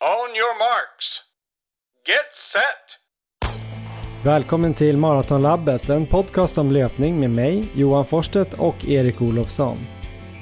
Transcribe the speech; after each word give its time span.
On 0.00 0.36
your 0.36 0.58
marks. 0.58 1.20
Get 2.06 2.34
set! 2.52 2.98
Välkommen 4.24 4.74
till 4.74 4.96
Maratonlabbet, 4.96 5.88
en 5.88 6.06
podcast 6.06 6.58
om 6.58 6.72
löpning 6.72 7.20
med 7.20 7.30
mig, 7.30 7.68
Johan 7.74 8.06
Forsstedt 8.06 8.54
och 8.54 8.88
Erik 8.88 9.22
Olofsson. 9.22 9.78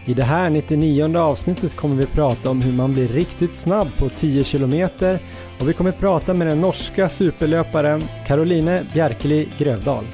I 0.07 0.15
det 0.15 0.23
här 0.23 0.51
99 0.51 1.19
avsnittet 1.19 1.77
kommer 1.77 1.97
vi 1.97 2.07
prata 2.07 2.51
om 2.51 2.63
hur 2.63 2.73
man 2.73 2.93
blir 2.93 3.09
riktigt 3.09 3.57
snabb 3.57 3.89
på 3.99 4.09
10 4.09 4.45
km 4.45 4.89
och 5.61 5.69
vi 5.69 5.73
kommer 5.73 5.93
prata 5.93 6.35
med 6.35 6.47
den 6.47 6.61
norska 6.61 7.09
superlöparen 7.09 8.03
Caroline 8.27 8.87
Bjerkeli 8.93 9.49
Grövdal. 9.59 10.05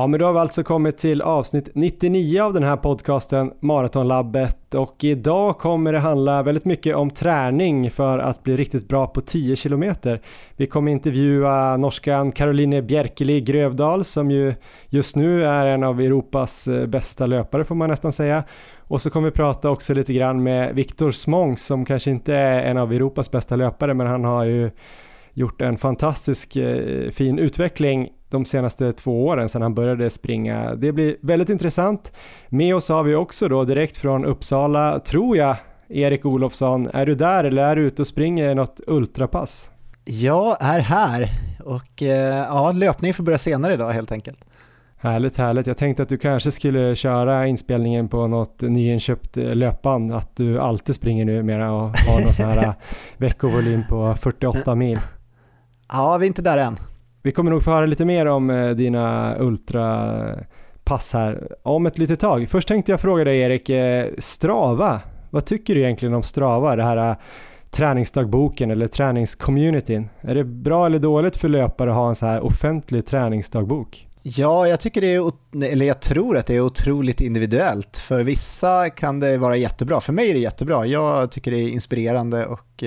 Ja, 0.00 0.06
men 0.06 0.20
då 0.20 0.26
har 0.26 0.32
vi 0.32 0.38
alltså 0.38 0.62
kommit 0.62 0.98
till 0.98 1.22
avsnitt 1.22 1.68
99 1.74 2.42
av 2.42 2.52
den 2.52 2.62
här 2.62 2.76
podcasten 2.76 3.52
Maratonlabbet 3.60 4.74
och 4.74 5.04
idag 5.04 5.58
kommer 5.58 5.92
det 5.92 5.98
handla 5.98 6.42
väldigt 6.42 6.64
mycket 6.64 6.96
om 6.96 7.10
träning 7.10 7.90
för 7.90 8.18
att 8.18 8.42
bli 8.42 8.56
riktigt 8.56 8.88
bra 8.88 9.06
på 9.06 9.20
10 9.20 9.56
kilometer. 9.56 10.20
Vi 10.56 10.66
kommer 10.66 10.92
intervjua 10.92 11.76
norskan 11.76 12.32
Caroline 12.32 12.86
Bjerkeli 12.86 13.40
Grövdal 13.40 14.04
som 14.04 14.30
ju 14.30 14.54
just 14.88 15.16
nu 15.16 15.44
är 15.44 15.66
en 15.66 15.84
av 15.84 16.00
Europas 16.00 16.68
eh, 16.68 16.86
bästa 16.86 17.26
löpare 17.26 17.64
får 17.64 17.74
man 17.74 17.90
nästan 17.90 18.12
säga. 18.12 18.44
Och 18.78 19.02
så 19.02 19.10
kommer 19.10 19.30
vi 19.30 19.36
prata 19.36 19.70
också 19.70 19.94
lite 19.94 20.12
grann 20.12 20.42
med 20.42 20.74
Viktor 20.74 21.10
Smångs 21.10 21.66
som 21.66 21.84
kanske 21.84 22.10
inte 22.10 22.34
är 22.34 22.62
en 22.62 22.76
av 22.76 22.92
Europas 22.92 23.30
bästa 23.30 23.56
löpare 23.56 23.94
men 23.94 24.06
han 24.06 24.24
har 24.24 24.44
ju 24.44 24.70
gjort 25.32 25.60
en 25.60 25.78
fantastisk 25.78 26.56
eh, 26.56 27.10
fin 27.10 27.38
utveckling 27.38 28.08
de 28.30 28.44
senaste 28.44 28.92
två 28.92 29.26
åren 29.26 29.48
sedan 29.48 29.62
han 29.62 29.74
började 29.74 30.10
springa. 30.10 30.74
Det 30.74 30.92
blir 30.92 31.16
väldigt 31.20 31.48
intressant. 31.48 32.12
Med 32.48 32.74
oss 32.74 32.88
har 32.88 33.02
vi 33.02 33.14
också 33.14 33.48
då 33.48 33.64
direkt 33.64 33.96
från 33.96 34.24
Uppsala, 34.24 34.98
tror 34.98 35.36
jag, 35.36 35.56
Erik 35.88 36.26
Olofsson. 36.26 36.88
Är 36.92 37.06
du 37.06 37.14
där 37.14 37.44
eller 37.44 37.62
är 37.62 37.76
du 37.76 37.82
ute 37.82 38.02
och 38.02 38.06
springer 38.06 38.54
något 38.54 38.80
ultrapass? 38.86 39.70
Jag 40.04 40.56
är 40.60 40.80
här 40.80 41.30
och 41.64 42.02
eh, 42.02 42.46
ja, 42.48 42.72
löpning 42.72 43.14
får 43.14 43.24
börja 43.24 43.38
senare 43.38 43.74
idag 43.74 43.90
helt 43.90 44.12
enkelt. 44.12 44.38
Härligt, 44.96 45.36
härligt. 45.36 45.66
Jag 45.66 45.76
tänkte 45.76 46.02
att 46.02 46.08
du 46.08 46.18
kanske 46.18 46.52
skulle 46.52 46.96
köra 46.96 47.46
inspelningen 47.46 48.08
på 48.08 48.26
något 48.26 48.60
nyinköpt 48.60 49.36
eh, 49.36 49.54
löpband, 49.54 50.14
att 50.14 50.36
du 50.36 50.60
alltid 50.60 50.94
springer 50.94 51.24
numera 51.24 51.72
och 51.72 51.98
har 51.98 52.20
någon 52.20 52.34
sån 52.34 52.46
här 52.46 52.66
eh, 52.66 52.72
veckovolym 53.16 53.82
på 53.88 54.14
48 54.14 54.74
mil. 54.74 54.98
Ja, 55.88 56.16
vi 56.18 56.26
är 56.26 56.28
inte 56.28 56.42
där 56.42 56.58
än. 56.58 56.78
Vi 57.22 57.32
kommer 57.32 57.50
nog 57.50 57.62
få 57.62 57.70
höra 57.70 57.86
lite 57.86 58.04
mer 58.04 58.26
om 58.26 58.50
eh, 58.50 58.70
dina 58.70 59.36
ultrapass 59.38 61.14
eh, 61.14 61.20
här 61.20 61.56
om 61.62 61.86
ett 61.86 61.98
litet 61.98 62.20
tag. 62.20 62.48
Först 62.50 62.68
tänkte 62.68 62.92
jag 62.92 63.00
fråga 63.00 63.24
dig 63.24 63.40
Erik, 63.40 63.70
eh, 63.70 64.06
Strava, 64.18 65.00
vad 65.30 65.44
tycker 65.44 65.74
du 65.74 65.80
egentligen 65.80 66.14
om 66.14 66.22
Strava, 66.22 66.76
det 66.76 66.82
här 66.82 67.16
träningsdagboken 67.70 68.70
eller 68.70 68.86
träningscommunityn? 68.86 70.08
Är 70.20 70.34
det 70.34 70.44
bra 70.44 70.86
eller 70.86 70.98
dåligt 70.98 71.36
för 71.36 71.48
löpare 71.48 71.90
att 71.90 71.96
ha 71.96 72.08
en 72.08 72.14
så 72.14 72.26
här 72.26 72.44
offentlig 72.44 73.06
träningsdagbok? 73.06 74.06
Ja, 74.22 74.68
jag 74.68 74.80
tycker 74.80 75.00
det 75.00 75.14
är, 75.14 75.32
eller 75.72 75.86
jag 75.86 76.00
tror 76.00 76.36
att 76.36 76.46
det 76.46 76.56
är 76.56 76.60
otroligt 76.60 77.20
individuellt. 77.20 77.96
För 77.96 78.22
vissa 78.22 78.90
kan 78.90 79.20
det 79.20 79.38
vara 79.38 79.56
jättebra, 79.56 80.00
för 80.00 80.12
mig 80.12 80.30
är 80.30 80.34
det 80.34 80.40
jättebra. 80.40 80.86
Jag 80.86 81.30
tycker 81.32 81.50
det 81.50 81.58
är 81.58 81.68
inspirerande 81.68 82.46
och 82.46 82.84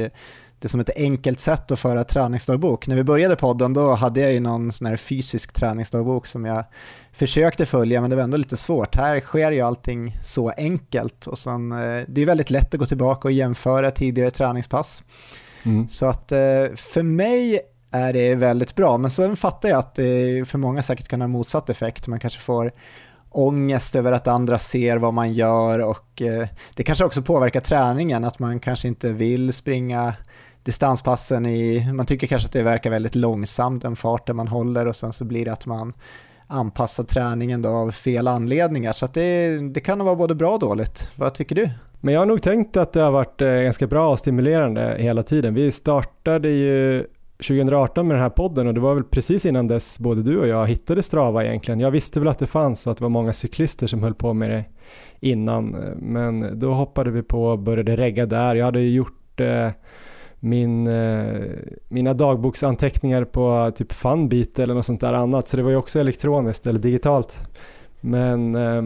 det 0.63 0.69
som 0.69 0.79
ett 0.79 0.97
enkelt 0.97 1.39
sätt 1.39 1.71
att 1.71 1.79
föra 1.79 2.03
träningsdagbok. 2.03 2.87
När 2.87 2.95
vi 2.95 3.03
började 3.03 3.35
podden 3.35 3.73
då 3.73 3.93
hade 3.93 4.21
jag 4.21 4.33
ju 4.33 4.39
någon 4.39 4.71
sån 4.71 4.87
här 4.87 4.95
fysisk 4.95 5.53
träningsdagbok 5.53 6.27
som 6.27 6.45
jag 6.45 6.63
försökte 7.11 7.65
följa 7.65 8.01
men 8.01 8.09
det 8.09 8.15
var 8.15 8.23
ändå 8.23 8.37
lite 8.37 8.57
svårt. 8.57 8.95
Här 8.95 9.19
sker 9.19 9.51
ju 9.51 9.61
allting 9.61 10.17
så 10.21 10.49
enkelt 10.49 11.27
och 11.27 11.39
sen, 11.39 11.71
eh, 11.71 12.03
det 12.07 12.21
är 12.21 12.25
väldigt 12.25 12.49
lätt 12.49 12.73
att 12.73 12.79
gå 12.79 12.85
tillbaka 12.85 13.27
och 13.27 13.31
jämföra 13.31 13.91
tidigare 13.91 14.31
träningspass. 14.31 15.03
Mm. 15.63 15.87
Så 15.87 16.05
att 16.05 16.31
eh, 16.31 16.65
för 16.75 17.03
mig 17.03 17.59
är 17.91 18.13
det 18.13 18.35
väldigt 18.35 18.75
bra 18.75 18.97
men 18.97 19.11
sen 19.11 19.35
fattar 19.35 19.69
jag 19.69 19.79
att 19.79 19.95
det 19.95 20.47
för 20.47 20.57
många 20.57 20.83
säkert 20.83 21.07
kan 21.07 21.21
ha 21.21 21.27
motsatt 21.27 21.69
effekt. 21.69 22.07
Man 22.07 22.19
kanske 22.19 22.39
får 22.39 22.71
ångest 23.29 23.95
över 23.95 24.11
att 24.11 24.27
andra 24.27 24.59
ser 24.59 24.97
vad 24.97 25.13
man 25.13 25.33
gör 25.33 25.79
och 25.79 26.21
eh, 26.21 26.47
det 26.75 26.83
kanske 26.83 27.05
också 27.05 27.21
påverkar 27.21 27.59
träningen, 27.59 28.23
att 28.23 28.39
man 28.39 28.59
kanske 28.59 28.87
inte 28.87 29.11
vill 29.11 29.53
springa 29.53 30.13
distanspassen 30.63 31.45
i, 31.45 31.91
man 31.93 32.05
tycker 32.05 32.27
kanske 32.27 32.45
att 32.45 32.53
det 32.53 32.63
verkar 32.63 32.89
väldigt 32.89 33.15
långsamt 33.15 33.81
den 33.81 33.95
farten 33.95 34.35
man 34.35 34.47
håller 34.47 34.87
och 34.87 34.95
sen 34.95 35.13
så 35.13 35.25
blir 35.25 35.45
det 35.45 35.53
att 35.53 35.65
man 35.65 35.93
anpassar 36.47 37.03
träningen 37.03 37.61
då 37.61 37.69
av 37.69 37.91
fel 37.91 38.27
anledningar 38.27 38.91
så 38.91 39.05
att 39.05 39.13
det, 39.13 39.57
det 39.73 39.79
kan 39.79 39.97
nog 39.97 40.05
vara 40.05 40.15
både 40.15 40.35
bra 40.35 40.53
och 40.53 40.59
dåligt. 40.59 41.09
Vad 41.15 41.33
tycker 41.33 41.55
du? 41.55 41.69
Men 41.99 42.13
jag 42.13 42.21
har 42.21 42.25
nog 42.25 42.41
tänkt 42.41 42.77
att 42.77 42.93
det 42.93 43.01
har 43.01 43.11
varit 43.11 43.41
eh, 43.41 43.47
ganska 43.47 43.87
bra 43.87 44.11
och 44.11 44.19
stimulerande 44.19 44.95
hela 44.99 45.23
tiden. 45.23 45.53
Vi 45.53 45.71
startade 45.71 46.49
ju 46.49 47.05
2018 47.37 48.07
med 48.07 48.15
den 48.15 48.23
här 48.23 48.29
podden 48.29 48.67
och 48.67 48.73
det 48.73 48.79
var 48.79 48.93
väl 48.93 49.03
precis 49.03 49.45
innan 49.45 49.67
dess 49.67 49.99
både 49.99 50.23
du 50.23 50.39
och 50.39 50.47
jag 50.47 50.67
hittade 50.67 51.03
Strava 51.03 51.45
egentligen. 51.45 51.79
Jag 51.79 51.91
visste 51.91 52.19
väl 52.19 52.29
att 52.29 52.39
det 52.39 52.47
fanns 52.47 52.87
och 52.87 52.91
att 52.91 52.97
det 52.97 53.03
var 53.03 53.09
många 53.09 53.33
cyklister 53.33 53.87
som 53.87 54.03
höll 54.03 54.13
på 54.13 54.33
med 54.33 54.49
det 54.49 54.65
innan 55.19 55.75
eh, 55.75 55.95
men 55.95 56.59
då 56.59 56.73
hoppade 56.73 57.11
vi 57.11 57.23
på 57.23 57.45
och 57.45 57.59
började 57.59 57.95
regga 57.95 58.25
där. 58.25 58.55
Jag 58.55 58.65
hade 58.65 58.79
ju 58.79 58.89
gjort 58.89 59.39
eh, 59.39 59.69
min, 60.43 60.87
eh, 60.87 61.41
mina 61.87 62.13
dagboksanteckningar 62.13 63.23
på 63.23 63.71
typ 63.75 63.91
Funbeat 63.91 64.59
eller 64.59 64.73
något 64.73 64.85
sånt 64.85 65.01
där 65.01 65.13
annat. 65.13 65.47
Så 65.47 65.57
det 65.57 65.63
var 65.63 65.69
ju 65.69 65.75
också 65.75 65.99
elektroniskt 65.99 66.67
eller 66.67 66.79
digitalt. 66.79 67.43
Men 68.01 68.55
eh, 68.55 68.81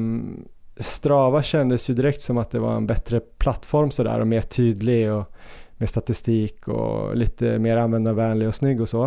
Strava 0.84 1.44
kändes 1.44 1.90
ju 1.90 1.94
direkt 1.94 2.22
som 2.22 2.38
att 2.38 2.51
det 2.51 2.59
var 2.59 2.75
en 2.75 2.88
bättre 2.88 3.19
plattform 3.19 3.91
sådär 3.91 4.19
och 4.19 4.28
mer 4.28 4.41
tydlig 4.41 5.12
och 5.12 5.34
med 5.78 5.90
statistik 5.90 6.67
och 6.67 7.16
lite 7.16 7.59
mer 7.59 7.78
användarvänlig 7.78 8.47
och 8.47 8.56
snygg 8.56 8.81
och 8.81 8.90
så. 8.90 9.03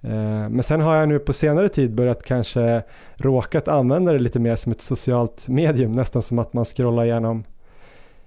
Eh, 0.00 0.48
men 0.48 0.62
sen 0.62 0.80
har 0.80 0.96
jag 0.96 1.08
nu 1.08 1.18
på 1.18 1.32
senare 1.32 1.68
tid 1.68 1.94
börjat 1.94 2.22
kanske 2.22 2.82
råkat 3.16 3.68
använda 3.68 4.12
det 4.12 4.18
lite 4.18 4.38
mer 4.38 4.56
som 4.56 4.72
ett 4.72 4.80
socialt 4.80 5.48
medium, 5.48 5.92
nästan 5.92 6.22
som 6.22 6.38
att 6.38 6.52
man 6.52 6.64
scrollar 6.64 7.04
igenom 7.04 7.44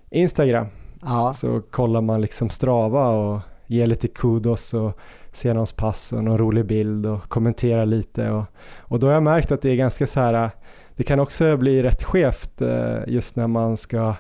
Instagram. 0.10 0.68
Ja. 1.02 1.34
Så 1.34 1.62
kollar 1.62 2.02
man 2.02 2.22
liksom 2.22 2.50
Strava 2.50 3.08
och 3.08 3.40
ge 3.70 3.86
lite 3.86 4.08
kudos 4.08 4.74
och 4.74 5.00
se 5.32 5.54
någons 5.54 5.74
pass 5.74 6.14
och 6.14 6.24
någon 6.24 6.38
rolig 6.38 6.66
bild 6.66 7.06
och 7.06 7.30
kommentera 7.30 7.86
lite. 7.86 8.32
Och, 8.32 8.46
och 8.78 9.00
då 9.00 9.08
har 9.08 9.14
jag 9.14 9.24
märkt 9.24 9.52
att 9.52 9.62
det 9.62 9.70
är 9.70 9.76
ganska 9.76 10.08
så 10.08 10.20
här, 10.20 10.52
det 10.96 11.04
kan 11.04 11.20
också 11.20 11.58
bli 11.58 11.84
rätt 11.84 12.04
skevt 12.04 12.62
eh, 12.62 12.98
just 13.08 13.36
när 13.36 13.48
man 13.48 13.78
ska 13.78 14.16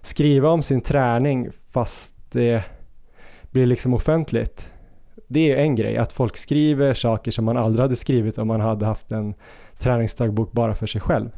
skriva 0.00 0.48
om 0.48 0.62
sin 0.62 0.80
träning 0.80 1.48
fast 1.70 2.14
det 2.32 2.64
blir 3.50 3.66
liksom 3.66 3.94
offentligt. 3.94 4.70
Det 5.28 5.52
är 5.52 5.56
en 5.56 5.74
grej, 5.74 5.96
att 5.96 6.12
folk 6.12 6.36
skriver 6.36 6.94
saker 6.94 7.30
som 7.30 7.44
man 7.44 7.56
aldrig 7.56 7.82
hade 7.82 7.96
skrivit 7.96 8.38
om 8.38 8.48
man 8.48 8.60
hade 8.60 8.86
haft 8.86 9.12
en 9.12 9.34
träningsdagbok 9.78 10.52
bara 10.52 10.74
för 10.74 10.86
sig 10.86 11.00
själv. 11.00 11.28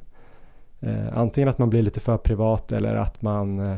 Eh, 0.80 1.18
antingen 1.18 1.48
att 1.48 1.58
man 1.58 1.70
blir 1.70 1.82
lite 1.82 2.00
för 2.00 2.16
privat 2.16 2.72
eller 2.72 2.94
att 2.94 3.22
man 3.22 3.58
eh, 3.58 3.76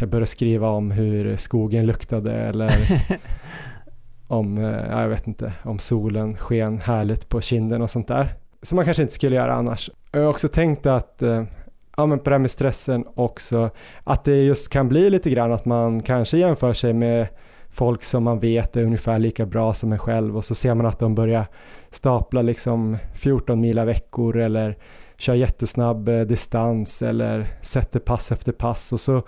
jag 0.00 0.08
började 0.08 0.26
skriva 0.26 0.68
om 0.68 0.90
hur 0.90 1.36
skogen 1.36 1.86
luktade 1.86 2.32
eller 2.32 2.70
om, 4.26 4.58
eh, 4.58 5.00
jag 5.00 5.08
vet 5.08 5.26
inte, 5.26 5.52
om 5.62 5.78
solen 5.78 6.36
sken 6.36 6.80
härligt 6.80 7.28
på 7.28 7.40
kinden 7.40 7.82
och 7.82 7.90
sånt 7.90 8.08
där. 8.08 8.34
Som 8.62 8.76
man 8.76 8.84
kanske 8.84 9.02
inte 9.02 9.14
skulle 9.14 9.36
göra 9.36 9.54
annars. 9.54 9.90
Jag 10.12 10.20
har 10.20 10.28
också 10.28 10.48
tänkt 10.48 10.86
att, 10.86 11.22
eh, 11.22 11.44
ja 11.96 12.06
men 12.06 12.18
på 12.18 12.30
det 12.30 12.34
här 12.34 12.40
med 12.40 12.50
stressen 12.50 13.04
också, 13.14 13.70
att 14.04 14.24
det 14.24 14.36
just 14.36 14.68
kan 14.72 14.88
bli 14.88 15.10
lite 15.10 15.30
grann 15.30 15.52
att 15.52 15.64
man 15.64 16.02
kanske 16.02 16.38
jämför 16.38 16.72
sig 16.72 16.92
med 16.92 17.26
folk 17.70 18.04
som 18.04 18.24
man 18.24 18.38
vet 18.38 18.76
är 18.76 18.84
ungefär 18.84 19.18
lika 19.18 19.46
bra 19.46 19.74
som 19.74 19.92
en 19.92 19.98
själv 19.98 20.36
och 20.36 20.44
så 20.44 20.54
ser 20.54 20.74
man 20.74 20.86
att 20.86 20.98
de 20.98 21.14
börjar 21.14 21.46
stapla 21.90 22.42
liksom 22.42 22.98
14 23.14 23.60
mila 23.60 23.84
veckor 23.84 24.36
eller 24.36 24.76
kör 25.16 25.34
jättesnabb 25.34 26.08
eh, 26.08 26.20
distans 26.20 27.02
eller 27.02 27.46
sätter 27.62 28.00
pass 28.00 28.32
efter 28.32 28.52
pass 28.52 28.92
och 28.92 29.00
så 29.00 29.22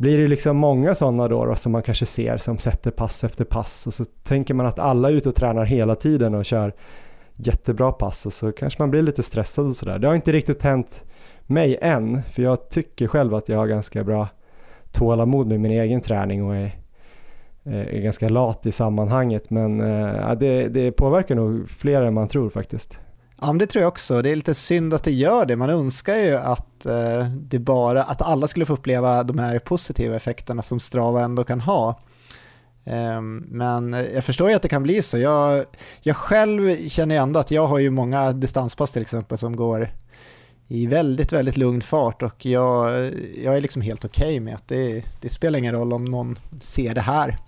blir 0.00 0.18
det 0.18 0.28
liksom 0.28 0.56
många 0.56 0.94
sådana 0.94 1.28
då, 1.28 1.44
då 1.44 1.56
som 1.56 1.72
man 1.72 1.82
kanske 1.82 2.06
ser 2.06 2.38
som 2.38 2.58
sätter 2.58 2.90
pass 2.90 3.24
efter 3.24 3.44
pass 3.44 3.86
och 3.86 3.94
så 3.94 4.04
tänker 4.04 4.54
man 4.54 4.66
att 4.66 4.78
alla 4.78 5.08
är 5.08 5.12
ute 5.12 5.28
och 5.28 5.34
tränar 5.34 5.64
hela 5.64 5.94
tiden 5.94 6.34
och 6.34 6.44
kör 6.44 6.72
jättebra 7.36 7.92
pass 7.92 8.26
och 8.26 8.32
så 8.32 8.52
kanske 8.52 8.82
man 8.82 8.90
blir 8.90 9.02
lite 9.02 9.22
stressad 9.22 9.66
och 9.66 9.76
sådär. 9.76 9.98
Det 9.98 10.06
har 10.06 10.14
inte 10.14 10.32
riktigt 10.32 10.62
hänt 10.62 11.04
mig 11.42 11.78
än, 11.80 12.22
för 12.22 12.42
jag 12.42 12.68
tycker 12.70 13.06
själv 13.06 13.34
att 13.34 13.48
jag 13.48 13.58
har 13.58 13.66
ganska 13.66 14.04
bra 14.04 14.28
tålamod 14.92 15.46
med 15.46 15.60
min 15.60 15.72
egen 15.72 16.00
träning 16.00 16.44
och 16.44 16.56
är, 16.56 16.76
eh, 17.64 17.96
är 17.96 18.00
ganska 18.00 18.28
lat 18.28 18.66
i 18.66 18.72
sammanhanget 18.72 19.50
men 19.50 19.80
äh, 19.80 20.32
det, 20.32 20.68
det 20.68 20.92
påverkar 20.92 21.34
nog 21.34 21.70
fler 21.70 22.02
än 22.02 22.14
man 22.14 22.28
tror 22.28 22.50
faktiskt. 22.50 22.98
Ja, 23.40 23.46
men 23.46 23.58
det 23.58 23.66
tror 23.66 23.82
jag 23.82 23.88
också. 23.88 24.22
Det 24.22 24.30
är 24.30 24.36
lite 24.36 24.54
synd 24.54 24.94
att 24.94 25.04
det 25.04 25.12
gör 25.12 25.46
det. 25.46 25.56
Man 25.56 25.70
önskar 25.70 26.16
ju 26.16 26.36
att, 26.36 26.86
eh, 26.86 27.24
det 27.28 27.58
bara, 27.58 28.02
att 28.02 28.22
alla 28.22 28.46
skulle 28.46 28.66
få 28.66 28.72
uppleva 28.72 29.22
de 29.22 29.38
här 29.38 29.58
positiva 29.58 30.16
effekterna 30.16 30.62
som 30.62 30.80
Strava 30.80 31.22
ändå 31.22 31.44
kan 31.44 31.60
ha. 31.60 32.00
Eh, 32.84 33.20
men 33.48 33.92
jag 34.14 34.24
förstår 34.24 34.48
ju 34.48 34.54
att 34.54 34.62
det 34.62 34.68
kan 34.68 34.82
bli 34.82 35.02
så. 35.02 35.18
Jag, 35.18 35.64
jag 36.00 36.16
själv 36.16 36.88
känner 36.88 37.14
ju 37.14 37.20
ändå 37.20 37.40
att 37.40 37.50
jag 37.50 37.66
har 37.66 37.78
ju 37.78 37.90
många 37.90 38.32
distanspass 38.32 38.92
till 38.92 39.02
exempel 39.02 39.38
som 39.38 39.56
går 39.56 39.90
i 40.68 40.86
väldigt, 40.86 41.32
väldigt 41.32 41.56
lugn 41.56 41.82
fart 41.82 42.22
och 42.22 42.46
jag, 42.46 43.12
jag 43.44 43.56
är 43.56 43.60
liksom 43.60 43.82
helt 43.82 44.04
okej 44.04 44.26
okay 44.26 44.40
med 44.40 44.54
att 44.54 44.68
det, 44.68 45.04
det 45.20 45.28
spelar 45.28 45.58
ingen 45.58 45.74
roll 45.74 45.92
om 45.92 46.02
någon 46.02 46.38
ser 46.60 46.94
det 46.94 47.00
här. 47.00 47.38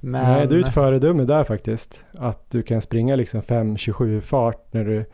Men... 0.00 0.22
Nej, 0.22 0.46
du 0.46 0.60
är 0.60 0.64
ett 0.64 0.74
föredöme 0.74 1.24
där 1.24 1.44
faktiskt. 1.44 2.04
Att 2.18 2.50
du 2.50 2.62
kan 2.62 2.80
springa 2.80 3.16
liksom 3.16 3.42
5.27 3.42 4.20
fart 4.20 4.72
när 4.72 4.84
du 4.84 5.04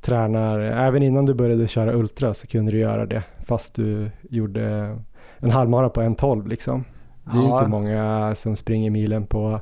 tränar. 0.00 0.60
Även 0.60 1.02
innan 1.02 1.26
du 1.26 1.34
började 1.34 1.68
köra 1.68 1.92
Ultra 1.92 2.34
så 2.34 2.46
kunde 2.46 2.72
du 2.72 2.78
göra 2.78 3.06
det 3.06 3.22
fast 3.44 3.74
du 3.74 4.10
gjorde 4.30 4.96
en 5.38 5.50
halvmara 5.50 5.88
på 5.88 6.00
1.12 6.00 6.48
liksom. 6.48 6.84
Det 7.24 7.38
är 7.38 7.42
ja. 7.42 7.58
inte 7.58 7.70
många 7.70 8.34
som 8.34 8.56
springer 8.56 8.90
milen 8.90 9.26
på 9.26 9.60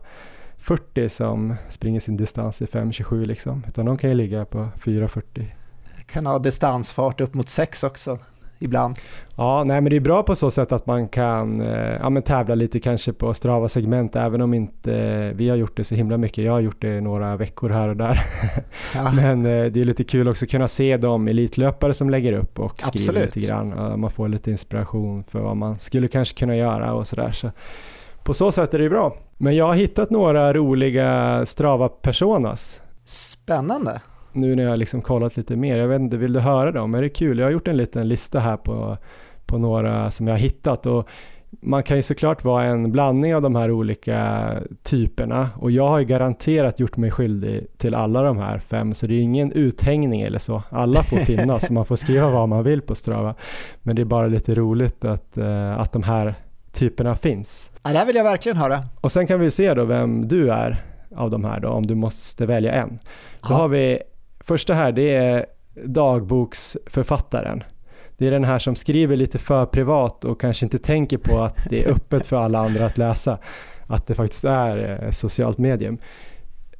40 0.56 1.08
som 1.08 1.56
springer 1.68 2.00
sin 2.00 2.16
distans 2.16 2.62
i 2.62 2.64
5.27 2.64 3.26
liksom. 3.26 3.64
Utan 3.68 3.86
de 3.86 3.98
kan 3.98 4.10
ju 4.10 4.16
ligga 4.16 4.44
på 4.44 4.58
4.40. 4.58 5.46
Kan 6.06 6.26
ha 6.26 6.38
distansfart 6.38 7.20
upp 7.20 7.34
mot 7.34 7.48
6 7.48 7.84
också 7.84 8.18
ibland. 8.58 8.98
Ja, 9.36 9.64
nej 9.64 9.80
men 9.80 9.90
det 9.90 9.96
är 9.96 10.00
bra 10.00 10.22
på 10.22 10.36
så 10.36 10.50
sätt 10.50 10.72
att 10.72 10.86
man 10.86 11.08
kan 11.08 11.60
eh, 11.60 11.96
ja, 12.00 12.10
men 12.10 12.22
tävla 12.22 12.54
lite 12.54 12.80
kanske 12.80 13.12
på 13.12 13.34
Strava 13.34 13.68
segment 13.68 14.16
även 14.16 14.40
om 14.40 14.54
inte 14.54 14.94
eh, 14.94 15.36
vi 15.36 15.48
har 15.48 15.56
gjort 15.56 15.76
det 15.76 15.84
så 15.84 15.94
himla 15.94 16.16
mycket. 16.16 16.44
Jag 16.44 16.52
har 16.52 16.60
gjort 16.60 16.82
det 16.82 17.00
några 17.00 17.36
veckor 17.36 17.70
här 17.70 17.88
och 17.88 17.96
där. 17.96 18.26
Ja. 18.94 19.12
men 19.16 19.46
eh, 19.46 19.64
det 19.64 19.80
är 19.80 19.84
lite 19.84 20.04
kul 20.04 20.28
också 20.28 20.44
att 20.44 20.50
kunna 20.50 20.68
se 20.68 20.96
de 20.96 21.28
elitlöpare 21.28 21.94
som 21.94 22.10
lägger 22.10 22.32
upp 22.32 22.58
och 22.58 22.76
skriver 22.76 23.20
Absolut. 23.20 23.36
lite 23.36 23.48
grann. 23.48 24.00
man 24.00 24.10
får 24.10 24.28
lite 24.28 24.50
inspiration 24.50 25.24
för 25.24 25.40
vad 25.40 25.56
man 25.56 25.78
skulle 25.78 26.08
kanske 26.08 26.38
kunna 26.38 26.56
göra 26.56 26.94
och 26.94 27.06
sådär. 27.06 27.32
Så 27.32 27.50
på 28.22 28.34
så 28.34 28.52
sätt 28.52 28.74
är 28.74 28.78
det 28.78 28.88
bra. 28.88 29.16
Men 29.36 29.56
jag 29.56 29.66
har 29.66 29.74
hittat 29.74 30.10
några 30.10 30.52
roliga 30.52 31.42
Strava-personas. 31.46 32.80
Spännande 33.04 34.00
nu 34.36 34.56
när 34.56 34.62
jag 34.62 34.78
liksom 34.78 35.02
kollat 35.02 35.36
lite 35.36 35.56
mer. 35.56 35.76
Jag 35.76 35.88
vet 35.88 36.00
inte, 36.00 36.16
vill 36.16 36.32
du 36.32 36.40
höra 36.40 36.72
dem? 36.72 36.94
Är 36.94 37.02
det 37.02 37.08
kul? 37.08 37.38
Jag 37.38 37.46
har 37.46 37.50
gjort 37.50 37.68
en 37.68 37.76
liten 37.76 38.08
lista 38.08 38.40
här 38.40 38.56
på, 38.56 38.98
på 39.46 39.58
några 39.58 40.10
som 40.10 40.26
jag 40.26 40.34
har 40.34 40.38
hittat 40.38 40.86
och 40.86 41.08
man 41.60 41.82
kan 41.82 41.96
ju 41.96 42.02
såklart 42.02 42.44
vara 42.44 42.64
en 42.64 42.92
blandning 42.92 43.34
av 43.34 43.42
de 43.42 43.54
här 43.54 43.70
olika 43.70 44.48
typerna 44.82 45.50
och 45.56 45.70
jag 45.70 45.88
har 45.88 45.98
ju 45.98 46.04
garanterat 46.04 46.80
gjort 46.80 46.96
mig 46.96 47.10
skyldig 47.10 47.66
till 47.78 47.94
alla 47.94 48.22
de 48.22 48.38
här 48.38 48.58
fem 48.58 48.94
så 48.94 49.06
det 49.06 49.14
är 49.14 49.20
ingen 49.20 49.52
uthängning 49.52 50.20
eller 50.20 50.38
så. 50.38 50.62
Alla 50.70 51.02
får 51.02 51.16
finnas, 51.16 51.70
man 51.70 51.86
får 51.86 51.96
skriva 51.96 52.30
vad 52.30 52.48
man 52.48 52.64
vill 52.64 52.82
på 52.82 52.94
Strava. 52.94 53.34
Men 53.82 53.96
det 53.96 54.02
är 54.02 54.06
bara 54.06 54.26
lite 54.26 54.54
roligt 54.54 55.04
att, 55.04 55.38
uh, 55.38 55.80
att 55.80 55.92
de 55.92 56.02
här 56.02 56.34
typerna 56.72 57.16
finns. 57.16 57.70
Ja, 57.82 57.92
det 57.92 57.98
här 57.98 58.06
vill 58.06 58.16
jag 58.16 58.24
verkligen 58.24 58.58
höra. 58.58 58.82
Och 59.00 59.12
sen 59.12 59.26
kan 59.26 59.40
vi 59.40 59.50
se 59.50 59.74
då 59.74 59.84
vem 59.84 60.28
du 60.28 60.50
är 60.50 60.84
av 61.16 61.30
de 61.30 61.44
här 61.44 61.60
då, 61.60 61.68
om 61.68 61.86
du 61.86 61.94
måste 61.94 62.46
välja 62.46 62.72
en. 62.72 62.98
Då 63.48 63.54
har 63.54 63.68
vi 63.68 63.98
Första 64.46 64.74
här 64.74 64.92
det 64.92 65.14
är 65.14 65.46
dagboksförfattaren. 65.84 67.64
Det 68.16 68.26
är 68.26 68.30
den 68.30 68.44
här 68.44 68.58
som 68.58 68.76
skriver 68.76 69.16
lite 69.16 69.38
för 69.38 69.66
privat 69.66 70.24
och 70.24 70.40
kanske 70.40 70.66
inte 70.66 70.78
tänker 70.78 71.18
på 71.18 71.42
att 71.42 71.56
det 71.70 71.84
är 71.84 71.92
öppet 71.92 72.26
för 72.26 72.36
alla 72.36 72.58
andra 72.58 72.86
att 72.86 72.98
läsa. 72.98 73.38
Att 73.86 74.06
det 74.06 74.14
faktiskt 74.14 74.44
är 74.44 75.02
eh, 75.04 75.10
socialt 75.10 75.58
medium. 75.58 75.98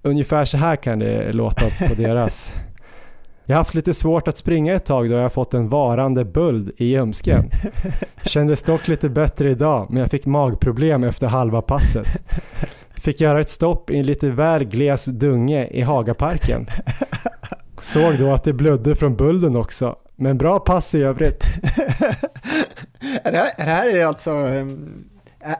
Ungefär 0.03 0.45
så 0.45 0.57
här 0.57 0.77
kan 0.77 0.99
det 0.99 1.33
låta 1.33 1.67
på 1.89 1.95
deras. 1.95 2.53
Jag 3.45 3.57
har 3.57 3.61
haft 3.61 3.75
lite 3.75 3.95
svårt 3.95 4.29
att 4.29 4.39
springa 4.39 4.75
ett 4.75 4.87
tag 4.87 5.11
då 5.11 5.17
jag 5.17 5.33
fått 5.33 5.55
en 5.55 5.69
varande 5.69 6.25
böld 6.25 6.71
i 6.77 6.85
ljumsken. 6.85 7.51
Kändes 8.25 8.63
dock 8.63 8.89
lite 8.89 9.09
bättre 9.09 9.51
idag 9.51 9.87
men 9.91 10.01
jag 10.01 10.11
fick 10.11 10.27
magproblem 10.27 11.05
efter 11.05 11.27
halva 11.27 11.63
passet. 11.63 12.07
Fick 12.95 13.21
göra 13.21 13.41
ett 13.41 13.51
stopp 13.51 13.91
i 13.91 13.99
en 13.99 14.07
lite 14.07 14.31
väl 14.31 14.65
gles 14.65 15.05
dunge 15.05 15.67
i 15.67 15.81
Hagaparken. 15.83 16.67
Såg 17.81 18.19
då 18.19 18.33
att 18.33 18.45
det 18.45 18.53
blödde 18.53 18.95
från 18.95 19.17
bulden 19.17 19.57
också. 19.57 19.97
Men 20.17 20.39
bra 20.39 20.59
pass 20.61 20.95
i 20.95 21.03
övrigt. 21.03 21.45
är, 23.25 23.33
det 23.33 23.39
här, 23.39 23.53
är 23.57 23.65
det 23.93 23.99
här 23.99 24.07
alltså, 24.07 24.31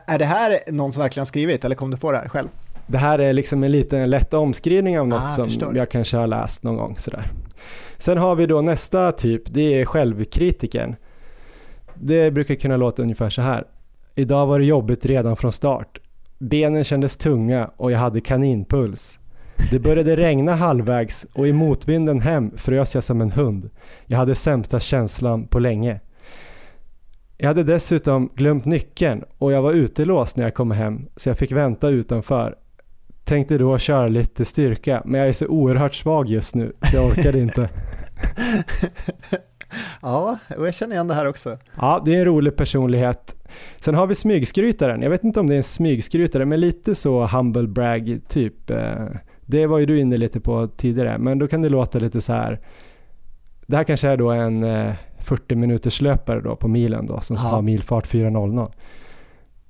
är 0.05 0.19
det 0.19 0.25
här 0.25 0.59
någon 0.67 0.91
som 0.91 1.01
verkligen 1.01 1.21
har 1.21 1.25
skrivit 1.25 1.65
eller 1.65 1.75
kom 1.75 1.91
du 1.91 1.97
på 1.97 2.11
det 2.11 2.17
här 2.17 2.29
själv? 2.29 2.47
Det 2.87 2.97
här 2.97 3.19
är 3.19 3.33
liksom 3.33 3.63
en 3.63 3.71
liten 3.71 4.09
lätt 4.09 4.33
omskrivning 4.33 4.99
av 4.99 5.07
något 5.07 5.23
ah, 5.23 5.29
som 5.29 5.45
förstår. 5.45 5.77
jag 5.77 5.91
kanske 5.91 6.17
har 6.17 6.27
läst 6.27 6.63
någon 6.63 6.75
gång 6.75 6.97
sådär. 6.97 7.31
Sen 7.97 8.17
har 8.17 8.35
vi 8.35 8.45
då 8.45 8.61
nästa 8.61 9.11
typ, 9.11 9.43
det 9.45 9.81
är 9.81 9.85
självkritiken. 9.85 10.95
Det 11.93 12.31
brukar 12.31 12.55
kunna 12.55 12.77
låta 12.77 13.01
ungefär 13.01 13.29
så 13.29 13.41
här. 13.41 13.63
Idag 14.15 14.47
var 14.47 14.59
det 14.59 14.65
jobbigt 14.65 15.05
redan 15.05 15.37
från 15.37 15.51
start. 15.51 15.99
Benen 16.37 16.83
kändes 16.83 17.17
tunga 17.17 17.71
och 17.77 17.91
jag 17.91 17.99
hade 17.99 18.21
kaninpuls. 18.21 19.19
Det 19.71 19.79
började 19.79 20.15
regna 20.15 20.55
halvvägs 20.55 21.25
och 21.33 21.47
i 21.47 21.53
motvinden 21.53 22.21
hem 22.21 22.51
frös 22.57 22.95
jag 22.95 23.03
som 23.03 23.21
en 23.21 23.31
hund. 23.31 23.69
Jag 24.05 24.17
hade 24.17 24.35
sämsta 24.35 24.79
känslan 24.79 25.47
på 25.47 25.59
länge. 25.59 25.99
Jag 27.37 27.47
hade 27.47 27.63
dessutom 27.63 28.29
glömt 28.35 28.65
nyckeln 28.65 29.23
och 29.37 29.51
jag 29.51 29.61
var 29.61 29.73
utelåst 29.73 30.37
när 30.37 30.43
jag 30.43 30.53
kom 30.53 30.71
hem 30.71 31.07
så 31.15 31.29
jag 31.29 31.37
fick 31.37 31.51
vänta 31.51 31.89
utanför. 31.89 32.55
Tänkte 33.23 33.57
då 33.57 33.77
köra 33.77 34.07
lite 34.07 34.45
styrka 34.45 35.01
men 35.05 35.19
jag 35.19 35.29
är 35.29 35.33
så 35.33 35.47
oerhört 35.47 35.95
svag 35.95 36.29
just 36.29 36.55
nu 36.55 36.73
så 36.81 36.95
jag 36.95 37.05
orkade 37.05 37.39
inte. 37.39 37.69
ja, 40.01 40.37
och 40.57 40.67
jag 40.67 40.73
känner 40.73 40.95
igen 40.95 41.07
det 41.07 41.13
här 41.13 41.27
också. 41.27 41.57
Ja, 41.77 42.01
det 42.05 42.15
är 42.15 42.19
en 42.19 42.25
rolig 42.25 42.55
personlighet. 42.55 43.35
Sen 43.79 43.95
har 43.95 44.07
vi 44.07 44.15
smygskrytaren. 44.15 45.01
Jag 45.01 45.09
vet 45.09 45.23
inte 45.23 45.39
om 45.39 45.47
det 45.47 45.53
är 45.53 45.57
en 45.57 45.63
smygskrytare 45.63 46.45
men 46.45 46.59
lite 46.59 46.95
så 46.95 47.27
humble 47.27 47.67
brag 47.67 48.19
typ. 48.29 48.71
Det 49.49 49.67
var 49.67 49.77
ju 49.77 49.85
du 49.85 49.99
inne 49.99 50.17
lite 50.17 50.39
på 50.39 50.67
tidigare, 50.67 51.17
men 51.17 51.39
då 51.39 51.47
kan 51.47 51.61
det 51.61 51.69
låta 51.69 51.99
lite 51.99 52.21
så 52.21 52.33
här. 52.33 52.59
Det 53.65 53.77
här 53.77 53.83
kanske 53.83 54.09
är 54.09 54.17
då 54.17 54.31
en 54.31 54.61
40 55.19 55.53
eh, 55.53 55.57
minuters 55.57 56.01
löpare 56.01 56.41
då 56.41 56.55
på 56.55 56.67
milen 56.67 57.05
då 57.05 57.21
som 57.21 57.37
har 57.37 57.61
milfart 57.61 58.07
4.00. 58.07 58.71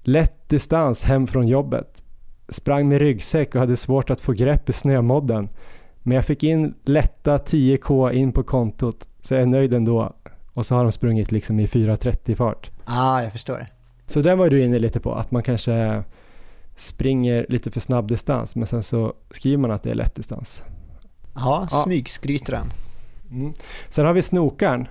Lätt 0.03 0.49
distans 0.49 1.03
hem 1.03 1.27
från 1.27 1.47
jobbet. 1.47 2.03
Sprang 2.49 2.87
med 2.87 2.99
ryggsäck 2.99 3.55
och 3.55 3.61
hade 3.61 3.77
svårt 3.77 4.09
att 4.09 4.21
få 4.21 4.31
grepp 4.31 4.69
i 4.69 4.73
snömodden. 4.73 5.49
Men 6.03 6.15
jag 6.15 6.25
fick 6.25 6.43
in 6.43 6.73
lätta 6.83 7.37
10k 7.37 8.11
in 8.11 8.31
på 8.31 8.43
kontot 8.43 9.07
så 9.21 9.33
jag 9.33 9.41
är 9.41 9.45
nöjd 9.45 9.73
ändå. 9.73 10.13
Och 10.53 10.65
så 10.65 10.75
har 10.75 10.83
de 10.83 10.91
sprungit 10.91 11.31
liksom 11.31 11.59
i 11.59 11.65
4.30 11.65 12.35
fart. 12.35 12.71
Ja, 12.77 12.81
ah, 12.85 13.23
jag 13.23 13.31
förstår. 13.31 13.67
Så 14.07 14.21
den 14.21 14.37
var 14.37 14.49
du 14.49 14.63
inne 14.63 14.79
lite 14.79 14.99
på, 14.99 15.13
att 15.13 15.31
man 15.31 15.43
kanske 15.43 16.03
springer 16.77 17.45
lite 17.49 17.71
för 17.71 17.79
snabb 17.79 18.07
distans 18.07 18.55
men 18.55 18.67
sen 18.67 18.83
så 18.83 19.13
skriver 19.31 19.57
man 19.57 19.71
att 19.71 19.83
det 19.83 19.91
är 19.91 19.95
lätt 19.95 20.15
distans. 20.15 20.63
Ja, 21.35 21.67
smygskrytaren. 21.69 22.67
Mm. 23.31 23.53
Sen 23.89 24.05
har 24.05 24.13
vi 24.13 24.21
snokaren. 24.21 24.87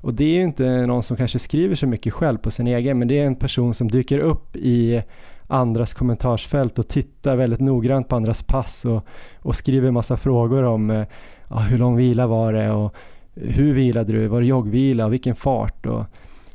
Och 0.00 0.14
det 0.14 0.24
är 0.24 0.34
ju 0.34 0.42
inte 0.42 0.86
någon 0.86 1.02
som 1.02 1.16
kanske 1.16 1.38
skriver 1.38 1.74
så 1.74 1.86
mycket 1.86 2.12
själv 2.12 2.38
på 2.38 2.50
sin 2.50 2.66
egen 2.66 2.98
men 2.98 3.08
det 3.08 3.18
är 3.18 3.26
en 3.26 3.36
person 3.36 3.74
som 3.74 3.90
dyker 3.90 4.18
upp 4.18 4.56
i 4.56 5.02
andras 5.46 5.94
kommentarsfält 5.94 6.78
och 6.78 6.88
tittar 6.88 7.36
väldigt 7.36 7.60
noggrant 7.60 8.08
på 8.08 8.16
andras 8.16 8.42
pass 8.42 8.84
och, 8.84 9.06
och 9.42 9.56
skriver 9.56 9.90
massa 9.90 10.16
frågor 10.16 10.62
om 10.62 10.90
eh, 10.90 11.06
ja, 11.48 11.58
hur 11.58 11.78
lång 11.78 11.96
vila 11.96 12.26
var 12.26 12.52
det 12.52 12.70
och 12.70 12.94
hur 13.34 13.74
vilade 13.74 14.12
du, 14.12 14.26
var 14.26 14.40
det 14.40 14.46
joggvila 14.46 15.06
och 15.06 15.12
vilken 15.12 15.34
fart 15.34 15.86
och 15.86 16.04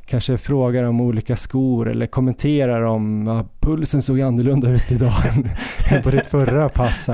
kanske 0.08 0.38
frågar 0.38 0.84
om 0.84 1.00
olika 1.00 1.36
skor 1.36 1.88
eller 1.88 2.06
kommenterar 2.06 2.82
om 2.82 3.26
ja, 3.26 3.44
pulsen 3.60 4.02
såg 4.02 4.20
annorlunda 4.20 4.70
ut 4.70 4.92
idag 4.92 5.26
än 5.34 6.02
på 6.02 6.10
ditt 6.10 6.26
förra 6.26 6.68
pass. 6.68 7.10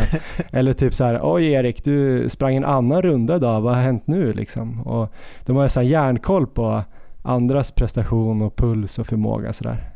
Eller 0.51 0.73
typ 0.73 0.95
så 0.95 1.05
här, 1.05 1.21
oj 1.23 1.53
Erik, 1.53 1.85
du 1.85 2.29
sprang 2.29 2.57
en 2.57 2.65
annan 2.65 3.03
runda 3.03 3.37
idag, 3.37 3.61
vad 3.61 3.75
har 3.75 3.83
hänt 3.83 4.07
nu 4.07 4.33
liksom? 4.33 4.81
Och 4.81 5.13
de 5.47 5.57
har 5.57 5.69
så 5.69 5.81
här 5.81 5.87
järnkoll 5.87 6.47
på 6.47 6.83
andras 7.23 7.73
prestation 7.73 8.43
och 8.43 8.57
puls 8.57 8.99
och 8.99 9.07
förmåga 9.07 9.53
sådär. 9.53 9.79
Eh, 9.81 9.94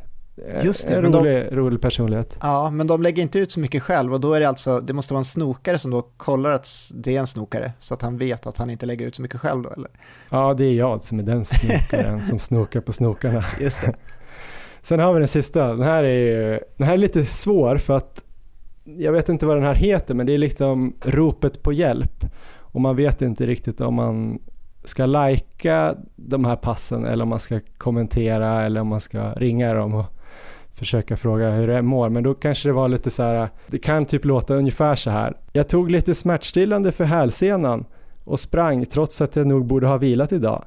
Just 0.63 0.87
det, 0.87 0.95
en 0.95 1.13
rolig, 1.13 1.49
de, 1.49 1.55
rolig 1.55 1.81
personlighet. 1.81 2.37
Ja, 2.41 2.69
men 2.69 2.87
de 2.87 3.01
lägger 3.01 3.23
inte 3.23 3.39
ut 3.39 3.51
så 3.51 3.59
mycket 3.59 3.83
själv 3.83 4.13
och 4.13 4.19
då 4.19 4.33
är 4.33 4.39
det 4.39 4.47
alltså, 4.47 4.79
det 4.79 4.93
måste 4.93 5.13
vara 5.13 5.19
en 5.19 5.25
snokare 5.25 5.79
som 5.79 5.91
då 5.91 6.01
kollar 6.01 6.51
att 6.51 6.67
det 6.93 7.15
är 7.15 7.19
en 7.19 7.27
snokare 7.27 7.73
så 7.79 7.93
att 7.93 8.01
han 8.01 8.17
vet 8.17 8.47
att 8.47 8.57
han 8.57 8.69
inte 8.69 8.85
lägger 8.85 9.07
ut 9.07 9.15
så 9.15 9.21
mycket 9.21 9.39
själv 9.39 9.63
då 9.63 9.69
eller? 9.69 9.89
Ja, 10.29 10.53
det 10.53 10.65
är 10.65 10.73
jag 10.73 11.01
som 11.01 11.19
är 11.19 11.23
den 11.23 11.45
snokaren 11.45 12.19
som 12.19 12.39
snokar 12.39 12.81
på 12.81 12.93
snokarna. 12.93 13.45
Just 13.59 13.81
det. 13.81 13.93
Sen 14.81 14.99
har 14.99 15.13
vi 15.13 15.19
den 15.19 15.27
sista, 15.27 15.67
den 15.67 15.83
här 15.83 16.03
är, 16.03 16.63
den 16.77 16.87
här 16.87 16.93
är 16.93 16.97
lite 16.97 17.25
svår 17.25 17.77
för 17.77 17.97
att 17.97 18.23
jag 18.83 19.11
vet 19.11 19.29
inte 19.29 19.45
vad 19.45 19.57
den 19.57 19.65
här 19.65 19.75
heter 19.75 20.13
men 20.13 20.25
det 20.25 20.33
är 20.33 20.37
liksom 20.37 20.93
ropet 21.01 21.63
på 21.63 21.73
hjälp 21.73 22.25
och 22.57 22.81
man 22.81 22.95
vet 22.95 23.21
inte 23.21 23.45
riktigt 23.45 23.81
om 23.81 23.93
man 23.93 24.39
ska 24.83 25.05
lajka 25.05 25.95
de 26.15 26.45
här 26.45 26.55
passen 26.55 27.05
eller 27.05 27.23
om 27.23 27.29
man 27.29 27.39
ska 27.39 27.59
kommentera 27.77 28.65
eller 28.65 28.81
om 28.81 28.87
man 28.87 28.99
ska 28.99 29.33
ringa 29.33 29.73
dem 29.73 29.93
och 29.93 30.05
försöka 30.79 31.17
fråga 31.17 31.51
hur 31.51 31.67
det 31.67 31.81
mår. 31.81 32.09
Men 32.09 32.23
då 32.23 32.33
kanske 32.33 32.69
det 32.69 32.73
var 32.73 32.87
lite 32.87 33.11
så 33.11 33.23
här, 33.23 33.49
det 33.67 33.77
kan 33.77 34.05
typ 34.05 34.25
låta 34.25 34.55
ungefär 34.55 34.95
så 34.95 35.09
här. 35.09 35.37
Jag 35.53 35.67
tog 35.67 35.91
lite 35.91 36.15
smärtstillande 36.15 36.91
för 36.91 37.03
hälsenan 37.03 37.85
och 38.23 38.39
sprang 38.39 38.85
trots 38.85 39.21
att 39.21 39.35
jag 39.35 39.47
nog 39.47 39.65
borde 39.65 39.87
ha 39.87 39.97
vilat 39.97 40.31
idag. 40.31 40.65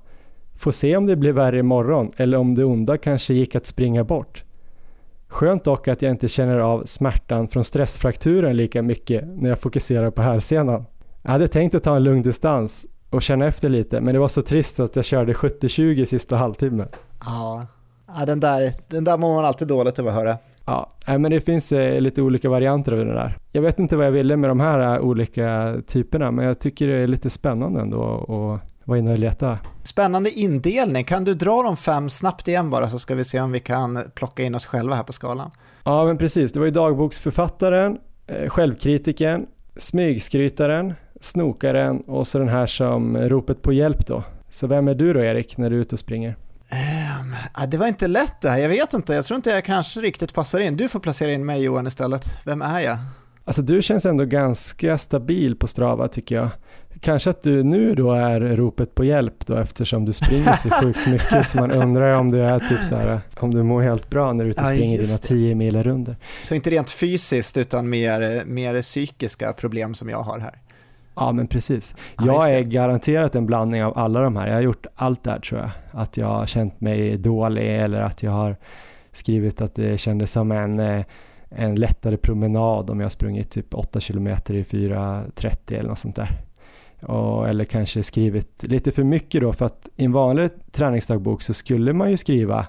Får 0.56 0.72
se 0.72 0.96
om 0.96 1.06
det 1.06 1.16
blir 1.16 1.32
värre 1.32 1.58
imorgon 1.58 2.10
eller 2.16 2.38
om 2.38 2.54
det 2.54 2.64
onda 2.64 2.98
kanske 2.98 3.34
gick 3.34 3.54
att 3.54 3.66
springa 3.66 4.04
bort. 4.04 4.44
Skönt 5.28 5.64
dock 5.64 5.88
att 5.88 6.02
jag 6.02 6.10
inte 6.10 6.28
känner 6.28 6.58
av 6.58 6.84
smärtan 6.84 7.48
från 7.48 7.64
stressfrakturen 7.64 8.56
lika 8.56 8.82
mycket 8.82 9.24
när 9.26 9.48
jag 9.48 9.58
fokuserar 9.58 10.10
på 10.10 10.22
hälsenan. 10.22 10.84
Jag 11.22 11.30
hade 11.30 11.48
tänkt 11.48 11.74
att 11.74 11.82
ta 11.82 11.96
en 11.96 12.02
lugn 12.02 12.22
distans 12.22 12.86
och 13.10 13.22
känna 13.22 13.46
efter 13.46 13.68
lite, 13.68 14.00
men 14.00 14.14
det 14.14 14.20
var 14.20 14.28
så 14.28 14.42
trist 14.42 14.80
att 14.80 14.96
jag 14.96 15.04
körde 15.04 15.32
70-20 15.32 16.04
sista 16.04 16.36
halvtimmen. 16.36 16.88
Ja, 17.24 17.66
ja 18.18 18.26
den, 18.26 18.40
där, 18.40 18.72
den 18.88 19.04
där 19.04 19.18
mår 19.18 19.34
man 19.34 19.44
alltid 19.44 19.68
dåligt 19.68 19.98
över 19.98 20.10
att 20.10 20.16
höra. 20.16 20.38
Ja, 20.64 20.88
men 21.06 21.30
det 21.30 21.40
finns 21.40 21.72
eh, 21.72 22.00
lite 22.00 22.22
olika 22.22 22.48
varianter 22.48 22.92
av 22.92 22.98
det 22.98 23.12
där. 23.12 23.36
Jag 23.52 23.62
vet 23.62 23.78
inte 23.78 23.96
vad 23.96 24.06
jag 24.06 24.12
ville 24.12 24.36
med 24.36 24.50
de 24.50 24.60
här 24.60 24.94
eh, 24.94 25.00
olika 25.00 25.76
typerna, 25.86 26.30
men 26.30 26.44
jag 26.44 26.58
tycker 26.58 26.86
det 26.86 26.94
är 26.94 27.06
lite 27.06 27.30
spännande 27.30 27.80
ändå 27.80 28.02
att 28.02 28.72
vara 28.84 28.98
inne 28.98 29.12
och 29.12 29.18
leta. 29.18 29.58
Spännande 29.82 30.30
indelning. 30.30 31.04
Kan 31.04 31.24
du 31.24 31.34
dra 31.34 31.62
de 31.62 31.76
fem 31.76 32.08
snabbt 32.08 32.48
igen 32.48 32.70
bara 32.70 32.88
så 32.88 32.98
ska 32.98 33.14
vi 33.14 33.24
se 33.24 33.40
om 33.40 33.52
vi 33.52 33.60
kan 33.60 33.98
plocka 34.14 34.42
in 34.42 34.54
oss 34.54 34.66
själva 34.66 34.94
här 34.94 35.02
på 35.02 35.12
skalan. 35.12 35.50
Ja, 35.84 36.04
men 36.04 36.18
precis. 36.18 36.52
Det 36.52 36.58
var 36.58 36.66
ju 36.66 36.72
dagboksförfattaren, 36.72 37.98
eh, 38.26 38.48
självkritiken, 38.48 39.46
smygskrytaren, 39.76 40.94
snokaren 41.20 42.00
och 42.00 42.26
så 42.26 42.38
den 42.38 42.48
här 42.48 42.66
som 42.66 43.16
ropet 43.16 43.62
på 43.62 43.72
hjälp 43.72 44.06
då. 44.06 44.24
Så 44.50 44.66
vem 44.66 44.88
är 44.88 44.94
du 44.94 45.12
då 45.12 45.20
Erik 45.20 45.56
när 45.56 45.70
du 45.70 45.76
är 45.76 45.80
ute 45.80 45.94
och 45.94 45.98
springer? 45.98 46.36
Um, 46.72 47.36
det 47.70 47.76
var 47.76 47.86
inte 47.86 48.06
lätt 48.06 48.40
det 48.40 48.50
här, 48.50 48.58
jag 48.58 48.68
vet 48.68 48.94
inte, 48.94 49.14
jag 49.14 49.24
tror 49.24 49.36
inte 49.36 49.50
jag 49.50 49.64
kanske 49.64 50.00
riktigt 50.00 50.34
passar 50.34 50.60
in. 50.60 50.76
Du 50.76 50.88
får 50.88 51.00
placera 51.00 51.32
in 51.32 51.46
mig 51.46 51.62
Johan 51.62 51.86
istället, 51.86 52.38
vem 52.44 52.62
är 52.62 52.80
jag? 52.80 52.98
Alltså 53.44 53.62
du 53.62 53.82
känns 53.82 54.06
ändå 54.06 54.24
ganska 54.24 54.98
stabil 54.98 55.56
på 55.56 55.66
Strava 55.66 56.08
tycker 56.08 56.34
jag. 56.34 56.50
Kanske 57.00 57.30
att 57.30 57.42
du 57.42 57.62
nu 57.62 57.94
då 57.94 58.12
är 58.12 58.40
ropet 58.40 58.94
på 58.94 59.04
hjälp 59.04 59.46
då 59.46 59.56
eftersom 59.56 60.04
du 60.04 60.12
springer 60.12 60.52
så 60.52 60.70
sjukt 60.82 61.06
mycket 61.06 61.48
så 61.48 61.58
man 61.58 61.70
undrar 61.70 62.12
om 62.12 62.30
du 62.30 62.44
är 62.44 62.58
typ 62.58 62.78
så 62.88 62.96
här, 62.96 63.20
om 63.40 63.54
du 63.54 63.62
mår 63.62 63.82
helt 63.82 64.10
bra 64.10 64.32
när 64.32 64.44
du 64.44 64.50
är 64.50 64.52
ute 64.52 64.60
och 64.60 64.66
springer 64.66 64.98
ja, 64.98 65.04
dina 65.04 65.18
10 65.18 65.54
mil 65.54 65.82
runder. 65.82 66.16
Så 66.42 66.54
inte 66.54 66.70
rent 66.70 66.90
fysiskt 66.90 67.56
utan 67.56 67.90
mer, 67.90 68.44
mer 68.44 68.82
psykiska 68.82 69.52
problem 69.52 69.94
som 69.94 70.08
jag 70.08 70.20
har 70.20 70.38
här. 70.38 70.54
Ja 71.14 71.32
men 71.32 71.46
precis. 71.46 71.94
Jag 72.18 72.52
är 72.52 72.62
garanterat 72.62 73.34
en 73.34 73.46
blandning 73.46 73.84
av 73.84 73.98
alla 73.98 74.20
de 74.20 74.36
här. 74.36 74.46
Jag 74.46 74.54
har 74.54 74.62
gjort 74.62 74.86
allt 74.94 75.24
där 75.24 75.38
tror 75.38 75.60
jag. 75.60 75.70
Att 75.90 76.16
jag 76.16 76.26
har 76.26 76.46
känt 76.46 76.80
mig 76.80 77.18
dålig 77.18 77.80
eller 77.80 78.00
att 78.00 78.22
jag 78.22 78.32
har 78.32 78.56
skrivit 79.12 79.62
att 79.62 79.74
det 79.74 79.98
kändes 79.98 80.32
som 80.32 80.52
en, 80.52 80.80
eh, 80.80 81.04
en 81.48 81.74
lättare 81.74 82.16
promenad 82.16 82.90
om 82.90 83.00
jag 83.00 83.12
sprungit 83.12 83.50
typ 83.50 83.74
8 83.74 84.00
km 84.00 84.26
i 84.26 84.62
4.30 84.62 85.78
eller 85.78 85.88
något 85.88 85.98
sånt 85.98 86.16
där. 86.16 86.40
Och, 87.02 87.48
eller 87.48 87.64
kanske 87.64 88.02
skrivit 88.02 88.62
lite 88.62 88.92
för 88.92 89.04
mycket 89.04 89.40
då 89.40 89.52
för 89.52 89.66
att 89.66 89.88
i 89.96 90.04
en 90.04 90.12
vanlig 90.12 90.50
träningsdagbok 90.72 91.42
så 91.42 91.54
skulle 91.54 91.92
man 91.92 92.10
ju 92.10 92.16
skriva 92.16 92.66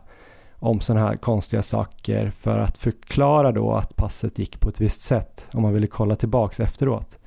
om 0.64 0.80
sådana 0.80 1.08
här 1.08 1.16
konstiga 1.16 1.62
saker 1.62 2.30
för 2.30 2.60
att 2.60 2.78
förklara 2.78 3.52
då 3.52 3.74
att 3.74 3.96
passet 3.96 4.40
gick 4.40 4.60
på 4.60 4.70
ett 4.70 4.82
visst 4.82 5.02
sätt 5.02 5.50
om 5.54 5.62
man 5.62 5.74
ville 5.74 5.88
kolla 5.88 6.16
tillbaks 6.16 6.60
efteråt. 6.60 7.20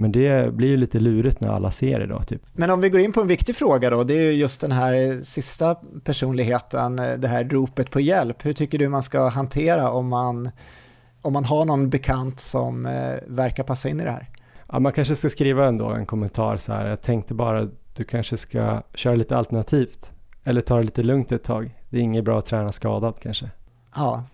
Men 0.00 0.12
det 0.12 0.54
blir 0.54 0.68
ju 0.68 0.76
lite 0.76 1.00
lurigt 1.00 1.40
när 1.40 1.48
alla 1.48 1.70
ser 1.70 2.00
det 2.00 2.06
då. 2.06 2.22
Typ. 2.22 2.42
Men 2.52 2.70
om 2.70 2.80
vi 2.80 2.88
går 2.88 3.00
in 3.00 3.12
på 3.12 3.20
en 3.20 3.26
viktig 3.26 3.56
fråga 3.56 3.90
då, 3.90 4.04
det 4.04 4.14
är 4.14 4.22
ju 4.22 4.32
just 4.32 4.60
den 4.60 4.72
här 4.72 5.22
sista 5.22 5.76
personligheten, 6.04 6.96
det 6.96 7.28
här 7.28 7.44
ropet 7.44 7.90
på 7.90 8.00
hjälp. 8.00 8.44
Hur 8.44 8.52
tycker 8.52 8.78
du 8.78 8.88
man 8.88 9.02
ska 9.02 9.28
hantera 9.28 9.90
om 9.90 10.08
man, 10.08 10.50
om 11.22 11.32
man 11.32 11.44
har 11.44 11.64
någon 11.64 11.90
bekant 11.90 12.40
som 12.40 12.86
eh, 12.86 13.14
verkar 13.26 13.62
passa 13.62 13.88
in 13.88 14.00
i 14.00 14.04
det 14.04 14.10
här? 14.10 14.28
Ja, 14.72 14.78
man 14.78 14.92
kanske 14.92 15.14
ska 15.14 15.28
skriva 15.28 15.66
ändå 15.66 15.88
en 15.88 16.06
kommentar 16.06 16.56
så 16.56 16.72
här, 16.72 16.88
jag 16.88 17.02
tänkte 17.02 17.34
bara 17.34 17.68
du 17.96 18.04
kanske 18.04 18.36
ska 18.36 18.82
köra 18.94 19.14
lite 19.14 19.36
alternativt 19.36 20.10
eller 20.44 20.60
ta 20.60 20.76
det 20.76 20.82
lite 20.82 21.02
lugnt 21.02 21.32
ett 21.32 21.44
tag. 21.44 21.74
Det 21.90 21.96
är 21.96 22.02
inget 22.02 22.24
bra 22.24 22.38
att 22.38 22.46
träna 22.46 22.72
skadad 22.72 23.14
kanske. 23.22 23.50
Ja, 23.94 24.24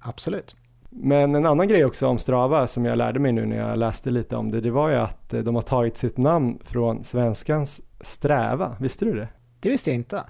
absolut. 0.00 0.56
Men 0.94 1.34
en 1.34 1.46
annan 1.46 1.68
grej 1.68 1.84
också 1.84 2.06
om 2.06 2.18
Strava 2.18 2.66
som 2.66 2.84
jag 2.84 2.98
lärde 2.98 3.20
mig 3.20 3.32
nu 3.32 3.46
när 3.46 3.56
jag 3.56 3.78
läste 3.78 4.10
lite 4.10 4.36
om 4.36 4.50
det, 4.50 4.60
det 4.60 4.70
var 4.70 4.88
ju 4.88 4.96
att 4.96 5.34
eh, 5.34 5.40
de 5.40 5.54
har 5.54 5.62
tagit 5.62 5.96
sitt 5.96 6.16
namn 6.16 6.58
från 6.64 7.04
svenskans 7.04 7.80
sträva. 8.00 8.76
Visste 8.80 9.04
du 9.04 9.14
det? 9.14 9.28
Det 9.60 9.68
visste 9.68 9.90
jag 9.90 9.94
inte. 9.94 10.22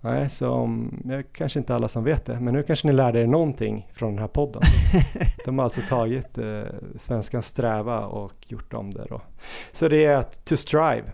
Nej, 0.00 0.28
så 0.28 0.78
kanske 1.32 1.58
inte 1.58 1.74
alla 1.74 1.88
som 1.88 2.04
vet 2.04 2.24
det, 2.24 2.40
men 2.40 2.54
nu 2.54 2.62
kanske 2.62 2.86
ni 2.86 2.92
lärde 2.92 3.20
er 3.20 3.26
någonting 3.26 3.90
från 3.92 4.10
den 4.10 4.18
här 4.18 4.28
podden. 4.28 4.62
De 5.44 5.58
har 5.58 5.64
alltså 5.64 5.80
tagit 5.88 6.38
eh, 6.38 6.62
svenskans 6.96 7.46
sträva 7.46 8.06
och 8.06 8.34
gjort 8.46 8.74
om 8.74 8.90
det 8.90 9.06
då. 9.08 9.20
Så 9.72 9.88
det 9.88 10.04
är 10.04 10.16
att 10.16 10.44
to 10.44 10.56
strive. 10.56 11.04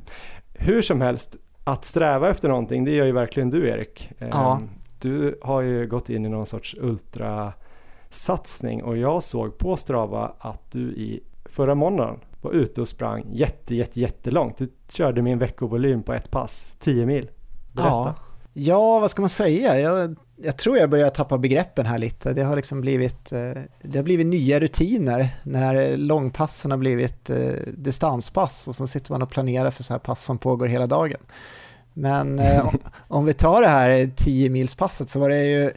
Hur 0.55 0.83
som 0.83 1.00
helst, 1.00 1.37
att 1.65 1.85
sträva 1.85 2.31
efter 2.31 2.49
någonting, 2.49 2.85
det 2.85 2.91
gör 2.91 3.07
ju 3.07 3.12
verkligen 3.12 3.50
du 3.50 3.69
Erik. 3.69 4.12
Ja. 4.19 4.57
Ehm, 4.57 4.69
du 5.00 5.38
har 5.43 5.62
ju 5.62 5.87
gått 5.87 6.09
in 6.11 6.26
i 6.26 6.29
någon 6.29 6.47
sorts 6.47 6.76
ultra 6.81 7.53
satsning 8.10 8.82
och 8.82 8.96
jag 8.96 9.22
såg 9.22 9.58
på 9.58 9.76
Strava 9.76 10.32
att 10.38 10.70
du 10.72 10.80
i 10.80 11.20
förra 11.44 11.75
måndagen 11.75 12.20
var 12.40 12.52
ute 12.52 12.80
och 12.80 12.88
sprang 12.88 13.25
jätte, 13.32 13.75
jätte, 13.75 14.00
jättelångt. 14.00 14.58
Du 14.58 14.68
körde 14.92 15.22
min 15.22 15.38
veckovolym 15.38 16.02
på 16.02 16.12
ett 16.12 16.30
pass, 16.30 16.72
10 16.78 17.06
mil. 17.06 17.30
Berätta. 17.72 17.90
Ja. 17.90 18.14
ja, 18.52 18.98
vad 18.98 19.10
ska 19.10 19.22
man 19.22 19.28
säga? 19.28 19.80
Jag, 19.80 20.16
jag 20.36 20.56
tror 20.56 20.78
jag 20.78 20.90
börjar 20.90 21.10
tappa 21.10 21.38
begreppen 21.38 21.86
här 21.86 21.98
lite. 21.98 22.32
Det 22.32 22.42
har 22.42 22.56
liksom 22.56 22.80
blivit, 22.80 23.32
eh, 23.32 23.62
det 23.82 23.98
har 23.98 24.02
blivit 24.02 24.26
nya 24.26 24.60
rutiner 24.60 25.36
när 25.42 25.96
långpassen 25.96 26.70
har 26.70 26.78
blivit 26.78 27.30
eh, 27.30 27.52
distanspass 27.66 28.68
och 28.68 28.75
så 28.75 28.86
sitter 28.86 29.12
man 29.12 29.22
och 29.22 29.30
planerar 29.30 29.70
för 29.70 29.82
så 29.82 29.94
här 29.94 29.98
pass 29.98 30.25
som 30.25 30.38
pågår 30.38 30.66
hela 30.66 30.86
dagen. 30.86 31.20
Men 31.92 32.38
eh, 32.38 32.75
om 33.08 33.25
vi 33.25 33.34
tar 33.34 33.62
det 33.62 33.68
här 33.68 34.10
10 34.16 34.50
milspasset 34.50 35.10
så 35.10 35.20
var 35.20 35.28
det 35.28 35.44
ju 35.44 35.72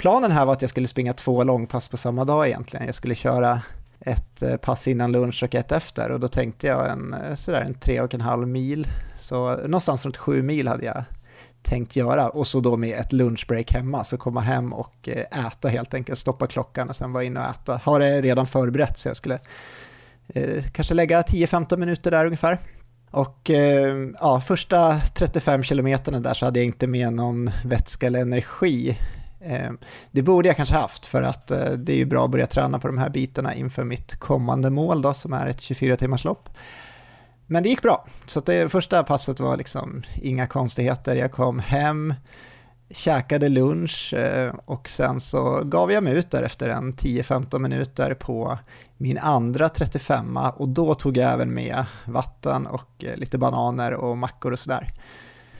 planen 0.00 0.30
här 0.30 0.44
var 0.44 0.52
att 0.52 0.62
jag 0.62 0.70
skulle 0.70 0.88
springa 0.88 1.12
två 1.12 1.44
långpass 1.44 1.88
på 1.88 1.96
samma 1.96 2.24
dag 2.24 2.46
egentligen. 2.46 2.86
Jag 2.86 2.94
skulle 2.94 3.14
köra 3.14 3.62
ett 4.00 4.42
eh, 4.42 4.56
pass 4.56 4.88
innan 4.88 5.12
lunch 5.12 5.42
och 5.42 5.54
ett 5.54 5.72
efter 5.72 6.10
och 6.10 6.20
då 6.20 6.28
tänkte 6.28 6.66
jag 6.66 6.90
en, 6.90 7.14
eh, 7.14 7.34
sådär 7.34 7.60
en 7.60 7.74
tre 7.74 8.00
och 8.00 8.14
en 8.14 8.20
halv 8.20 8.48
mil. 8.48 8.86
Så 9.18 9.56
någonstans 9.56 10.04
runt 10.04 10.16
sju 10.16 10.42
mil 10.42 10.68
hade 10.68 10.84
jag 10.84 11.04
tänkt 11.62 11.96
göra 11.96 12.28
och 12.28 12.46
så 12.46 12.60
då 12.60 12.76
med 12.76 12.98
ett 12.98 13.12
lunchbreak 13.12 13.72
hemma, 13.72 14.04
så 14.04 14.16
komma 14.16 14.40
hem 14.40 14.72
och 14.72 15.08
eh, 15.08 15.46
äta 15.46 15.68
helt 15.68 15.94
enkelt, 15.94 16.18
stoppa 16.18 16.46
klockan 16.46 16.88
och 16.88 16.96
sen 16.96 17.12
vara 17.12 17.24
inne 17.24 17.40
och 17.40 17.46
äta. 17.46 17.80
Har 17.84 18.00
det 18.00 18.20
redan 18.20 18.46
förberett 18.46 18.98
så 18.98 19.08
jag 19.08 19.16
skulle 19.16 19.38
eh, 20.34 20.64
kanske 20.72 20.94
lägga 20.94 21.22
10-15 21.22 21.76
minuter 21.76 22.10
där 22.10 22.24
ungefär. 22.24 22.58
Och 23.10 23.50
eh, 23.50 23.96
ja, 24.20 24.40
första 24.40 25.00
35 25.14 25.62
kilometerna 25.62 26.20
där 26.20 26.34
så 26.34 26.44
hade 26.44 26.58
jag 26.58 26.66
inte 26.66 26.86
med 26.86 27.12
någon 27.12 27.50
vätska 27.64 28.06
eller 28.06 28.20
energi 28.20 28.98
det 30.10 30.22
borde 30.22 30.48
jag 30.48 30.56
kanske 30.56 30.74
haft 30.74 31.06
för 31.06 31.22
att 31.22 31.50
eh, 31.50 31.70
det 31.70 31.92
är 31.92 31.96
ju 31.96 32.04
bra 32.04 32.24
att 32.24 32.30
börja 32.30 32.46
träna 32.46 32.78
på 32.78 32.86
de 32.86 32.98
här 32.98 33.10
bitarna 33.10 33.54
inför 33.54 33.84
mitt 33.84 34.16
kommande 34.16 34.70
mål 34.70 35.02
då 35.02 35.14
som 35.14 35.32
är 35.32 35.46
ett 35.46 35.60
24 35.60 35.96
timmars 35.96 36.24
lopp. 36.24 36.48
Men 37.46 37.62
det 37.62 37.68
gick 37.68 37.82
bra, 37.82 38.06
så 38.26 38.40
det 38.40 38.72
första 38.72 39.02
passet 39.02 39.40
var 39.40 39.56
liksom 39.56 40.02
inga 40.14 40.46
konstigheter. 40.46 41.16
Jag 41.16 41.32
kom 41.32 41.58
hem, 41.58 42.14
käkade 42.90 43.48
lunch 43.48 44.14
eh, 44.14 44.54
och 44.64 44.88
sen 44.88 45.20
så 45.20 45.64
gav 45.64 45.92
jag 45.92 46.04
mig 46.04 46.14
ut 46.14 46.30
där 46.30 46.42
efter 46.42 46.68
en 46.68 46.94
10-15 46.94 47.58
minuter 47.58 48.14
på 48.14 48.58
min 48.96 49.18
andra 49.18 49.68
35 49.68 50.38
och 50.56 50.68
då 50.68 50.94
tog 50.94 51.16
jag 51.16 51.32
även 51.32 51.54
med 51.54 51.84
vatten 52.06 52.66
och 52.66 53.04
lite 53.14 53.38
bananer 53.38 53.94
och 53.94 54.18
mackor 54.18 54.52
och 54.52 54.58
sådär. 54.58 54.88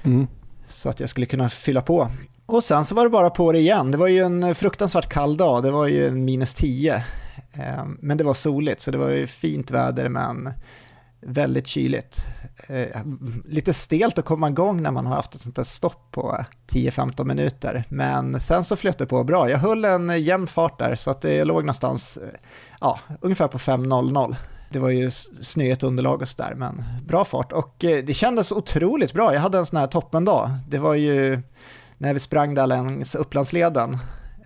Mm. 0.03 0.27
Så 0.69 0.89
att 0.89 1.01
jag 1.01 1.09
skulle 1.09 1.27
kunna 1.27 1.49
fylla 1.49 1.83
på. 1.83 2.11
Och 2.51 2.65
sen 2.65 2.85
så 2.85 2.95
var 2.95 3.05
det 3.05 3.11
bara 3.11 3.31
på 3.31 3.53
det 3.53 3.59
igen. 3.59 3.91
Det 3.91 3.99
var 3.99 4.07
ju 4.07 4.19
en 4.19 4.55
fruktansvärt 4.55 5.09
kall 5.09 5.37
dag, 5.37 5.63
det 5.63 5.71
var 5.71 5.87
ju 5.87 6.07
en 6.07 6.25
minus 6.25 6.55
10. 6.55 7.05
Ehm, 7.53 7.99
men 8.01 8.17
det 8.17 8.25
var 8.25 8.35
soligt, 8.35 8.81
så 8.81 8.91
det 8.91 8.99
var 8.99 9.09
ju 9.09 9.27
fint 9.27 9.71
väder 9.71 10.09
men 10.09 10.51
väldigt 11.21 11.67
kyligt. 11.67 12.27
Ehm, 12.67 13.43
lite 13.45 13.73
stelt 13.73 14.19
att 14.19 14.25
komma 14.25 14.49
igång 14.49 14.83
när 14.83 14.91
man 14.91 15.07
har 15.07 15.15
haft 15.15 15.35
ett 15.35 15.41
sånt 15.41 15.57
där 15.57 15.63
stopp 15.63 16.11
på 16.11 16.45
10-15 16.73 17.25
minuter. 17.25 17.85
Men 17.89 18.41
sen 18.41 18.65
så 18.65 18.77
flöt 18.77 18.99
det 18.99 19.07
på 19.07 19.25
bra. 19.25 19.51
Jag 19.51 19.59
höll 19.59 19.85
en 19.85 20.23
jämn 20.23 20.47
fart 20.47 20.79
där 20.79 20.95
så 20.95 21.11
att 21.11 21.21
det 21.21 21.45
låg 21.45 21.65
någonstans 21.65 22.19
ja, 22.81 22.99
ungefär 23.21 23.49
på 23.49 23.59
5.00. 23.59 24.37
Det 24.73 24.79
var 24.79 24.91
ju 24.91 25.11
snöigt 25.11 25.83
underlag 25.83 26.23
och 26.23 26.29
sådär, 26.29 26.55
men 26.57 26.85
bra 27.07 27.25
fart. 27.25 27.53
Och 27.53 27.85
eh, 27.85 28.05
det 28.05 28.15
kändes 28.15 28.53
otroligt 28.53 29.13
bra. 29.13 29.35
Jag 29.35 29.41
hade 29.41 29.59
en 29.59 29.67
sån 29.67 29.79
här 29.79 29.87
toppendag. 29.87 30.59
Det 30.69 30.79
var 30.79 30.95
ju 30.95 31.43
när 32.01 32.15
vi 32.15 32.21
sprang 32.21 32.55
där 32.55 32.67
längs 32.67 33.15
Upplandsleden 33.15 33.99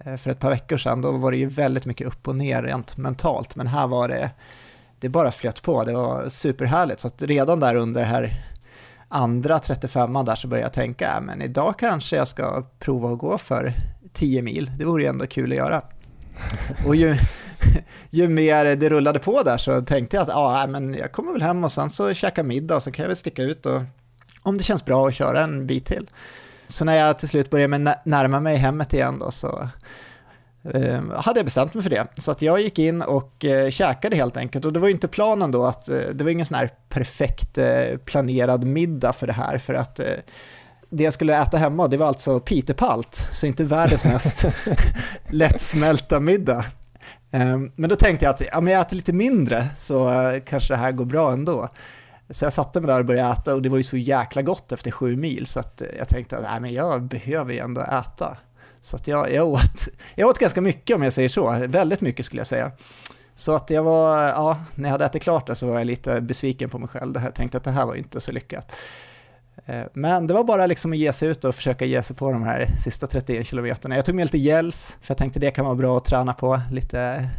eh, 0.04 0.16
för 0.16 0.30
ett 0.30 0.40
par 0.40 0.50
veckor 0.50 0.76
sedan, 0.76 1.00
då 1.00 1.12
var 1.12 1.30
det 1.30 1.36
ju 1.36 1.46
väldigt 1.46 1.86
mycket 1.86 2.06
upp 2.06 2.28
och 2.28 2.36
ner 2.36 2.62
rent 2.62 2.96
mentalt, 2.96 3.56
men 3.56 3.66
här 3.66 3.86
var 3.86 4.08
det, 4.08 4.30
det 5.00 5.08
bara 5.08 5.30
flöt 5.30 5.62
på, 5.62 5.84
det 5.84 5.92
var 5.92 6.28
superhärligt, 6.28 7.00
så 7.00 7.10
redan 7.18 7.60
där 7.60 7.74
under 7.74 8.00
det 8.00 8.06
här 8.06 8.44
andra 9.08 9.58
35 9.58 10.12
där 10.12 10.34
så 10.34 10.48
började 10.48 10.66
jag 10.66 10.72
tänka, 10.72 11.20
men 11.20 11.42
idag 11.42 11.78
kanske 11.78 12.16
jag 12.16 12.28
ska 12.28 12.64
prova 12.78 13.12
att 13.12 13.18
gå 13.18 13.38
för 13.38 13.74
10 14.12 14.42
mil, 14.42 14.70
det 14.78 14.84
vore 14.84 15.02
ju 15.02 15.08
ändå 15.08 15.26
kul 15.26 15.52
att 15.52 15.58
göra. 15.58 15.82
Och 16.86 16.96
ju, 16.96 17.16
ju 18.10 18.28
mer 18.28 18.76
det 18.76 18.88
rullade 18.88 19.18
på 19.18 19.42
där 19.42 19.56
så 19.56 19.82
tänkte 19.82 20.16
jag 20.16 20.22
att 20.22 20.28
ja, 20.28 20.66
men 20.68 20.94
jag 20.94 21.12
kommer 21.12 21.32
väl 21.32 21.42
hem 21.42 21.64
och 21.64 21.72
sen 21.72 21.90
så 21.90 22.14
käka 22.14 22.42
middag 22.42 22.76
och 22.76 22.82
så 22.82 22.92
kan 22.92 23.02
jag 23.02 23.08
väl 23.08 23.16
sticka 23.16 23.42
ut 23.42 23.66
och 23.66 23.82
om 24.42 24.56
det 24.56 24.64
känns 24.64 24.84
bra 24.84 25.08
att 25.08 25.14
köra 25.14 25.42
en 25.42 25.66
bit 25.66 25.86
till. 25.86 26.10
Så 26.68 26.84
när 26.84 26.94
jag 26.94 27.18
till 27.18 27.28
slut 27.28 27.50
började 27.50 27.96
närma 28.04 28.40
mig 28.40 28.56
hemmet 28.56 28.94
igen 28.94 29.18
då 29.18 29.30
så 29.30 29.68
eh, 30.74 31.00
hade 31.16 31.38
jag 31.38 31.44
bestämt 31.44 31.74
mig 31.74 31.82
för 31.82 31.90
det. 31.90 32.06
Så 32.16 32.30
att 32.30 32.42
jag 32.42 32.60
gick 32.60 32.78
in 32.78 33.02
och 33.02 33.44
eh, 33.44 33.70
käkade 33.70 34.16
helt 34.16 34.36
enkelt. 34.36 34.64
Och 34.64 34.72
det 34.72 34.80
var 34.80 34.88
ju 34.88 34.94
inte 34.94 35.08
planen 35.08 35.50
då 35.50 35.64
att, 35.64 35.88
eh, 35.88 35.96
det 36.14 36.24
var 36.24 36.30
ingen 36.30 36.46
sån 36.46 36.56
här 36.56 36.70
perfekt 36.88 37.58
eh, 37.58 37.96
planerad 38.04 38.64
middag 38.64 39.12
för 39.12 39.26
det 39.26 39.32
här. 39.32 39.58
För 39.58 39.74
att 39.74 40.00
det 40.90 41.04
jag 41.04 41.12
skulle 41.12 41.42
äta 41.42 41.56
hemma, 41.56 41.88
det 41.88 41.96
var 41.96 42.06
alltså 42.06 42.40
pitepalt, 42.40 43.28
så 43.32 43.46
inte 43.46 43.64
världens 43.64 44.04
mest 44.04 44.44
lättsmälta 45.30 46.20
middag. 46.20 46.64
Ehm, 47.30 47.72
men 47.76 47.90
då 47.90 47.96
tänkte 47.96 48.24
jag 48.24 48.34
att 48.34 48.42
ja, 48.52 48.60
men 48.60 48.72
jag 48.72 48.80
äter 48.80 48.96
lite 48.96 49.12
mindre 49.12 49.68
så 49.78 50.10
kanske 50.46 50.74
det 50.74 50.78
här 50.78 50.92
går 50.92 51.04
bra 51.04 51.32
ändå. 51.32 51.68
Så 52.30 52.44
jag 52.44 52.52
satte 52.52 52.80
mig 52.80 52.88
där 52.88 53.00
och 53.00 53.06
började 53.06 53.32
äta 53.32 53.54
och 53.54 53.62
det 53.62 53.68
var 53.68 53.76
ju 53.76 53.82
så 53.82 53.96
jäkla 53.96 54.42
gott 54.42 54.72
efter 54.72 54.90
sju 54.90 55.16
mil 55.16 55.46
så 55.46 55.60
att 55.60 55.82
jag 55.98 56.08
tänkte 56.08 56.38
att 56.38 56.62
men 56.62 56.72
jag 56.72 57.02
behöver 57.02 57.52
ju 57.52 57.58
ändå 57.58 57.80
äta. 57.80 58.36
Så 58.80 58.96
att 58.96 59.08
jag, 59.08 59.32
jag, 59.32 59.48
åt, 59.48 59.88
jag 60.14 60.28
åt 60.28 60.38
ganska 60.38 60.60
mycket 60.60 60.96
om 60.96 61.02
jag 61.02 61.12
säger 61.12 61.28
så, 61.28 61.64
väldigt 61.68 62.00
mycket 62.00 62.26
skulle 62.26 62.40
jag 62.40 62.46
säga. 62.46 62.72
Så 63.34 63.52
att 63.54 63.70
jag 63.70 63.82
var, 63.82 64.22
ja, 64.22 64.58
när 64.74 64.88
jag 64.88 64.92
hade 64.92 65.04
ätit 65.04 65.22
klart 65.22 65.46
det 65.46 65.54
så 65.54 65.66
var 65.66 65.78
jag 65.78 65.86
lite 65.86 66.20
besviken 66.20 66.70
på 66.70 66.78
mig 66.78 66.88
själv. 66.88 67.20
Jag 67.24 67.34
tänkte 67.34 67.58
att 67.58 67.64
det 67.64 67.70
här 67.70 67.86
var 67.86 67.94
inte 67.94 68.20
så 68.20 68.32
lyckat. 68.32 68.72
Eh, 69.66 69.82
men 69.92 70.26
det 70.26 70.34
var 70.34 70.44
bara 70.44 70.66
liksom 70.66 70.92
att 70.92 70.98
ge 70.98 71.12
sig 71.12 71.28
ut 71.28 71.44
och 71.44 71.54
försöka 71.54 71.84
ge 71.84 72.02
sig 72.02 72.16
på 72.16 72.32
de 72.32 72.42
här 72.42 72.68
sista 72.84 73.06
31 73.06 73.46
kilometerna. 73.46 73.96
Jag 73.96 74.04
tog 74.04 74.14
med 74.14 74.24
lite 74.24 74.38
gels, 74.38 74.96
för 75.00 75.10
jag 75.10 75.18
tänkte 75.18 75.40
det 75.40 75.50
kan 75.50 75.64
vara 75.64 75.74
bra 75.74 75.96
att 75.96 76.04
träna 76.04 76.32
på 76.32 76.60
lite 76.70 77.30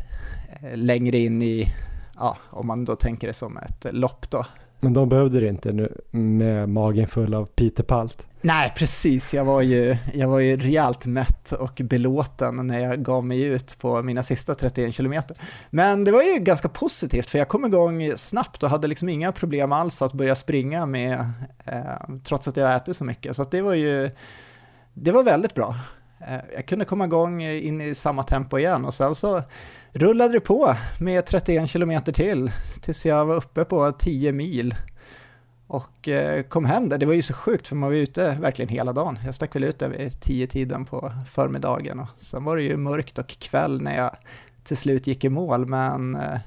eh, 0.62 0.78
längre 0.78 1.18
in 1.18 1.42
i, 1.42 1.74
ja, 2.16 2.38
om 2.50 2.68
man 2.68 2.86
då 2.86 2.96
tänker 2.96 3.28
det 3.28 3.34
som 3.34 3.58
ett 3.58 3.86
lopp 3.92 4.30
då. 4.30 4.44
Men 4.86 4.94
de 4.94 5.10
behövde 5.10 5.40
det 5.40 5.48
inte 5.48 5.72
nu 5.72 6.02
med 6.12 6.70
magen 6.70 7.08
full 7.08 7.34
av 7.34 7.46
pitepalt? 7.46 8.28
Nej, 8.42 8.74
precis. 8.76 9.34
Jag 9.34 9.46
var, 9.46 9.62
ju, 9.62 9.98
jag 10.14 10.28
var 10.28 10.40
ju 10.40 10.58
rejält 10.58 11.06
mätt 11.06 11.52
och 11.52 11.82
belåten 11.84 12.68
när 12.68 12.80
jag 12.80 13.04
gav 13.04 13.26
mig 13.26 13.42
ut 13.42 13.78
på 13.80 14.02
mina 14.02 14.24
sista 14.24 14.56
31 14.56 14.94
kilometer. 14.94 15.38
Men 15.70 16.04
det 16.04 16.12
var 16.12 16.22
ju 16.22 16.40
ganska 16.40 16.70
positivt, 16.70 17.30
för 17.30 17.38
jag 17.38 17.48
kom 17.48 17.66
igång 17.66 18.12
snabbt 18.16 18.64
och 18.64 18.70
hade 18.70 18.88
liksom 18.88 19.10
inga 19.10 19.32
problem 19.32 19.72
alls 19.72 20.02
att 20.02 20.14
börja 20.14 20.36
springa 20.36 20.86
med, 20.86 21.32
eh, 21.66 22.16
trots 22.24 22.48
att 22.48 22.58
jag 22.58 22.76
ätit 22.76 22.96
så 22.96 23.04
mycket. 23.04 23.36
Så 23.36 23.44
det 23.44 23.62
var 23.62 23.74
ju, 23.74 24.10
det 24.94 25.12
var 25.12 25.24
väldigt 25.24 25.54
bra. 25.54 25.76
Eh, 26.20 26.40
jag 26.56 26.66
kunde 26.66 26.86
komma 26.86 27.06
igång 27.06 27.44
in 27.44 27.82
i 27.82 27.96
samma 27.96 28.24
tempo 28.24 28.58
igen 28.58 28.86
och 28.86 28.94
sen 28.94 29.16
så 29.16 29.44
rullade 29.96 30.34
det 30.34 30.40
på 30.40 30.76
med 31.00 31.26
31 31.26 31.70
kilometer 31.70 32.12
till 32.12 32.52
tills 32.82 33.06
jag 33.06 33.26
var 33.26 33.36
uppe 33.36 33.66
på 33.66 33.92
10 33.92 34.32
mil 34.32 34.76
och 35.68 36.08
eh, 36.08 36.44
kom 36.44 36.66
hem 36.66 36.90
där. 36.90 36.98
Det 36.98 37.06
var 37.06 37.14
ju 37.14 37.22
så 37.22 37.34
sjukt 37.34 37.68
för 37.68 37.76
man 37.76 37.90
var 37.90 37.96
ute 37.96 38.38
verkligen 38.42 38.70
hela 38.70 38.94
dagen. 38.94 39.20
Jag 39.26 39.36
stack 39.36 39.56
väl 39.56 39.64
ut 39.64 39.80
där 39.80 39.90
vid 39.90 40.10
10-tiden 40.10 40.86
på 40.86 41.12
förmiddagen 41.30 42.00
och 42.00 42.10
sen 42.18 42.44
var 42.44 42.58
det 42.58 42.64
ju 42.64 42.78
mörkt 42.78 43.20
och 43.20 43.28
kväll 43.28 43.82
när 43.82 43.98
jag 43.98 44.12
till 44.64 44.78
slut 44.78 45.08
gick 45.08 45.24
i 45.24 45.30
mål 45.30 45.66
men 45.66 46.16
eh, 46.16 46.40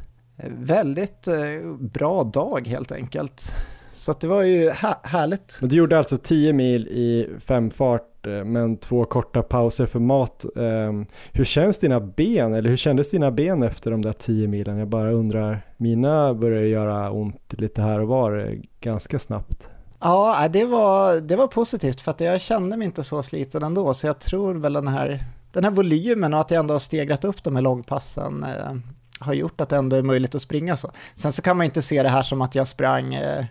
väldigt 0.47 1.29
eh, 1.29 1.73
bra 1.79 2.25
dag 2.25 2.67
helt 2.67 2.93
enkelt. 2.93 3.55
Så 3.95 4.13
det 4.21 4.27
var 4.27 4.43
ju 4.43 4.71
härligt. 5.03 5.59
Men 5.61 5.69
du 5.69 5.77
gjorde 5.77 5.99
alltså 5.99 6.17
10 6.17 6.53
mil 6.53 6.89
i 6.89 7.29
femfart 7.41 8.08
eh, 8.27 8.45
men 8.45 8.77
två 8.77 9.05
korta 9.05 9.43
pauser 9.43 9.87
för 9.87 9.99
mat. 9.99 10.45
Ehm, 10.57 11.07
hur 11.33 11.45
känns 11.45 11.79
dina 11.79 12.01
ben 12.01 12.55
eller 12.55 12.71
hur 12.71 12.77
kändes 12.77 13.11
dina 13.11 13.31
ben 13.31 13.63
efter 13.63 13.91
de 13.91 14.03
där 14.03 14.13
tio 14.13 14.49
milen? 14.49 14.79
Jag 14.79 14.89
bara 14.89 15.13
undrar, 15.13 15.67
mina 15.77 16.35
börjar 16.35 16.63
göra 16.63 17.11
ont 17.11 17.53
lite 17.53 17.83
här 17.83 18.01
och 18.01 18.09
var 18.09 18.39
eh, 18.39 18.59
ganska 18.81 19.19
snabbt. 19.19 19.69
Ja, 20.01 20.49
det 20.51 20.65
var, 20.65 21.21
det 21.21 21.37
var 21.37 21.47
positivt 21.47 22.01
för 22.01 22.11
att 22.11 22.21
jag 22.21 22.41
kände 22.41 22.77
mig 22.77 22.87
inte 22.87 23.05
så 23.05 23.23
sliten 23.23 23.63
ändå 23.63 23.95
så 23.95 24.07
jag 24.07 24.19
tror 24.19 24.55
väl 24.55 24.73
den 24.73 24.89
här, 24.89 25.25
den 25.53 25.65
här 25.65 25.71
volymen 25.71 26.35
och 26.35 26.41
att 26.41 26.51
jag 26.51 26.59
ändå 26.59 26.75
har 26.75 26.79
stegrat 26.79 27.25
upp 27.25 27.43
de 27.43 27.57
här 27.57 27.63
långpassen 27.63 28.45
eh, 28.45 28.75
har 29.21 29.35
gjort 29.35 29.61
att 29.61 29.69
det 29.69 29.77
ändå 29.77 29.97
är 29.97 30.03
möjligt 30.03 30.35
att 30.35 30.43
springa 30.43 30.77
så. 30.77 30.91
Sen 31.15 31.33
så 31.33 31.43
kan 31.43 31.57
man 31.57 31.65
inte 31.65 31.83
se 31.83 32.03
det 32.03 32.09
här 32.09 32.23
som 32.23 32.43
att 32.43 32.55
jag 32.55 32.69
sprang 32.69 33.15
eh, 33.15 33.45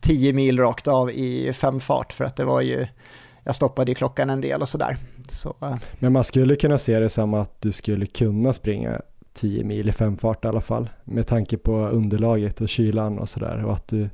10 0.00 0.32
mil 0.32 0.58
rakt 0.58 0.88
av 0.88 1.10
i 1.10 1.52
fem 1.52 1.80
fart 1.80 2.12
för 2.12 2.24
att 2.24 2.36
det 2.36 2.44
var 2.44 2.60
ju, 2.60 2.86
jag 3.46 3.54
stoppade 3.54 3.90
ju 3.90 3.94
klockan 3.94 4.30
en 4.30 4.40
del 4.40 4.62
och 4.62 4.68
sådär. 4.68 4.96
Så. 5.28 5.54
Eh. 5.62 5.74
Men 5.98 6.12
man 6.12 6.24
skulle 6.24 6.56
kunna 6.56 6.78
se 6.78 6.98
det 6.98 7.08
som 7.08 7.34
att 7.34 7.60
du 7.60 7.72
skulle 7.72 8.06
kunna 8.06 8.52
springa 8.52 9.00
10 9.34 9.64
mil 9.64 9.88
i 9.88 9.92
femfart 9.92 10.44
i 10.44 10.48
alla 10.48 10.60
fall 10.60 10.90
med 11.04 11.26
tanke 11.26 11.56
på 11.56 11.72
underlaget 11.72 12.60
och 12.60 12.68
kylan 12.68 13.18
och 13.18 13.28
sådär 13.28 13.64
och 13.64 13.72
att 13.72 13.88
du 13.88 14.10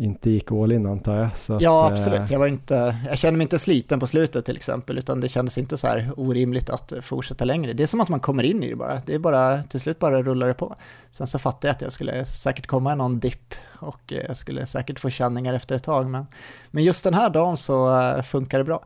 inte 0.00 0.30
gick 0.30 0.52
all 0.52 0.72
in 0.72 0.86
antar 0.86 1.16
jag. 1.16 1.60
Ja, 1.60 1.86
att, 1.86 1.92
absolut. 1.92 2.20
Eh, 2.20 2.32
jag, 2.32 2.38
var 2.38 2.46
inte, 2.46 2.96
jag 3.08 3.18
kände 3.18 3.38
mig 3.38 3.44
inte 3.44 3.58
sliten 3.58 4.00
på 4.00 4.06
slutet 4.06 4.44
till 4.44 4.56
exempel, 4.56 4.98
utan 4.98 5.20
det 5.20 5.28
kändes 5.28 5.58
inte 5.58 5.76
så 5.76 5.86
här 5.86 6.10
orimligt 6.16 6.70
att 6.70 6.92
fortsätta 7.00 7.44
längre. 7.44 7.72
Det 7.72 7.82
är 7.82 7.86
som 7.86 8.00
att 8.00 8.08
man 8.08 8.20
kommer 8.20 8.42
in 8.42 8.62
i 8.62 8.68
det 8.68 8.76
bara. 8.76 9.02
Det 9.06 9.14
är 9.14 9.18
bara, 9.18 9.62
till 9.62 9.80
slut 9.80 9.98
bara 9.98 10.22
rullar 10.22 10.48
det 10.48 10.54
på. 10.54 10.74
Sen 11.10 11.26
så 11.26 11.38
fattade 11.38 11.68
jag 11.68 11.74
att 11.74 11.82
jag 11.82 11.92
skulle 11.92 12.24
säkert 12.24 12.66
komma 12.66 12.92
i 12.92 12.96
någon 12.96 13.18
dipp 13.18 13.54
och 13.80 14.12
jag 14.28 14.36
skulle 14.36 14.66
säkert 14.66 15.00
få 15.00 15.10
känningar 15.10 15.54
efter 15.54 15.76
ett 15.76 15.84
tag, 15.84 16.10
men, 16.10 16.26
men 16.70 16.84
just 16.84 17.04
den 17.04 17.14
här 17.14 17.30
dagen 17.30 17.56
så 17.56 18.00
eh, 18.00 18.22
funkar 18.22 18.58
det 18.58 18.64
bra. 18.64 18.84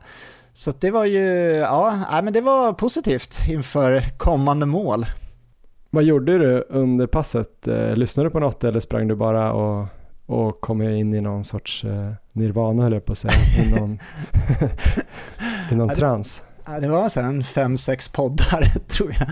Så 0.53 0.71
det 0.79 0.91
var 0.91 1.05
ju, 1.05 1.19
ja, 1.57 2.21
men 2.23 2.33
det 2.33 2.41
var 2.41 2.73
positivt 2.73 3.39
inför 3.49 4.03
kommande 4.17 4.65
mål. 4.65 5.05
Vad 5.89 6.03
gjorde 6.03 6.37
du 6.37 6.65
under 6.69 7.07
passet? 7.07 7.67
Eh, 7.67 7.95
lyssnade 7.95 8.29
du 8.29 8.31
på 8.31 8.39
något 8.39 8.63
eller 8.63 8.79
sprang 8.79 9.07
du 9.07 9.15
bara 9.15 9.53
och 9.53 9.87
och 10.25 10.61
kommer 10.61 10.89
in 10.89 11.13
i 11.13 11.21
någon 11.21 11.43
sorts 11.43 11.83
eh, 11.83 12.11
nirvana 12.31 12.83
höll 12.83 12.93
jag 12.93 13.05
på 13.05 13.11
att 13.11 13.17
säga, 13.17 13.33
i 13.65 13.79
någon, 13.79 13.99
i 15.71 15.75
någon 15.75 15.95
trans. 15.95 16.43
Ja, 16.65 16.79
det 16.79 16.87
var 16.87 17.09
sen 17.09 17.43
fem, 17.43 17.77
sex 17.77 18.09
poddar 18.09 18.71
tror 18.87 19.15
jag. 19.19 19.29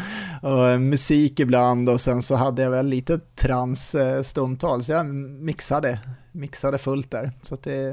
Och 0.53 0.69
eh, 0.69 0.79
musik 0.79 1.39
ibland 1.39 1.89
och 1.89 2.01
sen 2.01 2.21
så 2.21 2.35
hade 2.35 2.61
jag 2.61 2.71
väl 2.71 2.87
lite 2.87 3.19
trans 3.19 3.95
eh, 3.95 4.21
stundtals. 4.21 4.89
Jag 4.89 5.05
mixade, 5.05 5.99
mixade 6.31 6.77
fullt 6.77 7.11
där. 7.11 7.31
Så 7.41 7.57
det, 7.63 7.89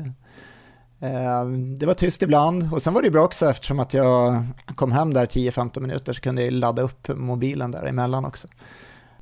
eh, 1.01 1.45
det 1.79 1.87
var 1.87 1.95
tyst 1.95 2.23
ibland 2.23 2.73
och 2.73 2.83
sen 2.83 2.95
var 2.95 3.03
det 3.03 3.11
bra 3.11 3.25
också 3.25 3.51
eftersom 3.51 3.81
att 3.81 3.95
jag 3.95 4.45
kom 4.75 4.93
hem 4.93 5.15
där 5.15 5.27
10-15 5.27 5.81
minuter 5.81 6.13
så 6.13 6.21
kunde 6.21 6.43
jag 6.43 6.53
ladda 6.53 6.83
upp 6.83 7.09
mobilen 7.09 7.71
där 7.71 7.87
emellan 7.87 8.25
också. 8.25 8.49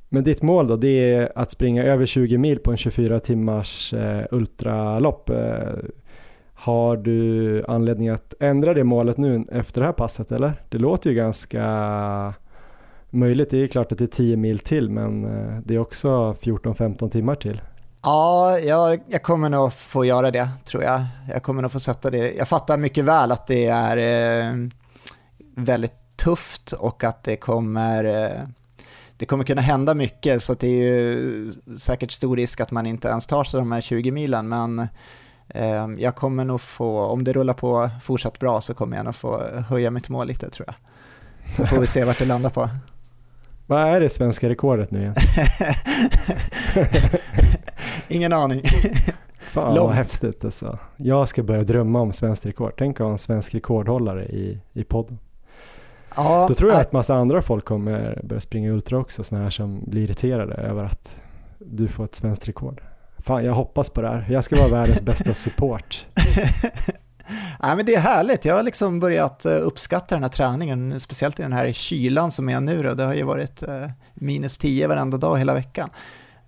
Men 0.09 0.25
ditt 0.25 0.43
mål 0.43 0.67
då, 0.67 0.77
det 0.77 1.15
är 1.15 1.33
att 1.35 1.53
springa 1.53 1.85
över 1.85 2.07
20 2.07 2.39
mil 2.39 2.59
på 2.59 2.71
en 2.71 2.77
24 2.77 3.21
timmars 3.21 3.95
eh, 3.95 4.25
ultralopp. 4.31 5.31
Eh, 5.31 5.73
har 6.55 6.97
du 6.97 7.65
anledning 7.69 8.09
att 8.09 8.35
ändra 8.41 8.75
det 8.75 8.85
målet 8.85 9.17
nu 9.17 9.45
efter 9.53 9.81
det 9.81 9.87
här 9.87 9.93
passet 9.93 10.33
eller? 10.33 10.63
Det 10.69 10.79
låter 10.79 11.11
ju 11.11 11.17
ganska 11.17 11.65
möjligt. 13.11 13.51
Det 13.51 13.59
är 13.59 13.67
klart 13.69 13.93
att 13.93 13.99
det 13.99 14.05
är 14.05 14.07
10 14.07 14.37
mil 14.37 14.59
till 14.59 14.91
men 14.91 15.25
eh, 15.25 15.59
det 15.65 15.75
är 15.75 15.79
också 15.79 16.09
14-15 16.41 17.11
timmar 17.11 17.35
till. 17.35 17.61
Ja, 18.03 18.59
jag, 18.59 19.01
jag, 19.07 19.23
kommer 19.23 19.49
nog 19.49 19.73
få 19.73 20.05
göra 20.05 20.31
det 20.31 20.49
tror 20.65 20.83
jag. 20.83 21.05
Jag 21.33 21.43
kommer 21.43 21.63
nog 21.63 21.73
få 21.73 21.81
sätta 21.81 22.11
det. 22.11 22.33
Jag 22.33 22.49
fattar 22.49 22.79
mycket 22.79 23.05
väl 23.05 23.33
att 23.33 23.47
det 23.47 23.67
är 23.67 23.97
eh, 23.97 24.55
väldigt 25.57 26.17
tufft 26.17 26.73
och 26.73 27.05
att 27.05 27.23
det 27.23 27.37
kommer 27.37 28.05
eh, 28.05 28.49
det 29.17 29.27
kommer 29.27 29.45
kunna 29.45 29.61
hända 29.61 29.95
mycket 29.95 30.43
så 30.43 30.55
det 30.55 30.67
är 30.67 30.93
ju 30.93 31.53
säkert 31.79 32.11
stor 32.11 32.37
risk 32.37 32.61
att 32.61 32.71
man 32.71 32.87
inte 32.87 33.09
ens 33.09 33.27
tar 33.27 33.45
sig 33.45 33.61
de 33.61 33.73
här 33.73 33.81
20 33.81 34.11
milen 34.11 34.49
men 34.49 34.79
eh, 35.49 35.89
jag 35.99 36.15
kommer 36.17 36.45
nog 36.45 36.61
få, 36.61 37.01
om 37.01 37.25
det 37.25 37.33
rullar 37.33 37.55
på 37.55 37.91
fortsatt 38.03 38.39
bra 38.39 38.61
så 38.61 38.75
kommer 38.75 38.97
jag 38.97 39.05
nog 39.05 39.15
få 39.15 39.43
höja 39.69 39.91
mitt 39.91 40.09
mål 40.09 40.27
lite 40.27 40.51
tror 40.51 40.67
jag. 40.69 40.77
Så 41.57 41.67
får 41.67 41.81
vi 41.81 41.87
se 41.87 42.05
vart 42.05 42.19
det 42.19 42.25
landar 42.25 42.51
på. 42.51 42.69
Vad 43.67 43.81
är 43.81 44.01
det 44.01 44.09
svenska 44.09 44.49
rekordet 44.49 44.91
nu 44.91 45.01
igen? 45.01 45.15
Ingen 48.09 48.33
aning. 48.33 48.63
Fan 49.39 49.75
Långt. 49.75 49.89
vad 49.89 49.97
häftigt 49.97 50.45
alltså. 50.45 50.79
Jag 50.97 51.29
ska 51.29 51.43
börja 51.43 51.63
drömma 51.63 52.01
om 52.01 52.13
svenskt 52.13 52.47
rekord. 52.47 52.73
Tänk 52.79 53.01
att 53.01 53.05
ha 53.05 53.13
en 53.13 53.19
svensk 53.19 53.55
rekordhållare 53.55 54.25
i, 54.27 54.61
i 54.73 54.85
podden. 54.85 55.19
Ja, 56.17 56.47
Då 56.49 56.55
tror 56.55 56.71
jag 56.71 56.81
att 56.81 56.93
massa 56.93 57.15
andra 57.15 57.43
folk 57.43 57.65
kommer 57.65 58.21
börja 58.25 58.41
springa 58.41 58.71
ultra 58.71 58.99
också, 58.99 59.25
sådana 59.25 59.45
här 59.45 59.51
som 59.51 59.85
blir 59.85 60.03
irriterade 60.03 60.55
över 60.55 60.85
att 60.85 61.17
du 61.59 61.89
får 61.89 62.05
ett 62.05 62.15
svenskt 62.15 62.49
rekord. 62.49 62.83
Fan, 63.19 63.45
jag 63.45 63.55
hoppas 63.55 63.91
på 63.91 64.03
det 64.03 64.09
här. 64.09 64.27
Jag 64.31 64.45
ska 64.45 64.57
vara 64.57 64.69
världens 64.69 65.03
bästa 65.03 65.35
support. 65.35 66.07
Nej, 67.63 67.77
men 67.77 67.87
det 67.87 67.95
är 67.95 68.01
härligt. 68.01 68.45
Jag 68.45 68.55
har 68.55 68.63
liksom 68.63 69.01
börjat 69.01 69.45
eh, 69.47 69.53
uppskatta 69.53 70.15
den 70.15 70.23
här 70.23 70.31
träningen, 70.31 71.01
speciellt 71.01 71.41
i 71.41 71.43
den 71.43 71.53
här 71.53 71.73
kylan 71.73 72.33
som 72.33 72.49
är 72.49 72.61
nu. 72.61 72.83
Då. 72.83 72.95
Det 72.95 73.05
har 73.05 73.15
ju 73.15 73.23
varit 73.23 73.63
eh, 73.63 73.91
minus 74.15 74.59
10 74.59 74.89
varenda 74.89 75.17
dag 75.17 75.39
hela 75.39 75.55
veckan. 75.55 75.91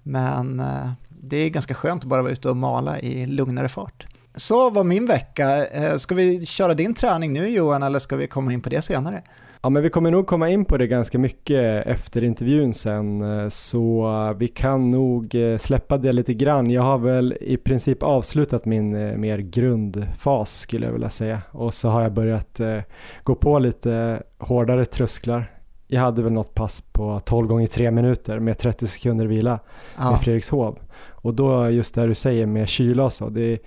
Men 0.03 0.61
eh, 0.61 0.91
det 1.09 1.37
är 1.37 1.51
ganska 1.51 1.75
skönt 1.75 2.03
att 2.03 2.09
bara 2.09 2.23
vara 2.23 2.33
ute 2.33 2.51
och 2.51 2.57
mala 2.57 3.01
i 3.01 3.27
lugnare 3.27 3.69
fart. 3.69 4.07
Så 4.37 4.71
var 4.71 4.85
min 4.85 5.07
vecka. 5.07 5.67
Ska 5.99 6.15
vi 6.15 6.47
köra 6.47 6.75
din 6.75 6.95
träning 6.95 7.33
nu 7.33 7.49
Johan, 7.49 7.83
eller 7.83 7.99
ska 7.99 8.17
vi 8.17 8.27
komma 8.27 8.53
in 8.53 8.61
på 8.61 8.69
det 8.69 8.83
senare? 8.83 9.23
Ja 9.63 9.69
men 9.71 9.83
vi 9.83 9.91
kommer 9.91 10.11
nog 10.11 10.27
komma 10.27 10.51
in 10.51 10.65
på 10.65 10.77
det 10.77 10.87
ganska 10.87 11.19
mycket 11.19 11.87
efter 11.87 12.25
intervjun 12.25 12.75
sen 12.75 13.25
så 13.51 14.35
vi 14.39 14.49
kan 14.49 14.91
nog 14.91 15.35
eh, 15.35 15.59
släppa 15.59 15.99
det 15.99 16.13
lite 16.13 16.35
grann. 16.35 16.71
Jag 16.71 16.83
har 16.83 16.99
väl 16.99 17.37
i 17.41 17.57
princip 17.57 18.03
avslutat 18.03 18.65
min 18.65 18.97
eh, 18.97 19.17
mer 19.17 19.39
grundfas 19.39 20.59
skulle 20.59 20.87
jag 20.87 20.93
vilja 20.93 21.09
säga 21.09 21.43
och 21.51 21.75
så 21.75 21.89
har 21.89 22.03
jag 22.03 22.13
börjat 22.13 22.61
eh, 22.61 22.79
gå 23.23 23.35
på 23.35 23.59
lite 23.59 24.23
hårdare 24.39 24.85
trösklar 24.85 25.53
jag 25.91 26.01
hade 26.01 26.23
väl 26.23 26.33
något 26.33 26.55
pass 26.55 26.81
på 26.93 27.21
12 27.21 27.47
gånger 27.49 27.67
3 27.67 27.91
minuter 27.91 28.39
med 28.39 28.59
30 28.59 28.87
sekunder 28.87 29.27
vila 29.27 29.59
Ja. 29.99 30.11
med 30.11 30.21
Fredrikshov. 30.21 30.79
Och 31.07 31.35
då 31.35 31.71
just 31.71 31.95
det 31.95 32.07
du 32.07 32.15
säger 32.15 32.47
med 32.47 32.69
kyla 32.69 33.05
och 33.05 33.13
så, 33.13 33.29
det, 33.29 33.59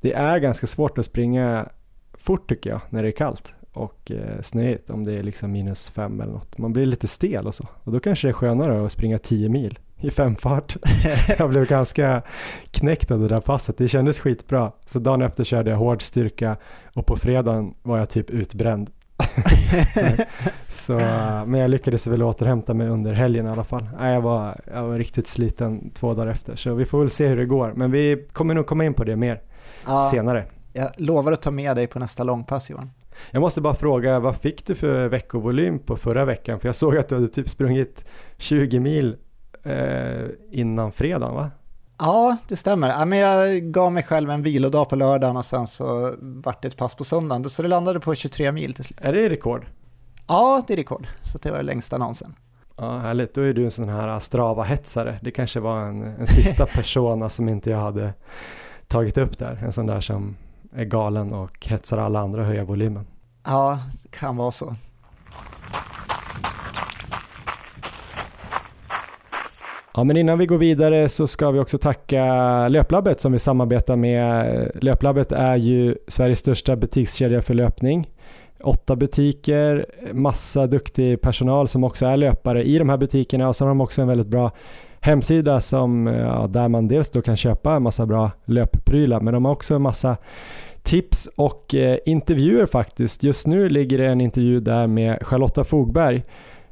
det 0.00 0.12
är 0.12 0.38
ganska 0.38 0.66
svårt 0.66 0.98
att 0.98 1.06
springa 1.06 1.68
fort 2.14 2.48
tycker 2.48 2.70
jag 2.70 2.80
när 2.90 3.02
det 3.02 3.08
är 3.08 3.12
kallt 3.12 3.54
och 3.76 4.10
eh, 4.10 4.40
snöigt 4.42 4.90
om 4.90 5.04
det 5.04 5.18
är 5.18 5.22
liksom 5.22 5.52
minus 5.52 5.90
fem 5.90 6.20
eller 6.20 6.32
något. 6.32 6.58
Man 6.58 6.72
blir 6.72 6.86
lite 6.86 7.08
stel 7.08 7.46
och 7.46 7.54
så 7.54 7.64
och 7.84 7.92
då 7.92 8.00
kanske 8.00 8.26
det 8.26 8.30
är 8.30 8.32
skönare 8.32 8.86
att 8.86 8.92
springa 8.92 9.18
10 9.18 9.48
mil 9.48 9.78
i 10.00 10.10
femfart. 10.10 10.76
jag 11.38 11.50
blev 11.50 11.66
ganska 11.66 12.22
knäckt 12.70 13.10
av 13.10 13.20
det 13.20 13.28
där 13.28 13.40
passet. 13.40 13.78
Det 13.78 13.88
kändes 13.88 14.18
skitbra. 14.18 14.72
Så 14.86 14.98
dagen 14.98 15.22
efter 15.22 15.44
körde 15.44 15.70
jag 15.70 15.78
hård 15.78 16.02
styrka 16.02 16.56
och 16.94 17.06
på 17.06 17.16
fredagen 17.16 17.74
var 17.82 17.98
jag 17.98 18.10
typ 18.10 18.30
utbränd. 18.30 18.90
så, 20.68 20.92
men 21.46 21.54
jag 21.54 21.70
lyckades 21.70 22.06
väl 22.06 22.22
återhämta 22.22 22.74
mig 22.74 22.88
under 22.88 23.12
helgen 23.12 23.46
i 23.46 23.50
alla 23.50 23.64
fall. 23.64 23.88
Jag 24.00 24.20
var, 24.20 24.60
jag 24.74 24.82
var 24.82 24.98
riktigt 24.98 25.26
sliten 25.28 25.90
två 25.90 26.14
dagar 26.14 26.30
efter 26.30 26.56
så 26.56 26.74
vi 26.74 26.84
får 26.84 26.98
väl 26.98 27.10
se 27.10 27.26
hur 27.28 27.36
det 27.36 27.46
går. 27.46 27.72
Men 27.76 27.90
vi 27.90 28.26
kommer 28.32 28.54
nog 28.54 28.66
komma 28.66 28.84
in 28.84 28.94
på 28.94 29.04
det 29.04 29.16
mer 29.16 29.40
Ja, 29.86 30.08
senare. 30.12 30.44
jag 30.72 30.90
lovar 30.96 31.32
att 31.32 31.42
ta 31.42 31.50
med 31.50 31.76
dig 31.76 31.86
på 31.86 31.98
nästa 31.98 32.24
långpass 32.24 32.70
Johan. 32.70 32.90
Jag 33.30 33.40
måste 33.40 33.60
bara 33.60 33.74
fråga, 33.74 34.18
vad 34.18 34.36
fick 34.36 34.66
du 34.66 34.74
för 34.74 35.08
veckovolym 35.08 35.78
på 35.78 35.96
förra 35.96 36.24
veckan? 36.24 36.60
För 36.60 36.68
jag 36.68 36.76
såg 36.76 36.96
att 36.96 37.08
du 37.08 37.14
hade 37.14 37.28
typ 37.28 37.48
sprungit 37.48 38.04
20 38.38 38.80
mil 38.80 39.16
eh, 39.62 40.24
innan 40.50 40.92
fredagen 40.92 41.34
va? 41.34 41.50
Ja, 41.98 42.36
det 42.48 42.56
stämmer. 42.56 42.88
Ja, 42.88 43.04
men 43.04 43.18
jag 43.18 43.62
gav 43.62 43.92
mig 43.92 44.02
själv 44.02 44.30
en 44.30 44.42
vilodag 44.42 44.88
på 44.88 44.96
lördagen 44.96 45.36
och 45.36 45.44
sen 45.44 45.66
så 45.66 46.14
vart 46.20 46.62
det 46.62 46.68
ett 46.68 46.76
pass 46.76 46.94
på 46.94 47.04
söndagen. 47.04 47.50
Så 47.50 47.62
det 47.62 47.68
landade 47.68 48.00
på 48.00 48.14
23 48.14 48.52
mil 48.52 48.74
till 48.74 48.84
slut. 48.84 48.98
Är 49.02 49.12
det 49.12 49.28
rekord? 49.28 49.66
Ja, 50.26 50.62
det 50.66 50.72
är 50.72 50.76
rekord. 50.76 51.06
Så 51.22 51.38
det 51.38 51.50
var 51.50 51.58
det 51.58 51.64
längsta 51.64 51.98
någonsin. 51.98 52.34
Ja, 52.76 52.98
härligt. 52.98 53.34
Då 53.34 53.40
är 53.40 53.54
du 53.54 53.64
en 53.64 53.70
sån 53.70 53.88
här 53.88 54.18
Strava-hetsare. 54.18 55.18
Det 55.22 55.30
kanske 55.30 55.60
var 55.60 55.80
en, 55.80 56.02
en 56.02 56.26
sista 56.26 56.66
persona 56.74 57.28
som 57.28 57.48
inte 57.48 57.70
jag 57.70 57.78
hade 57.78 58.12
tagit 58.86 59.18
upp 59.18 59.38
där. 59.38 59.60
En 59.64 59.72
sån 59.72 59.86
där 59.86 60.00
som 60.00 60.36
är 60.76 60.84
galen 60.84 61.32
och 61.32 61.66
hetsar 61.66 61.98
alla 61.98 62.20
andra 62.20 62.40
att 62.40 62.46
höja 62.46 62.64
volymen. 62.64 63.06
Ja, 63.44 63.78
det 64.02 64.08
kan 64.18 64.36
vara 64.36 64.50
så. 64.50 64.74
Ja, 69.94 70.04
men 70.04 70.16
innan 70.16 70.38
vi 70.38 70.46
går 70.46 70.58
vidare 70.58 71.08
så 71.08 71.26
ska 71.26 71.50
vi 71.50 71.58
också 71.58 71.78
tacka 71.78 72.24
Löplabbet 72.68 73.20
som 73.20 73.32
vi 73.32 73.38
samarbetar 73.38 73.96
med. 73.96 74.70
Löplabbet 74.74 75.32
är 75.32 75.56
ju 75.56 75.96
Sveriges 76.08 76.38
största 76.38 76.76
butikskedja 76.76 77.42
för 77.42 77.54
löpning. 77.54 78.10
Åtta 78.60 78.96
butiker, 78.96 79.86
massa 80.12 80.66
duktig 80.66 81.20
personal 81.20 81.68
som 81.68 81.84
också 81.84 82.06
är 82.06 82.16
löpare 82.16 82.64
i 82.64 82.78
de 82.78 82.88
här 82.88 82.96
butikerna 82.96 83.48
och 83.48 83.56
så 83.56 83.64
har 83.64 83.68
de 83.68 83.80
också 83.80 84.02
en 84.02 84.08
väldigt 84.08 84.26
bra 84.26 84.50
hemsida 85.00 85.60
som, 85.60 86.06
ja, 86.06 86.46
där 86.46 86.68
man 86.68 86.88
dels 86.88 87.10
då 87.10 87.22
kan 87.22 87.36
köpa 87.36 87.76
en 87.76 87.82
massa 87.82 88.06
bra 88.06 88.30
löpprylar 88.44 89.20
men 89.20 89.34
de 89.34 89.44
har 89.44 89.52
också 89.52 89.74
en 89.74 89.82
massa 89.82 90.16
tips 90.86 91.28
och 91.36 91.74
eh, 91.74 91.98
intervjuer 92.06 92.66
faktiskt. 92.66 93.22
Just 93.22 93.46
nu 93.46 93.68
ligger 93.68 93.98
det 93.98 94.06
en 94.06 94.20
intervju 94.20 94.60
där 94.60 94.86
med 94.86 95.26
Charlotta 95.26 95.64
Fogberg. 95.64 96.22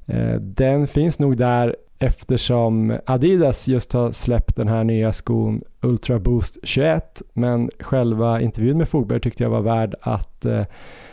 Eh, 0.07 0.35
den 0.35 0.87
finns 0.87 1.19
nog 1.19 1.37
där 1.37 1.77
eftersom 1.99 2.99
Adidas 3.07 3.69
just 3.69 3.93
har 3.93 4.13
släppt 4.13 4.57
den 4.57 4.69
här 4.69 4.85
nya 4.85 5.13
skon 5.13 5.63
Ultra 5.81 6.19
Boost 6.19 6.59
21 6.63 7.23
men 7.33 7.71
själva 7.81 8.41
intervjun 8.41 8.79
med 8.79 8.89
Fogberg 8.89 9.21
tyckte 9.21 9.43
jag 9.43 9.51
var 9.51 9.61
värd 9.61 9.95
att 10.01 10.45
eh, 10.45 10.65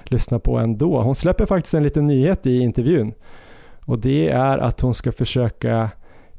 lyssna 0.04 0.40
på 0.40 0.58
ändå. 0.58 1.02
Hon 1.02 1.16
släpper 1.16 1.46
faktiskt 1.46 1.74
en 1.74 1.84
liten 1.84 2.08
nyhet 2.08 2.46
i 2.46 2.60
intervjun 2.60 3.14
och 3.86 4.00
det 4.00 4.30
är 4.30 4.58
att 4.58 4.82
hon 4.82 4.94
ska 4.94 5.12
försöka 5.12 5.90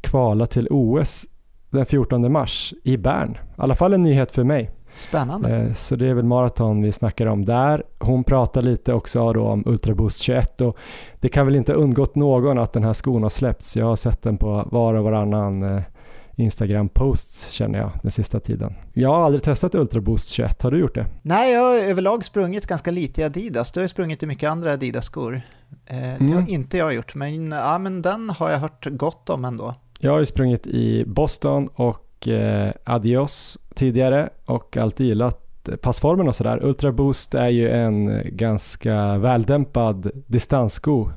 kvala 0.00 0.46
till 0.46 0.68
OS 0.70 1.26
den 1.70 1.86
14 1.86 2.32
mars 2.32 2.74
i 2.84 2.96
Bern. 2.96 3.32
I 3.32 3.38
alla 3.56 3.74
fall 3.74 3.92
en 3.92 4.02
nyhet 4.02 4.32
för 4.32 4.44
mig. 4.44 4.70
Spännande. 4.96 5.56
Eh, 5.56 5.72
Så 5.74 5.96
det 5.96 6.06
är 6.08 6.14
väl 6.14 6.24
maraton 6.24 6.82
vi 6.82 6.92
snackar 6.92 7.26
om 7.26 7.44
där. 7.44 7.82
Hon 7.98 8.24
pratar 8.24 8.62
lite 8.62 8.92
också 8.92 9.32
då 9.32 9.42
om 9.46 9.62
Ultra 9.66 9.94
Boost 9.94 10.18
21 10.18 10.60
och 10.60 10.76
det 11.20 11.28
kan 11.28 11.46
väl 11.46 11.56
inte 11.56 11.72
undgått 11.72 12.14
någon 12.14 12.58
att 12.58 12.72
den 12.72 12.84
här 12.84 12.92
skon 12.92 13.22
har 13.22 13.30
släppts. 13.30 13.76
Jag 13.76 13.86
har 13.86 13.96
sett 13.96 14.22
den 14.22 14.38
på 14.38 14.68
var 14.70 14.94
och 14.94 15.04
varannan 15.04 15.62
eh, 15.62 15.82
Instagram-post 16.36 17.50
känner 17.52 17.78
jag 17.78 17.90
den 18.02 18.10
sista 18.10 18.40
tiden. 18.40 18.74
Jag 18.92 19.08
har 19.12 19.20
aldrig 19.22 19.42
testat 19.42 19.74
Ultra 19.74 20.00
Boost 20.00 20.28
21, 20.28 20.62
har 20.62 20.70
du 20.70 20.78
gjort 20.80 20.94
det? 20.94 21.06
Nej, 21.22 21.52
jag 21.52 21.60
har 21.60 21.74
överlag 21.78 22.24
sprungit 22.24 22.66
ganska 22.66 22.90
lite 22.90 23.20
i 23.20 23.24
Adidas. 23.24 23.72
Du 23.72 23.80
har 23.80 23.84
ju 23.84 23.88
sprungit 23.88 24.22
i 24.22 24.26
mycket 24.26 24.50
andra 24.50 24.72
Adidas-skor. 24.72 25.42
Eh, 25.86 25.96
Det 25.96 26.32
har 26.32 26.40
Mm. 26.40 26.48
inte 26.48 26.78
jag 26.78 26.94
gjort, 26.94 27.14
men, 27.14 27.52
ja, 27.52 27.78
men 27.78 28.02
den 28.02 28.30
har 28.30 28.50
jag 28.50 28.58
hört 28.58 28.86
gott 28.90 29.30
om 29.30 29.44
ändå. 29.44 29.74
Jag 30.00 30.12
har 30.12 30.18
ju 30.18 30.26
sprungit 30.26 30.66
i 30.66 31.04
Boston 31.06 31.68
och 31.74 32.28
eh, 32.28 32.72
Adios 32.84 33.58
tidigare 33.74 34.30
och 34.44 34.76
alltid 34.76 35.06
gillat 35.06 35.38
passformen 35.80 36.28
och 36.28 36.36
sådär. 36.36 36.64
Ultra 36.64 36.92
Boost 36.92 37.34
är 37.34 37.48
ju 37.48 37.70
en 37.70 38.22
ganska 38.24 39.18
väldämpad 39.18 40.10
distanssko 40.26 41.10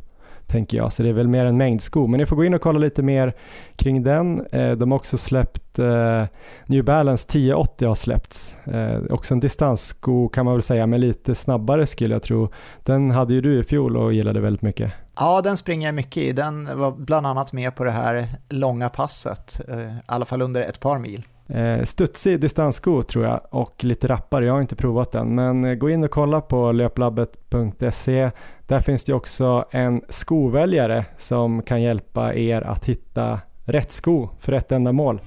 tänker 0.47 0.77
jag, 0.77 0.93
så 0.93 1.03
det 1.03 1.09
är 1.09 1.13
väl 1.13 1.27
mer 1.27 1.45
en 1.45 1.57
mängdsko. 1.57 2.07
Men 2.07 2.19
ni 2.19 2.25
får 2.25 2.35
gå 2.35 2.45
in 2.45 2.53
och 2.53 2.61
kolla 2.61 2.79
lite 2.79 3.03
mer 3.03 3.33
kring 3.75 4.03
den. 4.03 4.45
Eh, 4.51 4.71
de 4.71 4.91
har 4.91 4.99
också 4.99 5.17
släppt 5.17 5.79
eh, 5.79 6.25
New 6.65 6.83
Balance 6.83 7.27
1080 7.29 7.87
har 7.87 7.95
släppts. 7.95 8.57
Eh, 8.65 9.01
också 9.09 9.33
en 9.33 9.39
distanssko 9.39 10.29
kan 10.29 10.45
man 10.45 10.53
väl 10.53 10.61
säga, 10.61 10.87
men 10.87 11.01
lite 11.01 11.35
snabbare 11.35 11.87
skulle 11.87 12.15
jag 12.15 12.23
tro. 12.23 12.49
Den 12.83 13.11
hade 13.11 13.33
ju 13.33 13.41
du 13.41 13.59
i 13.59 13.63
fjol 13.63 13.97
och 13.97 14.13
gillade 14.13 14.39
väldigt 14.39 14.61
mycket. 14.61 14.91
Ja, 15.15 15.41
den 15.41 15.57
springer 15.57 15.87
jag 15.87 15.95
mycket 15.95 16.23
i. 16.23 16.31
Den 16.31 16.79
var 16.79 16.91
bland 16.91 17.27
annat 17.27 17.53
med 17.53 17.75
på 17.75 17.83
det 17.83 17.91
här 17.91 18.27
långa 18.49 18.89
passet, 18.89 19.61
i 19.67 19.93
alla 20.05 20.25
fall 20.25 20.41
under 20.41 20.61
ett 20.61 20.79
par 20.79 20.99
mil. 20.99 21.23
Eh, 21.49 21.83
studsig 21.83 22.39
distanssko 22.39 23.03
tror 23.03 23.25
jag 23.25 23.41
och 23.49 23.83
lite 23.83 24.07
rappare. 24.07 24.45
Jag 24.45 24.53
har 24.53 24.61
inte 24.61 24.75
provat 24.75 25.11
den 25.11 25.35
men 25.35 25.65
eh, 25.65 25.73
gå 25.73 25.89
in 25.89 26.03
och 26.03 26.11
kolla 26.11 26.41
på 26.41 26.71
löplabbet.se. 26.71 28.31
Där 28.67 28.79
finns 28.79 29.03
det 29.03 29.13
också 29.13 29.65
en 29.71 30.01
skoväljare 30.09 31.05
som 31.17 31.61
kan 31.61 31.81
hjälpa 31.81 32.33
er 32.33 32.61
att 32.61 32.85
hitta 32.85 33.39
rätt 33.65 33.91
sko 33.91 34.29
för 34.39 34.51
rätt 34.51 34.71
ändamål. 34.71 35.21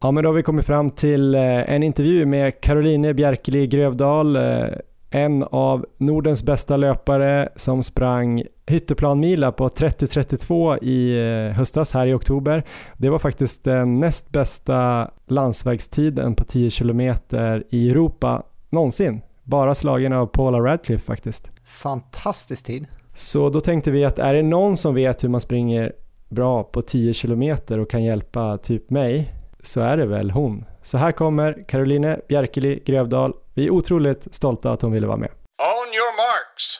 Ja 0.00 0.10
men 0.10 0.22
då 0.22 0.28
har 0.28 0.34
vi 0.34 0.42
kommit 0.42 0.66
fram 0.66 0.90
till 0.90 1.34
eh, 1.34 1.42
en 1.42 1.82
intervju 1.82 2.26
med 2.26 2.60
Caroline 2.60 3.16
Bjerkeli 3.16 3.66
Grövdal 3.66 4.36
eh, 4.36 4.66
en 5.10 5.42
av 5.42 5.86
Nordens 5.98 6.42
bästa 6.42 6.76
löpare 6.76 7.48
som 7.56 7.82
sprang 7.82 8.42
Hytteplanmila 8.72 9.52
på 9.52 9.68
30.32 9.68 10.84
i 10.84 11.18
eh, 11.18 11.56
höstas 11.56 11.92
här 11.94 12.06
i 12.06 12.14
oktober. 12.14 12.64
Det 12.96 13.10
var 13.10 13.18
faktiskt 13.18 13.64
den 13.64 14.00
näst 14.00 14.30
bästa 14.30 15.10
landsvägstiden 15.26 16.34
på 16.34 16.44
10 16.44 16.70
kilometer 16.70 17.64
i 17.70 17.90
Europa 17.90 18.42
någonsin. 18.70 19.22
Bara 19.42 19.74
slagen 19.74 20.12
av 20.12 20.26
Paula 20.26 20.58
Radcliffe 20.58 21.04
faktiskt. 21.04 21.50
Fantastisk 21.64 22.66
tid. 22.66 22.86
Så 23.14 23.48
då 23.48 23.60
tänkte 23.60 23.90
vi 23.90 24.04
att 24.04 24.18
är 24.18 24.34
det 24.34 24.42
någon 24.42 24.76
som 24.76 24.94
vet 24.94 25.24
hur 25.24 25.28
man 25.28 25.40
springer 25.40 25.92
bra 26.28 26.62
på 26.62 26.82
10 26.82 27.14
kilometer 27.14 27.78
och 27.78 27.90
kan 27.90 28.04
hjälpa 28.04 28.58
typ 28.58 28.90
mig 28.90 29.34
så 29.62 29.80
är 29.80 29.96
det 29.96 30.06
väl 30.06 30.30
hon. 30.30 30.64
Så 30.82 30.98
här 30.98 31.12
kommer 31.12 31.64
Caroline 31.68 32.16
Bjerkeli 32.28 32.82
Grövdal. 32.86 33.34
Vi 33.54 33.66
är 33.66 33.70
otroligt 33.70 34.34
stolta 34.34 34.72
att 34.72 34.82
hon 34.82 34.92
ville 34.92 35.06
vara 35.06 35.16
med. 35.16 35.30
On 35.30 35.88
your 35.94 36.16
marks. 36.16 36.78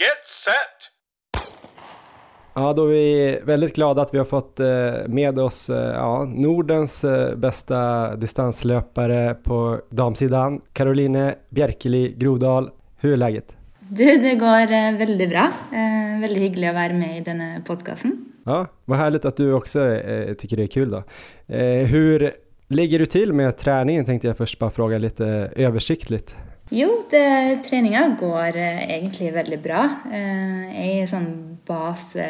Get 0.00 0.22
set. 0.44 0.95
Ja, 2.58 2.72
då 2.72 2.82
är 2.82 2.88
vi 2.88 3.40
väldigt 3.44 3.74
glada 3.74 4.02
att 4.02 4.14
vi 4.14 4.18
har 4.18 4.24
fått 4.24 4.60
eh, 4.60 4.66
med 5.08 5.38
oss 5.38 5.70
eh, 5.70 5.76
ja, 5.76 6.24
Nordens 6.24 7.04
eh, 7.04 7.36
bästa 7.36 8.16
distanslöpare 8.16 9.34
på 9.42 9.80
damsidan, 9.90 10.60
Caroline 10.72 11.32
Bjerkeli 11.48 12.14
Grodal. 12.16 12.70
Hur 12.96 13.12
är 13.12 13.16
läget? 13.16 13.56
Du, 13.78 14.04
det 14.04 14.34
går 14.34 14.98
veldig 14.98 15.28
bra. 15.28 15.50
Veldig 16.20 16.40
hyggelig 16.40 16.70
å 16.70 16.72
være 16.72 16.94
med 16.96 17.18
i 17.18 17.20
denne 17.26 17.62
podkasten. 17.66 18.14
Ja, 18.44 18.66
vad 18.84 18.98
härligt 18.98 19.24
att 19.24 19.36
du 19.36 19.52
också 19.52 19.78
tycker 20.38 20.56
det 20.56 20.62
är 20.62 20.66
kul 20.66 20.90
då. 20.90 21.02
Hur 21.86 22.32
ligger 22.68 22.98
du 22.98 23.06
till 23.06 23.32
med 23.32 23.56
träningen 23.56 24.04
tänkte 24.04 24.28
jag 24.28 24.36
först 24.36 24.58
bara 24.58 24.70
fråga 24.70 24.98
lite 24.98 25.26
översiktligt. 25.56 26.36
Jo, 26.74 26.88
det, 27.06 27.62
treninga 27.62 28.08
går 28.18 28.56
eh, 28.58 28.80
egentlig 28.96 29.28
veldig 29.36 29.58
bra. 29.62 29.84
Eh, 30.10 30.64
jeg 30.72 30.96
er 31.04 31.04
sånn 31.06 31.28
base, 31.62 32.24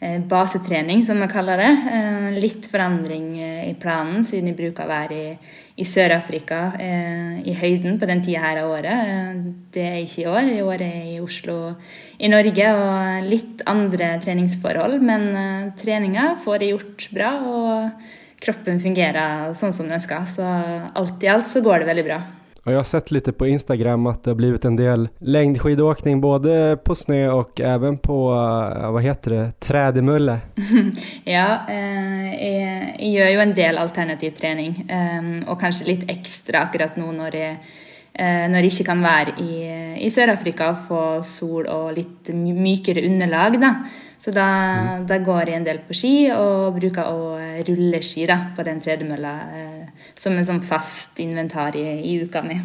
eh, 0.00 0.14
basetrening, 0.30 1.02
som 1.04 1.20
jeg 1.20 1.32
kaller 1.34 1.60
det. 1.60 2.38
Litt 2.40 2.64
forandring 2.72 3.34
i 3.42 3.74
planen, 3.76 4.24
siden 4.24 4.48
jeg 4.48 4.56
bruker 4.62 4.88
å 4.88 4.94
være 4.94 5.18
i, 5.18 5.52
i 5.76 5.84
Sør-Afrika 5.84 6.62
i 6.80 7.52
høyden 7.60 8.00
på 8.00 8.08
den 8.08 8.24
tida 8.24 8.46
her 8.46 8.62
av 8.62 8.72
året. 8.78 9.44
Det 9.76 9.84
er 9.90 10.00
ikke 10.06 10.24
i 10.24 10.28
år. 10.32 10.50
I 10.54 10.64
år 10.64 10.80
er 10.80 10.96
jeg 10.96 11.12
i 11.18 11.20
Oslo 11.20 11.58
i 12.16 12.32
Norge 12.32 12.72
og 12.80 13.28
litt 13.28 13.64
andre 13.68 14.14
treningsforhold. 14.24 15.00
Men 15.04 15.72
treninga 15.76 16.30
får 16.40 16.64
jeg 16.64 16.78
gjort 16.78 17.08
bra, 17.12 17.36
og 17.44 18.10
kroppen 18.40 18.80
fungerer 18.80 19.52
sånn 19.52 19.76
som 19.76 19.92
den 19.92 20.00
skal. 20.00 20.24
Så 20.24 20.48
alt 20.48 21.28
i 21.28 21.34
alt 21.36 21.50
så 21.50 21.60
går 21.60 21.82
det 21.84 21.92
veldig 21.92 22.10
bra. 22.12 22.22
Och 22.70 22.74
jag 22.74 22.78
har 22.78 22.84
sett 22.84 23.10
lite 23.10 23.32
på 23.32 23.46
Instagram 23.46 24.06
att 24.06 24.24
det 24.24 24.30
har 24.30 24.34
blivit 24.34 24.64
en 24.64 24.76
del 24.76 25.08
längdskidåkning 25.18 26.20
både 26.20 26.78
på 26.84 26.94
snö 26.94 27.30
och 27.30 27.60
även 27.60 27.98
på, 27.98 28.28
vad 28.92 29.02
heter 29.02 29.30
det, 29.30 29.52
trädemulle. 29.60 30.38
ja, 31.24 31.60
eh, 31.68 32.34
eh, 32.34 32.88
jag, 32.98 33.10
gör 33.10 33.28
ju 33.28 33.40
en 33.40 33.54
del 33.54 33.78
alternativ 33.78 34.30
träning 34.30 34.90
eh, 34.90 35.50
och 35.50 35.60
kanske 35.60 35.84
lite 35.84 36.12
extra 36.12 36.60
akkurat 36.60 36.96
nu 36.96 37.12
när 37.12 37.30
det 37.30 37.56
eh, 38.12 38.48
når 38.50 38.56
jeg 38.56 38.64
ikke 38.64 38.84
kan 38.84 39.02
være 39.02 39.34
i, 39.38 39.52
i 40.06 40.10
Sør-Afrika 40.10 40.70
og 40.70 40.86
få 40.88 41.02
sol 41.22 41.66
og 41.66 41.92
litt 41.96 42.30
mykere 42.34 43.04
underlag. 43.06 43.60
Da. 43.60 43.74
Så 44.20 44.34
da, 44.36 44.46
mm. 45.00 45.06
da, 45.08 45.16
går 45.24 45.48
jeg 45.48 45.56
en 45.56 45.64
del 45.64 45.80
på 45.86 45.96
ski 45.96 46.14
og 46.34 46.76
bruker 46.76 47.08
å 47.08 47.38
rulle 47.68 48.02
ski 48.04 48.26
da, 48.28 48.36
på 48.56 48.66
den 48.66 48.82
tredemølla 48.84 49.32
eh, 49.56 50.10
som 50.12 50.36
en 50.36 50.44
sånn 50.44 50.60
fast 50.60 51.22
inventarie 51.24 51.96
i 52.04 52.18
uka 52.20 52.44
mi. 52.44 52.58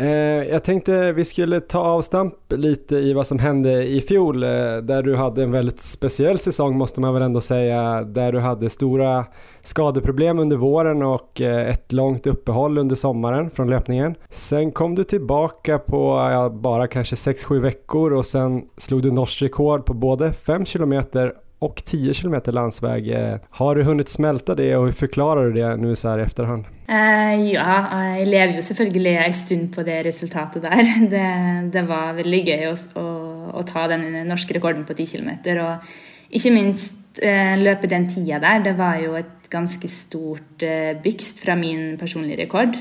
Eh, 0.00 0.08
jag 0.50 0.64
tänkte 0.64 1.12
vi 1.12 1.24
skulle 1.24 1.60
ta 1.60 1.78
avstamp 1.78 2.34
lite 2.48 2.96
i 2.96 3.12
vad 3.12 3.26
som 3.26 3.38
hände 3.38 3.86
i 3.86 4.00
fjol, 4.00 4.42
eh, 4.42 4.48
där 4.82 5.02
du 5.02 5.16
hade 5.16 5.42
en 5.42 5.52
väldigt 5.52 5.80
speciell 5.80 6.38
säsong 6.38 6.78
måste 6.78 7.00
man 7.00 7.14
väl 7.14 7.22
ändå 7.22 7.40
säga, 7.40 8.02
där 8.02 8.32
du 8.32 8.38
hade 8.38 8.70
stora 8.70 9.26
skadeproblem 9.60 10.38
under 10.38 10.56
våren 10.56 11.02
och 11.02 11.40
eh, 11.40 11.70
ett 11.70 11.92
långt 11.92 12.26
uppehåll 12.26 12.78
under 12.78 12.96
sommaren 12.96 13.50
från 13.50 13.70
löpningen. 13.70 14.14
Sen 14.30 14.72
kom 14.72 14.94
du 14.94 15.04
tillbaka 15.04 15.78
på 15.78 16.28
ja, 16.32 16.48
bara 16.48 16.86
kanske 16.86 17.14
6-7 17.14 17.60
veckor 17.60 18.12
och 18.12 18.26
sen 18.26 18.62
slog 18.76 19.02
du 19.02 19.10
norskt 19.10 19.42
rekord 19.42 19.84
på 19.84 19.94
både 19.94 20.32
5 20.32 20.64
kilometer 20.64 21.34
och 21.60 21.84
10 21.84 22.14
km 22.14 22.40
landsväg. 22.46 23.10
Eh, 23.10 23.36
har 23.50 23.74
du 23.74 23.82
hunnit 23.82 24.08
smälta 24.08 24.54
det 24.54 24.76
och 24.76 24.84
hur 24.84 24.92
förklarar 24.92 25.44
du 25.44 25.52
det 25.52 25.76
nu 25.76 25.96
så 25.96 26.08
här 26.08 26.18
i 26.18 26.22
efterhand? 26.22 26.64
Uh, 26.88 27.52
ja, 27.52 27.88
eh, 27.92 28.18
jag 28.18 28.28
levde 28.28 28.56
ju 28.56 28.62
såklart 28.62 28.96
en 28.96 29.32
stund 29.32 29.74
på 29.74 29.82
det 29.82 30.02
resultatet 30.02 30.62
där. 30.62 31.10
Det, 31.10 31.70
det 31.78 31.82
var 31.82 32.12
väldigt 32.12 32.48
gøy 32.48 32.64
att, 32.64 32.96
att, 32.96 33.54
att, 33.54 33.66
ta 33.66 33.88
den 33.88 34.28
norska 34.28 34.54
rekorden 34.54 34.84
på 34.84 34.94
10 34.94 35.06
km. 35.06 35.30
Och 35.60 35.84
inte 36.28 36.50
minst 36.50 36.92
uh, 37.24 37.58
løpe 37.58 37.86
den 37.86 38.14
tiden 38.14 38.40
där, 38.40 38.60
Det 38.60 38.72
var 38.72 38.96
ju 38.96 39.16
ett 39.16 39.48
ganska 39.50 39.88
stort 39.88 40.62
uh, 40.62 41.02
från 41.02 41.38
fra 41.44 41.56
min 41.56 41.98
personliga 41.98 42.42
rekord. 42.42 42.76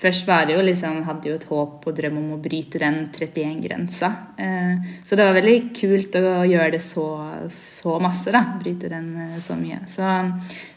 Først 0.00 0.24
var 0.28 0.46
det 0.48 0.54
jo 0.56 0.62
liksom, 0.64 1.02
hadde 1.04 1.28
jo 1.28 1.36
et 1.36 1.44
håp 1.50 1.84
og 1.84 1.96
drøm 1.96 2.16
om 2.16 2.32
å 2.36 2.40
bryte 2.40 2.80
den 2.80 3.02
31-grensa. 3.12 4.08
Eh, 4.40 4.88
så 5.04 5.18
det 5.18 5.26
var 5.26 5.36
veldig 5.36 5.58
kult 5.76 6.16
å 6.16 6.40
gjøre 6.48 6.70
det 6.76 6.80
så, 6.84 7.06
så 7.52 7.98
masse, 8.00 8.32
da. 8.32 8.40
Bryte 8.62 8.88
den 8.88 9.12
eh, 9.26 9.36
så 9.44 9.58
mye. 9.60 9.82
Så, 9.92 10.08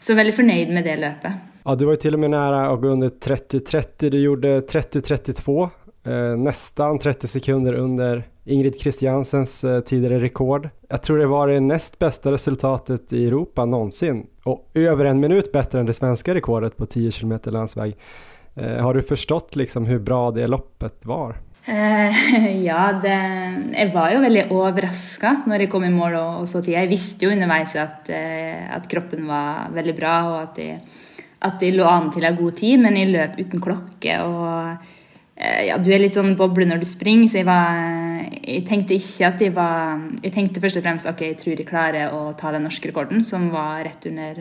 så 0.04 0.18
veldig 0.20 0.36
fornøyd 0.36 0.74
med 0.76 0.84
det 0.90 0.98
løpet. 1.00 1.50
Ja, 1.64 1.76
du 1.76 1.86
var 1.86 1.94
ju 1.94 1.98
till 1.98 2.14
och 2.14 2.20
med 2.20 2.30
nära 2.30 2.74
att 2.74 2.82
gå 2.82 2.88
under 2.88 3.10
30-30. 3.10 4.10
Du 4.10 4.20
gjorde 4.20 4.60
30-32, 4.60 5.70
eh, 6.06 6.38
nästan 6.38 7.00
30 7.00 7.28
sekunder 7.28 7.74
under 7.74 8.24
Ingrid 8.46 8.76
Christiansens 8.80 9.64
eh, 9.64 9.80
tidigare 9.80 10.20
rekord. 10.20 10.70
Jag 10.90 11.04
tror 11.04 11.18
det 11.18 11.28
var 11.28 11.48
det 11.48 11.60
näst 11.60 12.00
bästa 12.00 12.32
resultatet 12.32 13.14
i 13.14 13.26
Europa 13.26 13.66
någonsin 13.66 14.28
och 14.44 14.72
över 14.74 15.06
en 15.06 15.20
minut 15.20 15.52
bättre 15.52 15.80
än 15.80 15.86
det 15.86 15.94
svenska 15.94 16.36
rekordet 16.36 16.78
på 16.78 16.86
10 16.86 17.12
km 17.12 17.40
landsväg. 17.46 17.96
Eh, 18.56 18.82
har 18.82 18.94
du 18.94 19.02
förstått 19.02 19.56
liksom 19.56 19.86
hur 19.86 20.00
bra 20.00 20.32
det 20.32 20.48
loppet 20.48 21.06
var? 21.06 21.36
Uh, 21.70 22.64
ja, 22.66 23.00
det, 23.04 23.20
jeg 23.72 23.92
var 23.94 24.12
jo 24.12 24.20
veldig 24.20 24.42
overraska 24.52 25.30
når 25.48 25.64
jeg 25.64 25.72
kom 25.72 25.86
i 25.88 25.94
mål 25.94 26.18
og, 26.20 26.42
og 26.42 26.50
så 26.52 26.60
tid. 26.60 26.76
Jeg 26.76 26.92
visste 26.92 27.26
jo 27.26 27.32
underveis 27.32 27.78
at, 27.80 28.12
uh, 28.12 28.18
eh, 28.18 28.66
at 28.76 28.90
kroppen 28.92 29.24
var 29.30 29.72
veldig 29.72 29.96
bra, 29.98 30.18
og 30.34 30.38
at 30.42 30.62
jeg 30.62 30.78
at 31.44 31.60
de 31.60 31.74
lå 31.76 31.84
an 31.84 32.06
til 32.12 32.24
en 32.24 32.38
god 32.38 32.56
tid, 32.56 32.80
men 32.80 32.96
jeg 32.96 33.10
løp 33.12 33.34
uten 33.36 33.60
klokke. 33.60 34.14
og 34.24 34.78
ja, 35.68 35.76
Du 35.82 35.90
er 35.92 36.00
litt 36.00 36.16
sånn 36.16 36.38
boble 36.40 36.64
når 36.70 36.80
du 36.80 36.86
springer, 36.88 37.28
så 37.28 37.42
jeg, 37.42 37.48
var, 37.50 37.82
jeg 38.40 38.62
tenkte 38.70 38.96
ikke 38.96 39.28
at 39.28 39.44
jeg 39.44 39.52
var 39.56 40.00
Jeg 40.24 40.32
tenkte 40.38 40.62
først 40.64 40.80
og 40.80 40.86
fremst 40.86 41.10
ok, 41.10 41.26
jeg 41.34 41.40
tror 41.42 41.58
jeg 41.58 41.68
klarer 41.68 42.16
å 42.16 42.32
ta 42.40 42.54
den 42.56 42.64
norske 42.64 42.88
rekorden, 42.88 43.20
som 43.28 43.50
var 43.52 43.84
rett 43.84 44.08
under, 44.08 44.40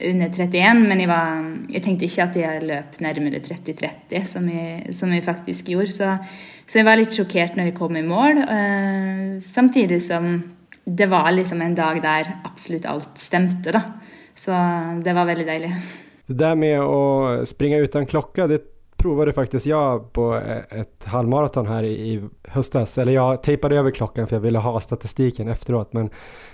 under 0.00 0.30
31, 0.32 0.86
men 0.88 1.02
jeg, 1.02 1.08
var, 1.10 1.42
jeg, 1.68 1.82
tenkte 1.84 2.06
ikke 2.08 2.24
at 2.24 2.38
jeg 2.40 2.64
løp 2.64 2.96
nærmere 3.04 3.42
30-30, 3.44 4.24
som, 4.30 4.48
som, 4.94 5.12
jeg 5.12 5.24
faktisk 5.26 5.68
gjorde. 5.74 5.92
Så, 5.92 6.08
så, 6.64 6.78
jeg 6.80 6.88
var 6.88 6.98
litt 6.98 7.14
sjokkert 7.14 7.58
når 7.58 7.70
jeg 7.70 7.76
kom 7.76 7.98
i 7.98 8.04
mål, 8.06 8.42
eh, 8.46 9.36
uh, 9.36 9.36
samtidig 9.44 10.00
som 10.04 10.34
det 10.82 11.06
var 11.12 11.28
liksom 11.30 11.60
en 11.62 11.76
dag 11.78 12.00
der 12.02 12.30
absolutt 12.48 12.88
alt 12.90 13.20
stemte, 13.20 13.74
da. 13.74 13.84
Så 14.34 14.56
det 15.04 15.12
var 15.14 15.28
veldig 15.28 15.46
deilig. 15.46 15.74
Det 16.26 16.34
där 16.34 16.54
med 16.54 16.80
att 16.80 17.48
springa 17.48 17.78
utan 17.78 18.06
klocka, 18.06 18.46
det 18.46 18.71
provade 19.02 19.32
faktiskt 19.32 19.66
jag 19.66 20.12
på 20.12 20.36
eh, 20.36 20.80
ett 20.80 21.04
halvmaraton 21.04 21.66
här 21.66 21.84
i 21.84 22.22
höstas. 22.48 22.98
Eller 22.98 23.12
jag 23.12 23.42
tejpade 23.42 23.76
över 23.76 23.90
klockan 23.90 24.26
för 24.26 24.36
jag 24.36 24.40
ville 24.40 24.58
ha 24.58 24.80
statistiken 24.80 25.48
efteråt. 25.48 25.92
Men 25.92 26.10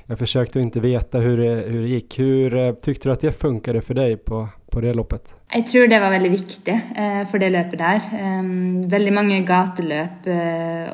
jag 0.06 0.18
försökte 0.18 0.61
inte 0.61 0.80
veta 0.80 1.18
hur 1.18 1.38
det, 1.38 1.54
hur 1.68 1.82
det 1.82 1.88
gick. 1.88 2.18
Hur 2.18 2.56
eh, 2.56 2.72
tyckte 2.72 3.08
du 3.08 3.12
att 3.12 3.20
det 3.20 3.32
funkade 3.32 3.80
för 3.80 3.94
dig 3.94 4.16
på, 4.16 4.48
på 4.70 4.80
det 4.80 4.94
loppet? 4.94 5.34
Jag 5.52 5.66
tror 5.66 5.87
det 5.87 6.00
var 6.00 6.11
väldigt 6.11 6.32
viktigt 6.32 6.68
eh, 6.68 7.28
för 7.30 7.38
det 7.38 7.50
löpet 7.50 7.78
där. 7.78 8.00
Ehm, 8.20 8.88
väldigt 8.88 9.14
många 9.14 9.40
gatelöp 9.40 10.26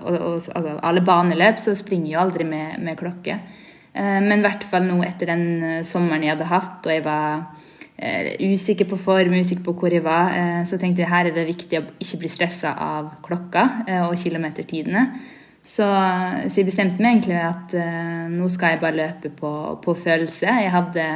och, 0.02 0.16
och 0.16 0.32
alltså, 0.32 0.52
alla 0.82 1.00
banelöp 1.00 1.58
så 1.58 1.76
springer 1.76 2.12
jag 2.12 2.22
aldrig 2.22 2.46
med, 2.46 2.80
med 2.80 2.98
klocka. 2.98 3.38
Ehm, 3.92 4.28
men 4.28 4.40
i 4.40 4.42
vart 4.42 4.62
fall 4.62 4.82
nu 4.82 5.06
efter 5.06 5.26
den 5.26 5.84
sommaren 5.84 6.22
jag 6.22 6.30
hade 6.30 6.44
haft 6.44 6.86
och 6.86 6.92
jag 6.92 7.02
var 7.02 7.44
Eh, 8.04 8.34
usikker 8.52 8.84
på 8.84 8.98
form, 9.00 9.32
usikker 9.40 9.64
på 9.64 9.72
hvor 9.78 9.94
jeg 9.94 10.04
var, 10.04 10.34
eh, 10.36 10.64
så 10.68 10.76
tenkte 10.76 11.00
jeg 11.00 11.08
her 11.08 11.30
er 11.30 11.32
det 11.32 11.46
viktig 11.48 11.78
å 11.78 11.86
ikke 12.02 12.18
bli 12.20 12.28
stressa 12.28 12.74
av 12.76 13.14
klokka 13.24 13.62
eh, 13.86 14.02
og 14.04 14.18
kilometertidene. 14.20 15.06
Så, 15.64 15.86
så, 15.86 16.58
jeg 16.58 16.68
bestemte 16.68 17.00
meg 17.00 17.14
egentlig 17.14 17.38
at 17.40 17.72
uh, 17.72 18.26
nå 18.28 18.50
skal 18.52 18.74
jeg 18.74 18.80
bare 18.82 18.98
løpe 18.98 19.30
på, 19.32 19.52
på 19.80 19.94
følelse. 19.96 20.44
Jeg 20.60 20.68
hadde, 20.74 21.06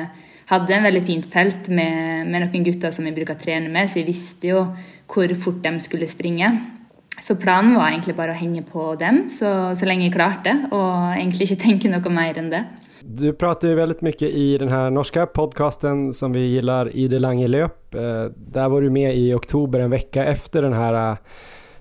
hadde, 0.48 0.72
en 0.72 0.86
veldig 0.88 1.02
fint 1.04 1.26
felt 1.28 1.68
med, 1.68 2.24
med, 2.30 2.46
noen 2.46 2.64
gutter 2.64 2.94
som 2.96 3.04
jeg 3.04 3.12
bruker 3.18 3.36
å 3.36 3.42
trene 3.42 3.68
med, 3.68 3.90
så 3.92 4.00
jeg 4.00 4.08
visste 4.08 4.48
jo 4.48 4.62
hvor 5.12 5.34
fort 5.36 5.60
de 5.66 5.74
skulle 5.84 6.08
springe. 6.08 6.48
Så 7.20 7.36
planen 7.36 7.76
var 7.76 7.90
egentlig 7.90 8.16
bare 8.16 8.32
å 8.32 8.40
henge 8.40 8.64
på 8.64 8.94
dem 8.96 9.26
så, 9.28 9.74
så 9.76 9.90
lenge 9.90 10.08
jeg 10.08 10.16
klarte, 10.16 10.56
og 10.72 11.12
egentlig 11.12 11.50
ikke 11.50 11.66
tenke 11.66 11.92
noe 11.92 12.16
mer 12.16 12.40
enn 12.40 12.48
det. 12.54 12.64
Du 13.10 13.32
pratar 13.32 13.68
ju 13.68 13.74
väldigt 13.74 14.00
mycket 14.00 14.30
i 14.30 14.58
den 14.58 14.68
här 14.68 14.90
norska 14.90 15.26
podcasten 15.26 16.14
som 16.14 16.32
vi 16.32 16.40
gillar, 16.40 16.96
Ide 16.96 17.18
Lange 17.18 17.48
Löp. 17.48 17.94
Eh, 17.94 18.24
där 18.36 18.68
var 18.68 18.80
du 18.80 18.90
med 18.90 19.16
i 19.16 19.34
oktober, 19.34 19.80
en 19.80 19.90
vecka 19.90 20.24
efter 20.24 20.62
den 20.62 20.72
här, 20.72 21.10
eh, 21.10 21.16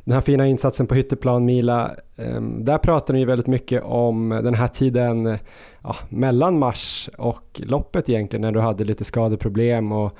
den 0.04 0.14
här 0.14 0.22
fina 0.22 0.48
insatsen 0.48 0.88
på 0.88 0.96
Hytteplan 0.96 1.46
Mila. 1.46 1.96
Ehm, 2.16 2.66
där 2.66 2.78
pratar 2.78 3.14
ni 3.14 3.20
ju 3.20 3.26
väldigt 3.26 3.48
mycket 3.48 3.84
om 3.84 4.30
den 4.30 4.54
här 4.54 4.68
tiden 4.68 5.38
ja, 5.84 5.96
mellan 6.10 6.60
mars 6.60 7.10
och 7.18 7.62
loppet 7.64 8.10
egentligen, 8.10 8.42
när 8.42 8.52
du 8.52 8.60
hade 8.60 8.84
lite 8.84 9.04
skadeproblem 9.04 9.92
och 9.92 10.12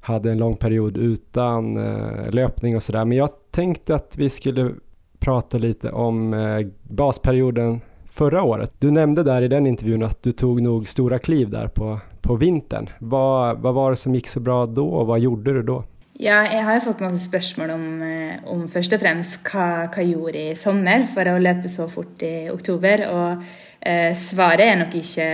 hade 0.00 0.30
en 0.30 0.38
lång 0.38 0.56
period 0.56 0.96
utan 0.96 1.76
eh, 1.76 2.30
löpning 2.30 2.76
och 2.76 2.82
sådär. 2.82 3.04
Men 3.04 3.18
jag 3.18 3.30
tänkte 3.50 3.94
att 3.94 4.14
vi 4.18 4.30
skulle 4.30 4.70
prata 5.18 5.58
lite 5.58 5.90
om 5.90 6.34
basperioden 6.82 7.80
förra 8.14 8.42
året. 8.42 8.72
Du 8.78 8.90
nämnde 8.90 9.22
där 9.22 9.42
i 9.42 9.48
den 9.48 9.66
intervjun 9.66 10.02
att 10.02 10.22
du 10.22 10.32
tog 10.32 10.62
nog 10.62 10.88
stora 10.88 11.18
kliv 11.18 11.50
där 11.50 11.68
på, 11.68 12.00
på 12.20 12.36
vintern. 12.36 12.90
Vad, 12.98 13.58
vad 13.58 13.74
var 13.74 13.90
det 13.90 13.96
som 13.96 14.14
gick 14.14 14.28
så 14.28 14.40
bra 14.40 14.66
då 14.66 14.88
och 14.88 15.06
vad 15.06 15.20
gjorde 15.20 15.52
du 15.52 15.62
då? 15.62 15.84
Ja, 16.18 16.52
jag 16.52 16.62
har 16.62 16.80
fått 16.80 17.00
masse 17.00 17.18
spørsmål 17.18 17.70
om, 17.70 18.02
eh, 18.02 18.34
om 18.46 18.68
først 18.68 18.92
og 18.94 19.00
fremst 19.02 19.40
hva, 19.50 19.88
hva 19.90 19.98
jeg 19.98 20.14
gjorde 20.14 20.44
i 20.44 20.54
sommer 20.54 21.08
for 21.10 21.26
å 21.26 21.40
løpe 21.42 21.66
så 21.68 21.88
fort 21.90 22.22
i 22.22 22.46
oktober. 22.52 23.02
Og 23.10 23.42
eh, 23.80 24.12
svaret 24.14 24.62
er 24.62 24.78
nok 24.78 24.94
ikke 24.94 25.26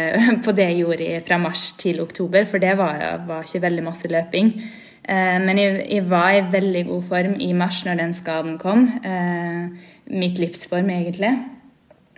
på 0.47 0.57
det 0.57 0.71
jeg 0.71 0.81
gjorde 0.81 1.21
fra 1.29 1.39
mars 1.43 1.67
til 1.77 2.01
oktober, 2.01 2.49
for 2.49 2.65
det 2.65 2.73
var, 2.81 2.97
var 3.29 3.45
ikke 3.45 3.61
veldig 3.67 3.85
masse 3.91 4.09
løping. 4.09 4.55
Eh, 5.05 5.37
men 5.45 5.61
jeg, 5.61 5.85
jeg, 5.85 6.09
var 6.09 6.33
i 6.39 6.43
veldig 6.57 6.87
god 6.89 7.07
form 7.13 7.37
i 7.37 7.53
mars 7.53 7.85
når 7.85 8.01
den 8.01 8.17
skaden 8.17 8.57
kom. 8.63 8.89
Eh, 9.05 9.93
mitt 10.17 10.41
livsform, 10.41 10.89
egentlig. 10.97 11.37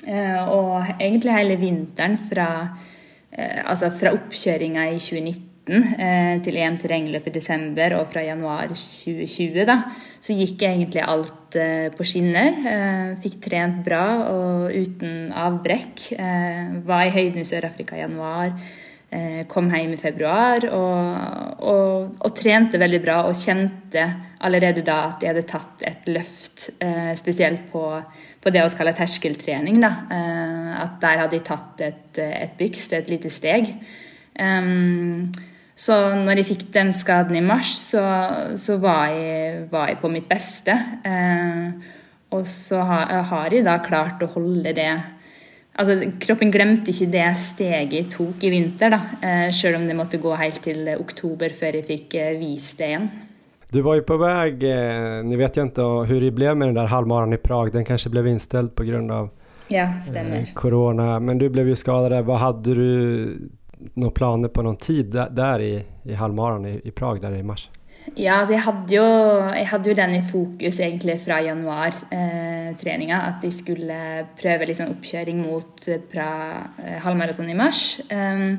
Eh, 0.03 0.49
og 0.51 0.99
egentlig 0.99 1.35
hele 1.37 1.57
vinteren 1.61 2.19
fra, 2.19 2.49
eh, 3.31 3.62
altså 3.65 3.93
fra 3.95 4.15
oppkjøringa 4.17 4.88
i 4.91 4.99
2019 4.99 5.51
eh, 6.03 6.41
til 6.43 6.59
EM 6.59 6.79
terrengløp 6.83 7.29
i 7.31 7.35
desember 7.37 7.95
og 8.01 8.09
fra 8.11 8.25
januar 8.27 8.73
2020, 8.75 9.62
da, 9.69 9.79
så 10.19 10.35
gikk 10.35 10.65
egentlig 10.67 11.05
alt 11.07 11.55
eh, 11.55 11.88
på 11.95 12.07
skinner. 12.09 12.59
Eh, 12.67 13.12
Fikk 13.23 13.38
trent 13.47 13.83
bra 13.87 14.05
og 14.33 14.75
uten 14.75 15.31
avbrekk. 15.31 16.09
Eh, 16.19 16.81
var 16.88 17.07
i 17.07 17.15
høyden 17.15 17.45
i 17.45 17.47
Sør-Afrika 17.47 17.99
i 17.99 18.03
januar. 18.03 18.57
Eh, 19.12 19.42
kom 19.44 19.66
hjem 19.68 19.92
i 19.92 20.01
februar 20.01 20.64
og, 20.72 21.59
og, 21.61 22.14
og, 22.16 22.31
trente 22.33 22.79
veldig 22.81 23.01
bra 23.03 23.18
og 23.29 23.37
kjente 23.37 24.07
allerede 24.40 24.81
da 24.87 24.94
at 25.11 25.20
jeg 25.20 25.35
hadde 25.35 25.51
tatt 25.51 25.85
et 25.85 26.09
løft, 26.09 26.70
eh, 26.81 27.12
spesielt 27.20 27.66
på 27.68 27.83
på 28.42 28.51
det 28.51 28.62
vi 28.64 28.77
kaller 28.79 28.96
terskeltrening. 28.98 29.79
Da. 29.83 29.92
Eh, 30.11 30.75
at 30.83 30.98
der 31.03 31.22
hadde 31.22 31.37
de 31.37 31.46
tatt 31.46 31.83
et, 31.85 32.18
et 32.18 32.59
byks, 32.59 32.88
et 32.98 33.11
lite 33.12 33.31
steg. 33.31 33.75
Um, 34.38 35.33
Så 35.83 35.94
når 36.14 36.37
jeg 36.38 36.46
fikk 36.51 36.66
den 36.75 36.92
skaden 36.94 37.37
i 37.38 37.40
mars, 37.42 37.70
så, 37.90 38.03
så 38.61 38.77
var, 38.79 39.09
jeg, 39.09 39.64
var, 39.70 39.88
jeg, 39.88 39.98
på 40.03 40.11
mitt 40.12 40.29
beste. 40.29 40.75
Eh, 41.03 41.72
og 42.37 42.44
så 42.46 42.83
har, 42.87 43.09
har, 43.31 43.48
jeg 43.51 43.64
da 43.64 43.79
klart 43.83 44.22
å 44.22 44.29
holde 44.35 44.75
det 44.77 44.92
Altså, 45.73 46.11
kroppen 46.21 46.51
glemte 46.53 46.93
ikke 46.93 47.09
det 47.15 47.29
steget 47.41 47.95
jeg 47.97 48.09
tok 48.13 48.45
i 48.45 48.51
vinter, 48.53 48.93
da. 48.93 49.01
Eh, 49.25 49.51
selv 49.57 49.79
om 49.79 49.87
det 49.89 49.97
måtte 49.97 50.21
gå 50.21 50.35
helt 50.37 50.61
til 50.65 50.91
oktober 50.99 51.55
før 51.57 51.79
jeg 51.81 51.89
fikk 51.89 52.17
eh, 52.21 52.35
vist 52.41 52.79
det 52.79 52.91
igjen. 52.91 53.07
Du 53.73 53.81
var 53.81 53.95
ju 53.95 54.03
på 54.03 54.17
väg, 54.17 54.63
eh, 54.63 55.25
nu 55.25 55.37
vet 55.37 55.57
jag 55.57 55.67
inte 55.67 55.83
hur 55.83 56.21
det 56.21 56.31
blev 56.31 56.57
med 56.57 56.69
den 56.69 56.75
där 56.75 56.87
halvmaran 56.87 57.33
i 57.33 57.37
Prag, 57.37 57.73
den 57.73 57.85
kanske 57.85 58.11
blev 58.11 58.27
inställd 58.27 58.75
på 58.75 58.85
grund 58.85 59.13
av 59.13 59.31
ja. 59.69 59.89
Eh, 60.15 60.45
corona, 60.55 61.21
men 61.21 61.39
du 61.39 61.49
blev 61.49 61.69
ju 61.69 61.77
skadad. 61.77 62.25
Vad 62.25 62.39
hade 62.39 62.75
du 62.75 63.51
några 63.95 64.11
planer 64.11 64.49
på 64.49 64.63
någon 64.63 64.77
tid 64.77 65.07
där, 65.07 65.31
där 65.31 65.61
i, 65.61 65.85
i 66.03 66.15
halvmaran 66.15 66.67
i, 66.67 66.81
i 66.85 66.91
Prag 66.91 67.21
där 67.21 67.35
i 67.35 67.43
mars? 67.43 67.71
Ja, 68.12 68.41
altså 68.43 68.57
jeg 68.57 68.65
hadde, 68.67 68.95
jo, 68.97 69.05
jeg 69.57 69.69
hadde 69.71 69.88
jo 69.88 69.97
den 69.97 70.15
i 70.19 70.23
fokus 70.27 70.81
egentlig 70.83 71.17
fra 71.23 71.38
januar-treninga. 71.47 73.19
Eh, 73.19 73.29
at 73.29 73.45
de 73.45 73.51
skulle 73.55 73.99
prøve 74.38 74.69
liksom 74.69 74.91
oppkjøring 74.97 75.38
mot 75.47 75.87
eh, 75.88 76.03
pra, 76.12 76.31
eh, 76.83 76.99
halvmaraton 77.05 77.49
i 77.49 77.57
mars. 77.57 78.01
Um, 78.11 78.59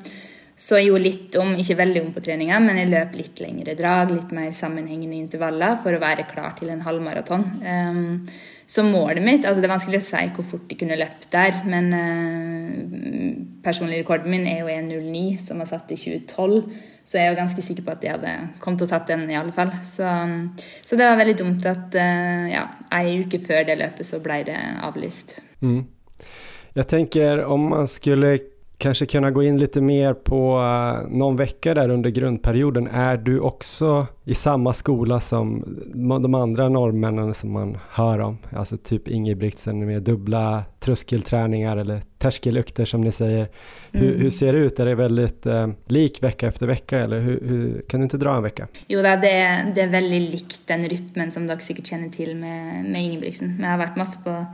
så 0.63 0.77
jeg 0.77 0.87
gjorde 0.87 1.03
litt 1.03 1.35
om, 1.41 1.51
ikke 1.59 1.77
veldig 1.79 2.01
om 2.05 2.09
på 2.15 2.23
treninga, 2.23 2.59
men 2.63 2.79
jeg 2.79 2.91
løp 2.91 3.15
litt 3.17 3.39
lengre 3.43 3.73
drag, 3.77 4.13
litt 4.13 4.33
mer 4.35 4.51
sammenhengende 4.55 5.17
intervaller 5.17 5.79
for 5.83 5.95
å 5.95 6.01
være 6.01 6.27
klar 6.29 6.53
til 6.59 6.71
en 6.71 6.83
halvmaraton. 6.85 7.45
Um, 7.65 8.03
så 8.69 8.85
målet 8.85 9.21
mitt 9.21 9.43
altså 9.43 9.59
Det 9.59 9.67
er 9.67 9.73
vanskelig 9.73 9.99
å 9.99 10.05
si 10.05 10.21
hvor 10.37 10.45
fort 10.47 10.69
de 10.69 10.77
kunne 10.79 10.97
løpt 10.97 11.27
der, 11.33 11.59
men 11.67 11.91
eh, 11.97 12.79
uh, 12.79 13.43
personlig 13.65 14.01
rekorden 14.01 14.31
min 14.31 14.47
er 14.49 14.63
jo 14.63 14.71
1,09, 14.71 15.43
som 15.43 15.61
var 15.61 15.69
satt 15.69 15.91
i 15.93 15.99
2012. 15.99 16.92
Så 17.03 17.17
är 17.17 17.25
jag 17.25 17.35
ganska 17.35 17.61
säker 17.61 17.83
på 17.83 17.91
att 17.91 18.01
de 18.01 18.07
hade 18.07 18.47
kommit 18.59 18.81
och 18.81 18.89
tagit 18.89 19.07
den, 19.07 19.29
i 19.29 19.35
alla 19.35 19.51
fall. 19.51 19.69
Så, 19.85 20.03
um, 20.03 20.55
så 20.85 20.95
det 20.95 21.09
var 21.09 21.17
väldigt 21.17 21.37
dumt 21.37 21.61
att 21.65 21.95
eh, 21.95 22.51
ja, 22.51 22.69
en 22.91 23.23
vecka 23.23 23.39
före 23.39 23.63
det 23.63 23.75
löpet 23.75 24.05
så 24.05 24.19
blev 24.19 24.45
det 24.45 24.59
avlyst. 24.83 25.41
Mm. 25.61 25.85
Jag 26.73 26.87
tänker 26.87 27.43
om 27.43 27.69
man 27.69 27.87
skulle 27.87 28.39
kanske 28.77 29.05
kunna 29.05 29.31
gå 29.31 29.43
in 29.43 29.59
lite 29.59 29.81
mer 29.81 30.13
på 30.13 30.57
uh, 30.59 31.17
någon 31.17 31.35
vecka 31.35 31.73
där 31.73 31.89
under 31.89 32.09
grundperioden. 32.09 32.87
Är 32.87 33.17
du 33.17 33.39
också 33.39 34.07
i 34.23 34.35
samma 34.35 34.73
skola 34.73 35.19
som 35.19 35.63
de 36.21 36.35
andra 36.35 36.69
norrmännen 36.69 37.33
som 37.33 37.51
man 37.51 37.77
hör 37.89 38.19
om? 38.19 38.37
Alltså 38.51 38.77
typ 38.77 39.07
Ingebrigtsen 39.07 39.85
med 39.85 40.01
dubbla 40.01 40.63
tröskelträningar 40.79 41.77
eller 41.77 42.01
terskelukter 42.17 42.85
som 42.85 43.01
ni 43.01 43.11
säger. 43.11 43.47
Mm. 43.91 44.05
Hur, 44.05 44.17
hur, 44.17 44.29
ser 44.29 44.53
det 44.53 44.59
ut? 44.59 44.79
Är 44.79 44.85
det 44.85 44.95
väldigt 44.95 45.45
uh, 45.45 45.67
lik 45.85 46.23
vecka 46.23 46.47
efter 46.47 46.67
vecka 46.67 46.99
eller 46.99 47.19
hur, 47.19 47.41
hur, 47.47 47.81
kan 47.89 47.99
du 47.99 48.03
inte 48.03 48.17
dra 48.17 48.35
en 48.35 48.43
vecka? 48.43 48.67
Jo, 48.87 49.01
det, 49.01 49.15
det 49.75 49.81
är 49.81 49.89
väldigt 49.89 50.31
likt 50.31 50.67
den 50.67 50.85
rytmen 50.85 51.31
som 51.31 51.47
du 51.47 51.57
säkert 51.59 51.87
känner 51.87 52.09
till 52.09 52.35
med, 52.35 52.85
med 52.85 53.03
Ingebrigtsen. 53.03 53.55
Men 53.55 53.63
jag 53.63 53.71
har 53.71 53.85
varit 53.85 53.97
massor 53.97 54.21
på 54.21 54.45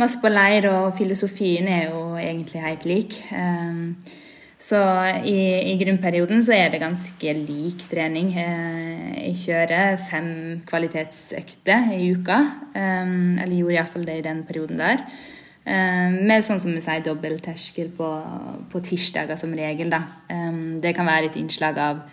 masse 0.00 0.20
på 0.22 0.30
leir, 0.32 0.68
og 0.70 0.94
filosofien 0.98 1.68
er 1.70 1.88
jo 1.90 2.02
egentlig 2.18 2.62
helt 2.64 2.86
lik. 2.88 3.18
Ehm, 3.34 3.96
så 4.64 4.80
i, 5.28 5.36
i, 5.72 5.76
grunnperioden 5.76 6.40
så 6.42 6.54
er 6.56 6.72
det 6.72 6.80
ganske 6.80 7.34
lik 7.36 7.84
trening. 7.90 8.32
Eh, 8.38 9.12
Jeg 9.24 9.36
kjører 9.42 9.96
fem 10.00 10.28
kvalitetsøkter 10.66 11.94
i 11.98 12.10
uka. 12.16 12.40
Ehm, 12.74 13.38
eller 13.38 13.56
gjorde 13.56 13.78
iallfall 13.78 14.08
det 14.08 14.18
i 14.18 14.26
den 14.26 14.42
perioden 14.48 14.80
der. 14.80 15.04
Ehm, 15.66 16.20
med 16.26 16.44
sånn 16.44 16.60
som 16.60 16.74
vi 16.74 16.82
sier 16.84 17.04
dobbel 17.04 17.38
terskel 17.44 17.92
på, 17.96 18.10
på 18.70 18.84
tirsdager 18.84 19.36
som 19.36 19.54
regel. 19.54 19.90
Da. 19.90 20.02
det 20.80 20.94
kan 20.96 21.06
være 21.06 21.30
et 21.30 21.36
innslag 21.40 21.78
av 21.78 22.04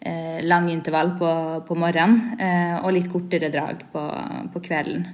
eh, 0.00 0.40
lang 0.42 0.70
intervall 0.70 1.14
på, 1.18 1.32
på 1.66 1.76
morgenen 1.78 2.40
eh, 2.40 2.76
og 2.84 2.94
litt 2.96 3.10
kortere 3.12 3.50
drag 3.52 3.84
på, 3.92 4.06
på 4.52 4.62
kvelden. 4.64 5.06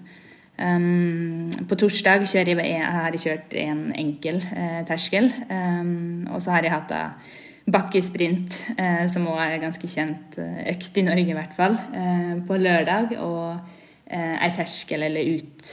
Um, 0.57 1.51
på 1.69 1.77
torsdag 1.77 2.23
kjører 2.25 2.57
jeg, 2.57 2.77
en, 2.79 2.85
har 2.97 3.13
jeg 3.13 3.27
kjørt 3.27 3.57
en 3.61 3.81
enkel 3.93 4.39
eh, 4.41 4.81
terskel. 4.89 5.29
Um, 5.29 5.51
ehm, 5.53 6.29
og 6.33 6.41
så 6.41 6.55
har 6.55 6.65
jeg 6.65 6.73
hatt 6.73 6.95
eh, 6.97 7.35
bakkesprint, 7.69 8.57
eh, 8.79 9.03
som 9.13 9.27
òg 9.29 9.41
er 9.43 9.57
en 9.57 9.67
ganske 9.67 9.91
kjent 9.91 10.39
økt 10.41 10.89
eh, 10.95 11.03
i 11.03 11.05
Norge, 11.05 11.29
i 11.29 11.37
hvert 11.37 11.57
fall, 11.59 11.77
ehm, 11.93 12.23
eh, 12.39 12.39
på 12.49 12.61
lørdag. 12.61 13.19
Og 13.23 13.75
ei 14.07 14.53
terskel- 14.55 15.03
eller 15.03 15.33
ut, 15.35 15.71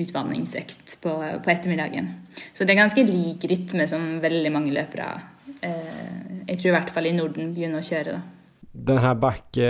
utvanningsøkt 0.00 0.94
på, 1.02 1.10
på, 1.44 1.50
ettermiddagen. 1.52 2.06
Så 2.48 2.64
det 2.64 2.72
er 2.72 2.78
ganske 2.78 3.02
lik 3.04 3.44
rytme 3.44 3.84
som 3.84 4.06
veldig 4.22 4.52
mange 4.54 4.72
løpere 4.72 5.10
eh, 5.60 6.46
Jeg 6.48 6.62
tror 6.62 6.70
i 6.70 6.72
hvert 6.78 6.92
fall 6.94 7.10
i 7.10 7.12
Norden 7.12 7.50
begynner 7.52 7.82
å 7.82 7.84
kjøre. 7.84 8.14
da. 8.16 8.72
Den 8.72 9.02
her 9.04 9.12
back, 9.20 9.60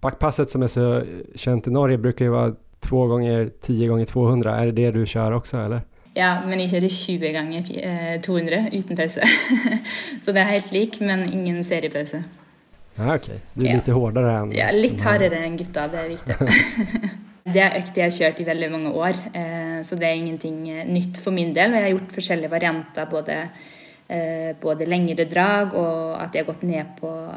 backpasset 0.00 0.50
som 0.50 0.62
är 0.62 0.72
så 0.72 1.04
känt 1.34 1.66
i 1.66 1.70
Norge 1.70 1.98
brukar 1.98 2.24
ju 2.24 2.30
vara 2.30 2.54
2 2.80 3.06
gånger 3.06 3.50
10 3.60 3.88
gånger 3.88 4.04
200, 4.04 4.56
är 4.56 4.66
det 4.66 4.72
det 4.72 4.90
du 4.90 5.06
kör 5.06 5.32
också 5.32 5.56
eller? 5.56 5.80
Ja, 6.14 6.40
men 6.46 6.60
jag 6.60 6.70
körde 6.70 6.88
20 6.88 7.32
gånger 7.32 7.86
eh, 8.14 8.20
200 8.20 8.66
utan 8.72 8.96
pause. 8.96 9.22
så 10.22 10.32
det 10.32 10.40
är 10.40 10.44
helt 10.44 10.72
lik, 10.72 11.00
men 11.00 11.32
ingen 11.32 11.64
seriepause. 11.64 12.22
Ah, 12.96 13.14
Okej, 13.14 13.16
okay. 13.16 13.38
du 13.54 13.66
är 13.66 13.70
ja. 13.70 13.76
lite 13.76 13.92
hårdare 13.92 14.32
än... 14.32 14.52
Ja, 14.52 14.70
lite 14.72 15.04
hårdare 15.04 15.36
än 15.36 15.56
gutta, 15.56 15.88
det 15.88 15.98
är 15.98 16.08
viktigt. 16.08 16.36
det 17.44 17.60
är 17.60 17.78
ökter 17.78 18.00
jag 18.00 18.06
har 18.06 18.18
kört 18.18 18.40
i 18.40 18.44
väldigt 18.44 18.72
många 18.72 18.92
år, 18.92 19.08
eh, 19.08 19.82
så 19.84 19.96
det 19.96 20.06
är 20.06 20.14
ingenting 20.14 20.68
eh, 20.68 20.86
nytt 20.86 21.18
för 21.18 21.30
min 21.30 21.54
del. 21.54 21.72
Jag 21.72 21.80
har 21.80 21.88
gjort 21.88 22.18
olika 22.30 22.48
varianter, 22.48 23.06
både 23.10 23.48
Eh, 24.10 24.56
både 24.60 24.86
längre 24.86 25.24
drag 25.24 25.74
och 25.74 26.22
att 26.22 26.34
jag 26.34 26.46
gått 26.46 26.62
ner 26.62 26.86
på, 27.00 27.28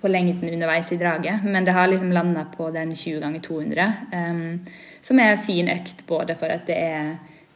på 0.00 0.08
längden 0.08 0.52
underveis 0.52 0.92
i 0.92 0.96
draget. 0.96 1.44
Men 1.44 1.64
det 1.64 1.72
har 1.72 1.86
liksom 1.86 2.12
landat 2.12 2.56
på 2.56 2.70
den 2.70 2.92
20x200 2.92 3.58
um, 3.58 3.92
ehm, 4.12 4.64
som 5.00 5.18
en 5.18 5.38
fin 5.38 5.68
ökt 5.68 6.06
både 6.06 6.34
för 6.34 6.48
att 6.48 6.66
det 6.66 6.74
är 6.74 7.10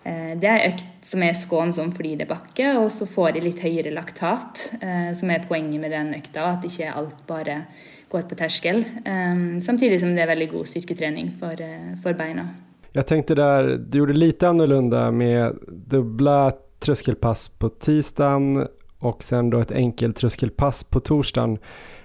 eh, 0.05 0.39
det 0.39 0.47
är 0.47 0.69
økt 0.69 0.87
som 1.01 1.23
er 1.23 1.33
skånsom 1.33 1.93
fordi 1.93 2.17
det 2.17 2.27
er 2.27 2.35
bakke, 2.35 2.77
og 2.77 2.93
så 2.93 3.07
får 3.07 3.33
de 3.33 3.41
litt 3.41 3.65
høyere 3.65 3.95
laktat, 3.97 4.73
eh, 4.83 5.17
som 5.17 5.31
er 5.31 5.49
poenget 5.49 5.81
med 5.81 5.91
den 5.91 6.15
økta. 6.15 6.53
At 6.53 6.65
ikke 6.65 6.93
alt 6.93 7.27
bare 7.27 7.63
går 8.13 8.29
på 8.29 8.35
terskel. 8.35 8.85
Ehm, 9.05 9.61
samtidigt 9.61 9.65
samtidig 9.65 10.01
som 10.01 10.15
det 10.15 10.23
är 10.23 10.27
väldigt 10.27 10.53
god 10.53 10.69
styrketrening 10.69 11.37
för 11.41 11.61
uh, 11.61 11.97
for 12.03 12.13
beina. 12.13 12.49
Jag 12.93 13.07
tänkte 13.07 13.35
där, 13.35 13.79
du 13.89 13.99
gjorde 13.99 14.13
lite 14.13 14.49
annorlunda 14.49 15.11
med 15.11 15.57
dubbla 15.69 16.53
tröskelpass 16.81 17.49
på 17.49 17.69
tisdagen 17.69 18.69
och 18.99 19.25
sen 19.25 19.51
då 19.51 19.61
ett 19.61 19.73
enkelt 19.73 20.17
tröskelpass 20.17 20.85
på 20.85 21.01
torsdagen. 21.01 21.59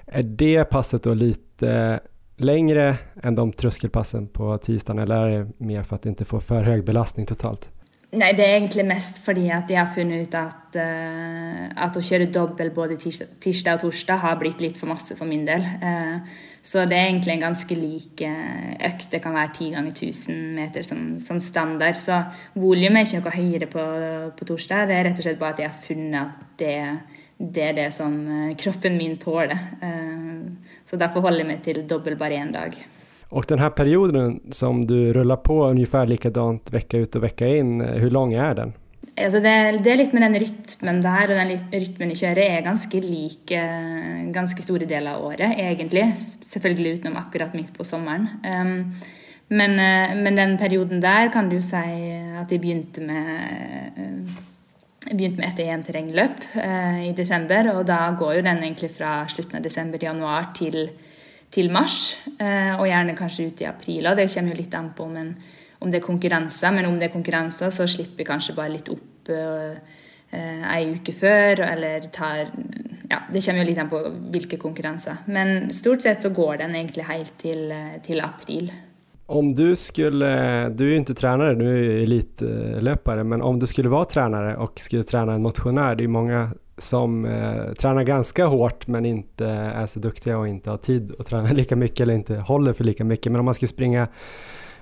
Är 0.06 0.24
det 0.24 0.64
passet 0.64 1.04
då 1.04 1.14
lite 1.14 2.00
längre 2.38 2.98
än 3.24 3.36
de 3.36 3.54
tröskelpassen 3.54 4.28
på 4.28 4.58
tisdagen 4.58 5.00
eller 5.00 5.16
är 5.16 5.40
det 5.40 5.52
mer 5.58 5.84
för 5.84 5.96
att 5.96 6.06
inte 6.06 6.26
få 6.26 6.40
för 6.40 6.64
hög 6.64 6.86
belastning 6.86 7.26
totalt? 7.26 7.70
Nej, 8.12 8.34
det 8.34 8.46
är 8.46 8.58
egentligen 8.58 8.88
mest 8.88 9.26
för 9.26 9.32
att 9.32 9.70
jag 9.70 9.80
har 9.80 9.94
funnit 9.94 10.28
ut 10.28 10.34
att, 10.34 10.76
uh, 10.76 11.84
att 11.84 11.98
att 11.98 12.06
köra 12.06 12.26
dubbel 12.26 12.72
både 12.72 12.98
tisdag 13.40 13.74
och 13.74 13.82
torsdag 13.82 14.16
har 14.16 14.36
blivit 14.36 14.62
lite 14.62 14.80
för 14.80 14.88
massor 14.88 15.16
för 15.16 15.26
min 15.26 15.46
del. 15.46 15.60
Uh, 15.60 16.18
så 16.66 16.82
det 16.90 16.98
er 16.98 17.12
egentlig 17.12 17.36
en 17.36 17.44
ganske 17.44 17.76
lik 17.78 18.22
økt. 18.26 19.12
Det 19.12 19.20
kan 19.22 19.36
være 19.38 19.52
10 19.54 19.68
ganger 19.76 19.92
1000 19.92 20.40
meter 20.58 20.86
som, 20.88 21.04
som 21.22 21.38
standard. 21.44 22.00
Så 22.02 22.18
volumet 22.58 23.04
er 23.04 23.06
ikke 23.06 23.22
noe 23.22 23.36
høyere 23.36 23.68
på, 23.70 23.84
på, 24.40 24.48
torsdag. 24.50 24.88
Det 24.90 24.96
er 24.96 25.06
rett 25.06 25.22
og 25.22 25.28
slett 25.28 25.38
bare 25.44 25.54
at 25.54 25.62
jeg 25.62 25.70
har 25.70 25.84
funnet 25.84 26.18
at 26.24 26.58
det, 26.58 26.74
det 27.38 27.68
er 27.68 27.78
det 27.78 27.86
som 27.94 28.18
eh, 28.26 28.56
kroppen 28.58 28.98
min 28.98 29.14
tåler. 29.22 29.54
Eh, 29.86 30.74
så 30.90 30.98
derfor 30.98 31.28
holder 31.28 31.44
jeg 31.44 31.52
meg 31.52 31.62
til 31.68 31.84
dobbel 31.86 32.18
bare 32.18 32.42
én 32.42 32.54
dag. 32.56 32.74
Och 33.30 33.46
den 33.48 33.60
här 33.60 33.70
perioden 33.70 34.40
som 34.52 34.86
du 34.86 35.14
rullar 35.14 35.36
på 35.36 35.66
ungefär 35.66 36.06
likadant 36.06 36.74
vecka 36.74 36.98
ut 36.98 37.16
och 37.16 37.24
vecka 37.24 37.48
in, 37.48 37.82
eh, 37.82 37.88
hur 37.88 38.10
lång 38.10 38.34
är 38.34 38.56
den? 38.56 38.74
Altså 39.16 39.40
det, 39.40 39.54
det, 39.80 39.92
er 39.94 40.00
litt 40.02 40.14
med 40.16 40.26
den 40.26 40.42
rytmen 40.44 40.98
der, 41.00 41.32
og 41.32 41.38
den 41.40 41.54
rytmen 41.72 42.10
i 42.12 42.18
kjøret 42.20 42.50
er 42.50 42.66
ganske 42.66 43.00
lik 43.00 43.54
eh, 43.56 44.26
ganske 44.36 44.64
store 44.64 44.88
deler 44.90 45.16
av 45.16 45.24
året, 45.30 45.56
egentlig. 45.56 46.10
Selvfølgelig 46.20 46.98
utenom 46.98 47.22
akkurat 47.22 47.56
midt 47.56 47.72
på 47.78 47.88
sommeren. 47.88 48.28
Um, 48.44 48.50
ehm, 48.52 48.82
men, 49.48 49.78
eh, 49.80 50.16
men, 50.18 50.36
den 50.36 50.58
perioden 50.58 51.02
der 51.02 51.30
kan 51.30 51.50
du 51.50 51.60
si 51.62 51.78
at 51.78 52.52
jeg 52.52 52.62
begynte 52.62 53.02
med 53.06 53.28
eh, 53.96 54.36
jeg 55.06 55.18
begynte 55.20 55.38
med 55.38 55.52
et 55.52 55.60
EM-terrengløp 55.68 56.40
eh, 56.58 57.02
i 57.12 57.12
desember, 57.14 57.70
og 57.76 57.84
da 57.86 58.10
går 58.18 58.40
jo 58.40 58.46
den 58.48 58.64
egentlig 58.64 58.90
fra 58.90 59.20
slutten 59.30 59.60
av 59.60 59.64
desember 59.64 60.02
til 60.02 60.10
januar 60.10 60.48
til, 60.58 60.80
til 61.54 61.70
mars, 61.70 62.18
og 62.40 62.88
gjerne 62.90 63.14
kanskje 63.14 63.46
ut 63.52 63.62
i 63.62 63.68
april. 63.70 64.08
Og 64.10 64.18
det 64.18 64.26
kommer 64.34 64.56
jo 64.56 64.64
litt 64.64 64.74
an 64.74 64.90
på 64.98 65.06
om 65.06 65.20
en 65.22 65.30
om 65.86 65.94
det 65.94 66.02
er 66.02 66.08
konkurranser, 66.08 66.74
men 66.74 66.90
om 66.90 66.98
det 67.00 67.10
er 67.10 67.14
konkurranser, 67.14 67.70
så 67.74 67.86
slipper 67.90 68.24
jeg 68.24 68.32
kanskje 68.32 68.58
bare 68.58 68.74
litt 68.74 68.90
opp 68.90 69.30
eh, 69.30 69.78
eh 70.36 70.64
ei 70.74 70.90
uke 70.98 71.14
før, 71.14 71.62
eller 71.70 72.10
tar 72.12 72.50
Ja, 73.10 73.20
det 73.30 73.46
kommer 73.46 73.62
jo 73.62 73.68
litt 73.70 73.78
an 73.78 73.90
på 73.90 74.00
hvilke 74.34 74.58
konkurranser. 74.58 75.20
Men 75.30 75.70
stort 75.74 76.02
sett 76.02 76.22
så 76.22 76.32
går 76.34 76.58
den 76.58 76.76
egentlig 76.76 77.04
helt 77.06 77.38
till, 77.38 77.72
eh, 77.72 78.02
till 78.04 78.22
april. 78.22 78.72
Om 79.28 79.56
du 79.56 79.76
skulle, 79.76 80.70
du 80.70 80.86
är 80.86 80.90
ju 80.90 80.98
inte 80.98 81.14
tränare, 81.14 81.56
du 81.56 81.70
är 81.70 82.04
elitlöpare, 82.04 83.24
men 83.24 83.42
om 83.42 83.60
du 83.60 83.68
skulle 83.68 83.90
vara 83.90 84.06
tränare 84.06 84.56
och 84.58 84.80
skulle 84.80 85.04
träna 85.04 85.34
en 85.34 85.42
motionär, 85.42 85.96
det 85.96 86.04
är 86.04 86.08
många 86.08 86.52
som 86.78 87.26
eh, 87.26 87.74
tränar 87.74 88.04
ganska 88.04 88.46
hårt 88.46 88.88
men 88.88 89.06
inte 89.06 89.46
är 89.48 89.86
så 89.86 90.00
duktiga 90.00 90.38
och 90.38 90.48
inte 90.48 90.70
har 90.70 90.78
tid 90.78 91.16
att 91.20 91.26
träna 91.26 91.52
lika 91.54 91.76
mycket 91.76 92.00
eller 92.00 92.14
inte 92.14 92.36
håller 92.36 92.74
för 92.74 92.84
lika 92.84 93.04
mycket. 93.04 93.32
Men 93.32 93.40
om 93.40 93.46
man 93.46 93.54
ska 93.54 93.68
springa, 93.68 94.08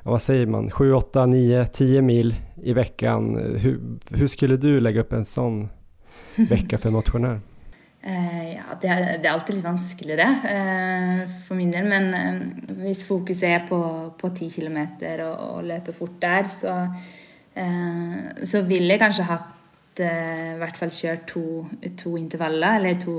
vad 0.04 0.22
säger 0.22 0.45
man, 0.45 0.72
7, 0.72 0.93
8, 0.93 1.26
9, 1.26 1.66
10 1.66 2.01
mil 2.01 2.36
i 2.64 2.74
veckan, 2.74 3.36
hur, 3.36 3.99
hur 4.10 4.28
skulle 4.28 4.58
du 4.58 4.80
lägga 4.80 5.01
upp 5.01 5.14
en 5.14 5.26
sån 5.26 5.70
vecka 6.36 6.78
för 6.78 6.91
motionär? 6.91 7.39
Uh, 8.08 8.54
ja, 8.54 8.64
det 8.82 8.88
er, 8.91 9.18
det 9.22 9.30
er, 9.30 9.32
alltid 9.32 9.56
litt 9.56 9.64
vanskeligere 9.64 10.26
uh, 10.43 11.22
for 11.47 11.56
min 11.56 11.72
del. 11.72 11.86
Men 11.88 12.10
uh, 12.12 12.41
hvis 12.84 13.08
fokuset 13.08 13.47
er 13.47 13.62
på, 13.70 13.80
på 14.20 14.30
10 14.36 14.49
km 14.58 14.78
og, 15.24 15.38
og 15.39 15.64
løpe 15.70 15.93
fort 15.95 16.18
der, 16.20 16.43
så, 16.51 16.88
så 18.43 18.62
vil 18.68 18.89
jeg 18.89 18.99
kanskje 18.99 19.24
hatt 19.30 19.49
i 20.01 20.58
hvert 20.58 20.78
fall 20.80 20.89
kjørt 20.89 21.28
to, 21.30 21.66
to 22.01 22.18
intervaller, 22.18 22.80
eller 22.80 22.97
to 22.97 23.16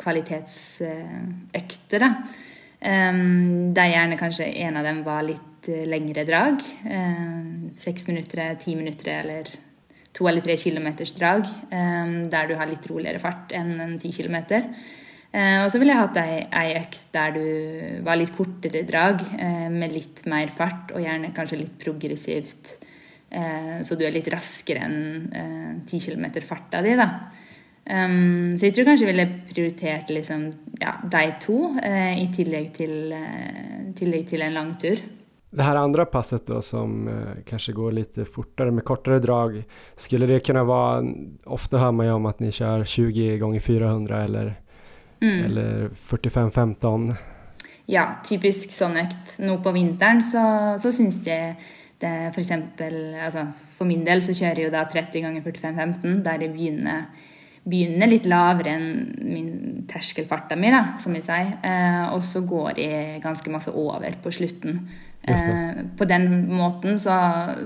kvalitetsøkter. 0.00 1.98
da. 2.00 2.08
Um, 2.78 3.74
der 3.74 3.90
gjerne 3.92 4.16
kanskje 4.16 4.46
en 4.64 4.76
av 4.80 4.84
dem 4.86 5.04
var 5.04 5.22
litt 5.26 5.47
längre 5.68 6.24
drag. 6.24 6.60
Eh, 6.90 7.72
sex 7.74 8.06
minuter, 8.06 8.54
tio 8.54 8.76
minuter 8.76 9.10
eller 9.10 9.46
två 10.12 10.28
eller 10.28 10.40
tre 10.40 10.56
kilometers 10.56 11.12
drag, 11.12 11.44
eh, 11.70 12.06
där 12.30 12.48
du 12.48 12.54
har 12.54 12.66
lite 12.66 12.88
roligare 12.88 13.18
fart 13.18 13.52
än 13.52 13.80
en 13.80 13.98
tio 13.98 14.12
kilometer. 14.12 14.74
Eh, 15.32 15.64
och 15.64 15.72
så 15.72 15.78
ville 15.78 15.92
jag 15.92 16.08
ha 16.08 16.24
ei, 16.24 16.46
ei 16.52 16.76
økt 16.80 17.12
där 17.12 17.30
du 17.30 18.00
var 18.02 18.16
lite 18.16 18.32
kortare 18.32 18.82
drag, 18.82 19.20
eh, 19.38 19.70
med 19.70 19.92
lite 19.92 20.28
mer 20.28 20.46
fart, 20.46 20.90
och 20.90 21.00
gärna 21.00 21.28
kanske 21.36 21.56
lite 21.56 21.84
progressivt. 21.84 22.78
Ehm, 23.30 23.82
så 23.84 23.96
du 23.96 24.06
er 24.06 24.14
litt 24.14 24.30
raskere 24.32 24.86
enn 24.86 25.28
ehm, 25.36 25.80
ti 25.88 26.00
kilometer 26.00 26.44
farta 26.44 26.80
di, 26.84 26.94
da. 26.96 27.08
Um, 27.88 27.94
ehm, 27.94 28.58
så 28.58 28.66
jag 28.66 28.74
tror 28.74 28.84
kanske 28.84 29.06
jag 29.06 29.12
ville 29.12 29.40
prioritert 29.52 30.10
liksom, 30.10 30.50
ja, 30.80 30.94
de 31.04 31.32
to, 31.40 31.78
eh, 31.82 32.22
i 32.22 32.26
tillägg 32.36 32.74
till, 32.74 33.12
eh, 33.12 33.94
tillägg 33.96 34.28
till 34.28 34.42
en 34.42 34.54
lång 34.54 34.74
tur. 34.76 35.00
Det 35.50 35.62
här 35.62 35.76
andra 35.76 36.04
passet 36.04 36.46
då 36.46 36.62
som 36.62 37.08
eh, 37.08 37.42
kanske 37.46 37.72
går 37.72 37.92
lite 37.92 38.24
fortare 38.24 38.70
med 38.70 38.84
kortare 38.84 39.18
drag, 39.18 39.64
skulle 39.96 40.26
det 40.26 40.40
kunna 40.40 40.64
vara, 40.64 41.04
ofta 41.44 41.78
hör 41.78 41.92
man 41.92 42.06
ju 42.06 42.12
om 42.12 42.26
att 42.26 42.40
ni 42.40 42.52
kör 42.52 42.84
20 42.84 43.38
gånger 43.38 43.60
400 43.60 44.24
eller, 44.24 44.60
mm. 45.20 45.44
eller 45.44 45.90
45-15. 46.08 47.14
Ja, 47.86 48.18
typisk 48.24 48.70
sånn 48.70 48.98
økt. 49.00 49.38
Nå 49.40 49.54
på 49.64 49.72
vinteren 49.72 50.20
så, 50.22 50.42
så 50.82 50.92
syns 50.92 51.22
jeg 51.24 51.56
det 51.98 52.10
eksempel 52.38 53.16
altså 53.16 53.46
For 53.74 53.88
min 53.88 54.04
del 54.06 54.20
så 54.22 54.34
kjører 54.36 54.60
jeg 54.60 54.68
jo 54.68 54.74
da 54.74 54.84
30 54.90 55.24
ganger 55.24 55.46
45-15, 55.46 56.20
der 56.26 56.44
jeg 56.44 56.52
begynner, 56.52 57.08
begynner 57.68 58.10
litt 58.10 58.26
lavere 58.28 58.74
enn 58.76 58.88
min 59.28 59.50
terskelfarta 59.88 60.56
mi, 60.58 60.70
da, 60.72 60.98
som 61.00 61.14
jeg 61.16 61.26
sier. 61.26 61.52
Eh, 61.64 62.06
og 62.14 62.22
så 62.24 62.42
går 62.46 62.80
jeg 62.80 63.22
ganske 63.24 63.52
masse 63.52 63.72
over 63.72 64.18
på 64.22 64.32
slutten. 64.34 64.82
Eh, 65.28 65.84
på 65.98 66.04
den 66.08 66.46
måten 66.52 66.98
så, 66.98 67.16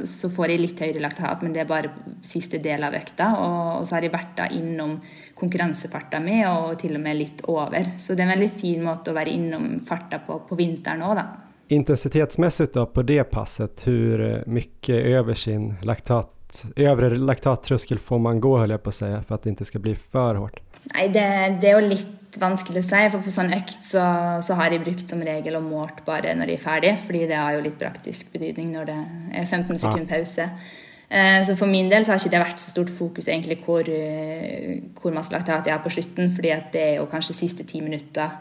så, 0.08 0.30
får 0.32 0.54
jeg 0.54 0.62
litt 0.62 0.80
høyere 0.82 1.02
laktat, 1.04 1.42
men 1.44 1.54
det 1.54 1.62
er 1.62 1.70
bare 1.70 1.92
siste 2.26 2.58
del 2.62 2.82
av 2.86 2.96
økta. 2.98 3.30
Og, 3.38 3.60
og 3.80 3.86
så 3.86 3.98
har 3.98 4.06
jeg 4.06 4.14
vært 4.14 4.34
da 4.40 4.48
innom 4.54 4.98
konkurransefarta 5.38 6.20
mi, 6.22 6.40
og 6.48 6.76
til 6.82 6.96
og 6.98 7.04
med 7.04 7.20
litt 7.20 7.44
over. 7.50 7.94
Så 7.98 8.16
det 8.16 8.24
er 8.24 8.30
en 8.30 8.36
veldig 8.36 8.52
fin 8.54 8.84
måte 8.84 9.12
å 9.12 9.18
være 9.18 9.34
innom 9.34 9.72
farta 9.86 10.22
på 10.26 10.42
på 10.48 10.58
vinteren 10.58 11.06
òg, 11.06 11.16
da. 11.20 11.26
Intensitetsmässigt 11.72 12.74
då 12.74 12.86
på 12.86 13.02
det 13.02 13.24
passet, 13.24 13.86
hur 13.86 14.44
mycket 14.46 14.94
över 14.94 15.34
sin 15.34 15.74
laktat, 15.82 16.41
övre 16.76 17.16
laktattröskel 17.16 17.98
får 17.98 18.18
man 18.18 18.40
gå 18.40 18.58
höll 18.58 18.70
jag 18.70 18.82
på 18.82 18.88
att 18.88 18.94
säga 18.94 19.22
för 19.22 19.34
att 19.34 19.42
det 19.42 19.50
inte 19.50 19.64
ska 19.64 19.78
bli 19.78 19.94
för 19.94 20.34
hårt? 20.34 20.60
Nei, 20.90 21.06
det, 21.08 21.24
det, 21.62 21.70
er 21.70 21.78
jo 21.78 21.90
litt 21.92 22.38
vanskelig 22.42 22.82
å 22.82 22.86
si. 22.86 23.02
For 23.12 23.22
på 23.22 23.32
sånn 23.34 23.52
økt 23.54 23.84
så, 23.86 24.04
så, 24.42 24.56
har 24.58 24.74
jeg 24.74 24.82
brukt 24.82 25.10
som 25.10 25.22
regel 25.22 25.58
og 25.60 25.66
målt 25.68 26.00
bare 26.06 26.34
når 26.38 26.54
jeg 26.54 26.60
er 26.60 26.64
ferdig. 26.64 26.94
Fordi 27.06 27.26
det 27.30 27.38
har 27.38 27.54
jo 27.56 27.66
litt 27.66 27.78
praktisk 27.78 28.32
betydning 28.34 28.72
når 28.74 28.90
det 28.90 28.96
er 29.42 29.46
15 29.46 29.78
sekunder 29.78 30.08
pause. 30.10 30.48
Eh, 31.12 31.38
så 31.46 31.56
for 31.60 31.70
min 31.70 31.92
del 31.92 32.06
så 32.06 32.14
har 32.14 32.22
ikke 32.22 32.34
det 32.34 32.42
vært 32.42 32.64
så 32.64 32.74
stort 32.74 32.90
fokus 32.90 33.28
egentlig 33.28 33.60
hvor, 33.62 33.86
hvor 34.98 35.14
masse 35.14 35.34
laktat 35.34 35.70
jeg 35.70 35.76
har 35.76 35.84
på 35.84 35.94
slutten. 35.94 36.34
fordi 36.34 36.52
at 36.56 36.72
det 36.74 36.84
er 36.88 36.98
jo 36.98 37.08
kanskje 37.10 37.38
siste 37.38 37.68
ti 37.68 37.84
minutter 37.84 38.40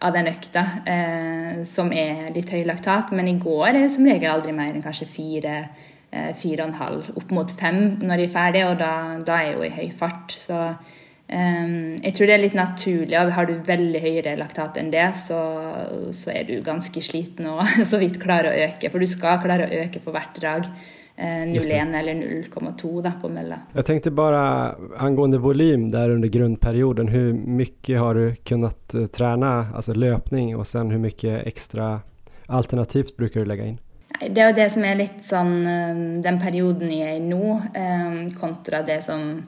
av 0.00 0.14
den 0.14 0.30
økta 0.30 0.62
eh, 0.88 1.62
som 1.68 1.90
er 1.92 2.30
litt 2.34 2.50
høy 2.52 2.62
laktat. 2.68 3.12
Men 3.16 3.28
i 3.28 3.38
går 3.40 3.72
er 3.72 3.82
det 3.82 3.94
som 3.94 4.06
regel 4.08 4.30
aldri 4.32 4.54
mer 4.56 4.72
enn 4.72 4.84
kanskje 4.84 5.08
fire, 5.10 5.56
eh, 5.66 5.89
fire 6.10 6.64
og 6.64 6.68
en 6.68 6.78
halv, 6.80 7.10
opp 7.20 7.30
mot 7.30 7.52
fem 7.54 7.76
når 8.02 8.24
jeg 8.24 8.28
er 8.28 8.32
ferdig. 8.32 8.64
Og 8.66 8.80
da, 8.80 8.94
da 9.26 9.36
er 9.36 9.50
jeg 9.50 9.58
jo 9.58 9.66
i 9.68 9.76
høy 9.76 9.92
fart. 9.94 10.34
så 10.34 10.62
Um, 11.30 11.94
jeg 12.02 12.10
tror 12.16 12.26
det 12.26 12.32
er 12.34 12.42
litt 12.42 12.56
naturlig. 12.58 13.14
og 13.14 13.32
Har 13.36 13.46
du 13.46 13.52
veldig 13.66 14.00
høyere 14.02 14.38
laktat 14.40 14.80
enn 14.80 14.90
det, 14.90 15.12
så, 15.14 15.38
så, 16.10 16.32
er 16.34 16.48
du 16.48 16.56
ganske 16.66 17.02
sliten 17.02 17.46
og 17.52 17.62
så 17.90 18.00
vidt 18.02 18.18
klarer 18.22 18.50
å 18.50 18.64
øke. 18.66 18.90
For 18.90 19.02
du 19.02 19.06
skal 19.06 19.38
klare 19.42 19.68
å 19.68 19.84
øke 19.84 20.02
for 20.02 20.16
hvert 20.16 20.40
drag. 20.40 20.66
Eh, 21.20 21.44
0,1 21.52 21.94
eller 21.98 22.14
0,2 22.14 23.12
på 23.20 23.28
mølla. 23.28 23.60
Jag 23.72 23.86
tänkte 23.86 24.10
bara 24.10 24.74
angående 24.96 25.38
volym 25.38 25.90
där 25.90 26.10
under 26.10 26.28
grundperioden, 26.28 27.08
hur 27.08 27.32
mycket 27.32 27.98
har 27.98 28.14
du 28.14 28.34
kunnat 28.34 28.94
eh, 28.94 29.06
träna, 29.06 29.66
alltså 29.74 29.92
löpning 29.92 30.56
och 30.56 30.66
sen 30.66 30.90
hur 30.90 30.98
mycket 30.98 31.46
extra 31.46 32.00
alternativt 32.46 33.16
brukar 33.16 33.40
du 33.40 33.46
lägga 33.46 33.66
in? 33.66 33.78
Det 34.20 34.36
er 34.36 34.50
jo 34.50 34.56
det 34.58 34.68
som 34.68 34.84
er 34.84 34.98
litt 34.98 35.22
sånn 35.24 35.52
ehm, 35.64 36.00
den 36.24 36.38
perioden 36.42 36.90
jeg 36.92 37.06
er 37.08 37.16
i 37.16 37.24
nå, 37.24 37.54
ehm, 37.72 38.18
kontra 38.36 38.82
det 38.84 38.98
som 39.06 39.38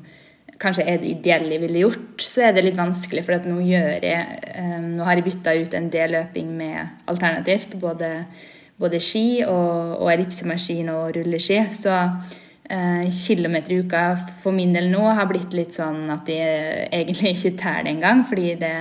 kanskje 0.63 0.87
er 0.89 1.03
det 1.03 1.11
ideelle 1.11 1.57
jeg 1.57 1.63
ville 1.65 1.83
gjort, 1.83 2.23
så 2.25 2.47
er 2.47 2.55
det 2.57 2.65
litt 2.65 2.79
vanskelig. 2.79 3.25
For 3.27 3.51
nå, 3.51 3.59
jeg, 3.69 4.23
ehm, 4.55 4.95
nå 4.97 5.05
har 5.05 5.21
jeg 5.21 5.27
bytta 5.29 5.55
ut 5.61 5.77
en 5.77 5.91
del 5.93 6.17
løping 6.17 6.57
med 6.57 7.05
alternativt. 7.13 7.77
Både, 7.83 8.15
både 8.81 9.03
ski 9.03 9.43
og, 9.45 9.99
og 9.99 10.09
ellipsemaskin 10.15 10.89
og 10.95 11.19
rulleski. 11.19 11.61
Så 11.77 11.93
eh, 12.73 13.05
kilometer 13.13 13.77
i 13.77 13.83
uka 13.85 14.09
for 14.41 14.57
min 14.57 14.73
del 14.73 14.89
nå 14.95 15.05
har 15.05 15.29
blitt 15.29 15.53
litt 15.53 15.77
sånn 15.77 16.07
at 16.17 16.33
jeg 16.33 16.89
egentlig 16.89 17.37
ikke 17.37 17.57
teller 17.61 17.91
det 17.91 17.97
engang. 17.99 18.25
Fordi 18.31 18.55
det, 18.65 18.77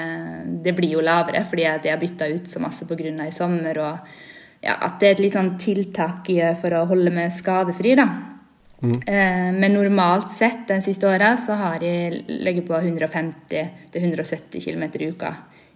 det, 0.64 0.78
blir 0.80 0.96
jo 0.96 1.04
lavere 1.04 1.44
fordi 1.44 1.68
at 1.68 1.84
jeg 1.84 1.98
har 1.98 2.04
bytta 2.04 2.32
ut 2.32 2.48
så 2.48 2.64
masse 2.64 2.88
pga. 2.88 3.18
i 3.28 3.34
sommer. 3.36 3.88
og 3.90 4.30
ja, 4.62 4.76
at 4.78 5.00
det 5.02 5.08
er 5.08 5.16
et 5.16 5.24
litt 5.26 5.38
sånn 5.38 5.56
tiltak 5.62 6.30
for 6.62 6.78
å 6.78 6.86
holde 6.90 7.14
meg 7.14 7.34
skadefri. 7.34 7.96
da. 7.98 8.08
Mm. 8.82 8.98
Eh, 9.06 9.60
men 9.60 9.74
normalt 9.74 10.32
sett 10.34 10.68
de 10.68 10.80
siste 10.82 11.06
åra 11.06 11.36
så 11.38 11.54
har 11.60 11.84
jeg 11.86 12.24
ligget 12.28 12.68
på 12.68 12.74
150-170 12.74 14.62
km 14.64 14.84
i 14.94 15.10
uka 15.10 15.36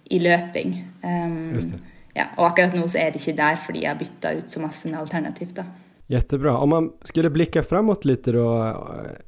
i 0.10 0.20
løping. 0.22 0.74
Um, 1.02 1.58
ja, 2.14 2.28
og 2.38 2.52
akkurat 2.52 2.76
nå 2.78 2.86
så 2.90 3.02
er 3.02 3.14
det 3.14 3.22
ikke 3.22 3.38
der 3.38 3.58
fordi 3.62 3.84
jeg 3.84 3.92
har 3.92 4.00
bytta 4.00 4.34
ut 4.38 4.54
så 4.54 4.62
masse 4.62 4.90
med 4.90 5.00
alternativt. 5.00 5.56
da. 5.56 5.66
Jättebra. 6.08 6.58
Om 6.58 6.70
man 6.70 6.92
skulle 7.02 7.30
blicka 7.30 7.64
framåt 7.64 8.06
lite 8.06 8.32
då, 8.32 8.76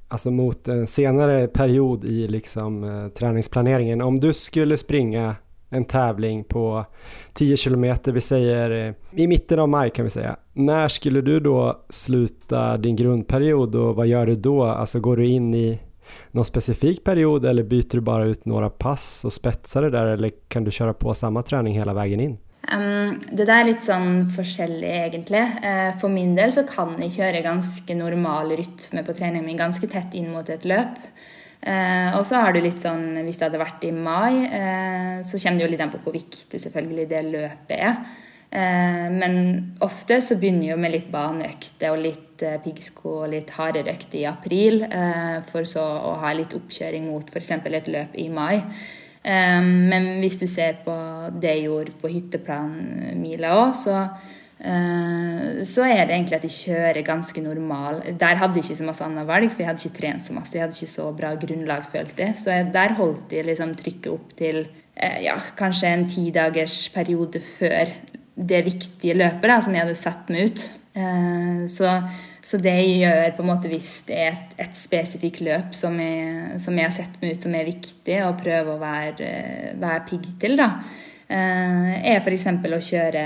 alltså 0.07 0.31
mot 0.31 0.67
en 0.67 0.87
senare 0.87 1.47
period 1.47 2.05
i 2.05 2.27
liksom, 2.27 2.83
eh, 2.83 3.07
träningsplaneringen. 3.07 4.01
Om 4.01 4.19
du 4.19 4.33
skulle 4.33 4.77
springa 4.77 5.35
en 5.69 5.85
tävling 5.85 6.43
på 6.43 6.85
10 7.33 7.57
kilometer, 7.57 8.11
vi 8.11 8.21
säger 8.21 8.87
eh, 8.87 8.93
i 9.23 9.27
mitten 9.27 9.59
av 9.59 9.69
maj 9.69 9.89
kan 9.89 10.05
vi 10.05 10.11
säga. 10.11 10.35
När 10.53 10.87
skulle 10.87 11.21
du 11.21 11.39
då 11.39 11.85
sluta 11.89 12.77
din 12.77 12.95
grundperiod 12.95 13.75
och 13.75 13.95
vad 13.95 14.07
gör 14.07 14.25
du 14.25 14.35
då? 14.35 14.63
Alltså 14.63 14.99
går 14.99 15.17
du 15.17 15.25
in 15.25 15.53
i 15.53 15.79
någon 16.31 16.45
specifik 16.45 17.03
period 17.03 17.45
eller 17.45 17.63
byter 17.63 17.91
du 17.91 18.01
bara 18.01 18.25
ut 18.25 18.45
några 18.45 18.69
pass 18.69 19.25
och 19.25 19.33
spetsar 19.33 19.81
det 19.81 19.89
där 19.89 20.05
eller 20.05 20.31
kan 20.47 20.63
du 20.63 20.71
köra 20.71 20.93
på 20.93 21.13
samma 21.13 21.43
träning 21.43 21.73
hela 21.73 21.93
vägen 21.93 22.19
in? 22.19 22.37
Um, 22.75 23.21
det 23.31 23.45
der 23.47 23.61
er 23.61 23.67
litt 23.69 23.83
sånn 23.85 24.25
forskjellig, 24.35 24.89
egentlig. 24.91 25.43
Uh, 25.63 25.67
eh, 25.69 25.93
for 26.01 26.11
min 26.11 26.33
del 26.35 26.51
så 26.51 26.65
kan 26.67 26.97
jeg 26.99 27.13
kjøre 27.15 27.45
ganske 27.45 27.95
normal 27.95 28.51
rytme 28.59 29.03
på 29.07 29.15
treningen 29.15 29.45
min, 29.47 29.59
ganske 29.59 29.87
tett 29.87 30.17
inn 30.19 30.33
mot 30.33 30.49
et 30.51 30.67
løp. 30.67 30.99
Eh, 31.61 32.13
og 32.15 32.23
så 32.27 32.43
har 32.43 32.53
du 32.53 32.59
litt 32.61 32.77
sånn 32.77 33.17
Hvis 33.25 33.39
det 33.39 33.47
hadde 33.47 33.59
vært 33.59 33.85
i 33.87 33.91
mai, 33.91 34.45
eh, 34.45 35.17
så 35.25 35.39
kommer 35.41 35.57
det 35.57 35.65
jo 35.65 35.71
litt 35.73 35.83
an 35.83 35.93
på 35.93 36.01
hvor 36.03 36.15
viktig 36.15 36.61
selvfølgelig 36.61 37.07
det 37.09 37.23
løpet 37.27 37.77
er. 37.77 37.97
Eh, 38.49 39.07
men 39.11 39.33
ofte 39.83 40.21
så 40.23 40.37
begynner 40.39 40.69
jo 40.69 40.77
med 40.79 40.93
litt 40.93 41.09
baneøkter 41.11 41.91
og 41.91 41.99
litt 42.05 42.45
eh, 42.45 42.59
piggsko 42.63 43.17
og 43.23 43.33
litt 43.33 43.51
hardere 43.57 43.91
økter 43.97 44.21
i 44.21 44.29
april, 44.29 44.85
eh, 44.87 45.41
for 45.49 45.67
så 45.67 45.83
å 45.83 46.15
ha 46.21 46.31
litt 46.37 46.55
oppkjøring 46.55 47.09
mot 47.09 47.27
f.eks. 47.27 47.51
et 47.57 47.91
løp 47.91 48.15
i 48.15 48.29
mai. 48.31 48.55
Eh, 49.27 49.59
men 49.61 50.13
hvis 50.21 50.39
du 50.39 50.47
ser 50.47 50.79
på 50.85 50.95
det 51.35 51.57
jeg 51.57 51.67
gjorde 51.67 51.97
på 51.99 52.13
hytteplanmila 52.13 53.55
òg, 53.57 53.75
så 53.75 54.05
Eh, 54.57 55.61
så 55.69 55.85
er 55.85 56.07
det 56.07 56.15
egentlig 56.15 56.37
at 56.39 56.45
jeg 56.47 56.55
kjører 56.55 57.05
ganske 57.05 57.41
normal. 57.45 58.01
Der 58.17 58.39
hadde 58.41 58.57
jeg 58.57 58.65
ikke 58.65 58.79
så 58.81 58.87
masse 58.87 59.05
annet 59.05 59.29
valg, 59.29 59.51
for 59.51 59.61
jeg 59.61 59.69
hadde 59.69 59.85
ikke 59.85 59.99
trent 59.99 60.25
så 60.25 60.37
masse. 60.37 60.55
Jeg 60.55 60.65
hadde 60.65 60.77
ikke 60.77 60.95
så 60.95 61.07
bra 61.17 61.33
grunnlag, 61.37 61.85
følte 61.91 62.25
jeg. 62.25 62.37
Så 62.41 62.53
jeg, 62.55 62.69
der 62.73 62.95
holdt 62.97 63.35
jeg 63.37 63.45
liksom 63.45 63.75
trykket 63.77 64.13
opp 64.13 64.31
til 64.39 64.63
eh, 64.95 65.19
ja, 65.27 65.37
kanskje 65.59 65.93
en 65.93 66.07
tidagers 66.09 66.87
periode 66.93 67.41
før 67.43 67.93
det 68.37 68.63
viktige 68.65 69.17
løpet 69.17 69.49
da, 69.49 69.59
som 69.61 69.75
jeg 69.75 69.85
hadde 69.85 69.99
satt 69.99 70.33
meg 70.33 70.49
ut. 70.49 70.65
Eh, 70.97 71.67
så, 71.69 71.99
Så 72.47 72.61
det 72.63 72.71
jeg 72.71 72.99
gjør 73.01 73.33
på 73.35 73.43
en 73.43 73.49
måte 73.49 73.67
hvis 73.67 73.89
det 74.07 74.17
er 74.23 74.27
et, 74.29 74.51
et 74.63 74.77
spesifikt 74.77 75.41
løp 75.43 75.73
som 75.75 75.97
jeg, 75.99 76.55
som 76.63 76.77
jeg, 76.79 76.85
har 76.85 76.93
sett 76.95 77.17
meg 77.19 77.33
ut 77.35 77.43
som 77.43 77.55
er 77.59 77.67
viktig, 77.67 78.15
og 78.23 78.37
prøver 78.39 78.69
å 78.71 78.79
være, 78.79 79.25
eh, 79.27 79.73
være 79.81 80.05
pigg 80.07 80.29
til, 80.39 80.55
da, 80.55 80.69
eh, 81.27 81.89
er 82.13 82.21
f.eks. 82.21 82.47
å 82.47 82.79
kjøre 82.87 83.25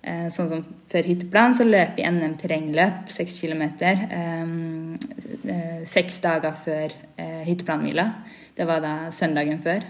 Sånn 0.00 0.48
som 0.48 0.62
før 0.88 1.04
hytteplan, 1.10 1.52
så 1.52 1.66
løp 1.66 1.98
jeg 2.00 2.08
NM 2.08 2.38
terrengløp, 2.40 3.10
seks 3.12 3.34
kilometer. 3.42 4.06
Seks 5.84 6.22
dager 6.24 6.54
før 6.56 6.94
hytteplanmila. 7.44 8.06
Det 8.56 8.64
var 8.68 8.80
da 8.80 8.94
søndagen 9.12 9.60
før. 9.60 9.84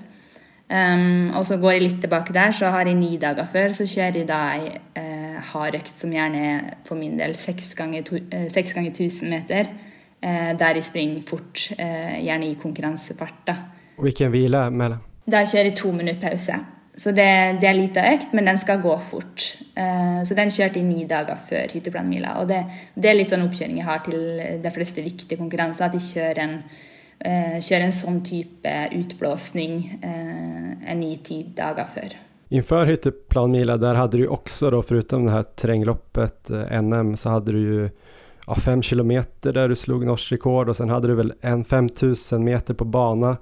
Um, 0.70 1.32
og 1.34 1.42
så 1.48 1.56
går 1.58 1.72
jeg 1.74 1.82
litt 1.82 1.96
tilbake 2.04 2.34
der, 2.34 2.52
så 2.54 2.68
har 2.70 2.86
jeg 2.86 2.94
ni 2.94 3.16
dager 3.18 3.46
før, 3.50 3.72
så 3.74 3.82
kjører 3.90 4.20
jeg 4.20 4.26
da 4.28 4.38
ei 4.54 4.68
uh, 4.70 5.40
hardøkt 5.50 5.90
som 5.98 6.12
gjerne 6.14 6.42
er 6.46 6.68
for 6.86 6.94
min 6.94 7.16
del 7.18 7.34
seks 7.34 7.72
ganger, 7.74 8.06
uh, 8.06 8.46
ganger 8.54 8.92
1000 8.92 9.30
meter. 9.30 9.72
Der 10.20 10.76
jeg 10.76 10.84
springer 10.84 11.22
fort, 11.24 11.70
gjerne 11.78 12.50
i 12.50 12.56
konkurransefart. 12.60 13.38
da. 13.46 13.54
Hvilken 13.96 14.28
hvile 14.28 14.66
mellom? 14.68 14.98
Da 15.24 15.40
kjører 15.48 15.70
jeg 15.70 15.76
to 15.78 15.92
minutter 15.96 16.28
pause. 16.28 16.58
Så 17.00 17.10
det, 17.10 17.58
det 17.60 17.66
är 17.66 17.74
lite 17.74 18.00
ökt, 18.00 18.32
men 18.32 18.44
den 18.44 18.58
ska 18.58 18.76
gå 18.76 18.98
fort. 18.98 19.42
Eh, 19.74 20.22
så 20.24 20.34
den 20.34 20.50
kjørte 20.52 20.78
i 20.78 20.84
ni 20.84 21.06
dager 21.08 21.38
før 21.48 21.72
hytteplanmila. 21.72 22.34
Og 22.42 22.48
det, 22.50 22.58
det, 22.94 23.08
är 23.08 23.16
lite 23.16 23.32
sånn 23.32 23.46
oppkjøring 23.46 23.78
jeg 23.80 23.86
har 23.88 24.02
till 24.04 24.26
de 24.60 24.72
fleste 24.74 25.04
viktige 25.06 25.40
konkurranser, 25.40 25.86
Att 25.86 25.96
jeg 25.96 26.02
kjører 26.02 26.40
en 26.42 26.56
eh, 27.24 27.56
uh, 27.56 27.60
kjøre 27.60 27.86
en 27.88 27.96
sånn 27.96 28.20
type 28.24 28.74
utblåsning 28.92 29.78
eh, 30.02 30.90
en 30.92 31.00
ni-ti 31.00 31.42
dagar 31.56 31.88
før. 31.88 32.18
Inför 32.48 32.86
Hytteplanmila, 32.86 33.76
där 33.76 33.94
hade 33.94 34.16
du 34.16 34.28
också 34.28 34.70
då, 34.70 34.82
förutom 34.82 35.26
det 35.26 35.32
här 35.32 35.42
terrängloppet, 35.42 36.50
eh, 36.50 36.82
NM, 36.82 37.16
så 37.16 37.30
hade 37.30 37.52
du 37.52 37.58
ju 37.58 37.90
ja, 38.46 38.54
fem 38.54 38.82
kilometer 38.82 39.52
där 39.52 39.68
du 39.68 39.76
slog 39.76 40.06
norskt 40.06 40.32
rekord 40.32 40.68
och 40.68 40.76
sen 40.76 40.88
hade 40.88 41.08
du 41.08 41.14
väl 41.14 41.32
en 41.40 41.64
5000 41.64 42.44
meter 42.44 42.74
på 42.74 42.84
bana. 42.84 43.36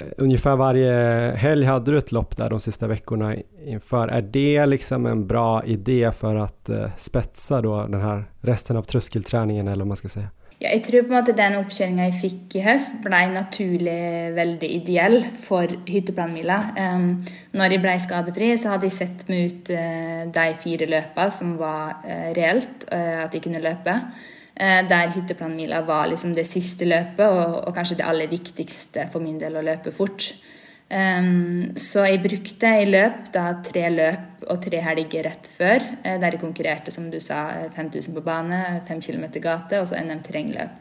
Eh, 0.00 0.06
ungefär 0.16 0.56
varje 0.56 0.92
helg 1.36 1.66
hade 1.66 1.90
du 1.90 1.98
ett 1.98 2.12
lopp 2.12 2.36
där 2.36 2.50
de 2.50 2.60
sista 2.60 2.86
veckorna 2.86 3.34
inför. 3.66 4.08
Är 4.08 4.22
det 4.22 4.66
liksom 4.66 5.06
en 5.06 5.26
bra 5.26 5.64
idé 5.64 6.12
för 6.18 6.36
att 6.36 6.68
eh, 6.68 6.90
spetsa 6.98 7.62
då 7.62 7.86
den 7.86 8.00
här 8.00 8.24
resten 8.40 8.76
av 8.76 8.82
tröskelträningen 8.82 9.68
eller 9.68 9.78
vad 9.78 9.86
man 9.86 9.96
ska 9.96 10.08
säga? 10.08 10.28
Ja, 10.58 10.70
jag 10.70 10.84
tror 10.84 11.02
på 11.02 11.14
att 11.14 11.36
den 11.36 11.56
oppkjøringa 11.56 12.04
jag 12.04 12.20
fick 12.20 12.56
i 12.56 12.60
höst 12.60 13.04
blev 13.04 13.30
naturligt 13.32 14.34
väldigt 14.34 14.70
ideell 14.70 15.24
för 15.42 15.68
hytteplanmila. 15.86 16.64
Um, 16.78 17.24
när 17.50 17.70
jag 17.70 17.80
blev 17.80 17.98
skadefri, 17.98 18.58
så 18.58 18.68
hade 18.68 18.84
jag 18.84 18.92
sett 18.92 19.28
mig 19.28 19.44
ut 19.46 19.70
uh, 19.70 19.76
de 20.32 20.54
fyra 20.64 20.86
løpa 20.86 21.30
som 21.30 21.56
var 21.56 21.88
uh, 21.88 22.34
reellt 22.34 22.84
uh, 22.92 23.24
att 23.24 23.34
jeg 23.34 23.42
kunne 23.42 23.60
løpe. 23.60 24.00
Eh, 24.54 24.80
der 24.86 25.10
hytteplanmila 25.10 25.80
var 25.82 26.06
liksom 26.06 26.34
det 26.34 26.46
siste 26.46 26.86
løpet, 26.86 27.26
og, 27.26 27.64
og, 27.66 27.72
kanskje 27.74 27.98
det 27.98 28.06
aller 28.06 28.30
viktigste 28.30 29.08
for 29.10 29.24
min 29.24 29.40
del 29.40 29.58
å 29.58 29.64
løpe 29.66 29.90
fort. 29.94 30.30
Um, 30.84 31.72
så 31.80 32.04
jeg 32.04 32.20
brukte 32.22 32.68
i 32.82 32.84
løp 32.86 33.30
da 33.34 33.46
tre 33.64 33.88
løp 33.90 34.44
og 34.52 34.60
tre 34.62 34.82
helger 34.84 35.24
rett 35.26 35.48
før, 35.50 35.80
eh, 36.04 36.20
der 36.22 36.36
jeg 36.36 36.42
konkurrerte, 36.42 36.92
som 36.94 37.08
du 37.10 37.18
sa, 37.24 37.66
5000 37.74 38.14
på 38.14 38.22
bane, 38.22 38.60
5 38.86 39.00
km 39.02 39.24
gate 39.42 39.80
og 39.80 39.88
så 39.90 39.98
NM 39.98 40.22
terrengløp. 40.22 40.76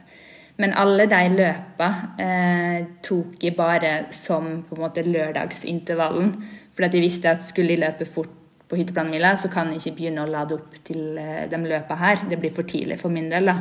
Men 0.61 0.76
alle 0.78 1.07
de 1.09 1.21
løpa 1.34 1.89
eh, 2.21 2.84
tok 3.01 3.41
jeg 3.41 3.55
bare 3.57 4.11
som 4.13 4.59
på 4.67 4.78
en 4.78 4.84
måte 4.84 5.01
lørdagsintervallen. 5.07 6.36
For 6.76 6.86
jeg 6.86 7.01
visste 7.01 7.32
at 7.32 7.47
skulle 7.47 7.74
jeg 7.74 7.82
løpe 7.82 8.05
fort 8.05 8.42
på 8.74 8.80
hytteplanmila, 8.82 9.36
så 9.38 9.51
kan 9.53 9.69
jeg 9.69 9.82
ikke 9.82 9.97
begynne 9.99 10.26
å 10.26 10.32
lade 10.32 10.57
opp 10.57 10.80
til 10.88 11.19
eh, 11.21 11.45
de 11.49 11.59
løpene 11.61 11.99
her. 11.99 12.24
Det 12.30 12.39
blir 12.41 12.53
for 12.55 12.67
tidlig 12.69 12.97
for 13.01 13.13
min 13.13 13.30
del. 13.30 13.51
da. 13.51 13.57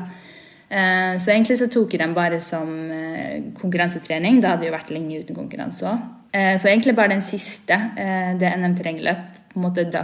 Eh, 0.73 1.13
så 1.21 1.35
egentlig 1.35 1.59
så 1.61 1.69
tok 1.73 1.93
jeg 1.93 2.01
dem 2.01 2.17
bare 2.17 2.41
som 2.41 2.73
eh, 2.97 3.53
konkurransetrening. 3.59 4.41
Det 4.41 4.55
hadde 4.55 4.69
jo 4.71 4.75
vært 4.75 4.93
lenge 4.95 5.21
uten 5.21 5.39
konkurranse 5.39 5.89
òg. 5.93 6.11
Så 6.33 6.71
egentlig 6.71 6.95
bare 6.97 7.13
den 7.13 7.21
siste, 7.21 7.77
det 8.41 8.49
NM 8.57 8.73
terrengløp, 8.79 9.35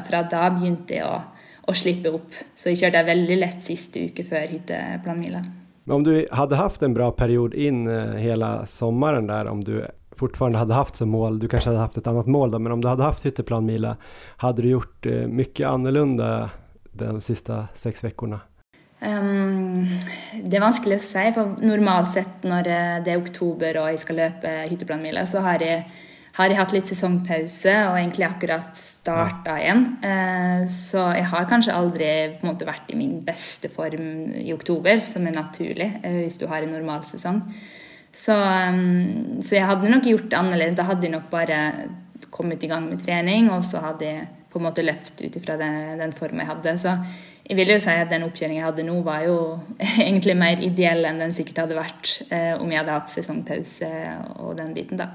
fra 0.05 0.19
da 0.29 0.43
begynte 0.53 0.99
jeg 0.99 1.07
å, 1.09 1.23
å, 1.65 1.73
slippe 1.73 2.11
opp. 2.13 2.37
Så 2.53 2.69
jeg 2.69 2.83
kjørte 2.83 3.01
veldig 3.07 3.39
lett 3.39 3.65
siste 3.65 4.03
uke 4.11 4.27
før 4.29 4.45
hytteplanmila. 4.51 5.41
Men 5.89 5.95
om 5.97 6.05
du 6.05 6.13
hade 6.29 6.59
haft 6.61 6.85
en 6.85 6.93
bra 6.93 7.09
period 7.17 7.57
in 7.57 7.89
hela 8.21 8.67
sommaren 8.69 9.27
där, 9.33 9.49
om 9.49 9.65
du 9.65 9.81
fortfarande 10.19 10.59
hade 10.59 10.75
haft 10.75 10.97
som 10.97 11.11
mål, 11.11 11.39
du 11.39 11.49
kanske 11.49 11.71
hade 11.71 11.81
haft 11.81 11.97
ett 11.97 12.07
annat 12.07 12.27
mål 12.27 12.51
då, 12.51 12.59
men 12.59 12.73
om 12.73 12.81
du 12.81 12.89
hade 12.89 13.03
haft 13.03 13.27
hytteplanmila, 13.27 13.97
hade 14.37 14.63
du 14.63 14.69
gjort 14.69 15.07
mycket 15.29 15.67
annorlunda 15.67 16.51
de 16.93 17.21
sista 17.21 17.69
sex 17.75 18.05
veckorna? 18.05 18.41
Um, 19.01 19.87
det 20.43 20.59
er 20.59 20.65
vanskelig 20.65 20.99
å 20.99 21.03
si, 21.05 21.25
for 21.37 21.55
normalt 21.63 22.11
sett 22.11 22.43
når 22.43 22.67
det 23.07 23.13
er 23.13 23.21
oktober 23.23 23.79
og 23.79 23.93
jeg 23.93 24.03
skal 24.03 24.19
løpe 24.25 24.55
hytteplanmila, 24.67 25.23
så 25.27 25.45
har 25.45 25.63
jeg 25.63 25.85
har 26.39 26.53
jeg 26.53 26.59
hatt 26.61 26.73
litt 26.75 26.91
sesongpause 26.91 27.73
og 27.89 27.97
egentlig 27.99 28.27
akkurat 28.29 28.79
starta 28.79 29.57
igjen. 29.59 29.85
Eh, 30.07 30.61
så 30.71 31.09
jeg 31.17 31.27
har 31.33 31.49
kanskje 31.51 31.75
aldri 31.75 32.11
på 32.37 32.47
en 32.47 32.53
måte 32.53 32.69
vært 32.69 32.93
i 32.95 32.99
min 32.99 33.17
beste 33.27 33.71
form 33.73 34.37
i 34.39 34.53
oktober, 34.55 35.03
som 35.09 35.27
er 35.27 35.35
naturlig 35.35 35.89
eh, 35.99 36.21
hvis 36.23 36.39
du 36.39 36.47
har 36.51 36.63
en 36.63 36.75
normal 36.77 37.03
sesong. 37.09 37.43
Så, 38.19 38.35
mm, 38.35 39.39
så 39.47 39.59
jeg 39.61 39.69
hadde 39.69 39.93
nok 39.93 40.09
gjort 40.11 40.29
det 40.33 40.39
annerledes. 40.39 40.77
Da 40.79 40.89
hadde 40.89 41.07
jeg 41.07 41.15
nok 41.15 41.31
bare 41.31 41.59
kommet 42.35 42.65
i 42.67 42.71
gang 42.71 42.89
med 42.91 43.03
trening, 43.05 43.51
og 43.55 43.63
så 43.67 43.83
hadde 43.85 44.09
jeg 44.09 44.27
på 44.49 44.59
en 44.59 44.67
måte 44.67 44.85
løpt 44.85 45.21
ut 45.21 45.37
ifra 45.39 45.59
den, 45.61 45.99
den 46.01 46.15
formen 46.17 46.43
jeg 46.43 46.51
hadde. 46.51 46.75
Så 46.83 46.97
jeg 47.49 47.57
vil 47.57 47.73
jo 47.73 47.79
si 47.81 47.95
at 47.95 48.11
den 48.11 48.27
oppkjøringen 48.27 48.61
jeg 48.61 48.67
hadde 48.67 48.87
nå, 48.89 48.99
var 49.07 49.23
jo 49.29 49.39
egentlig 50.09 50.37
mer 50.41 50.61
ideell 50.65 51.07
enn 51.09 51.23
den 51.23 51.35
sikkert 51.37 51.63
hadde 51.65 51.79
vært 51.79 52.13
eh, 52.29 52.55
om 52.59 52.69
jeg 52.73 52.83
hadde 52.83 52.99
hatt 52.99 53.13
sesongpause 53.13 53.89
eh, 53.89 54.21
og 54.43 54.59
den 54.59 54.75
biten, 54.77 55.01
da. 55.01 55.13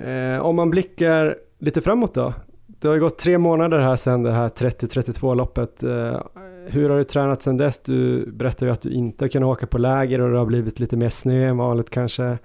Eh, 0.00 0.38
om 0.40 0.56
man 0.56 0.72
blickar 0.72 1.36
lite 1.60 1.82
framåt 1.84 2.14
då? 2.14 2.32
Det 2.66 2.88
har 2.88 2.96
gått 2.96 3.18
tre 3.18 3.38
månader 3.38 3.78
här 3.78 3.96
sedan 3.96 4.22
det 4.22 4.32
här 4.32 4.48
30-32 4.48 5.34
loppet. 5.34 5.82
Eh, 5.82 6.20
hur 6.66 6.90
har 6.90 6.98
du 6.98 7.04
tränat 7.04 7.42
sedan 7.42 7.56
dess? 7.56 7.78
Du 7.78 8.26
berättade 8.32 8.66
ju 8.66 8.72
att 8.72 8.80
du 8.80 8.90
inte 8.90 9.28
kunnat 9.28 9.46
åka 9.46 9.66
på 9.66 9.78
läger 9.78 10.20
och 10.20 10.30
det 10.30 10.38
har 10.38 10.46
blivit 10.46 10.80
lite 10.80 10.96
mer 10.96 11.08
snö 11.08 11.48
än 11.48 11.56
vanligt 11.56 11.90
kanske. 11.90 12.24
Eh, 12.24 12.36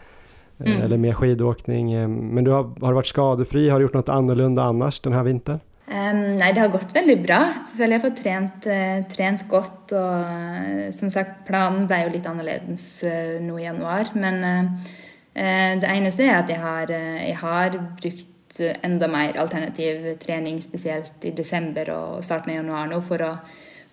mm. 0.66 0.82
Eller 0.82 0.98
mer 0.98 1.14
skidåkning. 1.14 1.94
Eh, 1.94 2.08
men 2.08 2.44
du 2.44 2.52
har, 2.52 2.64
har 2.64 2.88
du 2.88 2.94
varit 2.94 3.06
skadefri? 3.06 3.70
Har 3.70 3.80
du 3.80 3.86
gjort 3.86 3.94
något 3.94 4.10
annorlunda 4.10 4.64
annars 4.64 5.00
den 5.00 5.14
här 5.14 5.24
vintern? 5.24 5.60
Um, 5.88 6.36
nei, 6.36 6.52
det 6.54 6.60
har 6.60 6.68
gått 6.68 6.96
veldig 6.96 7.24
bra. 7.24 7.54
Jeg 7.78 7.92
har 7.92 8.00
fått 8.00 8.18
trent, 8.18 8.68
uh, 8.68 9.04
trent 9.16 9.44
godt. 9.50 9.92
Og 9.94 10.14
uh, 10.18 10.88
som 10.92 11.12
sagt, 11.14 11.44
planen 11.46 11.86
ble 11.86 12.00
jo 12.08 12.14
litt 12.16 12.26
annerledes 12.26 12.86
uh, 13.06 13.36
nå 13.46 13.60
i 13.60 13.68
januar. 13.68 14.10
Men 14.18 14.72
Eh, 15.36 15.74
det 15.82 15.92
eneste 15.92 16.24
er 16.24 16.38
at 16.38 16.50
jeg 16.50 16.62
har, 16.64 16.92
eh, 16.92 17.28
jeg 17.28 17.38
har 17.42 17.78
brukt 18.02 18.60
enda 18.84 19.08
mer 19.08 19.36
alternativ 19.38 20.18
trening, 20.20 20.62
spesielt 20.62 21.26
i 21.26 21.32
desember 21.32 21.90
og 21.92 22.24
starten 22.24 22.52
av 22.52 22.56
januar 22.56 22.88
nå, 22.88 23.02
for 23.04 23.22
å, 23.22 23.34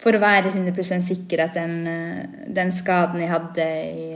for 0.03 0.17
å 0.17 0.23
være 0.23 0.51
100 0.51 1.05
sikker 1.07 1.45
at 1.45 1.57
den, 1.57 1.75
eh, 1.87 2.45
den, 2.51 2.73
skaden 2.75 3.23
jeg 3.23 3.31
hadde 3.31 3.67
i, 3.95 4.11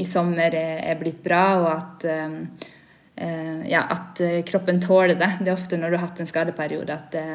i 0.00 0.04
sommer, 0.08 0.50
er, 0.50 0.82
er, 0.90 0.98
blitt 0.98 1.22
bra, 1.22 1.44
og 1.60 1.68
at, 1.70 2.06
ehm, 2.10 2.38
eh, 3.14 3.60
ja, 3.70 3.84
at 3.94 4.20
eh, 4.26 4.40
kroppen 4.46 4.80
tåler 4.82 5.14
det. 5.14 5.30
Det 5.40 5.52
er 5.52 5.56
ofte 5.56 5.78
når 5.78 5.90
du 5.90 5.98
har 5.98 6.08
hatt 6.08 6.22
en 6.22 6.30
skadeperiode 6.30 6.96
at 6.96 7.14
det, 7.14 7.26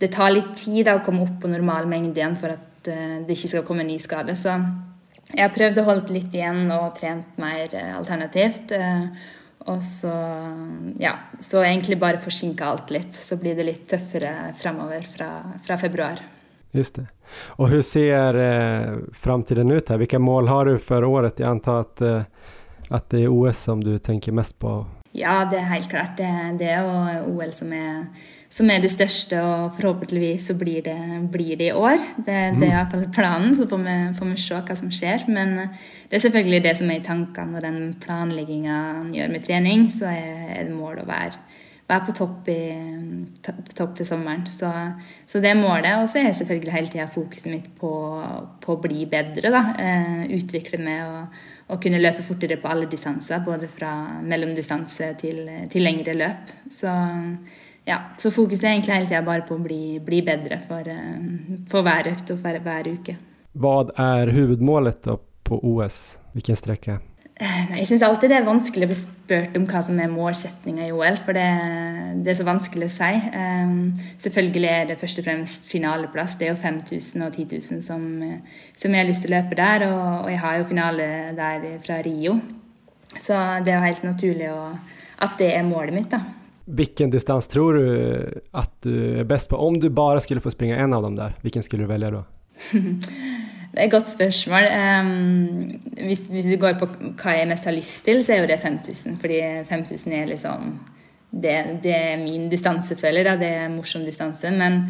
det 0.00 0.12
tar 0.12 0.34
litt 0.34 0.52
tid 0.60 0.90
å 0.92 1.00
komme 1.04 1.24
opp 1.24 1.40
på 1.42 1.52
normal 1.52 1.88
mengde 1.88 2.20
igjen 2.20 2.36
for 2.40 2.56
at 2.56 2.66
det 2.80 3.34
ikke 3.34 3.50
skal 3.50 3.64
komme 3.68 3.84
en 3.84 3.90
ny 3.92 3.98
skade. 4.00 4.32
Så 4.40 4.54
jeg 5.28 5.42
har 5.42 5.52
prøvd 5.52 5.82
å 5.82 5.84
holde 5.84 6.14
litt 6.16 6.32
igjen 6.32 6.62
og 6.72 6.94
trent 6.96 7.36
mer 7.40 7.74
alternativt. 7.98 8.72
Og 9.68 9.84
så 9.84 10.14
ja, 10.96 11.12
så 11.36 11.60
egentlig 11.60 12.00
bare 12.00 12.24
forsinka 12.24 12.72
alt 12.72 12.88
litt. 12.96 13.12
Så 13.12 13.36
blir 13.36 13.60
det 13.60 13.68
litt 13.68 13.84
tøffere 13.92 14.54
framover 14.56 15.04
fra, 15.04 15.30
fra 15.60 15.76
februar. 15.84 16.24
Just 16.72 16.96
det. 16.96 17.10
Och 17.38 17.68
hur 17.68 17.82
ser 17.82 18.34
eh, 18.34 18.98
framtiden 19.12 19.70
ut 19.70 19.88
här? 19.88 19.98
Vilka 19.98 20.18
mål 20.18 20.48
har 20.48 20.64
du 20.64 20.78
för 20.78 21.04
året? 21.04 21.38
Jag 21.38 21.48
antar 21.48 21.80
att, 21.80 22.00
eh, 22.00 22.22
att 22.88 23.10
det 23.10 23.22
är 23.22 23.28
OS 23.28 23.58
som 23.58 23.84
du 23.84 23.98
tänker 23.98 24.32
mest 24.32 24.58
på? 24.58 24.86
Ja, 25.12 25.44
det 25.50 25.58
er 25.58 25.72
helt 25.72 25.90
klart. 25.90 26.16
Det, 26.16 26.30
det 26.60 26.70
jo 26.70 27.32
OL 27.34 27.50
som 27.52 27.72
er, 27.74 28.04
som 28.50 28.70
er, 28.70 28.78
det 28.82 28.92
største, 28.92 29.40
og 29.42 29.74
forhåpentligvis 29.74 30.46
så 30.46 30.54
blir 30.54 30.84
det, 30.86 30.98
blir 31.32 31.56
det 31.58 31.72
i 31.72 31.74
år. 31.74 31.98
Det, 32.16 32.36
det 32.60 32.68
er 32.68 32.76
iallfall 32.76 33.08
planen, 33.14 33.56
så 33.58 33.66
får 33.70 33.82
vi, 33.82 33.96
får 34.18 34.30
vi, 34.30 34.36
se 34.38 34.60
hva 34.68 34.76
som 34.78 34.92
skjer. 34.94 35.26
Men 35.26 35.56
det 35.64 36.18
er 36.18 36.24
selvfølgelig 36.26 36.62
det 36.68 36.76
som 36.78 36.92
er 36.92 37.00
i 37.00 37.06
tankene 37.06 37.58
og 37.58 37.66
den 37.66 37.80
planlegginga 38.04 38.78
han 39.00 39.10
gjør 39.16 39.34
med 39.34 39.46
trening, 39.48 39.88
så 39.94 40.12
er, 40.14 40.46
er 40.60 40.70
det 40.70 40.78
mål 40.78 41.02
å 41.02 41.08
være, 41.10 41.42
være 41.90 42.06
på 42.06 42.16
topp, 42.20 42.52
i, 42.54 42.60
topp, 43.44 43.94
til 43.96 44.06
sommeren. 44.06 44.44
Så, 44.50 44.70
så 45.26 45.40
det 45.40 45.52
er 45.52 45.60
målet. 45.60 46.02
Og 46.02 46.10
så 46.12 46.20
er 46.22 46.34
selvfølgelig 46.36 46.74
hele 46.74 46.92
tida 46.92 47.08
fokuset 47.10 47.50
mitt 47.52 47.70
på, 47.78 47.92
på, 48.60 48.76
å 48.76 48.82
bli 48.82 49.06
bedre, 49.10 49.52
da. 49.52 49.64
Eh, 49.80 50.28
utvikle 50.40 50.82
meg 50.84 51.06
og 51.08 51.40
og, 51.70 51.78
kunne 51.82 52.00
løpe 52.02 52.24
fortere 52.26 52.58
på 52.60 52.70
alle 52.70 52.88
distanser, 52.90 53.42
både 53.46 53.68
fra 53.70 53.92
mellomdistanse 54.26 55.12
til, 55.20 55.42
til 55.70 55.86
lengre 55.86 56.16
løp. 56.18 56.54
Så, 56.70 56.92
ja, 57.88 58.00
så 58.18 58.32
fokuset 58.34 58.66
er 58.66 58.74
egentlig 58.74 58.96
hele 58.96 59.10
tida 59.10 59.22
bare 59.26 59.46
på 59.48 59.58
å 59.58 59.64
bli, 59.64 59.82
bli 60.04 60.22
bedre 60.26 60.60
for, 60.64 60.86
eh, 60.90 61.60
for, 61.70 61.86
hver 61.86 62.10
økt 62.14 62.34
og 62.34 62.42
for 62.42 62.64
hver 62.66 62.90
uke. 62.90 63.18
Hva 63.60 63.76
er 63.98 64.34
hovedmålet 64.34 65.10
på 65.46 65.62
OS? 65.72 66.18
Vilken 66.34 66.56
sträcka? 66.56 67.00
Eh, 67.40 67.60
jeg 67.78 67.86
syns 67.88 68.02
alltid 68.04 68.28
det 68.28 68.36
er 68.36 68.44
vanskelig 68.44 68.84
å 68.84 68.90
bli 68.90 68.96
spurt 68.98 69.54
om 69.56 69.64
hva 69.68 69.80
som 69.84 70.00
er 70.02 70.10
målsettinga 70.12 70.84
i 70.84 70.92
OL, 70.92 71.16
for 71.24 71.36
det, 71.36 71.46
det, 72.20 72.34
er 72.34 72.36
så 72.36 72.44
vanskelig 72.44 72.90
å 72.90 72.92
si. 72.92 73.12
Um, 73.32 73.78
selvfølgelig 74.20 74.68
er 74.68 74.90
det 74.90 74.98
først 75.00 75.22
og 75.22 75.24
fremst 75.24 75.64
finaleplass. 75.70 76.36
Det 76.36 76.48
er 76.48 76.52
jo 76.52 76.58
5000 76.60 77.24
og 77.24 77.38
10 77.38 77.46
000 77.54 77.84
som, 77.86 78.04
som 78.76 78.96
jeg 78.96 79.00
har 79.00 79.08
lyst 79.08 79.24
til 79.24 79.32
å 79.32 79.38
løpe 79.38 79.56
der, 79.56 79.86
og, 79.88 80.02
og, 80.26 80.28
jeg 80.34 80.42
har 80.42 80.58
jo 80.58 80.68
finale 80.68 81.06
der 81.38 81.64
fra 81.86 82.02
Rio. 82.04 82.36
Så 83.16 83.38
det 83.64 83.72
er 83.72 83.80
jo 83.80 83.88
helt 83.88 84.04
naturlig 84.04 84.52
å, 84.52 84.60
at 85.24 85.40
det 85.40 85.54
er 85.54 85.66
målet 85.66 85.96
mitt, 85.96 86.12
da. 86.12 86.20
Vilken 86.70 87.10
distans 87.10 87.48
tror 87.50 87.74
du 87.74 88.40
att 88.50 88.82
du 88.82 89.20
är 89.20 89.24
bäst 89.24 89.48
på? 89.50 89.56
Om 89.56 89.80
du 89.80 89.88
bara 89.88 90.20
skulle 90.20 90.40
få 90.40 90.50
springa 90.50 90.76
en 90.76 90.92
av 90.92 91.02
dem 91.02 91.16
där, 91.16 91.34
vilken 91.40 91.62
skulle 91.62 91.82
du 91.82 91.86
välja 91.86 92.10
då? 92.10 92.24
Det 93.70 93.78
er 93.78 93.86
et 93.86 93.92
godt 93.92 94.10
spørsmål. 94.10 94.66
Um, 94.66 94.78
ehm, 94.80 96.06
hvis, 96.06 96.26
hvis, 96.28 96.48
du 96.50 96.56
går 96.60 96.78
på 96.80 96.88
hva 97.22 97.36
jeg 97.36 97.48
mest 97.48 97.68
har 97.68 97.76
lyst 97.76 98.04
til, 98.04 98.24
så 98.24 98.34
er 98.34 98.40
jo 98.42 98.48
det 98.50 98.58
5000. 98.62 99.18
Fordi 99.22 99.40
5000 99.68 100.12
er 100.12 100.26
liksom 100.26 100.72
Det, 101.30 101.78
det 101.82 101.94
er 101.94 102.16
min 102.18 102.48
distanse, 102.50 102.96
føler 102.96 103.22
jeg. 103.30 103.38
Det 103.38 103.46
er 103.46 103.66
en 103.66 103.76
morsom 103.76 104.02
distanse. 104.02 104.50
Men 104.50 104.82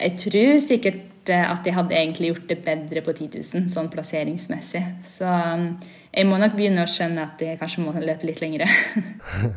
jeg 0.00 0.16
tror 0.18 0.58
sikkert 0.58 1.28
eh, 1.28 1.50
at 1.50 1.66
jeg 1.66 1.74
hadde 1.74 1.94
egentlig 1.94 2.30
gjort 2.30 2.48
det 2.48 2.58
bedre 2.64 3.02
på 3.04 3.12
10 3.12 3.28
000, 3.54 3.68
sånn 3.68 3.90
plasseringsmessig. 3.92 4.82
Så 5.04 5.28
ehm, 5.28 5.66
um, 5.66 5.98
jeg 6.12 6.28
må 6.28 6.36
nok 6.36 6.56
begynne 6.56 6.84
å 6.84 6.88
skjønne 6.88 7.22
at 7.24 7.40
jeg 7.40 7.58
kanskje 7.60 7.84
må 7.84 7.92
løpe 7.96 8.26
litt 8.28 8.40
lengre. 8.40 8.68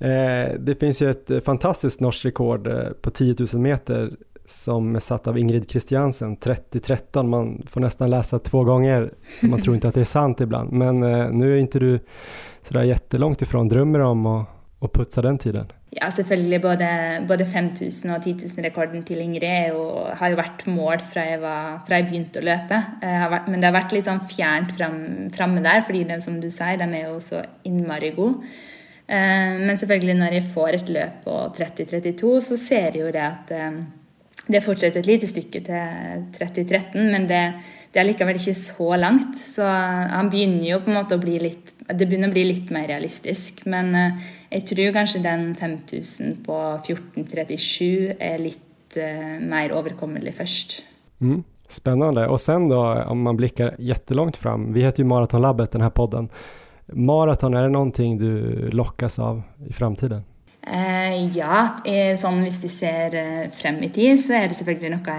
Eh, 0.00 0.54
det 0.58 0.80
finns 0.80 1.02
ju 1.02 1.10
ett 1.10 1.30
fantastiskt 1.44 2.00
norskt 2.00 2.24
rekord 2.24 2.66
eh, 2.66 2.88
på 3.02 3.10
10 3.10 3.34
000 3.52 3.60
meter 3.60 4.14
som 4.50 4.96
är 4.96 5.00
satt 5.00 5.26
av 5.26 5.38
Ingrid 5.38 5.70
Christiansen, 5.70 6.36
3013, 6.36 7.28
Man 7.28 7.62
får 7.66 7.80
nästan 7.80 8.10
läsa 8.10 8.38
två 8.38 8.64
gånger, 8.64 9.14
man 9.42 9.60
tror 9.60 9.74
inte 9.74 9.88
att 9.88 9.94
det 9.94 10.00
är 10.00 10.04
sant 10.04 10.40
ibland. 10.40 10.72
Men 10.72 11.02
eh, 11.02 11.30
nu 11.30 11.52
är 11.52 11.56
inte 11.56 11.78
du 11.78 12.00
sådär 12.62 12.82
jättelångt 12.82 13.42
ifrån. 13.42 13.68
Drömmer 13.68 14.00
om 14.00 14.26
att, 14.26 14.48
att 14.80 14.92
putsa 14.92 15.22
den 15.22 15.38
tiden? 15.38 15.72
Ja, 15.90 16.10
selvfølgelig. 16.10 16.62
Både, 16.62 16.88
både 17.28 17.44
5000 17.46 18.10
og 18.14 18.22
10 18.22 18.32
000-rekorden 18.32 19.02
til 19.02 19.20
Ingrid 19.24 19.72
jo, 19.72 19.80
har 20.14 20.30
jo 20.30 20.38
vært 20.38 20.66
mål 20.70 21.02
fra 21.02 21.24
jeg, 21.26 21.40
var, 21.42 21.80
fra 21.86 21.98
jeg 21.98 22.06
begynte 22.10 22.38
å 22.38 22.46
løpe. 22.46 22.78
Men 23.02 23.56
det 23.58 23.66
har 23.66 23.74
vært 23.74 23.94
litt 23.96 24.06
sånn 24.06 24.22
fjernt 24.30 24.70
fram, 24.76 25.00
framme 25.34 25.64
der, 25.66 25.82
fordi 25.86 26.04
det, 26.06 26.20
som 26.22 26.38
du 26.38 26.46
sier, 26.46 26.78
de 26.78 26.86
er 26.86 27.08
jo 27.08 27.18
så 27.24 27.42
innmari 27.66 28.12
gode. 28.14 28.52
Eh, 29.10 29.56
men 29.58 29.74
selvfølgelig, 29.74 30.14
når 30.20 30.36
jeg 30.36 30.50
får 30.54 30.76
et 30.78 30.92
løp 30.94 31.22
på 31.24 31.38
30-32, 31.58 32.36
så 32.46 32.58
ser 32.60 32.92
jeg 32.92 33.02
jo 33.02 33.10
det 33.10 33.24
at 33.26 33.50
eh, 33.56 33.80
det 34.50 34.60
er 34.60 34.64
fortsatt 34.64 34.96
et 34.98 35.08
lite 35.08 35.28
stykke 35.30 35.62
til 35.66 36.24
3013, 36.36 36.98
men 37.12 37.26
det, 37.30 37.42
det, 37.92 38.00
er 38.00 38.08
likevel 38.08 38.38
ikke 38.40 38.56
så 38.58 38.96
langt. 38.98 39.38
Så 39.38 39.64
eh, 39.66 40.06
han 40.14 40.30
begynner 40.32 40.66
jo 40.72 40.80
på 40.84 40.92
en 40.92 40.98
måte 40.98 41.18
å 41.18 41.22
bli 41.22 41.38
litt 41.40 41.76
Det 41.90 42.06
begynner 42.06 42.30
å 42.30 42.34
bli 42.34 42.44
litt 42.46 42.68
mer 42.70 42.86
realistisk. 42.86 43.64
Men 43.66 43.94
eh, 43.94 44.28
jag 44.50 44.60
jeg 44.60 44.66
tror 44.70 44.92
kanskje 44.94 45.22
den 45.24 45.54
5000 45.54 46.36
på 46.46 46.58
14.37 46.86 48.16
är 48.18 48.38
lite 48.38 49.02
eh, 49.02 49.40
mer 49.40 49.70
överkomlig 49.70 50.34
först. 50.34 50.84
Mm, 51.20 51.42
spännande. 51.68 52.26
Och 52.26 52.40
sen 52.40 52.68
då, 52.68 53.04
om 53.06 53.22
man 53.22 53.36
blickar 53.36 53.76
jättelångt 53.78 54.36
fram. 54.36 54.72
Vi 54.72 54.82
heter 54.82 55.02
ju 55.02 55.08
Maratonlabbet, 55.08 55.70
den 55.70 55.80
här 55.80 55.90
podden. 55.90 56.28
Maraton, 56.86 57.54
är 57.54 57.62
det 57.62 57.68
någonting 57.68 58.18
du 58.18 58.68
lockas 58.70 59.18
av 59.18 59.42
i 59.66 59.72
framtiden? 59.72 60.22
Eh, 60.60 61.14
ja, 61.32 61.80
eh, 61.88 62.12
sånn 62.20 62.42
hvis 62.44 62.58
de 62.60 62.68
ser 62.68 63.14
eh, 63.16 63.46
frem 63.56 63.78
i 63.86 63.88
tid, 63.94 64.18
så 64.20 64.36
er 64.36 64.50
det 64.50 64.58
selvfølgelig 64.58 64.92
noe 64.92 65.14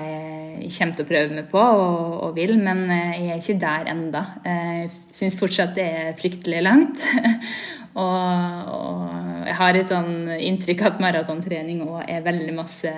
jeg 0.61 0.73
kommer 0.75 0.97
til 0.97 1.05
å 1.05 1.09
prøve 1.09 1.33
meg 1.33 1.47
på 1.49 1.61
og, 1.61 2.17
og 2.27 2.35
vil, 2.37 2.53
men 2.61 2.83
eh, 2.93 3.15
jeg 3.17 3.29
er 3.33 3.39
ikke 3.41 3.61
der 3.63 3.89
enda. 3.89 4.21
Jeg 4.45 4.91
syns 5.17 5.37
fortsatt 5.39 5.73
det 5.77 5.85
er 5.87 6.11
fryktelig 6.19 6.59
langt. 6.61 7.01
og, 8.03 8.67
og, 8.75 9.07
jeg 9.47 9.55
har 9.57 9.79
et 9.79 9.89
sånn 9.89 10.29
inntrykk 10.37 10.83
at 10.91 11.01
maratontrening 11.01 11.81
òg 11.87 12.03
er 12.05 12.21
veldig 12.27 12.53
masse, 12.53 12.91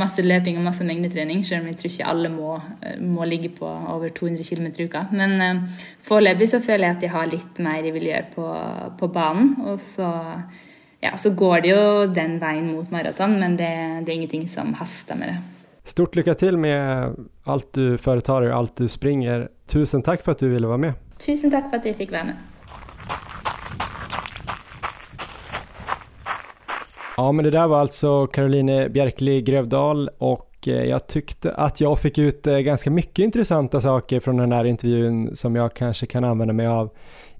masse, 0.00 0.24
løping 0.24 0.56
og 0.56 0.64
masse 0.70 0.86
mengdetrening, 0.88 1.42
selv 1.44 1.66
om 1.66 1.68
jeg 1.68 1.78
tror 1.82 1.92
ikke 1.92 2.08
alle 2.14 2.30
må, 2.32 2.54
må 3.04 3.28
ligge 3.28 3.52
på 3.58 3.68
over 3.68 4.08
200 4.16 4.48
km 4.48 4.70
i 4.72 4.88
uka. 4.88 5.04
Men 5.12 5.36
uh, 5.36 5.84
foreløpig 6.08 6.48
så 6.48 6.62
føler 6.64 6.88
jeg 6.88 6.96
at 6.96 7.04
jeg 7.04 7.12
har 7.12 7.28
litt 7.28 7.60
mer 7.62 7.84
jeg 7.84 7.94
vil 7.98 8.08
gjøre 8.08 8.30
på, 8.32 8.48
på 9.02 9.10
banen. 9.12 9.52
og 9.68 9.76
så 9.84 10.08
ja, 11.00 11.16
så 11.16 11.30
går 11.30 11.60
det 11.60 11.68
ju 11.68 12.06
den 12.06 12.38
vägen 12.38 12.72
mot 12.72 12.90
maraton, 12.90 13.40
men 13.40 13.56
det, 13.56 14.02
det 14.06 14.12
är 14.12 14.14
ingenting 14.14 14.48
som 14.48 14.74
hastar 14.74 15.16
med 15.16 15.28
det. 15.28 15.42
Stort 15.84 16.16
lycka 16.16 16.34
till 16.34 16.56
med 16.56 17.14
allt 17.44 17.72
du 17.72 17.98
företar 17.98 18.40
dig 18.40 18.50
och 18.50 18.56
allt 18.56 18.76
du 18.76 18.88
springer. 18.88 19.48
Tusen 19.66 20.02
tack 20.02 20.24
för 20.24 20.32
att 20.32 20.38
du 20.38 20.48
ville 20.48 20.66
vara 20.66 20.76
med. 20.76 20.92
Tusen 21.26 21.50
tack 21.50 21.70
för 21.70 21.76
att 21.76 21.86
jag 21.86 21.96
fick 21.96 22.10
vara 22.10 22.24
med. 22.24 22.36
Ja, 27.16 27.32
men 27.32 27.44
det 27.44 27.50
där 27.50 27.68
var 27.68 27.80
alltså 27.80 28.26
Caroline 28.26 28.92
Bjärkli 28.92 29.42
Grövdal 29.42 30.10
och 30.18 30.68
eh, 30.68 30.84
jag 30.84 31.06
tyckte 31.06 31.52
att 31.52 31.80
jag 31.80 31.98
fick 31.98 32.18
ut 32.18 32.46
eh, 32.46 32.58
ganska 32.58 32.90
mycket 32.90 33.18
intressanta 33.18 33.80
saker 33.80 34.20
från 34.20 34.36
den 34.36 34.52
här 34.52 34.64
intervjun 34.64 35.36
som 35.36 35.56
jag 35.56 35.74
kanske 35.74 36.06
kan 36.06 36.24
använda 36.24 36.54
mig 36.54 36.66
av 36.66 36.90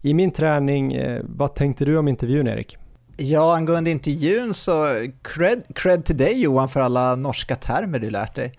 i 0.02 0.14
min 0.14 0.30
träning. 0.30 0.92
Eh, 0.92 1.22
vad 1.24 1.54
tänkte 1.54 1.84
du 1.84 1.98
om 1.98 2.08
intervjun, 2.08 2.46
Erik? 2.46 2.76
Ja, 3.20 3.56
angående 3.56 3.90
intervjun 3.90 4.54
så 4.54 5.06
cred, 5.22 5.62
cred 5.74 6.04
till 6.04 6.16
dig 6.16 6.40
Johan 6.40 6.68
för 6.68 6.80
alla 6.80 7.16
norska 7.16 7.56
termer 7.56 7.98
du 7.98 8.10
lärt 8.10 8.34
dig. 8.34 8.52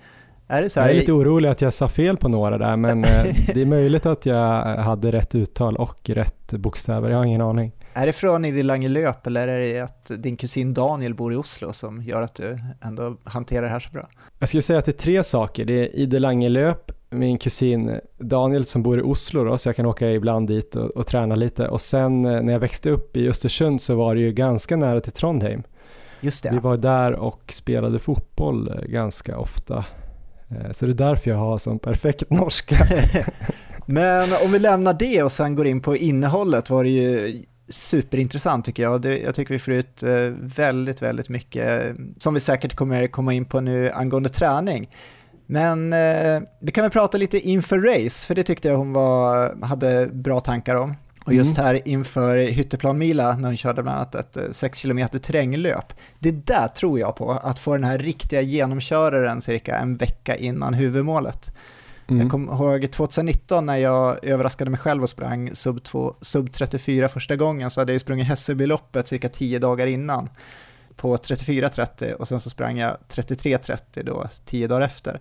Är 0.48 0.62
det 0.62 0.70
så 0.70 0.80
här? 0.80 0.88
Jag 0.88 0.96
är 0.96 1.00
lite 1.00 1.12
orolig 1.12 1.50
att 1.50 1.62
jag 1.62 1.74
sa 1.74 1.90
fel 1.90 2.18
på 2.18 2.28
några 2.28 2.58
där, 2.58 2.76
men 2.76 3.04
eh, 3.04 3.24
det 3.54 3.62
är 3.62 3.66
möjligt 3.66 4.06
att 4.06 4.26
jag 4.26 4.64
hade 4.78 5.12
rätt 5.12 5.36
uttal 5.36 5.76
och 5.76 6.10
rätt 6.10 6.52
bokstäver. 6.52 7.10
Jag 7.10 7.18
har 7.18 7.26
ingen 7.26 7.42
aning. 7.42 7.72
Är 8.00 8.06
det 8.06 8.14
från 8.14 8.46
i 8.46 8.64
Lange 8.64 8.90
löp 8.90 9.28
eller 9.28 9.48
är 9.48 9.60
det 9.60 9.80
att 9.80 10.12
din 10.18 10.38
kusin 10.38 10.74
Daniel 10.74 11.16
bor 11.16 11.34
i 11.34 11.36
Oslo 11.36 11.74
som 11.74 12.04
gör 12.04 12.22
att 12.22 12.36
du 12.36 12.60
ändå 12.82 13.18
hanterar 13.24 13.62
det 13.62 13.70
här 13.70 13.80
så 13.80 13.90
bra? 13.90 14.10
Jag 14.40 14.50
skulle 14.50 14.62
säga 14.62 14.80
att 14.80 14.86
det 14.86 14.92
är 14.92 15.04
tre 15.04 15.24
saker. 15.24 15.66
Det 15.66 15.74
är 15.74 15.96
Ide 15.96 16.20
Lange 16.20 16.50
löp, 16.50 16.92
min 17.10 17.38
kusin 17.38 18.00
Daniel 18.18 18.66
som 18.66 18.84
bor 18.84 19.00
i 19.00 19.02
Oslo 19.02 19.44
då, 19.44 19.58
så 19.58 19.70
jag 19.70 19.76
kan 19.76 19.86
åka 19.86 20.12
ibland 20.12 20.48
dit 20.48 20.76
och, 20.76 20.90
och, 20.90 21.08
träna 21.08 21.36
lite. 21.36 21.68
Och 21.68 21.82
sen 21.82 22.26
eh, 22.26 22.42
när 22.42 22.54
jag 22.54 22.60
växte 22.60 22.90
upp 22.90 23.18
i 23.18 23.30
Östersund 23.30 23.82
så 23.82 23.96
var 23.96 24.16
det 24.16 24.22
ju 24.22 24.32
ganska 24.32 24.76
nära 24.76 25.02
till 25.02 25.12
Trondheim. 25.12 25.64
Just 26.22 26.44
det. 26.44 26.50
Vi 26.52 26.60
var 26.60 26.78
där 26.78 27.14
och 27.14 27.54
spelade 27.54 28.00
fotboll 28.00 28.68
eh, 28.68 28.88
ganska 28.88 29.38
ofta. 29.38 29.86
Eh, 30.50 30.72
så 30.72 30.86
det 30.86 30.92
är 30.92 30.94
därför 30.94 31.32
jag 31.32 31.38
har 31.38 31.58
sån 31.58 31.80
perfekt 31.80 32.24
norska. 32.30 32.76
Men 33.86 34.30
om 34.46 34.52
vi 34.52 34.60
lämnar 34.60 34.94
det 34.94 35.24
och 35.24 35.32
sen 35.32 35.56
går 35.56 35.68
in 35.68 35.82
på 35.82 35.96
innehållet 35.96 36.70
var 36.70 36.84
det 36.84 36.90
ju 36.90 37.44
superintressant 37.70 38.66
tycker 38.66 38.84
jag. 38.84 39.06
jag 39.06 39.36
tycker 39.36 39.54
vi 39.54 39.60
får 39.60 39.74
ut 39.74 40.04
väldigt, 40.40 41.02
väldigt 41.02 41.30
mycket 41.30 41.96
som 42.18 42.34
vi 42.34 42.40
säkert 42.40 42.76
kommer 42.76 43.08
komma 43.08 43.34
in 43.34 43.46
på 43.46 43.62
nu 43.62 43.92
angående 43.92 44.30
träning. 44.30 44.90
Men 45.52 45.94
eh, 45.94 46.42
vi 46.60 46.72
kan 46.72 46.82
väl 46.82 46.92
prata 46.92 47.18
lite 47.18 47.40
inför 47.40 47.80
race, 47.80 48.28
för 48.28 48.36
det 48.36 48.44
tyckte 48.44 48.68
jag 48.68 48.78
hon 48.78 48.94
var, 48.94 49.56
hade 49.66 50.10
bra 50.14 50.40
tankar 50.40 50.76
om. 50.76 50.96
Och 51.26 51.34
just 51.34 51.58
mm. 51.58 51.66
här 51.66 51.88
inför 51.88 52.38
Hytteplanmila 52.38 53.36
när 53.36 53.48
hon 53.48 53.58
körde 53.58 53.84
bland 53.84 53.98
annat 53.98 54.16
ett 54.16 54.56
6 54.56 54.86
eh, 54.86 54.88
km 54.88 55.10
terränglöp. 55.10 55.94
Det 56.20 56.32
där 56.32 56.68
tror 56.68 57.00
jag 57.00 57.16
på, 57.16 57.32
att 57.32 57.60
få 57.60 57.74
den 57.74 57.84
här 57.84 57.98
riktiga 57.98 58.42
genomköraren 58.42 59.42
cirka 59.42 59.78
en 59.78 59.98
vecka 59.98 60.36
innan 60.36 60.74
huvudmålet. 60.74 61.52
Mm. 62.10 62.22
Jag 62.22 62.32
kommer 62.32 62.54
ihåg 62.54 62.92
2019 62.92 63.66
när 63.66 63.78
jag 63.78 64.24
överraskade 64.26 64.70
mig 64.70 64.80
själv 64.80 65.04
och 65.04 65.10
sprang 65.10 65.56
sub, 65.56 65.84
2, 65.84 66.16
sub 66.22 66.52
34 66.52 67.10
första 67.10 67.36
gången 67.36 67.70
så 67.70 67.82
hade 67.82 67.92
jag 67.92 67.96
ju 67.96 68.00
sprungit 68.00 68.28
Hässelbyloppet 68.28 69.08
cirka 69.08 69.30
10 69.30 69.60
dagar 69.60 69.88
innan 69.88 70.30
på 70.96 71.18
34.30 71.18 72.14
och 72.14 72.28
sen 72.28 72.40
så 72.40 72.50
sprang 72.50 72.78
jag 72.78 72.98
33.30 73.10 74.04
då, 74.04 74.28
tio 74.46 74.68
dagar 74.68 74.82
efter. 74.82 75.20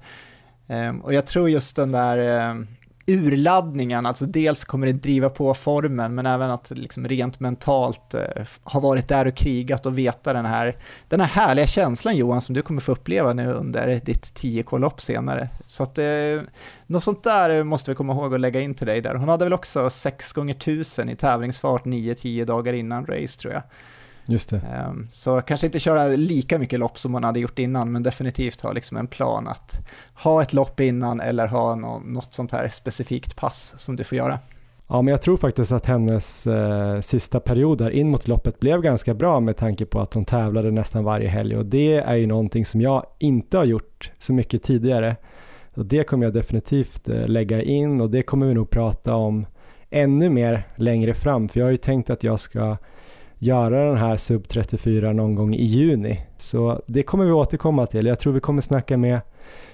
Ehm, 0.68 1.00
och 1.00 1.14
jag 1.14 1.26
tror 1.26 1.50
just 1.50 1.76
den 1.76 1.92
där 1.92 2.18
ehm, 2.18 2.66
urladdningen, 3.08 4.06
alltså 4.06 4.26
dels 4.26 4.64
kommer 4.64 4.86
det 4.86 4.92
driva 4.92 5.30
på 5.30 5.54
formen, 5.54 6.14
men 6.14 6.26
även 6.26 6.50
att 6.50 6.70
liksom 6.70 7.08
rent 7.08 7.40
mentalt 7.40 8.14
eh, 8.14 8.20
ha 8.62 8.80
varit 8.80 9.08
där 9.08 9.26
och 9.26 9.34
krigat 9.34 9.86
och 9.86 9.98
veta 9.98 10.32
den 10.32 10.44
här, 10.44 10.76
den 11.08 11.20
här 11.20 11.28
härliga 11.28 11.66
känslan 11.66 12.16
Johan 12.16 12.40
som 12.40 12.54
du 12.54 12.62
kommer 12.62 12.80
få 12.80 12.92
uppleva 12.92 13.32
nu 13.32 13.52
under 13.52 14.00
ditt 14.04 14.22
10K-lopp 14.22 15.00
senare. 15.00 15.48
Så 15.66 15.82
att 15.82 15.98
eh, 15.98 16.04
något 16.86 17.04
sånt 17.04 17.24
där 17.24 17.64
måste 17.64 17.90
vi 17.90 17.94
komma 17.94 18.12
ihåg 18.12 18.34
att 18.34 18.40
lägga 18.40 18.60
in 18.60 18.74
till 18.74 18.86
dig 18.86 19.00
där. 19.00 19.14
Hon 19.14 19.28
hade 19.28 19.44
väl 19.44 19.52
också 19.52 19.90
6 19.90 20.32
gånger 20.32 20.54
1000 20.54 21.08
i 21.08 21.16
tävlingsfart 21.16 21.84
9-10 21.84 22.44
dagar 22.44 22.72
innan 22.72 23.06
race 23.06 23.40
tror 23.40 23.52
jag. 23.52 23.62
Just 24.30 24.50
det. 24.50 24.56
Ehm, 24.56 25.06
så 25.10 25.40
kanske 25.40 25.66
inte 25.66 25.80
köra 25.80 26.06
lika 26.06 26.58
mycket 26.58 26.78
lopp 26.78 26.98
som 26.98 27.12
man 27.12 27.24
hade 27.24 27.40
gjort 27.40 27.58
innan, 27.58 27.92
men 27.92 28.02
definitivt 28.02 28.60
ha 28.60 28.72
liksom 28.72 28.96
en 28.96 29.06
plan 29.06 29.48
att 29.48 29.78
ha 30.14 30.42
ett 30.42 30.52
lopp 30.52 30.80
innan 30.80 31.20
eller 31.20 31.46
ha 31.46 31.74
något 31.74 32.34
sånt 32.34 32.52
här 32.52 32.68
specifikt 32.68 33.36
pass 33.36 33.74
som 33.76 33.96
du 33.96 34.04
får 34.04 34.18
göra. 34.18 34.38
Ja, 34.88 35.02
men 35.02 35.12
jag 35.12 35.22
tror 35.22 35.36
faktiskt 35.36 35.72
att 35.72 35.86
hennes 35.86 36.46
eh, 36.46 37.00
sista 37.00 37.40
period 37.40 37.78
där 37.78 37.90
in 37.90 38.10
mot 38.10 38.28
loppet 38.28 38.60
blev 38.60 38.82
ganska 38.82 39.14
bra 39.14 39.40
med 39.40 39.56
tanke 39.56 39.86
på 39.86 40.00
att 40.00 40.14
hon 40.14 40.24
tävlade 40.24 40.70
nästan 40.70 41.04
varje 41.04 41.28
helg 41.28 41.56
och 41.56 41.66
det 41.66 41.94
är 41.94 42.14
ju 42.14 42.26
någonting 42.26 42.64
som 42.64 42.80
jag 42.80 43.06
inte 43.18 43.56
har 43.56 43.64
gjort 43.64 44.10
så 44.18 44.32
mycket 44.32 44.62
tidigare. 44.62 45.16
Och 45.74 45.86
det 45.86 46.04
kommer 46.04 46.26
jag 46.26 46.34
definitivt 46.34 47.08
eh, 47.08 47.26
lägga 47.28 47.62
in 47.62 48.00
och 48.00 48.10
det 48.10 48.22
kommer 48.22 48.46
vi 48.46 48.54
nog 48.54 48.70
prata 48.70 49.14
om 49.14 49.46
ännu 49.90 50.30
mer 50.30 50.66
längre 50.76 51.14
fram, 51.14 51.48
för 51.48 51.60
jag 51.60 51.66
har 51.66 51.70
ju 51.70 51.76
tänkt 51.76 52.10
att 52.10 52.24
jag 52.24 52.40
ska 52.40 52.76
göra 53.38 53.84
den 53.84 53.96
här 53.96 54.16
sub 54.16 54.48
34 54.48 55.12
någon 55.12 55.34
gång 55.34 55.54
i 55.54 55.64
juni. 55.64 56.20
Så 56.36 56.82
det 56.86 57.02
kommer 57.02 57.24
vi 57.24 57.32
återkomma 57.32 57.86
till. 57.86 58.06
Jag 58.06 58.18
tror 58.18 58.32
vi 58.32 58.40
kommer 58.40 58.62
snacka 58.62 58.96
med 58.96 59.20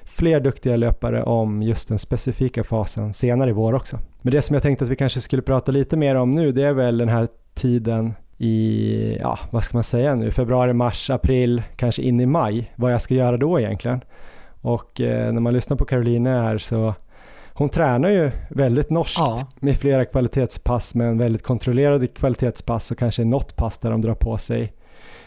fler 0.05 0.41
duktiga 0.41 0.77
löpare 0.77 1.23
om 1.23 1.63
just 1.63 1.89
den 1.89 1.99
specifika 1.99 2.65
fasen 2.65 3.15
senare 3.15 3.51
i 3.51 3.53
vår 3.53 3.73
också. 3.75 3.99
Men 4.23 4.33
det 4.33 4.43
som 4.43 4.55
jag 4.55 4.63
tänkte 4.63 4.85
att 4.85 4.91
vi 4.91 4.97
kanske 4.97 5.21
skulle 5.21 5.43
prata 5.43 5.73
lite 5.73 5.97
mer 5.97 6.15
om 6.15 6.35
nu, 6.35 6.53
det 6.53 6.63
är 6.63 6.73
väl 6.73 6.99
den 6.99 7.09
här 7.09 7.29
tiden 7.55 8.15
i, 8.39 9.19
ja, 9.21 9.39
vad 9.51 9.65
ska 9.65 9.77
man 9.77 9.85
säga 9.85 10.15
nu, 10.15 10.31
februari, 10.31 10.73
mars, 10.73 11.11
april, 11.11 11.63
kanske 11.77 12.03
in 12.03 12.21
i 12.21 12.27
maj, 12.27 12.73
vad 12.77 12.93
jag 12.93 13.03
ska 13.03 13.15
göra 13.15 13.37
då 13.37 13.61
egentligen. 13.61 14.01
Och 14.61 15.01
eh, 15.01 15.33
när 15.33 15.41
man 15.41 15.53
lyssnar 15.53 15.77
på 15.77 15.85
Caroline 15.85 16.27
här 16.27 16.59
så 16.59 16.95
hon 17.57 17.69
tränar 17.69 18.09
ju 18.09 18.31
väldigt 18.49 18.91
norskt 18.91 19.19
ja. 19.19 19.49
med 19.61 19.77
flera 19.77 20.05
kvalitetspass 20.05 20.95
men 20.95 21.19
väldigt 21.19 21.43
kontrollerade 21.43 22.07
kvalitetspass 22.07 22.91
och 22.91 22.99
kanske 22.99 23.25
något 23.25 23.57
pass 23.57 23.79
där 23.79 23.91
de 23.91 24.01
drar 24.01 24.15
på 24.15 24.39
sig 24.39 24.73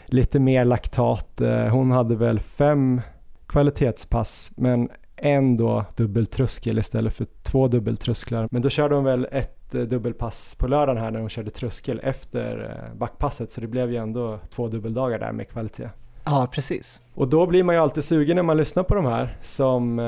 lite 0.06 0.38
mer 0.38 0.64
laktat. 0.64 1.40
Eh, 1.40 1.66
hon 1.66 1.90
hade 1.90 2.16
väl 2.16 2.40
fem 2.40 3.00
kvalitetspass 3.46 4.50
men 4.56 4.90
en 5.16 5.56
då 5.56 5.84
dubbeltröskel 5.96 6.78
istället 6.78 7.14
för 7.14 7.26
två 7.42 7.68
dubbeltrösklar. 7.68 8.48
Men 8.50 8.62
då 8.62 8.68
körde 8.68 8.94
hon 8.94 9.04
väl 9.04 9.28
ett 9.32 9.74
eh, 9.74 9.80
dubbelpass 9.80 10.54
på 10.54 10.68
lördagen 10.68 11.02
här 11.02 11.10
när 11.10 11.20
hon 11.20 11.28
körde 11.28 11.50
tröskel 11.50 12.00
efter 12.02 12.76
eh, 12.90 12.98
backpasset 12.98 13.52
så 13.52 13.60
det 13.60 13.66
blev 13.66 13.90
ju 13.90 13.96
ändå 13.96 14.38
två 14.50 14.68
dubbeldagar 14.68 15.18
där 15.18 15.32
med 15.32 15.48
kvalitet. 15.48 15.88
Ja, 16.24 16.48
precis. 16.52 17.00
Och 17.14 17.28
då 17.28 17.46
blir 17.46 17.62
man 17.62 17.74
ju 17.74 17.80
alltid 17.80 18.04
sugen 18.04 18.36
när 18.36 18.42
man 18.42 18.56
lyssnar 18.56 18.82
på 18.82 18.94
de 18.94 19.04
här 19.04 19.36
som 19.42 19.98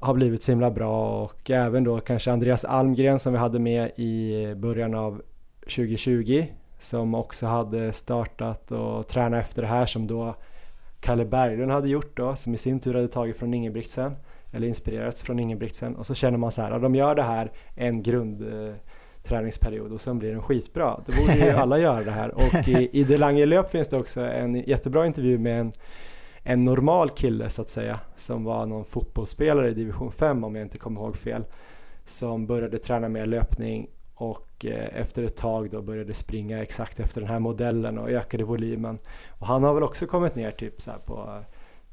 har 0.00 0.14
blivit 0.14 0.42
så 0.42 0.52
himla 0.52 0.70
bra 0.70 1.22
och 1.22 1.50
även 1.50 1.84
då 1.84 2.00
kanske 2.00 2.32
Andreas 2.32 2.64
Almgren 2.64 3.18
som 3.18 3.32
vi 3.32 3.38
hade 3.38 3.58
med 3.58 3.90
i 3.96 4.54
början 4.56 4.94
av 4.94 5.22
2020 5.60 6.46
som 6.78 7.14
också 7.14 7.46
hade 7.46 7.92
startat 7.92 8.72
och 8.72 9.08
tränat 9.08 9.44
efter 9.44 9.62
det 9.62 9.68
här 9.68 9.86
som 9.86 10.06
då 10.06 10.34
Kalle 11.00 11.24
Berglund 11.24 11.72
hade 11.72 11.88
gjort 11.88 12.16
då 12.16 12.36
som 12.36 12.54
i 12.54 12.58
sin 12.58 12.80
tur 12.80 12.94
hade 12.94 13.08
tagit 13.08 13.36
från 13.36 13.54
Ingebrigtsen 13.54 14.16
eller 14.52 14.68
inspirerats 14.68 15.22
från 15.22 15.38
Ingebrigtsen 15.38 15.96
och 15.96 16.06
så 16.06 16.14
känner 16.14 16.38
man 16.38 16.52
så 16.52 16.62
här, 16.62 16.70
ja, 16.70 16.78
de 16.78 16.94
gör 16.94 17.14
det 17.14 17.22
här 17.22 17.52
en 17.74 18.02
grundträningsperiod 18.02 19.92
och 19.92 20.00
sen 20.00 20.18
blir 20.18 20.30
den 20.30 20.42
skitbra. 20.42 21.00
Då 21.06 21.12
borde 21.20 21.46
ju 21.46 21.50
alla 21.56 21.78
göra 21.78 22.04
det 22.04 22.10
här 22.10 22.34
och 22.34 22.68
i, 22.68 22.90
i 22.92 23.04
Delange 23.04 23.46
löp 23.46 23.70
finns 23.70 23.88
det 23.88 23.96
också 23.96 24.20
en 24.20 24.54
jättebra 24.54 25.06
intervju 25.06 25.38
med 25.38 25.60
en, 25.60 25.72
en 26.42 26.64
normal 26.64 27.10
kille 27.10 27.50
så 27.50 27.62
att 27.62 27.68
säga 27.68 28.00
som 28.16 28.44
var 28.44 28.66
någon 28.66 28.84
fotbollsspelare 28.84 29.70
i 29.70 29.74
division 29.74 30.12
5 30.12 30.44
om 30.44 30.54
jag 30.54 30.64
inte 30.64 30.78
kommer 30.78 31.00
ihåg 31.00 31.16
fel 31.16 31.44
som 32.04 32.46
började 32.46 32.78
träna 32.78 33.08
mer 33.08 33.26
löpning 33.26 33.88
och 34.14 34.64
eh, 34.64 35.00
efter 35.00 35.22
ett 35.22 35.36
tag 35.36 35.70
då 35.70 35.82
började 35.82 36.14
springa 36.14 36.62
exakt 36.62 37.00
efter 37.00 37.20
den 37.20 37.30
här 37.30 37.38
modellen 37.38 37.98
och 37.98 38.10
ökade 38.10 38.44
volymen. 38.44 38.98
Och 39.28 39.46
han 39.46 39.62
har 39.62 39.74
väl 39.74 39.82
också 39.82 40.06
kommit 40.06 40.34
ner 40.34 40.50
typ 40.50 40.82
så 40.82 40.90
på 41.06 41.42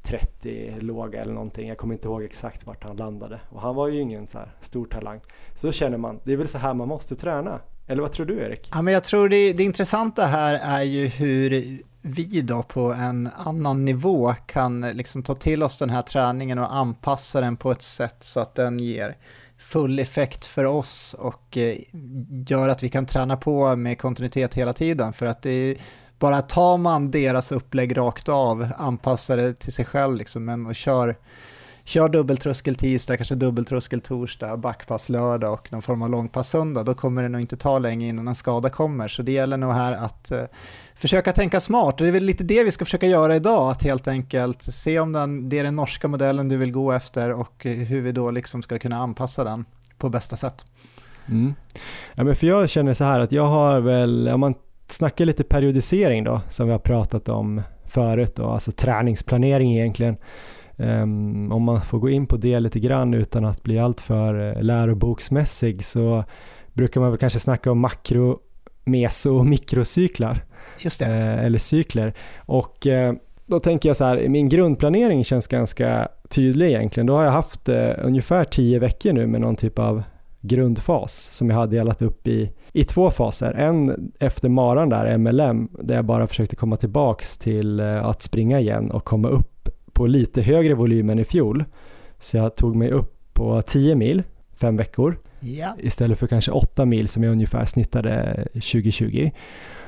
30 0.02 0.80
låga 0.80 1.22
eller 1.22 1.32
någonting. 1.32 1.68
Jag 1.68 1.78
kommer 1.78 1.94
inte 1.94 2.08
ihåg 2.08 2.22
exakt 2.22 2.66
vart 2.66 2.84
han 2.84 2.96
landade. 2.96 3.40
Och 3.48 3.60
han 3.60 3.74
var 3.74 3.88
ju 3.88 4.00
ingen 4.00 4.26
så 4.26 4.38
här 4.38 4.54
stor 4.60 4.86
talang. 4.86 5.20
Så 5.54 5.66
då 5.66 5.72
känner 5.72 5.98
man, 5.98 6.20
det 6.24 6.32
är 6.32 6.36
väl 6.36 6.48
så 6.48 6.58
här 6.58 6.74
man 6.74 6.88
måste 6.88 7.16
träna. 7.16 7.60
Eller 7.86 8.02
vad 8.02 8.12
tror 8.12 8.26
du 8.26 8.38
Erik? 8.38 8.70
Ja, 8.72 8.82
men 8.82 8.94
jag 8.94 9.04
tror 9.04 9.28
det, 9.28 9.52
det 9.52 9.62
intressanta 9.62 10.24
här 10.24 10.60
är 10.62 10.82
ju 10.82 11.06
hur 11.06 11.78
vi 12.06 12.40
då 12.40 12.62
på 12.62 12.92
en 12.92 13.30
annan 13.36 13.84
nivå 13.84 14.34
kan 14.46 14.80
liksom 14.80 15.22
ta 15.22 15.34
till 15.34 15.62
oss 15.62 15.78
den 15.78 15.90
här 15.90 16.02
träningen 16.02 16.58
och 16.58 16.76
anpassa 16.76 17.40
den 17.40 17.56
på 17.56 17.72
ett 17.72 17.82
sätt 17.82 18.16
så 18.20 18.40
att 18.40 18.54
den 18.54 18.78
ger 18.78 19.16
full 19.58 19.98
effekt 19.98 20.46
för 20.46 20.64
oss 20.64 21.14
och 21.18 21.56
eh, 21.56 21.78
gör 22.48 22.68
att 22.68 22.82
vi 22.82 22.88
kan 22.88 23.06
träna 23.06 23.36
på 23.36 23.76
med 23.76 23.98
kontinuitet 23.98 24.54
hela 24.54 24.72
tiden. 24.72 25.12
För 25.12 25.26
att 25.26 25.42
det 25.42 25.50
är 25.50 25.76
bara 26.18 26.42
tar 26.42 26.78
man 26.78 27.10
deras 27.10 27.52
upplägg 27.52 27.96
rakt 27.96 28.28
av, 28.28 28.68
anpassar 28.76 29.36
det 29.36 29.54
till 29.54 29.72
sig 29.72 29.84
själv 29.84 30.16
liksom, 30.16 30.66
och 30.66 30.74
kör, 30.74 31.16
kör 31.86 32.08
dubbeltröskel 32.08 32.74
tisdag, 32.74 33.16
kanske 33.16 33.34
dubbeltröskel 33.34 34.00
torsdag, 34.00 34.56
backpass 34.56 35.08
lördag 35.08 35.52
och 35.52 35.72
någon 35.72 35.82
form 35.82 36.02
av 36.02 36.10
långpass 36.10 36.50
söndag, 36.50 36.82
då 36.82 36.94
kommer 36.94 37.22
det 37.22 37.28
nog 37.28 37.40
inte 37.40 37.56
ta 37.56 37.78
länge 37.78 38.08
innan 38.08 38.28
en 38.28 38.34
skada 38.34 38.70
kommer. 38.70 39.08
Så 39.08 39.22
det 39.22 39.32
gäller 39.32 39.56
nog 39.56 39.72
här 39.72 39.92
att 39.92 40.30
eh, 40.30 40.42
försöka 40.94 41.32
tänka 41.32 41.60
smart. 41.60 41.94
Och 41.94 42.00
det 42.00 42.08
är 42.08 42.12
väl 42.12 42.24
lite 42.24 42.44
det 42.44 42.64
vi 42.64 42.70
ska 42.70 42.84
försöka 42.84 43.06
göra 43.06 43.36
idag, 43.36 43.70
att 43.70 43.82
helt 43.82 44.08
enkelt 44.08 44.62
se 44.62 45.00
om 45.00 45.12
den, 45.12 45.48
det 45.48 45.58
är 45.58 45.64
den 45.64 45.76
norska 45.76 46.08
modellen 46.08 46.48
du 46.48 46.56
vill 46.56 46.72
gå 46.72 46.92
efter 46.92 47.32
och 47.32 47.64
hur 47.64 48.00
vi 48.00 48.12
då 48.12 48.30
liksom 48.30 48.62
ska 48.62 48.78
kunna 48.78 48.96
anpassa 48.96 49.44
den 49.44 49.64
på 49.98 50.08
bästa 50.08 50.36
sätt. 50.36 50.64
Mm. 51.28 51.54
Ja, 52.14 52.24
men 52.24 52.36
för 52.36 52.46
jag 52.46 52.70
känner 52.70 52.94
så 52.94 53.04
här 53.04 53.20
att 53.20 53.32
jag 53.32 53.46
har 53.46 53.80
väl, 53.80 54.28
om 54.28 54.40
man 54.40 54.54
snackar 54.86 55.24
lite 55.24 55.44
periodisering 55.44 56.24
då, 56.24 56.40
som 56.50 56.66
vi 56.66 56.72
har 56.72 56.78
pratat 56.78 57.28
om 57.28 57.62
förut 57.84 58.36
då, 58.36 58.46
alltså 58.46 58.72
träningsplanering 58.72 59.78
egentligen. 59.78 60.16
Um, 60.76 61.52
om 61.52 61.62
man 61.62 61.80
får 61.80 61.98
gå 61.98 62.10
in 62.10 62.26
på 62.26 62.36
det 62.36 62.60
lite 62.60 62.80
grann 62.80 63.14
utan 63.14 63.44
att 63.44 63.62
bli 63.62 63.78
alltför 63.78 64.34
uh, 64.34 64.62
läroboksmässig 64.62 65.84
så 65.84 66.24
brukar 66.72 67.00
man 67.00 67.10
väl 67.10 67.18
kanske 67.18 67.40
snacka 67.40 67.70
om 67.70 67.80
makro, 67.80 68.38
meso 68.84 69.38
och 69.38 69.46
mikrocyklar. 69.46 70.44
Uh, 71.02 71.44
eller 71.44 71.58
cykler. 71.58 72.14
Och 72.38 72.86
uh, 72.86 73.12
då 73.46 73.60
tänker 73.60 73.88
jag 73.88 73.96
så 73.96 74.04
här, 74.04 74.28
min 74.28 74.48
grundplanering 74.48 75.24
känns 75.24 75.46
ganska 75.46 76.08
tydlig 76.28 76.66
egentligen. 76.66 77.06
Då 77.06 77.16
har 77.16 77.24
jag 77.24 77.32
haft 77.32 77.68
ungefär 77.98 78.44
tio 78.44 78.78
veckor 78.78 79.12
nu 79.12 79.26
med 79.26 79.40
någon 79.40 79.56
typ 79.56 79.78
av 79.78 80.02
grundfas 80.46 81.28
som 81.32 81.50
jag 81.50 81.56
hade 81.56 81.76
delat 81.76 82.02
upp 82.02 82.28
i, 82.28 82.52
i 82.72 82.84
två 82.84 83.10
faser. 83.10 83.52
En 83.52 84.12
efter 84.20 84.48
maran 84.48 84.88
där, 84.88 85.18
MLM, 85.18 85.68
där 85.82 85.94
jag 85.94 86.04
bara 86.04 86.26
försökte 86.26 86.56
komma 86.56 86.76
tillbaks 86.76 87.38
till 87.38 87.80
eh, 87.80 88.06
att 88.06 88.22
springa 88.22 88.60
igen 88.60 88.90
och 88.90 89.04
komma 89.04 89.28
upp 89.28 89.55
på 89.96 90.06
lite 90.06 90.42
högre 90.42 90.74
volym 90.74 91.10
än 91.10 91.18
i 91.18 91.24
fjol. 91.24 91.64
Så 92.18 92.36
jag 92.36 92.56
tog 92.56 92.76
mig 92.76 92.90
upp 92.90 93.14
på 93.32 93.62
10 93.62 93.94
mil, 93.94 94.22
fem 94.54 94.76
veckor, 94.76 95.18
ja. 95.40 95.76
istället 95.78 96.18
för 96.18 96.26
kanske 96.26 96.50
8 96.50 96.84
mil 96.84 97.08
som 97.08 97.22
jag 97.22 97.32
ungefär 97.32 97.64
snittade 97.64 98.44
2020. 98.52 99.30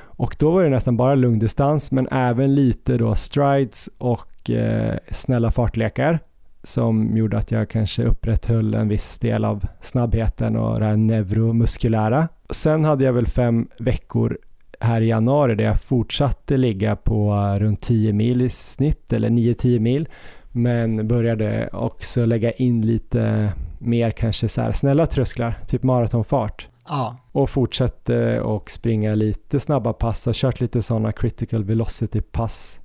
Och 0.00 0.36
då 0.38 0.50
var 0.50 0.64
det 0.64 0.70
nästan 0.70 0.96
bara 0.96 1.14
lungdistans 1.14 1.90
men 1.90 2.08
även 2.10 2.54
lite 2.54 2.96
då 2.96 3.14
strides 3.14 3.90
och 3.98 4.50
eh, 4.50 4.98
snälla 5.10 5.50
fartlekar 5.50 6.18
som 6.62 7.16
gjorde 7.16 7.38
att 7.38 7.50
jag 7.50 7.70
kanske 7.70 8.04
upprätthöll 8.04 8.74
en 8.74 8.88
viss 8.88 9.18
del 9.18 9.44
av 9.44 9.66
snabbheten 9.80 10.56
och 10.56 10.80
det 10.80 10.86
här 10.86 10.96
neuromuskulära. 10.96 12.28
Sen 12.50 12.84
hade 12.84 13.04
jag 13.04 13.12
väl 13.12 13.26
fem 13.26 13.68
veckor 13.78 14.38
här 14.80 15.00
i 15.00 15.06
januari 15.06 15.54
där 15.54 15.64
jag 15.64 15.80
fortsatte 15.80 16.56
ligga 16.56 16.96
på 16.96 17.34
runt 17.58 17.80
10 17.80 18.12
mil 18.12 18.42
i 18.42 18.50
snitt 18.50 19.12
eller 19.12 19.28
9-10 19.28 19.78
mil 19.78 20.08
men 20.52 21.08
började 21.08 21.68
också 21.72 22.24
lägga 22.24 22.52
in 22.52 22.86
lite 22.86 23.52
mer 23.78 24.10
kanske 24.10 24.48
så 24.48 24.60
här 24.62 24.72
snälla 24.72 25.06
trösklar, 25.06 25.58
typ 25.66 25.82
maratonfart. 25.82 26.68
Ja. 26.88 27.16
Och 27.32 27.50
fortsatte 27.50 28.40
och 28.40 28.70
springa 28.70 29.14
lite 29.14 29.60
snabba 29.60 29.92
pass 29.92 30.26
och 30.26 30.34
kört 30.34 30.60
lite 30.60 30.82
sådana 30.82 31.12
critical 31.12 31.64
velocity 31.64 32.20
pass 32.20 32.80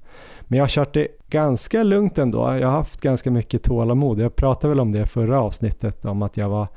men 0.54 0.58
jag 0.58 0.64
har 0.64 0.70
kört 0.70 0.94
det 0.94 1.08
ganska 1.30 1.84
lugnt 1.84 2.18
ändå. 2.18 2.40
Jag 2.40 2.68
har 2.68 2.78
haft 2.78 3.02
ganska 3.02 3.32
mycket 3.32 3.64
tålamod. 3.64 4.20
Jag 4.20 4.36
pratade 4.36 4.70
väl 4.70 4.80
om 4.80 4.92
det 4.92 5.06
förra 5.06 5.42
avsnittet, 5.42 6.06
om 6.06 6.22
att 6.22 6.38
jag 6.38 6.50
var, 6.50 6.68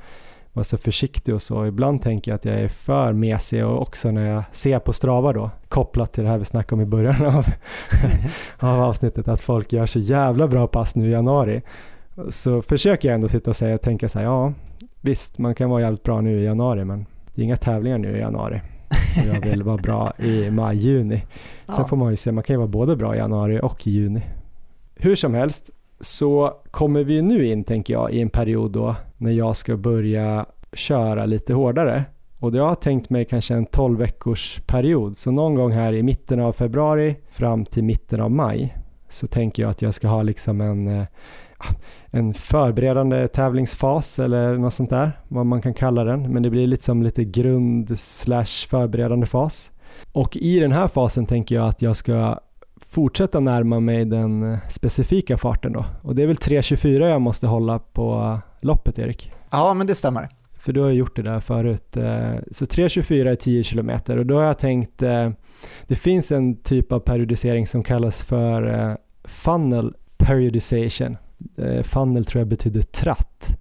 var 0.57 0.63
så 0.63 0.79
försiktig 0.79 1.35
och 1.35 1.43
så. 1.43 1.67
Ibland 1.67 2.03
tänker 2.03 2.31
jag 2.31 2.37
att 2.37 2.45
jag 2.45 2.61
är 2.61 2.69
för 2.69 3.13
mesig 3.13 3.65
och 3.67 3.83
också 3.83 4.11
när 4.11 4.31
jag 4.31 4.43
ser 4.53 4.79
på 4.79 4.93
Strava 4.93 5.33
då, 5.33 5.51
kopplat 5.69 6.13
till 6.13 6.25
det 6.25 6.31
här 6.31 6.39
vi 6.39 6.45
snackade 6.45 6.75
om 6.75 6.81
i 6.81 6.91
början 6.91 7.27
av, 7.27 7.47
av 8.59 8.83
avsnittet, 8.83 9.29
att 9.29 9.41
folk 9.41 9.73
gör 9.73 9.87
så 9.87 9.99
jävla 9.99 10.49
bra 10.49 10.67
pass 10.67 10.95
nu 10.95 11.09
i 11.09 11.13
januari. 11.13 11.63
Så 12.29 12.63
försöker 12.63 13.09
jag 13.09 13.15
ändå 13.15 13.29
sitta 13.29 13.51
och 13.51 13.57
säga 13.57 13.75
och 13.75 13.81
tänka 13.81 14.09
så 14.09 14.19
här, 14.19 14.27
ja 14.27 14.53
visst, 15.01 15.39
man 15.39 15.55
kan 15.55 15.71
vara 15.71 15.81
jävligt 15.81 16.03
bra 16.03 16.21
nu 16.21 16.41
i 16.41 16.45
januari, 16.45 16.85
men 16.85 17.07
det 17.35 17.43
är 17.43 17.45
inga 17.45 17.57
tävlingar 17.57 17.99
nu 17.99 18.17
i 18.17 18.21
januari 18.21 18.61
jag 19.25 19.51
vill 19.51 19.63
vara 19.63 19.77
bra 19.77 20.13
i 20.19 20.51
maj, 20.51 20.77
juni. 20.77 21.17
Sen 21.67 21.75
ja. 21.79 21.85
får 21.85 21.97
man 21.97 22.11
ju 22.11 22.17
se, 22.17 22.33
man 22.33 22.45
kan 22.45 22.55
ju 22.55 22.59
vara 22.59 22.69
både 22.69 22.97
bra 22.97 23.15
i 23.15 23.19
januari 23.19 23.61
och 23.63 23.87
i 23.87 23.91
juni. 23.91 24.23
Hur 24.95 25.15
som 25.15 25.35
helst 25.35 25.71
så 26.01 26.55
kommer 26.71 27.05
vi 27.05 27.23
nu 27.23 27.47
in, 27.47 27.65
tänker 27.65 27.95
jag, 27.95 28.13
i 28.13 28.21
en 28.21 28.31
period 28.31 28.71
då 28.71 28.97
när 29.17 29.31
jag 29.31 29.57
ska 29.57 29.77
börja 29.77 30.47
köra 30.73 31.27
lite 31.27 31.55
hårdare. 31.55 32.05
Och 32.39 32.55
jag 32.55 32.67
har 32.67 32.75
tänkt 32.75 33.11
mig 33.11 33.25
kanske 33.25 33.55
en 33.55 33.67
12 33.67 33.99
veckors 33.99 34.61
period. 34.67 35.17
Så 35.17 35.31
någon 35.31 35.55
gång 35.55 35.73
här 35.73 35.93
i 35.93 36.03
mitten 36.03 36.41
av 36.41 36.53
februari 36.53 37.17
fram 37.31 37.65
till 37.65 37.85
mitten 37.85 38.21
av 38.21 38.31
maj 38.31 38.77
så 39.09 39.27
tänker 39.27 39.63
jag 39.63 39.71
att 39.71 39.83
jag 39.83 39.95
ska 39.95 40.09
ha 40.09 40.23
liksom 40.23 40.61
en 40.61 40.89
eh, 40.89 41.07
en 42.11 42.35
förberedande 42.35 43.29
tävlingsfas 43.29 44.19
eller 44.19 44.57
något 44.57 44.75
sånt 44.75 44.91
där, 44.91 45.13
vad 45.29 45.47
man 45.47 45.63
kan 45.63 45.75
kalla 45.75 46.05
den. 46.05 46.33
Men 46.33 46.43
det 46.43 46.51
blir 46.51 46.67
liksom 46.67 47.03
lite 47.03 47.25
grund 47.25 47.99
slash 47.99 48.69
förberedande 48.69 49.27
fas. 49.27 49.71
Och 50.13 50.37
i 50.37 50.61
den 50.61 50.73
här 50.73 50.89
fasen 50.89 51.27
tänker 51.27 51.55
jag 51.55 51.69
att 51.69 51.83
jag 51.83 51.97
ska 51.97 52.39
fortsätta 52.89 53.41
närma 53.41 53.81
mig 53.81 54.05
den 54.05 54.59
specifika 54.69 55.37
farten 55.37 55.73
då. 55.73 55.85
Och 56.03 56.15
det 56.15 56.23
är 56.23 56.27
väl 56.27 56.37
3.24 56.37 57.09
jag 57.09 57.21
måste 57.21 57.47
hålla 57.47 57.79
på 57.79 58.39
loppet, 58.61 58.99
Erik? 58.99 59.33
Ja, 59.51 59.75
men 59.75 59.87
det 59.87 59.95
stämmer. 59.95 60.29
för 60.55 60.73
du 60.73 60.81
har 60.81 60.91
gjort 60.91 61.17
det 61.17 61.23
där 61.23 61.41
förut. 61.41 61.97
Eh, 61.97 62.35
så 62.51 62.65
3.24 62.65 63.31
är 63.31 63.35
10 63.35 63.63
kilometer 63.63 64.17
och 64.17 64.27
då 64.27 64.37
har 64.37 64.45
jag 64.45 64.59
tänkt, 64.59 65.03
eh, 65.03 65.31
det 65.87 65.97
finns 65.97 66.33
en 66.33 66.63
typ 66.63 66.93
av 66.93 67.01
periodisering 67.01 67.67
som 67.67 67.83
kallas 67.83 68.23
för 68.23 68.89
eh, 68.91 68.97
funnel 69.25 69.95
periodization. 70.17 71.17
Funnel 71.83 72.25
tror 72.25 72.41
jag 72.41 72.49
betyder 72.49 72.83
tratt. 72.83 73.57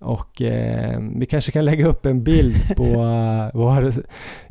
Och 0.00 0.42
eh, 0.42 1.00
vi 1.16 1.26
kanske 1.26 1.52
kan 1.52 1.64
lägga 1.64 1.86
upp 1.86 2.06
en 2.06 2.24
bild 2.24 2.76
på 2.76 2.84
vår 3.54 3.92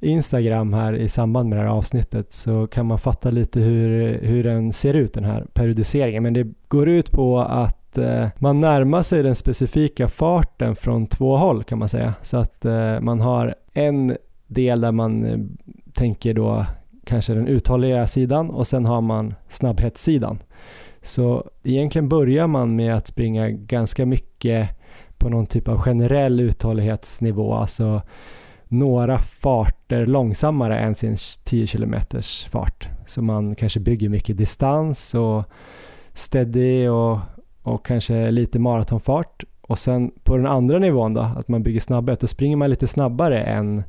Instagram 0.01 0.73
här 0.73 0.93
i 0.93 1.09
samband 1.09 1.49
med 1.49 1.57
det 1.57 1.63
här 1.63 1.69
avsnittet 1.69 2.33
så 2.33 2.67
kan 2.67 2.85
man 2.85 2.99
fatta 2.99 3.31
lite 3.31 3.59
hur, 3.59 4.19
hur 4.21 4.43
den 4.43 4.73
ser 4.73 4.93
ut 4.93 5.13
den 5.13 5.23
här 5.23 5.45
periodiseringen. 5.53 6.23
Men 6.23 6.33
det 6.33 6.47
går 6.67 6.89
ut 6.89 7.11
på 7.11 7.39
att 7.39 7.78
eh, 7.97 8.27
man 8.37 8.59
närmar 8.59 9.01
sig 9.01 9.23
den 9.23 9.35
specifika 9.35 10.07
farten 10.07 10.75
från 10.75 11.07
två 11.07 11.37
håll 11.37 11.63
kan 11.63 11.79
man 11.79 11.89
säga. 11.89 12.13
Så 12.21 12.37
att 12.37 12.65
eh, 12.65 12.99
man 12.99 13.21
har 13.21 13.55
en 13.73 14.17
del 14.47 14.81
där 14.81 14.91
man 14.91 15.25
eh, 15.25 15.39
tänker 15.93 16.33
då 16.33 16.65
kanske 17.05 17.33
den 17.33 17.47
uthålliga 17.47 18.07
sidan 18.07 18.49
och 18.49 18.67
sen 18.67 18.85
har 18.85 19.01
man 19.01 19.33
snabbhetssidan. 19.49 20.39
Så 21.01 21.49
egentligen 21.63 22.09
börjar 22.09 22.47
man 22.47 22.75
med 22.75 22.95
att 22.95 23.07
springa 23.07 23.49
ganska 23.49 24.05
mycket 24.05 24.69
på 25.17 25.29
någon 25.29 25.45
typ 25.45 25.67
av 25.67 25.77
generell 25.77 26.39
uthållighetsnivå, 26.39 27.53
alltså 27.53 28.01
några 28.67 29.17
farter 29.17 30.05
långsammare 30.05 30.79
än 30.79 30.95
sin 30.95 31.17
10 31.43 31.67
km 31.67 31.95
fart. 32.51 32.87
Så 33.05 33.21
man 33.21 33.55
kanske 33.55 33.79
bygger 33.79 34.09
mycket 34.09 34.37
distans 34.37 35.15
och 35.15 35.43
steady 36.13 36.87
och, 36.87 37.19
och 37.61 37.85
kanske 37.85 38.31
lite 38.31 38.59
maratonfart. 38.59 39.43
Och 39.61 39.79
sen 39.79 40.11
på 40.23 40.37
den 40.37 40.45
andra 40.45 40.79
nivån 40.79 41.13
då, 41.13 41.21
att 41.21 41.47
man 41.47 41.63
bygger 41.63 41.79
snabbhet, 41.79 42.19
då 42.19 42.27
springer 42.27 42.55
man 42.55 42.69
lite 42.69 42.87
snabbare 42.87 43.43
än 43.43 43.83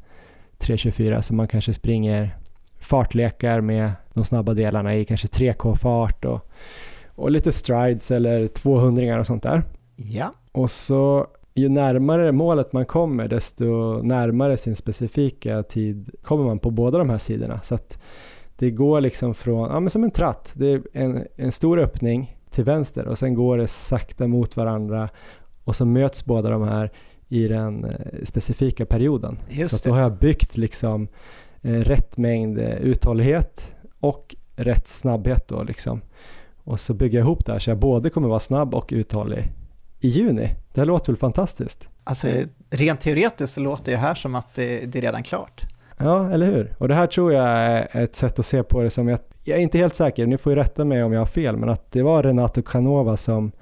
3.24 0.59 1.21
så 1.21 1.35
man 1.35 1.49
kanske 1.49 1.73
springer 1.73 2.37
fartlekar 2.79 3.61
med 3.61 3.93
de 4.15 4.25
snabba 4.25 4.55
delarna 4.55 4.97
i 4.97 5.05
kanske 5.05 5.27
3K-fart 5.27 6.25
och, 6.25 6.51
och 7.15 7.31
lite 7.31 7.53
strides 7.53 8.11
eller 8.11 8.47
200 8.47 9.21
och 9.21 9.27
sånt 9.27 9.43
där. 9.43 9.63
Ja. 9.97 10.35
Och 10.53 10.71
så 10.71 11.27
ju 11.55 11.69
närmare 11.69 12.33
målet 12.33 12.73
man 12.73 12.87
kommer 12.87 13.29
desto 13.29 14.03
närmare 14.03 14.57
sin 14.57 14.77
specifika 14.77 15.63
tid 15.63 16.11
kommer 16.23 16.45
man 16.45 16.59
på 16.59 16.71
båda 16.71 16.99
de 16.99 17.11
här 17.11 17.19
sidorna. 17.19 17.61
Så 17.63 17.75
att 17.75 17.99
det 18.57 18.71
går 18.71 19.01
liksom 19.01 19.35
från, 19.35 19.71
ja 19.71 19.81
men 19.81 19.91
som 19.91 20.05
en 20.05 20.11
tratt, 20.11 20.53
det 20.57 20.67
är 20.73 20.83
en, 20.93 21.27
en 21.37 21.53
stor 21.53 21.79
öppning 21.79 22.37
till 22.51 22.65
vänster 22.65 23.07
och 23.07 23.19
sen 23.19 23.35
går 23.35 23.59
det 23.59 23.69
sakta 23.69 24.27
mot 24.27 24.57
varandra 24.57 25.09
och 25.65 25.77
så 25.77 25.85
möts 25.85 26.25
båda 26.25 26.51
de 26.51 26.63
här 26.63 26.93
i 27.29 27.49
den 27.49 27.85
eh, 27.85 28.25
specifika 28.25 28.87
perioden. 28.87 29.39
Just 29.49 29.83
så 29.83 29.89
då 29.89 29.95
har 29.95 30.03
jag 30.03 30.19
byggt 30.19 30.57
liksom 30.57 31.09
eh, 31.63 31.73
rätt 31.73 32.17
mängd 32.17 32.59
eh, 32.59 32.75
uthållighet 32.75 33.77
och 34.01 34.37
rätt 34.57 34.87
snabbhet 34.87 35.49
då 35.49 35.63
liksom. 35.63 36.01
Och 36.65 36.81
så 36.81 36.95
bygger 36.95 37.19
jag 37.19 37.25
ihop 37.25 37.47
det 37.47 37.53
här 37.53 37.59
så 37.59 37.71
jag 37.71 37.79
både 37.79 38.11
kommer 38.11 38.29
vara 38.29 38.41
snabb 38.41 38.75
och 38.75 38.89
uthållig 38.93 39.53
i 40.01 40.09
juni. 40.09 40.55
Det 40.73 40.81
här 40.81 40.87
låter 40.87 41.13
väl 41.13 41.19
fantastiskt? 41.19 41.89
Alltså 42.05 42.29
rent 42.71 43.01
teoretiskt 43.01 43.55
så 43.55 43.61
låter 43.61 43.93
det 43.93 43.99
här 43.99 44.15
som 44.15 44.35
att 44.35 44.55
det, 44.55 44.93
det 44.93 44.99
är 44.99 45.03
redan 45.03 45.23
klart. 45.23 45.63
Ja, 45.99 46.31
eller 46.31 46.47
hur? 46.47 46.75
Och 46.79 46.89
det 46.89 46.95
här 46.95 47.07
tror 47.07 47.33
jag 47.33 47.49
är 47.49 47.97
ett 47.97 48.17
sätt 48.17 48.39
att 48.39 48.47
se 48.47 48.63
på 48.63 48.83
det 48.83 48.91
som 48.91 49.09
jag, 49.09 49.21
jag 49.51 49.59
är 49.59 49.63
inte 49.63 49.79
helt 49.79 49.95
säker, 49.95 50.27
ni 50.27 50.39
får 50.39 50.53
ju 50.53 50.57
rätta 50.57 50.85
mig 50.85 51.03
om 51.03 51.13
jag 51.13 51.21
har 51.21 51.27
fel, 51.27 51.57
men 51.57 51.69
att 51.69 51.91
det 51.93 52.03
var 52.03 52.23
Renato 52.23 52.63
Canova 52.63 53.17
som 53.17 53.53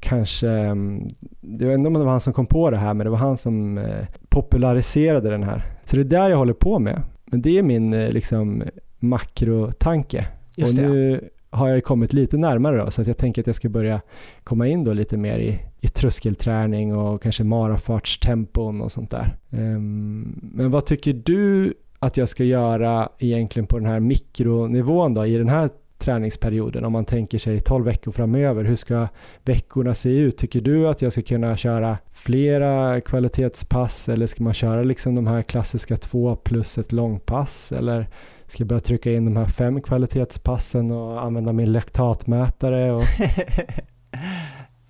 kanske, 0.00 0.48
mm, 0.48 1.08
vet 1.40 1.78
inte 1.78 1.88
om 1.88 1.94
det 1.94 2.04
var 2.04 2.10
han 2.10 2.20
som 2.20 2.32
kom 2.32 2.46
på 2.46 2.70
det 2.70 2.76
här, 2.76 2.94
men 2.94 3.04
det 3.04 3.10
var 3.10 3.18
han 3.18 3.36
som 3.36 3.78
eh, 3.78 4.06
populariserade 4.28 5.30
den 5.30 5.42
här. 5.42 5.66
Så 5.84 5.96
det 5.96 6.02
är 6.02 6.04
där 6.04 6.30
jag 6.30 6.36
håller 6.36 6.52
på 6.52 6.78
med. 6.78 7.02
Men 7.24 7.42
det 7.42 7.58
är 7.58 7.62
min 7.62 7.92
eh, 7.92 8.10
liksom 8.10 8.62
makrotanke. 8.98 10.26
Just 10.54 10.78
och 10.78 10.84
nu 10.84 11.10
det 11.10 11.56
har 11.56 11.68
jag 11.68 11.84
kommit 11.84 12.12
lite 12.12 12.36
närmare 12.36 12.76
då, 12.76 12.90
så 12.90 13.00
att 13.00 13.06
jag 13.06 13.18
tänker 13.18 13.42
att 13.42 13.46
jag 13.46 13.56
ska 13.56 13.68
börja 13.68 14.00
komma 14.44 14.66
in 14.66 14.84
då 14.84 14.92
lite 14.92 15.16
mer 15.16 15.38
i, 15.38 15.58
i 15.80 15.88
tröskelträning 15.88 16.96
och 16.96 17.22
kanske 17.22 17.44
marafartstempon 17.44 18.80
och 18.80 18.92
sånt 18.92 19.10
där. 19.10 19.36
Um, 19.50 20.40
men 20.54 20.70
vad 20.70 20.86
tycker 20.86 21.12
du 21.12 21.74
att 21.98 22.16
jag 22.16 22.28
ska 22.28 22.44
göra 22.44 23.08
egentligen 23.18 23.66
på 23.66 23.78
den 23.78 23.88
här 23.88 24.00
mikronivån 24.00 25.14
då, 25.14 25.26
i 25.26 25.38
den 25.38 25.48
här 25.48 25.70
träningsperioden 25.98 26.84
om 26.84 26.92
man 26.92 27.04
tänker 27.04 27.38
sig 27.38 27.60
12 27.60 27.84
veckor 27.84 28.12
framöver. 28.12 28.64
Hur 28.64 28.76
ska 28.76 29.08
veckorna 29.44 29.94
se 29.94 30.08
ut? 30.08 30.38
Tycker 30.38 30.60
du 30.60 30.88
att 30.88 31.02
jag 31.02 31.12
ska 31.12 31.22
kunna 31.22 31.56
köra 31.56 31.98
flera 32.12 33.00
kvalitetspass 33.00 34.08
eller 34.08 34.26
ska 34.26 34.44
man 34.44 34.54
köra 34.54 34.82
liksom 34.82 35.14
de 35.14 35.26
här 35.26 35.42
klassiska 35.42 35.96
två 35.96 36.36
plus 36.36 36.78
ett 36.78 36.92
långpass 36.92 37.72
eller 37.72 38.08
ska 38.46 38.60
jag 38.60 38.68
börja 38.68 38.80
trycka 38.80 39.12
in 39.12 39.24
de 39.24 39.36
här 39.36 39.46
fem 39.46 39.82
kvalitetspassen 39.82 40.90
och 40.90 41.22
använda 41.22 41.52
min 41.52 41.72
laktatmätare? 41.72 42.92
Och... 42.92 43.02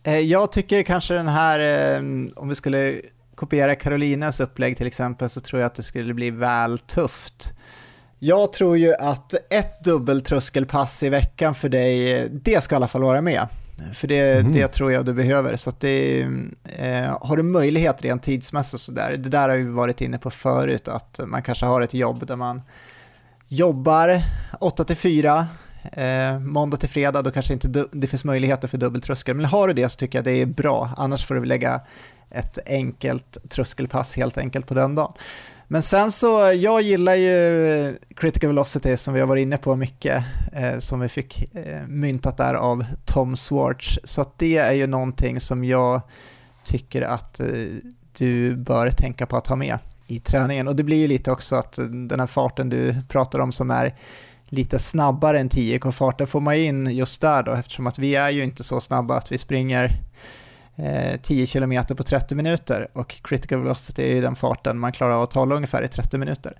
Eh, 0.03 0.19
jag 0.19 0.53
tycker 0.53 0.83
kanske 0.83 1.15
den 1.15 1.29
här, 1.29 1.61
eh, 1.61 1.99
om 2.37 2.49
vi 2.49 2.55
skulle 2.55 2.95
kopiera 3.37 3.75
Carolinas 3.75 4.41
upplägg 4.41 4.77
till 4.77 4.87
exempel, 4.87 5.31
så 5.31 5.41
tror 5.41 5.61
jag 5.61 5.67
att 5.67 5.75
det 5.75 5.83
skulle 5.83 6.15
bli 6.15 6.31
väl 6.31 6.79
tufft. 6.79 7.53
Jag 8.19 8.53
tror 8.53 8.79
ju 8.79 8.95
att 8.95 9.35
ett 9.51 9.85
dubbeltröskelpass 9.85 11.03
i 11.03 11.09
veckan 11.09 11.55
för 11.55 11.69
dig, 11.69 12.29
det 12.31 12.61
ska 12.61 12.75
i 12.75 12.77
alla 12.77 12.89
fall 12.89 13.03
vara 13.03 13.21
med. 13.21 13.49
För 13.93 14.09
det, 14.09 14.39
mm. 14.39 14.53
det 14.53 14.69
tror 14.69 14.93
jag 14.93 15.05
du 15.05 15.15
behöver. 15.15 15.57
Så 15.57 15.73
det, 15.79 16.21
eh, 16.65 17.19
har 17.21 17.37
du 17.37 17.43
möjlighet 17.43 18.03
rent 18.03 18.23
tidsmässigt 18.23 18.83
sådär, 18.83 19.17
det 19.17 19.29
där 19.29 19.49
har 19.49 19.57
vi 19.57 19.65
varit 19.65 20.01
inne 20.01 20.19
på 20.19 20.31
förut, 20.31 20.89
att 20.89 21.21
man 21.27 21.43
kanske 21.43 21.67
har 21.67 21.81
ett 21.81 21.95
jobb 21.95 22.27
där 22.27 22.37
man 22.37 22.63
jobbar 23.49 24.23
8 24.61 24.85
till 24.85 24.97
4, 24.97 25.47
eh, 25.93 26.39
måndag 26.39 26.77
till 26.77 26.89
fredag, 26.89 27.23
då 27.23 27.31
kanske 27.31 27.53
inte 27.53 27.85
det 27.93 28.07
finns 28.07 28.25
möjligheter 28.25 28.69
för 28.69 28.79
dubbeltröskel. 28.79 29.37
Men 29.37 29.45
har 29.45 29.69
du 29.69 29.75
det 29.75 29.89
så 29.89 29.97
tycker 29.97 30.19
jag 30.19 30.25
det 30.25 30.43
är 30.43 30.47
bra, 30.47 30.91
annars 30.97 31.27
får 31.27 31.35
du 31.35 31.45
lägga 31.45 31.81
ett 32.31 32.59
enkelt 32.67 33.39
tröskelpass 33.49 34.17
helt 34.17 34.39
enkelt 34.39 34.67
på 34.67 34.75
den 34.75 34.95
dagen. 34.95 35.13
Men 35.69 35.83
sen 35.83 36.13
så, 36.13 36.53
jag 36.53 36.83
gillar 36.83 37.15
ju 37.15 37.99
critical 38.17 38.49
velocity 38.49 38.97
som 38.97 39.15
vi 39.15 39.21
har 39.21 39.27
varit 39.27 39.43
inne 39.43 39.57
på 39.57 39.77
mycket, 39.77 40.25
eh, 40.53 40.79
som 40.79 41.01
vi 41.01 41.09
fick 41.09 41.55
eh, 41.55 41.87
myntat 41.87 42.37
där 42.37 42.55
av 42.55 42.85
Tom 43.05 43.37
Swartz. 43.37 43.99
Så 44.05 44.21
att 44.21 44.39
det 44.39 44.57
är 44.57 44.73
ju 44.73 44.87
någonting 44.87 45.41
som 45.41 45.65
jag 45.65 46.01
tycker 46.65 47.03
att 47.03 47.41
eh, 47.41 47.47
du 48.13 48.57
bör 48.57 48.91
tänka 48.91 49.27
på 49.27 49.37
att 49.37 49.47
ha 49.47 49.57
med 49.57 49.79
i 50.07 50.19
träningen. 50.19 50.69
Och 50.69 50.77
det 50.77 50.83
blir 50.83 50.97
ju 50.97 51.09
lite 51.09 51.31
också 51.31 51.57
att 51.57 51.79
den 52.09 52.21
här 52.21 52.27
farten 52.27 52.69
du 52.69 52.97
pratar 53.09 53.39
om 53.39 53.53
som 53.53 53.71
är 53.71 53.95
lite 54.49 54.79
snabbare 54.79 55.41
än 55.41 55.49
10K-farten 55.49 56.27
får 56.27 56.41
man 56.41 56.55
in 56.55 56.87
just 56.87 57.21
där 57.21 57.43
då 57.43 57.53
eftersom 57.53 57.87
att 57.87 57.99
vi 57.99 58.15
är 58.15 58.31
ju 58.31 58.45
inte 58.45 58.63
så 58.63 58.81
snabba 58.81 59.17
att 59.17 59.33
vi 59.33 59.39
springer 59.39 60.01
eh, 60.77 61.21
10 61.21 61.47
km 61.47 61.85
på 61.97 62.03
30 62.03 62.35
minuter 62.35 62.89
och 62.93 63.23
critical 63.23 63.59
velocity 63.59 64.03
är 64.03 64.15
ju 64.15 64.21
den 64.21 64.37
farten 64.37 64.79
man 64.79 64.93
klarar 64.93 65.15
av 65.15 65.23
att 65.23 65.33
hålla 65.33 65.55
ungefär 65.55 65.83
i 65.83 65.89
30 65.89 66.19
minuter. 66.19 66.59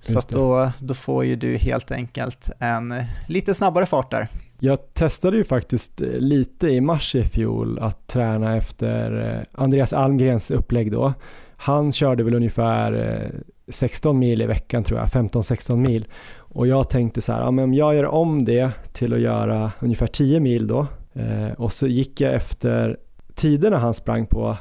Så 0.00 0.20
då, 0.28 0.70
då 0.78 0.94
får 0.94 1.24
ju 1.24 1.36
du 1.36 1.56
helt 1.56 1.90
enkelt 1.90 2.50
en 2.58 2.94
lite 3.26 3.54
snabbare 3.54 3.86
fart 3.86 4.10
där. 4.10 4.28
Jag 4.58 4.94
testade 4.94 5.36
ju 5.36 5.44
faktiskt 5.44 6.00
eh, 6.00 6.08
lite 6.08 6.68
i 6.68 6.80
mars 6.80 7.14
i 7.14 7.22
fjol 7.22 7.78
att 7.78 8.06
träna 8.06 8.56
efter 8.56 9.30
eh, 9.36 9.62
Andreas 9.62 9.92
Almgrens 9.92 10.50
upplägg 10.50 10.92
då 10.92 11.14
han 11.62 11.92
körde 11.92 12.22
väl 12.22 12.34
ungefär 12.34 13.30
16 13.68 14.16
eh, 14.16 14.18
mil 14.18 14.42
i 14.42 14.46
veckan 14.46 14.84
tror 14.84 14.98
jag, 14.98 15.08
15-16 15.08 15.76
mil. 15.76 16.06
Och 16.36 16.66
jag 16.66 16.90
tänkte 16.90 17.20
så 17.20 17.32
här, 17.32 17.40
ja, 17.40 17.50
men 17.50 17.74
jag 17.74 17.94
gör 17.94 18.06
om 18.06 18.44
det 18.44 18.70
till 18.92 19.14
att 19.14 19.20
göra 19.20 19.72
ungefär 19.80 20.06
10 20.06 20.40
mil 20.40 20.66
då. 20.66 20.86
Eh, 21.12 21.52
och 21.52 21.72
så 21.72 21.86
gick 21.86 22.20
jag 22.20 22.34
efter 22.34 22.96
tiderna 23.34 23.78
han 23.78 23.94
sprang 23.94 24.26
på 24.26 24.56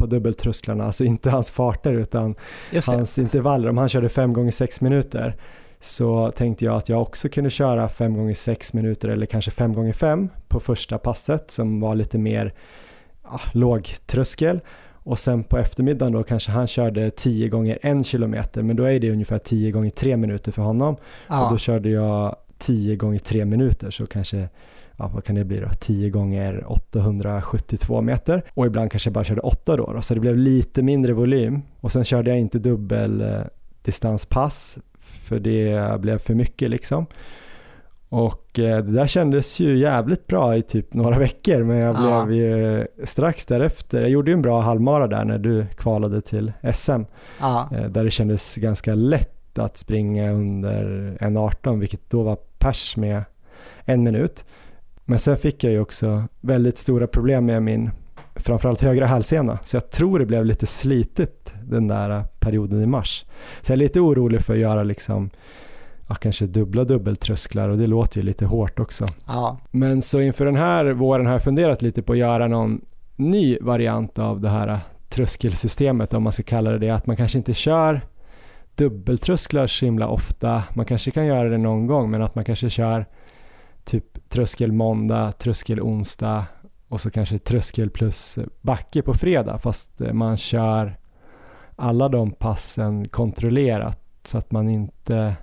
på 0.00 0.06
dubbeltrösklarna, 0.06 0.84
alltså 0.84 1.04
inte 1.04 1.30
hans 1.30 1.50
farter 1.50 1.92
utan 1.92 2.34
hans 2.86 3.18
intervaller. 3.18 3.68
Om 3.68 3.78
han 3.78 3.88
körde 3.88 4.08
5 4.08 4.32
gånger 4.32 4.50
6 4.50 4.80
minuter 4.80 5.36
så 5.80 6.30
tänkte 6.30 6.64
jag 6.64 6.76
att 6.76 6.88
jag 6.88 7.02
också 7.02 7.28
kunde 7.28 7.50
köra 7.50 7.88
5 7.88 8.16
gånger 8.16 8.34
6 8.34 8.72
minuter 8.72 9.08
eller 9.08 9.26
kanske 9.26 9.50
5 9.50 9.72
gånger 9.72 9.92
5 9.92 10.28
på 10.48 10.60
första 10.60 10.98
passet 10.98 11.50
som 11.50 11.80
var 11.80 11.94
lite 11.94 12.18
mer 12.18 12.54
ja, 13.22 13.40
låg 13.52 13.88
tröskel 14.06 14.60
och 14.92 15.18
sen 15.18 15.44
på 15.44 15.58
eftermiddagen 15.58 16.12
då 16.12 16.22
kanske 16.22 16.50
han 16.50 16.66
körde 16.66 17.10
10 17.10 17.48
gånger 17.48 17.78
1 17.82 18.06
kilometer 18.06 18.62
men 18.62 18.76
då 18.76 18.84
är 18.84 19.00
det 19.00 19.10
ungefär 19.10 19.38
10 19.38 19.70
gånger 19.70 19.90
3 19.90 20.16
minuter 20.16 20.52
för 20.52 20.62
honom. 20.62 20.96
Ja. 21.28 21.44
Och 21.44 21.52
då 21.52 21.58
körde 21.58 21.90
jag 21.90 22.36
10 22.58 22.96
gånger 22.96 23.18
3 23.18 23.44
minuter 23.44 23.90
så 23.90 24.06
kanske 24.06 24.48
ja, 25.00 25.10
vad 25.14 25.24
kan 25.24 25.34
det 25.34 25.44
bli 25.44 25.60
då, 25.60 25.68
10 25.80 26.10
gånger 26.10 26.64
872 26.72 28.00
meter 28.02 28.42
och 28.54 28.66
ibland 28.66 28.90
kanske 28.90 29.08
jag 29.08 29.14
bara 29.14 29.24
körde 29.24 29.40
8 29.40 29.76
då, 29.76 29.92
då, 29.92 30.02
så 30.02 30.14
det 30.14 30.20
blev 30.20 30.36
lite 30.36 30.82
mindre 30.82 31.12
volym 31.12 31.62
och 31.80 31.92
sen 31.92 32.04
körde 32.04 32.30
jag 32.30 32.38
inte 32.38 32.58
dubbel 32.58 33.20
eh, 33.20 33.40
distanspass 33.82 34.78
för 35.00 35.38
det 35.38 36.00
blev 36.00 36.18
för 36.18 36.34
mycket 36.34 36.70
liksom. 36.70 37.06
Och 38.08 38.58
eh, 38.58 38.84
det 38.84 38.92
där 38.92 39.06
kändes 39.06 39.60
ju 39.60 39.78
jävligt 39.78 40.26
bra 40.26 40.56
i 40.56 40.62
typ 40.62 40.94
några 40.94 41.18
veckor 41.26 41.62
men 41.62 41.80
jag 41.80 41.96
Ja. 41.96 42.24
blev 42.26 42.38
ju 42.38 42.86
strax 43.04 43.46
därefter, 43.46 44.00
jag 44.00 44.10
gjorde 44.10 44.30
ju 44.30 44.34
en 44.34 44.42
bra 44.42 44.60
halvmara 44.60 45.06
där 45.06 45.24
när 45.24 45.38
du 45.38 45.66
kvalade 45.76 46.20
till 46.20 46.52
SM 46.74 47.02
Ja, 47.40 47.68
eh, 47.76 47.84
där 47.84 48.04
det 48.04 48.10
kändes 48.10 48.56
ganska 48.56 48.94
lätt 48.94 49.58
att 49.58 49.76
springa 49.76 50.30
under 50.32 50.84
1.18 51.20 51.78
vilket 51.80 52.10
då 52.10 52.22
var 52.22 52.36
pers 52.58 52.96
med 52.96 53.22
en 53.84 54.02
minut. 54.02 54.44
Men 55.10 55.18
sen 55.18 55.36
fick 55.36 55.64
jag 55.64 55.72
ju 55.72 55.80
också 55.80 56.24
väldigt 56.40 56.78
stora 56.78 57.06
problem 57.06 57.46
med 57.46 57.62
min 57.62 57.90
framförallt 58.36 58.80
högra 58.80 59.06
hälsena 59.06 59.58
så 59.64 59.76
jag 59.76 59.90
tror 59.90 60.18
det 60.18 60.26
blev 60.26 60.44
lite 60.44 60.66
slitigt 60.66 61.52
den 61.62 61.88
där 61.88 62.24
perioden 62.38 62.82
i 62.82 62.86
mars. 62.86 63.24
Så 63.62 63.72
jag 63.72 63.74
är 63.74 63.78
lite 63.78 64.00
orolig 64.00 64.40
för 64.40 64.54
att 64.54 64.60
göra 64.60 64.82
liksom 64.82 65.30
ja, 66.08 66.14
kanske 66.14 66.46
dubbla 66.46 66.84
dubbeltrösklar 66.84 67.68
och 67.68 67.78
det 67.78 67.86
låter 67.86 68.16
ju 68.16 68.22
lite 68.22 68.46
hårt 68.46 68.80
också. 68.80 69.06
ja, 69.26 69.58
Men 69.70 70.02
så 70.02 70.20
inför 70.20 70.44
den 70.44 70.56
här 70.56 70.84
våren 70.84 71.26
har 71.26 71.32
jag 71.32 71.44
funderat 71.44 71.82
lite 71.82 72.02
på 72.02 72.12
att 72.12 72.18
göra 72.18 72.46
någon 72.46 72.80
ny 73.16 73.58
variant 73.60 74.18
av 74.18 74.40
det 74.40 74.50
här 74.50 74.80
tröskelsystemet 75.08 76.14
om 76.14 76.22
man 76.22 76.32
ska 76.32 76.42
kalla 76.42 76.70
det 76.70 76.78
det. 76.78 76.90
Att 76.90 77.06
man 77.06 77.16
kanske 77.16 77.38
inte 77.38 77.54
kör 77.54 78.00
dubbeltrösklar 78.74 79.66
så 79.66 79.84
himla 79.84 80.08
ofta. 80.08 80.62
Man 80.74 80.86
kanske 80.86 81.10
kan 81.10 81.26
göra 81.26 81.48
det 81.48 81.58
någon 81.58 81.86
gång 81.86 82.10
men 82.10 82.22
att 82.22 82.34
man 82.34 82.44
kanske 82.44 82.70
kör 82.70 83.06
typ 83.84 84.19
tröskel 84.32 84.72
måndag, 84.72 85.32
tröskel 85.32 85.80
onsdag 85.80 86.46
och 86.88 87.00
så 87.00 87.10
kanske 87.10 87.38
tröskel 87.38 87.90
plus 87.90 88.38
backe 88.60 89.02
på 89.02 89.14
fredag 89.14 89.58
fast 89.58 90.00
man 90.12 90.36
kör 90.36 90.98
alla 91.76 92.08
de 92.08 92.30
passen 92.30 93.08
kontrollerat 93.08 94.00
så 94.22 94.38
att 94.38 94.50
man 94.50 94.68
inte 94.68 95.36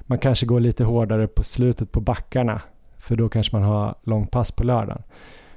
man 0.00 0.18
kanske 0.18 0.46
går 0.46 0.60
lite 0.60 0.84
hårdare 0.84 1.26
på 1.26 1.42
slutet 1.42 1.92
på 1.92 2.00
backarna 2.00 2.62
för 2.98 3.16
då 3.16 3.28
kanske 3.28 3.56
man 3.56 3.62
har 3.62 3.94
långpass 4.02 4.52
på 4.52 4.64
lördagen. 4.64 5.02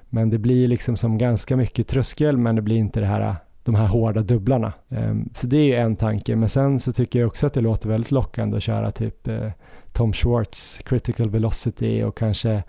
Men 0.09 0.29
det 0.29 0.37
blir 0.37 0.67
liksom 0.67 0.97
som 0.97 1.17
ganska 1.17 1.57
mycket 1.57 1.87
tröskel 1.87 2.37
men 2.37 2.55
det 2.55 2.61
blir 2.61 2.77
inte 2.77 2.99
det 2.99 3.05
här, 3.05 3.35
de 3.63 3.75
här 3.75 3.87
hårda 3.87 4.21
dubblarna. 4.21 4.73
Ehm, 4.89 5.29
så 5.33 5.47
det 5.47 5.57
är 5.57 5.63
ju 5.63 5.75
en 5.75 5.95
tanke 5.95 6.35
men 6.35 6.49
sen 6.49 6.79
så 6.79 6.93
tycker 6.93 7.19
jag 7.19 7.27
också 7.27 7.47
att 7.47 7.53
det 7.53 7.61
låter 7.61 7.89
väldigt 7.89 8.11
lockande 8.11 8.57
att 8.57 8.63
köra 8.63 8.91
typ 8.91 9.27
eh, 9.27 9.49
Tom 9.93 10.13
Schwartz 10.13 10.79
critical 10.85 11.29
velocity 11.29 12.03
och 12.03 12.17
kanske 12.17 12.63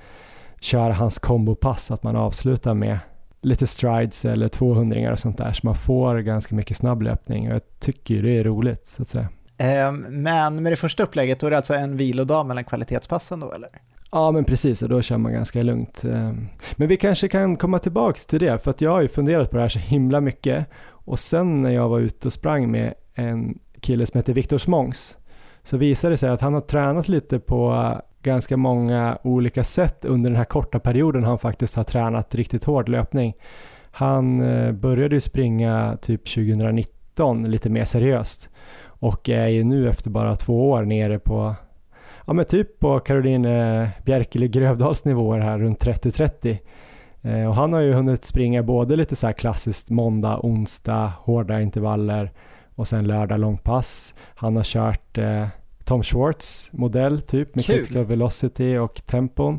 köra 0.60 0.92
hans 0.92 1.18
kombopass 1.18 1.90
att 1.90 2.02
man 2.02 2.16
avslutar 2.16 2.74
med 2.74 2.98
lite 3.42 3.66
strides 3.66 4.24
eller 4.24 4.48
200 4.48 5.12
och 5.12 5.18
sånt 5.18 5.38
där 5.38 5.52
så 5.52 5.66
man 5.66 5.74
får 5.74 6.18
ganska 6.18 6.54
mycket 6.54 6.76
snabb 6.76 7.02
löpning 7.02 7.48
och 7.48 7.54
jag 7.54 7.62
tycker 7.80 8.14
ju 8.14 8.22
det 8.22 8.38
är 8.38 8.44
roligt 8.44 8.86
så 8.86 9.02
att 9.02 9.08
säga. 9.08 9.28
Ehm, 9.58 10.06
men 10.08 10.62
med 10.62 10.72
det 10.72 10.76
första 10.76 11.02
upplägget, 11.02 11.40
då 11.40 11.46
är 11.46 11.50
det 11.50 11.56
alltså 11.56 11.74
en 11.74 11.96
vilodag 11.96 12.46
mellan 12.46 12.64
kvalitetspassen 12.64 13.40
då 13.40 13.52
eller? 13.52 13.70
Ja 14.14 14.30
men 14.30 14.44
precis 14.44 14.82
och 14.82 14.88
då 14.88 15.02
kör 15.02 15.18
man 15.18 15.32
ganska 15.32 15.62
lugnt. 15.62 16.04
Ehm, 16.04 16.48
men 16.76 16.88
vi 16.88 16.96
kanske 16.96 17.28
kan 17.28 17.56
komma 17.56 17.78
tillbaks 17.78 18.26
till 18.26 18.40
det 18.40 18.58
för 18.58 18.70
att 18.70 18.80
jag 18.80 18.90
har 18.90 19.00
ju 19.02 19.08
funderat 19.08 19.50
på 19.50 19.56
det 19.56 19.62
här 19.62 19.68
så 19.68 19.78
himla 19.78 20.20
mycket 20.20 20.66
och 20.88 21.18
sen 21.18 21.62
när 21.62 21.70
jag 21.70 21.88
var 21.88 22.00
ute 22.00 22.28
och 22.28 22.32
sprang 22.32 22.70
med 22.70 22.94
en 23.14 23.58
kille 23.80 24.06
som 24.06 24.18
heter 24.18 24.32
Viktor 24.32 24.58
Smångs 24.58 25.18
så 25.62 25.76
visade 25.76 26.12
det 26.12 26.16
sig 26.16 26.30
att 26.30 26.40
han 26.40 26.54
har 26.54 26.60
tränat 26.60 27.08
lite 27.08 27.38
på 27.38 27.92
ganska 28.22 28.56
många 28.56 29.18
olika 29.22 29.64
sätt 29.64 30.04
under 30.04 30.30
den 30.30 30.36
här 30.36 30.44
korta 30.44 30.78
perioden 30.78 31.24
han 31.24 31.38
faktiskt 31.38 31.76
har 31.76 31.84
tränat 31.84 32.34
riktigt 32.34 32.64
hård 32.64 32.88
löpning. 32.88 33.34
Han 33.90 34.40
eh, 34.40 34.72
började 34.72 35.14
ju 35.14 35.20
springa 35.20 35.98
typ 36.02 36.24
2019 36.24 37.50
lite 37.50 37.70
mer 37.70 37.84
seriöst 37.84 38.48
och 38.84 39.28
är 39.28 39.48
ju 39.48 39.64
nu 39.64 39.88
efter 39.88 40.10
bara 40.10 40.36
två 40.36 40.70
år 40.70 40.82
nere 40.82 41.18
på 41.18 41.54
ja 42.26 42.32
men 42.32 42.44
typ 42.44 42.78
på 42.78 43.00
Caroline 43.00 43.44
eh, 43.44 43.88
Bjerkele 44.04 44.48
Grövdals 44.48 45.04
nivåer 45.04 45.38
här 45.38 45.58
runt 45.58 45.84
30-30. 45.84 46.58
Eh, 47.22 47.48
och 47.48 47.54
han 47.54 47.72
har 47.72 47.80
ju 47.80 47.92
hunnit 47.92 48.24
springa 48.24 48.62
både 48.62 48.96
lite 48.96 49.16
så 49.16 49.26
här 49.26 49.32
klassiskt 49.32 49.90
måndag, 49.90 50.40
onsdag, 50.42 51.12
hårda 51.18 51.60
intervaller 51.60 52.32
och 52.74 52.88
sen 52.88 53.06
lördag 53.06 53.40
långpass. 53.40 54.14
Han 54.34 54.56
har 54.56 54.64
kört 54.64 55.18
eh, 55.18 55.46
Tom 55.84 56.02
Schwartz 56.02 56.68
modell 56.72 57.22
typ 57.22 57.54
med 57.54 57.64
Kul. 57.64 57.76
critical 57.76 58.04
velocity 58.04 58.76
och 58.76 59.06
tempon. 59.06 59.58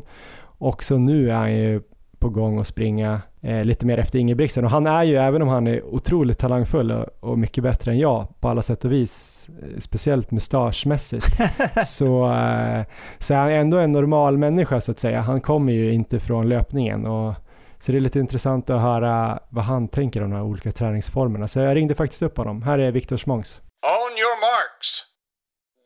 Och 0.58 0.84
så 0.84 0.98
nu 0.98 1.30
är 1.30 1.34
han 1.34 1.54
ju 1.54 1.82
på 2.24 2.30
gång 2.30 2.58
att 2.58 2.66
springa 2.66 3.22
eh, 3.42 3.64
lite 3.64 3.86
mer 3.86 3.98
efter 3.98 4.18
Ingebrigtsen 4.18 4.64
och 4.64 4.70
han 4.70 4.86
är 4.86 5.02
ju, 5.02 5.16
även 5.16 5.42
om 5.42 5.48
han 5.48 5.66
är 5.66 5.84
otroligt 5.84 6.38
talangfull 6.38 6.92
och, 6.92 7.06
och 7.20 7.38
mycket 7.38 7.64
bättre 7.64 7.90
än 7.90 7.98
jag 7.98 8.40
på 8.40 8.48
alla 8.48 8.62
sätt 8.62 8.84
och 8.84 8.92
vis, 8.92 9.48
eh, 9.62 9.80
speciellt 9.80 10.30
mustaschmässigt, 10.30 11.26
så, 11.86 12.32
eh, 12.32 12.82
så 13.18 13.34
är 13.34 13.38
han 13.38 13.50
ändå 13.50 13.78
en 13.78 13.92
normal 13.92 14.38
människa 14.38 14.80
så 14.80 14.90
att 14.90 14.98
säga. 14.98 15.20
Han 15.20 15.40
kommer 15.40 15.72
ju 15.72 15.92
inte 15.92 16.20
från 16.20 16.48
löpningen 16.48 17.06
och 17.06 17.34
så 17.80 17.92
det 17.92 17.98
är 17.98 18.00
lite 18.00 18.18
intressant 18.18 18.70
att 18.70 18.80
höra 18.80 19.38
vad 19.48 19.64
han 19.64 19.88
tänker 19.88 20.22
om 20.22 20.30
de 20.30 20.36
här 20.36 20.44
olika 20.44 20.72
träningsformerna. 20.72 21.48
Så 21.48 21.58
jag 21.58 21.76
ringde 21.76 21.94
faktiskt 21.94 22.22
upp 22.22 22.36
honom. 22.36 22.62
Här 22.62 22.78
är 22.78 22.92
Viktor 22.92 23.16
Smångs. 23.16 23.60
On 23.82 24.12
your 24.18 24.40
marks. 24.40 24.88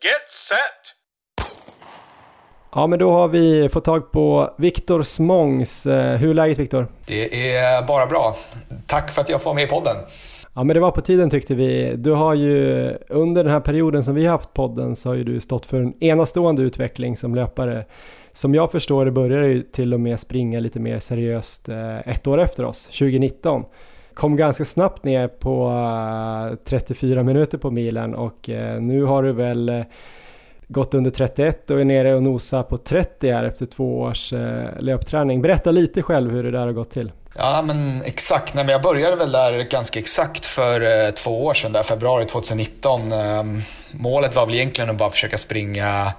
Get 0.05 0.31
set. 0.49 0.98
Ja, 2.75 2.87
men 2.87 2.99
då 2.99 3.11
har 3.11 3.29
vi 3.29 3.69
fått 3.69 3.85
tag 3.85 4.13
på 4.13 4.55
Viktor 4.59 5.03
Smångs. 5.03 5.87
Eh, 5.87 6.17
Hur 6.17 6.31
är 6.31 6.35
läget 6.35 6.59
Viktor? 6.59 6.87
Det 7.07 7.55
är 7.57 7.87
bara 7.87 8.07
bra. 8.07 8.37
Tack 8.87 9.11
för 9.11 9.21
att 9.23 9.29
jag 9.29 9.43
får 9.43 9.55
med 9.55 9.65
i 9.65 9.67
podden. 9.67 9.97
Ja, 10.55 10.65
men 10.65 10.75
det 10.75 10.81
var 10.81 10.91
på 10.91 11.01
tiden 11.01 11.31
tyckte 11.31 11.55
vi. 11.55 11.95
Du 11.97 12.11
har 12.13 12.35
ju 12.35 12.91
under 13.09 13.45
den 13.45 13.53
här 13.53 13.61
perioden 13.61 14.05
som 14.05 14.15
vi 14.15 14.25
har 14.27 14.33
haft 14.33 14.55
podden 14.55 14.97
så 14.97 15.09
har 15.09 15.15
ju 15.15 15.25
du 15.25 15.41
stått 15.41 15.67
för 15.67 15.77
en 15.77 16.05
enastående 16.05 16.63
utveckling 16.63 17.17
som 17.17 17.35
löpare. 17.35 17.85
Som 18.33 18.55
jag 18.55 18.73
förstår 18.73 19.05
det 19.05 19.11
började 19.11 19.47
ju 19.47 19.63
till 19.63 19.95
och 19.95 20.01
med 20.01 20.21
springa 20.21 20.61
lite 20.61 20.81
mer 20.81 20.99
seriöst 20.99 21.69
eh, 21.69 22.09
ett 22.09 22.27
år 22.27 22.41
efter 22.41 22.65
oss, 22.65 22.85
2019. 22.85 23.65
Kom 24.15 24.37
ganska 24.37 24.65
snabbt 24.65 25.05
ner 25.05 25.29
på 25.29 25.71
eh, 26.53 26.57
34 26.65 27.23
minuter 27.23 27.59
på 27.59 27.71
milen 27.71 28.15
och 28.15 28.49
eh, 28.49 28.81
nu 28.81 29.05
har 29.05 29.23
du 29.23 29.33
väl 29.33 29.69
eh, 29.69 29.83
gått 30.69 30.95
under 30.95 31.11
31 31.11 31.71
och 31.71 31.81
är 31.81 31.85
nere 31.85 32.15
och 32.15 32.23
nosar 32.23 32.63
på 32.63 32.79
30 32.79 33.33
här 33.33 33.45
efter 33.45 33.67
två 33.67 34.01
års 34.01 34.33
eh, 34.33 34.81
löpträning. 34.81 35.43
Berätta 35.43 35.71
lite 35.71 36.03
själv 36.03 36.31
hur 36.31 36.43
det 36.43 36.51
där 36.51 36.59
har 36.59 36.73
gått 36.73 36.91
till. 36.91 37.13
Ja, 37.37 37.63
men 37.67 38.03
exakt. 38.05 38.55
Nej, 38.55 38.65
men 38.65 38.73
jag 38.73 38.83
började 38.83 39.17
väl 39.17 39.33
där 39.33 39.63
ganska 39.63 39.99
exakt 39.99 40.45
för 40.45 40.81
eh, 40.81 41.11
två 41.11 41.45
år 41.45 41.55
sedan, 41.55 41.73
där 41.73 41.83
februari 41.83 42.25
2019. 42.25 43.13
Ehm, 43.13 43.63
målet 43.93 44.37
var 44.37 44.47
väl 44.47 44.55
egentligen 44.55 44.91
att 44.91 44.97
bara 44.97 45.11
försöka 45.11 45.39
springa 45.39 46.13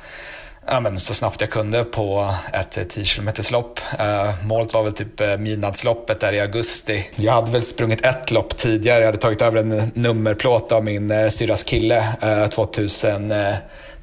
ja, 0.72 0.80
men 0.80 0.97
så 0.97 1.14
snabbt 1.14 1.41
jag 1.41 1.50
kunde 1.50 1.84
på 1.84 2.34
ett 2.54 2.89
10 2.89 3.06
km 3.06 3.30
lopp. 3.52 3.80
Uh, 4.00 4.47
målet 4.47 4.74
var 4.74 4.84
väl 4.84 4.93
typ 4.93 5.22
uh, 5.22 5.38
midnattsloppet 5.38 6.20
där 6.20 6.34
i 6.34 6.39
augusti. 6.39 7.06
Jag 7.16 7.34
hade 7.34 7.52
väl 7.52 7.62
sprungit 7.62 8.06
ett 8.06 8.32
lopp 8.32 8.58
tidigare. 8.58 9.00
Jag 9.00 9.06
hade 9.06 9.18
tagit 9.18 9.41
över 9.41 9.60
en 9.60 9.91
nummerplåt 9.93 10.72
av 10.72 10.84
min 10.84 11.12
uh, 11.12 11.30
syrras 11.30 11.64
kille 11.64 12.00
uh, 12.24 12.47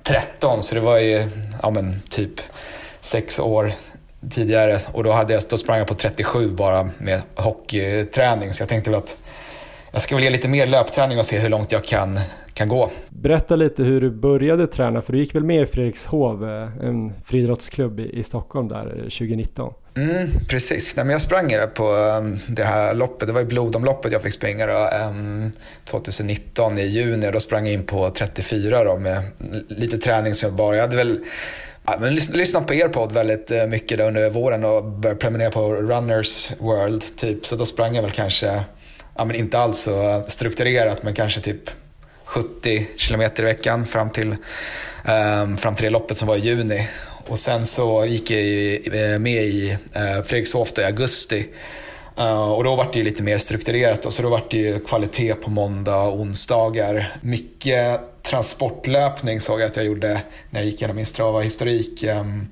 13, 0.06 0.62
Så 0.62 0.74
det 0.74 0.80
var 0.80 0.98
ju 0.98 1.28
ja, 1.62 1.70
men, 1.70 2.00
typ 2.10 2.40
sex 3.00 3.38
år 3.38 3.74
tidigare. 4.30 4.78
Och 4.92 5.04
då, 5.04 5.12
hade 5.12 5.32
jag, 5.32 5.42
då 5.50 5.56
sprang 5.56 5.78
jag 5.78 5.86
på 5.86 5.94
37 5.94 6.50
bara 6.50 6.90
med 6.98 7.22
hockeyträning. 7.34 8.54
Så 8.54 8.62
jag 8.62 8.68
tänkte 8.68 8.90
väl 8.90 8.98
att 8.98 9.16
jag 9.96 10.02
ska 10.02 10.14
väl 10.14 10.24
ge 10.24 10.30
lite 10.30 10.48
mer 10.48 10.66
löpträning 10.66 11.18
och 11.18 11.26
se 11.26 11.38
hur 11.38 11.48
långt 11.48 11.72
jag 11.72 11.84
kan, 11.84 12.18
kan 12.52 12.68
gå. 12.68 12.90
Berätta 13.08 13.56
lite 13.56 13.82
hur 13.82 14.00
du 14.00 14.10
började 14.10 14.66
träna, 14.66 15.02
för 15.02 15.12
du 15.12 15.18
gick 15.18 15.34
väl 15.34 15.44
med 15.44 15.62
i 15.62 15.66
Fredrikshov, 15.66 16.44
eh, 16.44 16.88
en 16.88 17.12
friidrottsklubb 17.24 18.00
i, 18.00 18.18
i 18.18 18.22
Stockholm 18.22 18.68
där 18.68 18.86
eh, 18.86 19.02
2019? 19.02 19.72
Mm, 19.96 20.28
precis. 20.48 20.96
Nej, 20.96 21.04
men 21.04 21.12
jag 21.12 21.20
sprang 21.20 21.48
där 21.48 21.66
på 21.66 21.84
um, 22.18 22.38
det 22.46 22.64
här 22.64 22.94
loppet. 22.94 23.28
Det 23.28 23.34
var 23.34 23.40
ju 23.40 23.46
blodomloppet 23.46 24.12
jag 24.12 24.22
fick 24.22 24.34
springa 24.34 24.66
då, 24.66 24.88
um, 25.08 25.52
2019 25.84 26.78
i 26.78 26.86
juni 26.86 27.28
och 27.28 27.32
då 27.32 27.40
sprang 27.40 27.64
jag 27.64 27.74
in 27.74 27.86
på 27.86 28.10
34 28.10 28.84
då, 28.84 28.96
med 28.96 29.22
lite 29.68 29.98
träning 29.98 30.34
som 30.34 30.48
jag 30.48 30.56
bara... 30.56 30.76
Jag 30.76 30.82
hade 30.82 30.96
väl 30.96 31.18
ja, 31.86 31.96
men 32.00 32.16
lys- 32.16 32.36
lyssnat 32.36 32.66
på 32.66 32.74
er 32.74 32.88
podd 32.88 33.12
väldigt 33.12 33.50
eh, 33.50 33.66
mycket 33.66 34.00
under 34.00 34.30
våren 34.30 34.64
och 34.64 34.84
började 34.84 35.20
prenumerera 35.20 35.50
på 35.50 35.72
Runners 35.74 36.50
World 36.58 37.16
typ. 37.16 37.46
Så 37.46 37.56
då 37.56 37.66
sprang 37.66 37.94
jag 37.94 38.02
väl 38.02 38.12
kanske, 38.12 38.60
ja, 39.16 39.24
men 39.24 39.36
inte 39.36 39.58
alls 39.58 39.78
så 39.78 40.24
strukturerat 40.28 41.02
men 41.02 41.14
kanske 41.14 41.40
typ 41.40 41.70
70 42.24 42.86
kilometer 42.96 43.42
i 43.42 43.46
veckan 43.46 43.86
fram 43.86 44.10
till, 44.10 44.36
um, 45.42 45.56
fram 45.56 45.74
till 45.74 45.84
det 45.84 45.90
loppet 45.90 46.16
som 46.16 46.28
var 46.28 46.36
i 46.36 46.40
juni. 46.40 46.88
Och 47.28 47.38
sen 47.38 47.66
så 47.66 48.04
gick 48.04 48.30
jag 48.30 48.40
eh, 49.12 49.18
med 49.18 49.42
i 49.42 49.70
eh, 49.70 50.24
Fredrikshof 50.24 50.78
i 50.78 50.84
augusti. 50.84 51.46
Uh, 52.18 52.52
och 52.52 52.64
då 52.64 52.76
var 52.76 52.88
det 52.92 52.98
ju 52.98 53.04
lite 53.04 53.22
mer 53.22 53.38
strukturerat 53.38 54.06
och 54.06 54.12
så 54.12 54.22
då 54.22 54.28
var 54.28 54.42
det 54.50 54.56
ju 54.56 54.80
kvalitet 54.80 55.34
på 55.34 55.50
måndag 55.50 56.02
och 56.02 56.20
onsdagar. 56.20 57.16
Mycket 57.20 58.00
transportlöpning 58.22 59.40
såg 59.40 59.60
jag 59.60 59.66
att 59.66 59.76
jag 59.76 59.84
gjorde 59.84 60.20
när 60.50 60.60
jag 60.60 60.66
gick 60.66 60.80
igenom 60.80 60.96
min 60.96 61.06
Strava-historik. 61.06 62.02
Um, 62.02 62.08
ehm, 62.08 62.46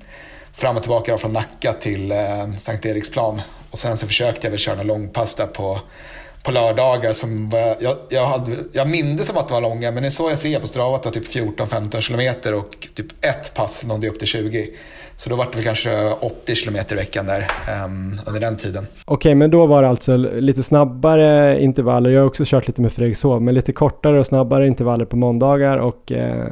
fram 0.53 0.75
och 0.75 0.83
tillbaka 0.83 1.17
från 1.17 1.33
Nacka 1.33 1.73
till 1.73 2.11
uh, 2.11 2.55
Sankt 2.57 2.85
Eriksplan. 2.85 3.41
Och 3.71 3.79
sen 3.79 3.97
så 3.97 4.07
försökte 4.07 4.47
jag 4.47 4.51
väl 4.51 4.59
köra 4.59 4.75
några 4.75 4.87
långpass 4.87 5.35
där 5.35 5.47
på 5.47 5.81
på 6.45 6.51
lördagar 6.51 7.13
som 7.13 7.49
var, 7.49 7.75
jag, 7.79 7.95
jag, 8.09 8.25
hade, 8.25 8.51
jag 8.71 8.89
minns 8.89 9.27
som 9.27 9.37
att 9.37 9.47
det 9.47 9.53
var 9.53 9.61
långa 9.61 9.91
men 9.91 10.03
det 10.03 10.07
är 10.07 10.09
så 10.09 10.29
jag 10.29 10.39
ser 10.39 10.59
på 10.59 10.67
Strava 10.67 10.95
att 10.95 11.03
det 11.03 11.09
var 11.09 11.13
typ 11.13 11.57
14-15 11.59 12.01
kilometer 12.01 12.53
och 12.53 12.87
typ 12.93 13.25
ett 13.25 13.53
pass 13.53 13.83
nådde 13.83 14.07
upp 14.07 14.19
till 14.19 14.27
20. 14.27 14.69
Så 15.15 15.29
då 15.29 15.35
var 15.35 15.45
det 15.45 15.55
väl 15.55 15.63
kanske 15.63 16.09
80 16.09 16.55
kilometer 16.55 16.95
i 16.95 16.99
veckan 16.99 17.25
där 17.25 17.47
um, 17.85 18.19
under 18.25 18.41
den 18.41 18.57
tiden. 18.57 18.87
Okej, 19.05 19.15
okay, 19.15 19.35
men 19.35 19.51
då 19.51 19.65
var 19.65 19.81
det 19.81 19.89
alltså 19.89 20.17
lite 20.17 20.63
snabbare 20.63 21.61
intervaller. 21.61 22.09
Jag 22.09 22.21
har 22.21 22.27
också 22.27 22.43
kört 22.45 22.67
lite 22.67 22.81
med 22.81 22.93
Fredrikshov, 22.93 23.41
men 23.41 23.53
lite 23.53 23.73
kortare 23.73 24.19
och 24.19 24.25
snabbare 24.25 24.67
intervaller 24.67 25.05
på 25.05 25.15
måndagar 25.15 25.77
och 25.77 26.11
eh, 26.11 26.51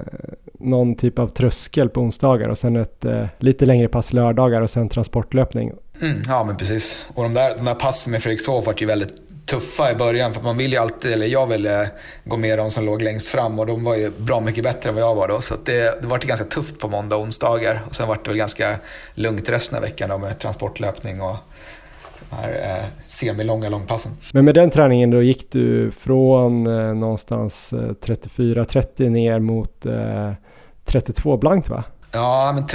någon 0.60 0.96
typ 0.96 1.20
av 1.20 1.28
tröskel 1.28 1.90
på 1.90 2.02
onsdagar 2.02 2.50
och 2.50 2.58
sen 2.58 2.76
ett 2.76 3.06
eh, 3.06 3.26
lite 3.40 3.66
längre 3.66 3.88
pass 3.88 4.14
lördagar 4.14 4.62
och 4.62 4.70
sen 4.70 4.90
transportlöpning. 4.90 5.72
Mm, 6.02 6.22
ja, 6.28 6.44
men 6.44 6.58
precis. 6.58 7.08
Och 7.14 7.24
de 7.24 7.34
där, 7.34 7.58
de 7.58 7.66
där 7.66 7.76
passen 7.76 8.12
med 8.12 8.24
Fredrikshov 8.24 8.66
var 8.66 8.76
ju 8.78 8.86
väldigt 8.86 9.33
tuffa 9.46 9.92
i 9.92 9.96
början 9.96 10.34
för 10.34 10.42
man 10.42 10.58
ville 10.58 10.76
ju 10.76 10.82
alltid, 10.82 11.14
eller 11.14 11.26
jag 11.26 11.48
ville 11.48 11.90
gå 12.24 12.38
med 12.38 12.60
de 12.60 12.70
som 12.70 12.86
låg 12.86 13.02
längst 13.02 13.28
fram 13.28 13.60
och 13.60 13.66
de 13.66 13.84
var 13.84 13.96
ju 13.96 14.12
bra 14.18 14.40
mycket 14.40 14.64
bättre 14.64 14.90
än 14.90 14.96
vad 14.96 15.04
jag 15.04 15.16
var 15.16 15.28
då. 15.28 15.42
Så 15.42 15.56
det, 15.66 16.02
det 16.02 16.08
var 16.08 16.20
ganska 16.20 16.46
tufft 16.46 16.80
på 16.80 16.88
måndag 16.88 17.16
och 17.16 17.22
onsdagar 17.22 17.82
och 17.88 17.96
sen 17.96 18.08
var 18.08 18.20
det 18.24 18.30
väl 18.30 18.38
ganska 18.38 18.76
lugnt 19.14 19.50
resten 19.50 19.78
av 19.78 19.84
veckan 19.84 20.10
då 20.10 20.18
med 20.18 20.40
transportlöpning 20.40 21.22
och 21.22 21.36
de 22.30 22.36
här 22.36 22.52
eh, 22.54 22.86
semilånga 23.08 23.70
långpassen. 23.70 24.12
Men 24.34 24.46
med 24.46 24.56
den 24.56 24.70
träningen 24.70 25.12
då 25.12 25.22
gick 25.22 25.52
du 25.52 25.92
från 25.92 26.68
eh, 26.68 26.94
någonstans 26.94 27.74
34-30 27.74 28.86
eh, 28.98 29.12
ner 29.12 29.40
mot 29.40 29.86
eh, 29.86 30.34
32 30.86 31.38
blankt 31.38 31.70
va? 31.70 31.84
Ja, 32.12 32.52
men 32.56 32.68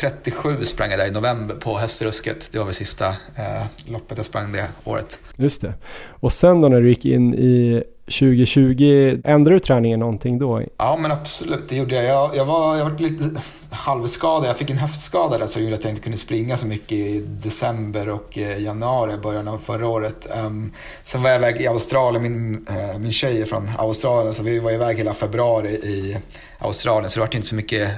31-37 0.00 0.64
sprang 0.64 0.90
jag 0.90 0.98
där 0.98 1.06
i 1.06 1.10
november 1.10 1.54
på 1.54 1.78
Höstrusket. 1.78 2.52
Det 2.52 2.58
var 2.58 2.64
väl 2.64 2.74
sista 2.74 3.08
eh, 3.08 3.62
loppet 3.86 4.16
jag 4.16 4.26
sprang 4.26 4.52
det 4.52 4.68
året. 4.84 5.20
Just 5.36 5.60
det. 5.60 5.74
Och 6.20 6.32
sen 6.32 6.60
då 6.60 6.68
när 6.68 6.80
du 6.80 6.88
gick 6.88 7.04
in 7.04 7.34
i 7.34 7.82
2020, 8.04 9.20
ändrade 9.24 9.56
du 9.56 9.60
träningen 9.60 10.00
någonting 10.00 10.38
då? 10.38 10.62
Ja, 10.76 10.98
men 11.00 11.12
absolut. 11.12 11.68
Det 11.68 11.76
gjorde 11.76 11.94
jag. 11.94 12.04
Jag, 12.04 12.36
jag 12.36 12.44
var, 12.44 12.76
jag 12.76 12.84
var 12.84 12.98
lite 12.98 13.40
halvskadad. 13.70 14.48
Jag 14.48 14.56
fick 14.56 14.70
en 14.70 14.78
höftskada 14.78 15.38
där 15.38 15.46
som 15.46 15.62
gjorde 15.62 15.76
att 15.76 15.84
jag 15.84 15.92
inte 15.92 16.02
kunde 16.02 16.18
springa 16.18 16.56
så 16.56 16.66
mycket 16.66 16.92
i 16.92 17.20
december 17.20 18.08
och 18.08 18.38
eh, 18.38 18.62
januari, 18.62 19.16
början 19.16 19.48
av 19.48 19.58
förra 19.58 19.88
året. 19.88 20.26
Um, 20.46 20.72
sen 21.04 21.22
var 21.22 21.30
jag 21.30 21.38
iväg 21.38 21.60
i 21.60 21.66
Australien. 21.66 22.22
Min, 22.22 22.54
uh, 22.54 22.98
min 22.98 23.12
tjej 23.12 23.42
är 23.42 23.46
från 23.46 23.70
Australien, 23.78 24.34
så 24.34 24.42
vi 24.42 24.58
var 24.58 24.72
iväg 24.72 24.96
hela 24.96 25.14
februari 25.14 25.70
i 25.70 26.16
Australien. 26.58 27.10
Så 27.10 27.20
det 27.20 27.26
var 27.26 27.34
inte 27.34 27.48
så 27.48 27.54
mycket 27.54 27.90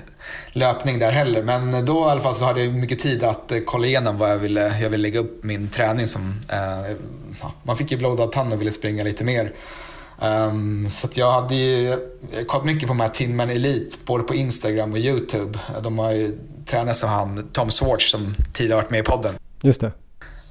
löpning 0.52 0.98
där 0.98 1.12
heller. 1.12 1.42
Men 1.42 1.84
då 1.84 2.00
i 2.00 2.10
alla 2.10 2.20
fall 2.20 2.34
så 2.34 2.44
hade 2.44 2.64
jag 2.64 2.74
mycket 2.74 2.98
tid 2.98 3.22
att 3.22 3.52
eh, 3.52 3.58
kolla 3.66 3.86
igenom 3.86 4.18
vad 4.18 4.30
jag 4.30 4.38
ville, 4.38 4.78
jag 4.80 4.90
ville 4.90 5.02
lägga 5.02 5.20
upp 5.20 5.44
min 5.44 5.68
träning 5.68 6.06
som. 6.06 6.40
Uh, 6.52 6.96
man 7.62 7.76
fick 7.76 7.90
ju 7.90 7.96
blodad 7.96 8.32
tand 8.32 8.52
och 8.52 8.60
ville 8.60 8.72
springa 8.72 9.04
lite 9.04 9.24
mer. 9.24 9.52
Um, 10.20 10.90
så 10.90 11.08
jag 11.14 11.32
hade 11.32 11.54
ju 11.54 11.98
kollat 12.46 12.66
mycket 12.66 12.82
på 12.82 12.94
de 12.94 13.00
här 13.00 13.08
Tinman 13.08 13.50
Elite, 13.50 13.96
både 14.04 14.24
på 14.24 14.34
Instagram 14.34 14.92
och 14.92 14.98
YouTube. 14.98 15.58
De 15.82 15.98
har 15.98 16.12
ju 16.12 16.38
tränat 16.66 16.96
som 16.96 17.10
han, 17.10 17.48
Tom 17.52 17.70
Swartz, 17.70 18.10
som 18.10 18.34
tidigare 18.52 18.82
varit 18.82 18.90
med 18.90 19.00
i 19.00 19.02
podden. 19.02 19.34
Just 19.60 19.80
det. 19.80 19.92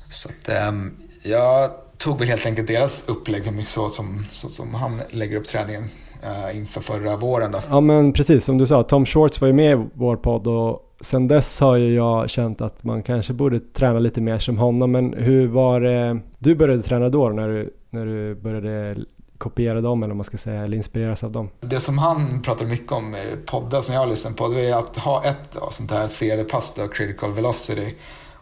Så 0.09 0.29
att, 0.29 0.67
um, 0.69 0.97
jag 1.23 1.71
tog 1.97 2.19
väl 2.19 2.27
helt 2.27 2.45
enkelt 2.45 2.67
deras 2.67 3.03
upplägg 3.07 3.53
mycket 3.53 3.71
så 3.71 3.89
som, 3.89 4.25
så 4.31 4.49
som 4.49 4.73
han 4.73 5.01
lägger 5.11 5.37
upp 5.37 5.47
träningen 5.47 5.89
uh, 6.23 6.57
inför 6.57 6.81
förra 6.81 7.17
våren. 7.17 7.51
Då. 7.51 7.59
Ja 7.69 7.81
men 7.81 8.13
precis, 8.13 8.45
som 8.45 8.57
du 8.57 8.67
sa, 8.67 8.83
Tom 8.83 9.05
Schwartz 9.05 9.41
var 9.41 9.47
ju 9.47 9.53
med 9.53 9.79
i 9.79 9.85
vår 9.93 10.15
podd 10.15 10.47
och 10.47 10.87
sen 11.01 11.27
dess 11.27 11.59
har 11.59 11.75
ju 11.75 11.95
jag 11.95 12.29
känt 12.29 12.61
att 12.61 12.83
man 12.83 13.03
kanske 13.03 13.33
borde 13.33 13.59
träna 13.59 13.99
lite 13.99 14.21
mer 14.21 14.39
som 14.39 14.57
honom. 14.57 14.91
Men 14.91 15.13
hur 15.13 15.47
var 15.47 15.81
det, 15.81 16.19
du 16.39 16.55
började 16.55 16.83
träna 16.83 17.09
då 17.09 17.29
när 17.29 17.47
du, 17.47 17.73
när 17.89 18.05
du 18.05 18.35
började 18.35 18.97
kopiera 19.37 19.81
dem 19.81 20.03
eller 20.03 20.13
man 20.13 20.23
ska 20.23 20.37
säga, 20.37 20.63
eller 20.63 20.77
inspireras 20.77 21.23
av 21.23 21.31
dem. 21.31 21.49
Det 21.59 21.79
som 21.79 21.97
han 21.97 22.41
pratar 22.41 22.65
mycket 22.65 22.91
om 22.91 23.15
i 23.15 23.45
poddar 23.45 23.81
som 23.81 23.95
jag 23.95 24.01
har 24.01 24.07
lyssnat 24.07 24.37
på, 24.37 24.47
det 24.47 24.69
är 24.69 24.75
att 24.75 24.97
ha 24.97 25.23
ett 25.23 25.57
sånt 25.71 25.91
här 25.91 26.07
CV-pass, 26.07 26.79
Critical 26.93 27.33
Velocity, 27.33 27.93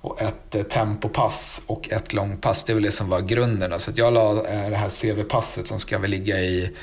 och 0.01 0.21
ett 0.21 0.55
eh, 0.55 0.61
tempopass 0.61 1.61
och 1.67 1.89
ett 1.89 2.13
långpass. 2.13 2.63
Det 2.63 2.71
är 2.71 2.73
väl 2.73 2.83
det 2.83 2.91
som 2.91 3.09
var 3.09 3.21
grunden. 3.21 3.79
Så 3.79 3.91
jag 3.95 4.13
la 4.13 4.31
eh, 4.31 4.69
det 4.69 4.75
här 4.75 4.89
CV-passet 4.89 5.67
som 5.67 5.79
ska 5.79 5.99
väl 5.99 6.11
ligga 6.11 6.35
i 6.35 6.75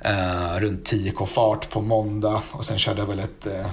eh, 0.00 0.60
runt 0.60 0.92
10k 0.92 1.26
fart 1.26 1.70
på 1.70 1.80
måndag 1.80 2.42
och 2.50 2.64
sen 2.64 2.78
körde 2.78 3.00
jag 3.00 3.06
väl 3.06 3.18
ett 3.18 3.46
eh, 3.46 3.70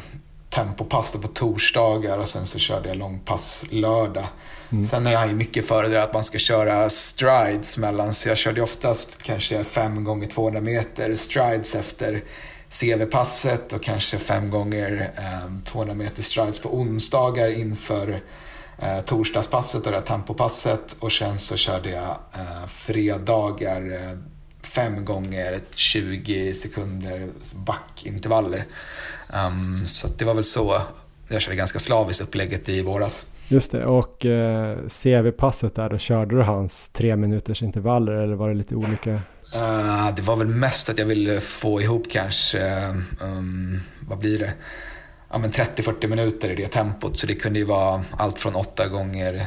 tempopass 0.49 1.11
på 1.11 1.28
torsdagar 1.28 2.17
och 2.17 2.28
sen 2.28 2.45
så 2.45 2.59
körde 2.59 2.88
jag 2.88 2.97
långpass 2.97 3.65
lördag. 3.69 4.28
Mm. 4.71 4.88
Sen 4.88 5.07
är 5.07 5.11
jag 5.11 5.28
ju 5.28 5.34
mycket 5.34 5.67
för 5.67 5.84
det 5.84 6.03
att 6.03 6.13
man 6.13 6.23
ska 6.23 6.38
köra 6.38 6.89
strides 6.89 7.78
mellan, 7.78 8.13
så 8.13 8.30
jag 8.30 8.38
körde 8.38 8.61
oftast 8.61 9.23
kanske 9.23 9.63
5 9.63 10.03
gånger 10.03 10.28
200 10.28 10.61
meter 10.61 11.15
strides 11.15 11.76
efter 11.76 12.23
CV-passet 12.69 13.73
och 13.73 13.84
kanske 13.84 14.19
5 14.19 14.49
gånger 14.49 15.11
eh, 15.17 15.63
200 15.65 15.93
meter 15.93 16.23
strides 16.23 16.59
på 16.59 16.76
onsdagar 16.76 17.49
inför 17.49 18.21
eh, 18.80 19.01
torsdagspasset 19.05 19.86
och 19.86 19.91
det 19.91 19.97
här 19.97 20.05
tempopasset 20.05 20.95
och 20.99 21.11
sen 21.11 21.39
så 21.39 21.57
körde 21.57 21.89
jag 21.89 22.17
eh, 22.34 22.67
fredagar 22.67 23.93
eh, 23.93 24.17
fem 24.66 25.05
gånger 25.05 25.59
20 25.76 26.53
sekunder 26.53 27.28
backintervaller. 27.55 28.63
Um, 29.47 29.86
så 29.86 30.07
det 30.07 30.26
var 30.26 30.34
väl 30.34 30.43
så 30.43 30.82
jag 31.28 31.41
körde 31.41 31.55
ganska 31.55 31.80
slaviskt 31.80 32.22
upplägget 32.22 32.70
i 32.70 32.82
våras. 32.82 33.26
Just 33.47 33.72
det, 33.72 33.86
och 33.86 34.26
eh, 34.26 34.78
CV-passet 34.88 35.76
där, 35.76 35.89
då 35.89 35.97
körde 35.97 36.36
du 36.36 36.41
hans 36.41 36.89
tre 36.89 37.16
minuters 37.16 37.63
intervaller 37.63 38.11
eller 38.11 38.36
var 38.36 38.49
det 38.49 38.55
lite 38.55 38.76
olika? 38.76 39.11
Uh, 39.55 40.16
det 40.16 40.22
var 40.22 40.36
väl 40.36 40.47
mest 40.47 40.89
att 40.89 40.97
jag 40.97 41.05
ville 41.05 41.39
få 41.39 41.82
ihop 41.82 42.03
kanske, 42.11 42.59
um, 43.22 43.82
vad 44.07 44.18
blir 44.18 44.39
det, 44.39 44.53
ja, 45.30 45.38
30-40 45.38 46.07
minuter 46.07 46.49
i 46.49 46.55
det 46.55 46.68
tempot. 46.68 47.18
Så 47.18 47.28
det 47.28 47.36
kunde 47.36 47.59
ju 47.59 47.66
vara 47.66 48.03
allt 48.18 48.39
från 48.39 48.55
åtta 48.55 48.88
gånger 48.88 49.36
eh, 49.36 49.41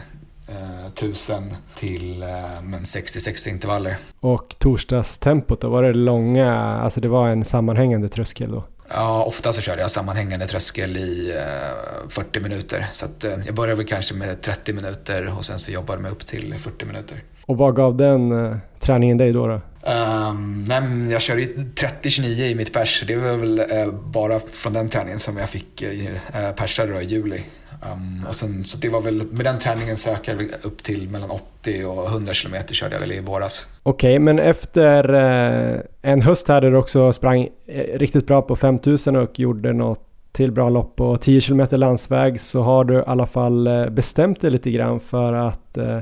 1000 0.86 1.55
till 1.74 2.22
eh, 2.22 2.26
60-60 2.26 3.49
intervaller. 3.49 3.96
Och 4.20 4.55
torsdagstempot 4.59 5.61
då, 5.61 5.68
var 5.68 5.82
det 5.82 5.92
långa, 5.92 6.55
alltså 6.55 7.01
det 7.01 7.09
var 7.09 7.28
en 7.28 7.44
sammanhängande 7.44 8.09
tröskel 8.09 8.51
då? 8.51 8.64
Ja, 8.90 9.24
ofta 9.24 9.53
så 9.53 9.61
körde 9.61 9.80
jag 9.80 9.90
sammanhängande 9.90 10.46
tröskel 10.46 10.96
i 10.96 11.34
eh, 11.36 12.09
40 12.09 12.40
minuter. 12.40 12.86
Så 12.92 13.07
eh, 13.07 13.32
jag 13.46 13.55
började 13.55 13.76
väl 13.76 13.86
kanske 13.86 14.14
med 14.14 14.42
30 14.42 14.72
minuter 14.72 15.34
och 15.36 15.44
sen 15.44 15.59
så 15.59 15.70
jobbade 15.72 16.03
jag 16.03 16.12
upp 16.12 16.26
till 16.26 16.55
40 16.55 16.84
minuter. 16.84 17.22
Och 17.46 17.57
vad 17.57 17.76
gav 17.76 17.96
den 17.96 18.46
eh, 18.46 18.57
träningen 18.80 19.16
dig 19.18 19.32
då? 19.32 19.46
då? 19.46 19.61
Um, 19.82 20.64
nej, 20.68 21.12
jag 21.12 21.22
körde 21.22 21.42
30-29 21.42 22.24
i 22.24 22.55
mitt 22.55 22.72
pers. 22.72 23.05
Det 23.07 23.16
var 23.16 23.36
väl 23.36 23.61
uh, 23.61 23.94
bara 23.94 24.38
från 24.38 24.72
den 24.72 24.88
träningen 24.88 25.18
som 25.18 25.36
jag 25.36 25.49
fick 25.49 25.82
uh, 25.82 26.53
persade 26.57 27.03
i 27.03 27.05
juli. 27.05 27.42
Um, 27.83 28.26
och 28.29 28.35
sen, 28.35 28.64
så 28.64 28.79
det 28.79 28.89
var 28.89 29.01
väl, 29.01 29.22
med 29.31 29.47
den 29.47 29.59
träningen 29.59 29.97
söker 29.97 30.35
jag 30.35 30.47
upp 30.62 30.83
till 30.83 31.11
mellan 31.11 31.31
80 31.31 31.85
och 31.85 32.07
100 32.07 32.33
km 32.35 32.55
körde 32.70 32.95
jag 32.95 33.01
väl 33.01 33.12
i 33.12 33.20
våras. 33.20 33.68
Okej, 33.83 34.11
okay, 34.11 34.18
men 34.18 34.39
efter 34.39 35.14
eh, 35.14 35.81
en 36.03 36.22
höst 36.22 36.49
här 36.49 36.61
där 36.61 36.70
du 36.70 36.76
också 36.76 37.12
sprang 37.12 37.49
eh, 37.66 37.99
riktigt 37.99 38.26
bra 38.26 38.43
på 38.43 38.57
5000 38.57 39.16
och 39.16 39.41
gjorde 39.41 39.72
något 39.72 40.05
till 40.33 40.53
bra 40.53 40.68
lopp 40.68 40.97
på 40.97 41.16
10 41.16 41.41
km 41.41 41.66
landsväg 41.70 42.41
så 42.41 42.62
har 42.62 42.85
du 42.85 42.95
i 42.95 43.03
alla 43.07 43.26
fall 43.26 43.66
eh, 43.66 43.89
bestämt 43.89 44.41
dig 44.41 44.51
lite 44.51 44.70
grann 44.70 45.01
för 45.01 45.33
att 45.33 45.76
eh, 45.76 45.99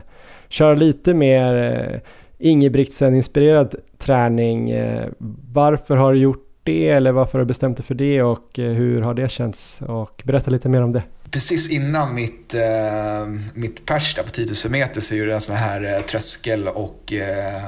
köra 0.49 0.75
lite 0.75 1.15
mer 1.15 2.03
Ingebrigtsen-inspirerad 2.39 3.75
träning. 3.99 4.71
Eh, 4.71 5.09
varför 5.53 5.97
har 5.97 6.13
du 6.13 6.19
gjort 6.19 6.47
det 6.63 6.89
eller 6.89 7.13
varför 7.13 7.33
har 7.33 7.39
du 7.39 7.45
bestämt 7.49 7.77
dig 7.77 7.87
för 7.87 7.95
det 7.95 8.23
och 8.23 8.59
eh, 8.59 8.73
hur 8.73 9.03
har 9.03 9.15
det 9.15 9.29
känts? 9.29 9.83
Och 9.83 10.23
berätta 10.25 10.51
lite 10.51 10.69
mer 10.69 10.83
om 10.83 10.93
det. 10.93 11.03
Precis 11.31 11.71
innan 11.71 12.15
mitt, 12.15 12.55
eh, 12.55 13.27
mitt 13.55 13.87
pers 13.87 14.15
där 14.15 14.23
på 14.23 14.31
10 14.31 14.47
000 14.65 14.73
meter 14.73 15.01
så 15.01 15.15
gjorde 15.15 15.31
jag 15.31 15.35
en 15.35 15.41
sån 15.41 15.57
här 15.57 15.95
eh, 15.95 16.01
tröskel 16.01 16.69
och 16.69 17.13
eh, 17.13 17.65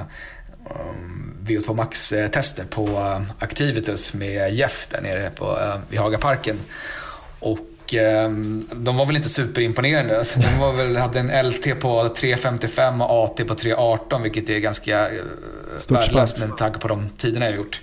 um, 0.71 1.37
VO2 1.47 1.75
Max-tester 1.75 2.65
på 2.65 2.87
eh, 2.87 3.23
Activitus 3.39 4.15
med 4.15 4.55
Jeff 4.55 4.89
där 4.91 5.01
nere 5.01 5.31
på, 5.31 5.45
eh, 5.45 5.79
vid 5.91 6.01
Hagaparken. 6.01 6.57
Och 7.41 7.61
Ehm, 7.95 8.67
de 8.75 8.97
var 8.97 9.07
väl 9.07 9.17
inte 9.17 9.29
superimponerande. 9.29 10.19
Alltså, 10.19 10.41
de 10.41 10.59
var 10.59 10.73
väl, 10.73 10.97
hade 10.97 11.21
en 11.21 11.49
LT 11.49 11.81
på 11.81 12.03
3.55 12.03 13.05
och 13.05 13.25
AT 13.25 13.45
på 13.45 13.55
3.18 13.55 14.23
vilket 14.23 14.49
är 14.49 14.59
ganska 14.59 15.09
eh, 15.09 15.23
värdelöst 15.89 16.39
med 16.39 16.57
tanke 16.57 16.79
på 16.79 16.89
de 16.89 17.09
tiderna 17.09 17.47
jag 17.47 17.57
gjort. 17.57 17.81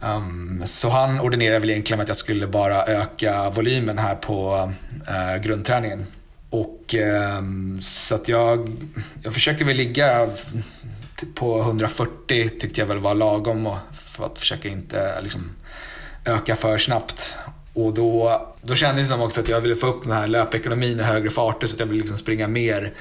Um, 0.00 0.62
så 0.66 0.88
han 0.88 1.20
ordinerade 1.20 1.58
väl 1.58 1.70
egentligen 1.70 2.00
att 2.00 2.08
jag 2.08 2.16
skulle 2.16 2.46
bara 2.46 2.84
öka 2.84 3.50
volymen 3.50 3.98
här 3.98 4.14
på 4.14 4.70
uh, 5.08 5.42
grundträningen. 5.42 6.06
Och 6.50 6.94
um, 7.38 7.80
så 7.80 8.14
att 8.14 8.28
jag, 8.28 8.76
jag 9.22 9.34
försöker 9.34 9.64
väl 9.64 9.76
ligga 9.76 10.28
på 11.34 11.60
140 11.60 12.50
tyckte 12.60 12.80
jag 12.80 12.86
väl 12.86 12.98
var 12.98 13.14
lagom 13.14 13.76
för 13.92 14.26
att 14.26 14.38
försöka 14.38 14.68
inte 14.68 15.12
eh, 15.16 15.22
liksom, 15.22 15.50
öka 16.24 16.56
för 16.56 16.78
snabbt. 16.78 17.34
Och 17.74 17.94
då, 17.94 18.42
då 18.62 18.74
kändes 18.74 19.08
det 19.08 19.14
som 19.14 19.22
också 19.22 19.40
att 19.40 19.48
jag 19.48 19.60
ville 19.60 19.76
få 19.76 19.86
upp 19.86 20.02
den 20.02 20.12
här 20.12 20.26
löpekonomin 20.26 21.00
i 21.00 21.02
högre 21.02 21.30
farter 21.30 21.66
så 21.66 21.74
att 21.74 21.80
jag 21.80 21.86
ville 21.86 22.00
liksom 22.00 22.18
springa 22.18 22.48
mer 22.48 22.94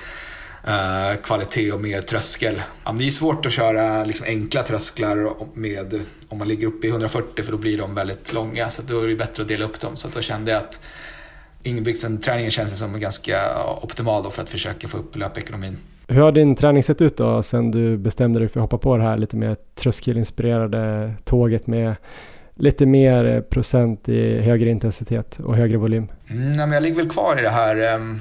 Eh, 0.67 1.17
kvalitet 1.23 1.71
och 1.71 1.81
mer 1.81 2.01
tröskel. 2.01 2.61
Ja, 2.85 2.91
det 2.91 3.07
är 3.07 3.09
svårt 3.09 3.45
att 3.45 3.51
köra 3.51 4.05
liksom, 4.05 4.27
enkla 4.27 4.63
trösklar 4.63 5.33
med, 5.53 5.93
om 6.29 6.37
man 6.37 6.47
ligger 6.47 6.67
uppe 6.67 6.87
i 6.87 6.89
140 6.89 7.43
för 7.43 7.51
då 7.51 7.57
blir 7.57 7.77
de 7.77 7.95
väldigt 7.95 8.33
långa. 8.33 8.69
Så 8.69 8.81
då 8.81 9.01
är 9.01 9.07
det 9.07 9.15
bättre 9.15 9.43
att 9.43 9.49
dela 9.49 9.65
upp 9.65 9.79
dem. 9.79 9.95
Så 9.95 10.07
då 10.13 10.21
kände 10.21 10.51
jag 10.51 10.57
att 10.57 10.81
Ingebrigtsen-träningen 11.63 12.51
känns 12.51 12.79
som 12.79 12.99
ganska 12.99 13.39
optimal 13.81 14.23
då 14.23 14.29
för 14.29 14.41
att 14.41 14.49
försöka 14.49 14.87
få 14.87 14.97
upp 14.97 15.15
löpekonomin. 15.15 15.77
Hur 16.07 16.21
har 16.21 16.31
din 16.31 16.55
träning 16.55 16.83
sett 16.83 17.01
ut 17.01 17.17
då 17.17 17.43
sen 17.43 17.71
du 17.71 17.97
bestämde 17.97 18.39
dig 18.39 18.49
för 18.49 18.59
att 18.59 18.61
hoppa 18.61 18.77
på 18.77 18.97
det 18.97 19.03
här 19.03 19.17
lite 19.17 19.35
mer 19.35 19.55
tröskelinspirerade 19.75 21.13
tåget 21.23 21.67
med 21.67 21.95
lite 22.55 22.85
mer 22.85 23.41
procent 23.41 24.09
i 24.09 24.39
högre 24.41 24.69
intensitet 24.69 25.39
och 25.39 25.55
högre 25.55 25.77
volym? 25.77 26.07
Mm, 26.29 26.55
men 26.55 26.71
jag 26.71 26.83
ligger 26.83 26.95
väl 26.95 27.09
kvar 27.09 27.39
i 27.39 27.41
det 27.41 27.49
här. 27.49 27.75
Uh, 27.75 28.17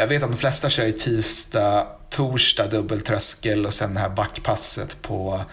jag 0.00 0.06
vet 0.06 0.22
att 0.22 0.30
de 0.30 0.36
flesta 0.36 0.70
kör 0.70 0.84
i 0.84 0.92
tisdag, 0.92 1.86
torsdag 2.10 2.66
dubbeltröskel 2.66 3.66
och 3.66 3.74
sen 3.74 3.94
det 3.94 4.00
här 4.00 4.10
backpasset 4.10 5.02
på 5.02 5.44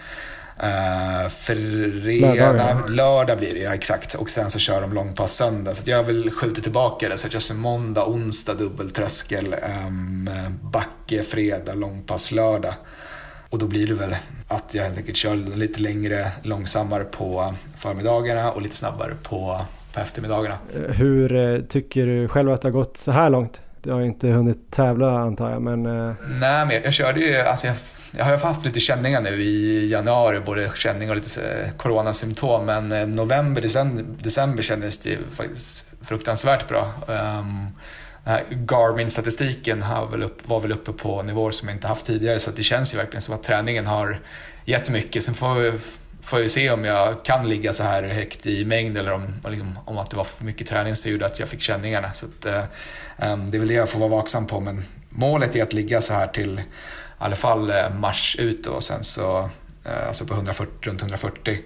Uh, 0.63 1.29
fredag, 1.29 2.85
lördag 2.87 3.37
blir 3.37 3.53
det 3.53 3.59
ja, 3.59 3.73
exakt. 3.73 4.13
Och 4.13 4.29
sen 4.29 4.49
så 4.49 4.59
kör 4.59 4.81
de 4.81 4.93
långpass 4.93 5.33
söndag. 5.33 5.73
Så 5.73 5.89
jag 5.89 6.03
vill 6.03 6.31
skjuta 6.31 6.61
tillbaka 6.61 7.09
det. 7.09 7.17
Så 7.17 7.27
jag 7.31 7.41
kör 7.41 7.55
måndag, 7.55 8.05
onsdag 8.05 8.53
dubbeltröskel, 8.53 9.55
um, 9.87 10.29
backe, 10.61 11.23
fredag, 11.23 11.73
långpass, 11.73 12.31
lördag. 12.31 12.73
Och 13.49 13.59
då 13.59 13.67
blir 13.67 13.87
det 13.87 13.93
väl 13.93 14.15
att 14.47 14.73
jag 14.73 14.83
helt 14.83 14.97
enkelt 14.97 15.17
kör 15.17 15.35
lite 15.35 15.79
längre, 15.79 16.31
långsammare 16.41 17.03
på 17.03 17.53
förmiddagarna 17.77 18.51
och 18.51 18.61
lite 18.61 18.75
snabbare 18.75 19.15
på, 19.23 19.65
på 19.93 19.99
eftermiddagarna. 19.99 20.57
Hur 20.89 21.35
eh, 21.35 21.61
tycker 21.61 22.05
du 22.05 22.27
själv 22.27 22.51
att 22.51 22.61
det 22.61 22.67
har 22.67 22.73
gått 22.73 22.97
så 22.97 23.11
här 23.11 23.29
långt? 23.29 23.61
Du 23.81 23.91
har 23.91 24.01
inte 24.01 24.27
hunnit 24.27 24.71
tävla 24.71 25.19
antar 25.19 25.51
jag, 25.51 25.61
men... 25.61 25.85
Uh... 25.85 26.13
Nej, 26.39 26.65
men 26.65 26.81
jag 26.83 26.93
körde 26.93 27.19
ju, 27.19 27.37
alltså 27.37 27.67
jag, 27.67 27.75
jag 28.17 28.25
har 28.25 28.37
haft 28.37 28.65
lite 28.65 28.79
känningar 28.79 29.21
nu 29.21 29.29
i 29.29 29.89
januari, 29.91 30.39
både 30.39 30.69
känningar 30.75 31.11
och 31.11 31.15
lite 31.15 31.71
coronasymptom, 31.77 32.65
men 32.65 32.91
eh, 32.91 33.07
november, 33.07 33.61
december, 33.61 34.05
december 34.17 34.63
kändes 34.63 34.97
det 34.97 35.17
faktiskt 35.31 35.93
fruktansvärt 36.01 36.67
bra. 36.67 36.87
Um, 37.07 37.67
Garmin-statistiken 38.49 39.83
var 40.45 40.59
väl 40.59 40.71
uppe 40.71 40.91
på 40.91 41.21
nivåer 41.21 41.51
som 41.51 41.67
jag 41.67 41.75
inte 41.75 41.87
haft 41.87 42.05
tidigare, 42.05 42.39
så 42.39 42.51
det 42.51 42.63
känns 42.63 42.93
ju 42.93 42.97
verkligen 42.97 43.21
som 43.21 43.35
att 43.35 43.43
träningen 43.43 43.87
har 43.87 44.19
gett 44.65 44.89
mycket. 44.89 45.23
Sen 45.23 45.33
får 45.33 45.53
vi, 45.53 45.71
får 46.23 46.37
vi 46.37 46.49
se 46.49 46.71
om 46.71 46.85
jag 46.85 47.25
kan 47.25 47.49
ligga 47.49 47.73
så 47.73 47.83
här 47.83 48.03
högt 48.03 48.45
i 48.45 48.65
mängd 48.65 48.97
eller 48.97 49.11
om, 49.11 49.33
liksom, 49.49 49.79
om 49.85 49.97
att 49.97 50.09
det 50.09 50.17
var 50.17 50.23
för 50.23 50.45
mycket 50.45 50.67
träning 50.67 50.95
som 50.95 51.11
gjorde 51.11 51.25
att 51.25 51.39
jag 51.39 51.49
fick 51.49 51.61
känningarna. 51.61 52.13
Så 52.13 52.25
att, 52.25 52.45
uh, 52.45 53.31
um, 53.31 53.51
det 53.51 53.57
är 53.57 53.59
väl 53.59 53.67
det 53.67 53.73
jag 53.73 53.89
får 53.89 53.99
vara 53.99 54.09
vaksam 54.09 54.47
på, 54.47 54.59
men 54.59 54.83
målet 55.09 55.55
är 55.55 55.63
att 55.63 55.73
ligga 55.73 56.01
så 56.01 56.13
här 56.13 56.27
till 56.27 56.61
i 57.23 57.25
alla 57.25 57.35
fall 57.35 57.69
eh, 57.69 57.89
mars 57.99 58.35
ut 58.39 58.65
och 58.65 58.83
sen 58.83 59.03
så, 59.03 59.49
eh, 59.85 60.07
alltså 60.07 60.25
på 60.25 60.33
140, 60.33 60.73
runt 60.81 61.01
140. 61.01 61.59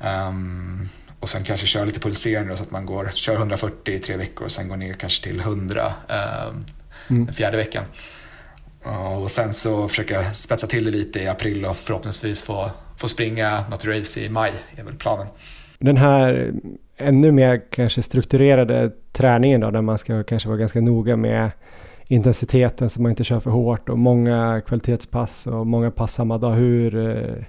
Um, 0.00 0.06
ehm, 0.06 0.88
och 1.20 1.28
sen 1.28 1.44
kanske 1.44 1.66
köra 1.66 1.84
lite 1.84 2.00
pulserande 2.00 2.56
så 2.56 2.62
att 2.62 2.70
man 2.70 2.86
går, 2.86 3.10
kör 3.14 3.34
140 3.34 3.94
i 3.94 3.98
tre 3.98 4.16
veckor 4.16 4.44
och 4.44 4.52
sen 4.52 4.68
går 4.68 4.76
ner 4.76 4.94
kanske 4.94 5.24
till 5.24 5.40
100 5.40 5.92
um, 6.08 6.64
mm. 7.08 7.26
den 7.26 7.34
fjärde 7.34 7.56
veckan. 7.56 7.84
Och 9.20 9.30
sen 9.30 9.54
så 9.54 9.88
försöka 9.88 10.14
jag 10.14 10.34
spetsa 10.34 10.66
till 10.66 10.84
det 10.84 10.90
lite 10.90 11.22
i 11.22 11.28
april 11.28 11.64
och 11.64 11.76
förhoppningsvis 11.76 12.44
få, 12.44 12.70
få 12.96 13.08
springa 13.08 13.64
något 13.70 13.84
race 13.84 14.20
i 14.20 14.28
maj, 14.28 14.52
är 14.76 14.84
väl 14.84 14.94
planen. 14.94 15.26
Den 15.78 15.96
här 15.96 16.52
ännu 16.96 17.32
mer 17.32 17.62
kanske 17.70 18.02
strukturerade 18.02 18.90
träningen 19.12 19.60
då, 19.60 19.70
där 19.70 19.82
man 19.82 19.98
ska 19.98 20.22
kanske 20.22 20.48
vara 20.48 20.58
ganska 20.58 20.80
noga 20.80 21.16
med 21.16 21.50
intensiteten 22.08 22.90
så 22.90 23.02
man 23.02 23.10
inte 23.10 23.24
kör 23.24 23.40
för 23.40 23.50
hårt 23.50 23.88
och 23.88 23.98
många 23.98 24.62
kvalitetspass 24.66 25.46
och 25.46 25.66
många 25.66 25.90
pass 25.90 26.14
samma 26.14 26.38
dag. 26.38 26.54
Hur, 26.54 27.10
eh, 27.10 27.44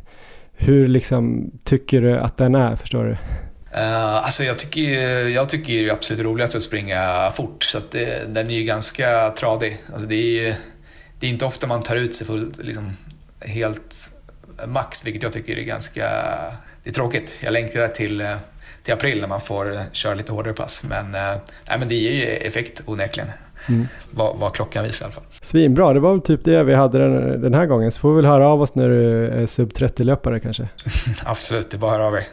hur 0.52 0.88
liksom 0.88 1.52
tycker 1.64 2.02
du 2.02 2.20
att 2.20 2.38
den 2.38 2.56
är, 2.56 2.76
förstår 2.76 3.04
du? 3.04 3.12
Uh, 3.12 4.16
alltså 4.16 4.44
jag 4.44 4.58
tycker, 4.58 4.82
jag 5.28 5.50
tycker 5.50 5.74
det 5.74 5.90
är 5.90 5.92
absolut 5.92 6.24
roligast 6.24 6.56
att 6.56 6.64
springa 6.64 7.32
fort, 7.34 7.64
så 7.64 7.78
att 7.78 7.92
det, 7.92 8.34
den 8.34 8.48
är 8.48 8.54
ju 8.54 8.64
ganska 8.64 9.30
tradig. 9.30 9.78
Alltså 9.92 10.08
det, 10.08 10.48
är, 10.48 10.56
det 11.20 11.28
är 11.28 11.30
inte 11.30 11.46
ofta 11.46 11.68
man 11.68 11.82
tar 11.82 11.96
ut 11.96 12.16
sig 12.16 12.28
full, 12.28 12.52
liksom, 12.62 12.94
helt 13.40 14.10
max, 14.68 15.06
vilket 15.06 15.24
jag 15.24 15.32
tycker 15.32 15.58
är 15.58 15.64
ganska 15.64 16.04
det 16.84 16.90
är 16.92 16.94
tråkigt. 16.94 17.40
Jag 17.44 17.54
längtar 17.54 17.88
till, 17.88 18.28
till 18.84 18.94
april 18.94 19.22
när 19.22 19.28
man 19.28 19.40
får 19.40 19.78
köra 19.92 20.16
lite 20.16 20.32
hårdare 20.32 20.54
pass, 20.54 20.84
men, 20.90 21.06
uh, 21.06 21.42
nej, 21.70 21.80
men 21.80 21.88
det 21.88 21.96
ger 21.96 22.12
ju 22.12 22.26
effekt 22.26 22.82
onekligen 22.86 23.30
mm. 23.70 23.88
vad, 24.12 24.38
vad, 24.38 24.54
klockan 24.54 24.84
visar 24.84 25.04
i 25.04 25.06
alla 25.06 25.14
fall. 25.14 25.24
Svinbra, 25.42 25.94
det 25.94 26.00
var 26.00 26.12
väl 26.12 26.22
typ 26.22 26.44
det 26.44 26.64
vi 26.64 26.74
hade 26.74 27.00
den, 27.00 27.42
den 27.42 27.54
här 27.54 27.66
gången. 27.66 27.92
Så 27.92 28.00
får 28.00 28.10
vi 28.10 28.16
väl 28.16 28.26
höra 28.26 28.48
av 28.48 28.62
oss 28.62 28.76
när 28.76 28.90
du 28.90 29.28
är 29.28 29.46
sub 29.46 29.72
30-löpare 29.72 30.40
kanske. 30.40 30.68
Absolut, 31.26 31.72
det 31.72 31.78
är 31.78 31.80
bara 31.80 31.92
att 31.92 31.98
höra 31.98 32.08
av 32.08 32.14
er. 32.14 32.28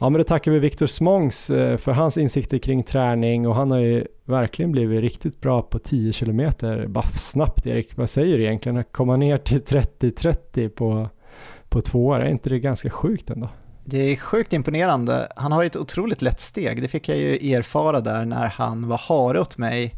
Ja 0.00 0.10
men 0.10 0.18
då 0.18 0.24
tackar 0.24 0.52
vi 0.52 0.58
Viktor 0.58 0.86
Smångs 0.86 1.50
eh, 1.50 1.76
för 1.76 1.92
hans 1.92 2.16
insikter 2.18 2.58
kring 2.58 2.82
träning 2.82 3.46
och 3.48 3.54
han 3.54 3.70
har 3.70 3.78
ju 3.78 4.06
verkligen 4.24 4.72
blivit 4.72 5.00
riktigt 5.00 5.40
bra 5.40 5.62
på 5.62 5.78
10 5.78 6.12
kilometer 6.12 6.86
Baff 6.86 7.18
snabbt 7.18 7.66
Erik. 7.66 7.96
Vad 7.96 8.10
säger 8.10 8.38
du 8.38 8.44
egentligen? 8.44 8.78
Att 8.78 8.92
komma 8.92 9.16
ner 9.16 9.36
till 9.36 9.58
30-30 9.62 10.68
på, 10.68 11.08
på 11.68 11.80
två 11.80 12.06
år, 12.06 12.20
är 12.20 12.28
inte 12.28 12.50
det 12.50 12.58
ganska 12.58 12.90
sjukt 12.90 13.30
ändå? 13.30 13.48
Det 13.84 13.98
är 13.98 14.16
sjukt 14.16 14.52
imponerande. 14.52 15.28
Han 15.36 15.52
har 15.52 15.62
ju 15.62 15.66
ett 15.66 15.76
otroligt 15.76 16.22
lätt 16.22 16.40
steg. 16.40 16.82
Det 16.82 16.88
fick 16.88 17.08
jag 17.08 17.18
ju 17.18 17.52
erfara 17.52 18.00
där 18.00 18.24
när 18.24 18.46
han 18.46 18.88
var 18.88 18.98
hare 18.98 19.40
åt 19.40 19.58
mig 19.58 19.94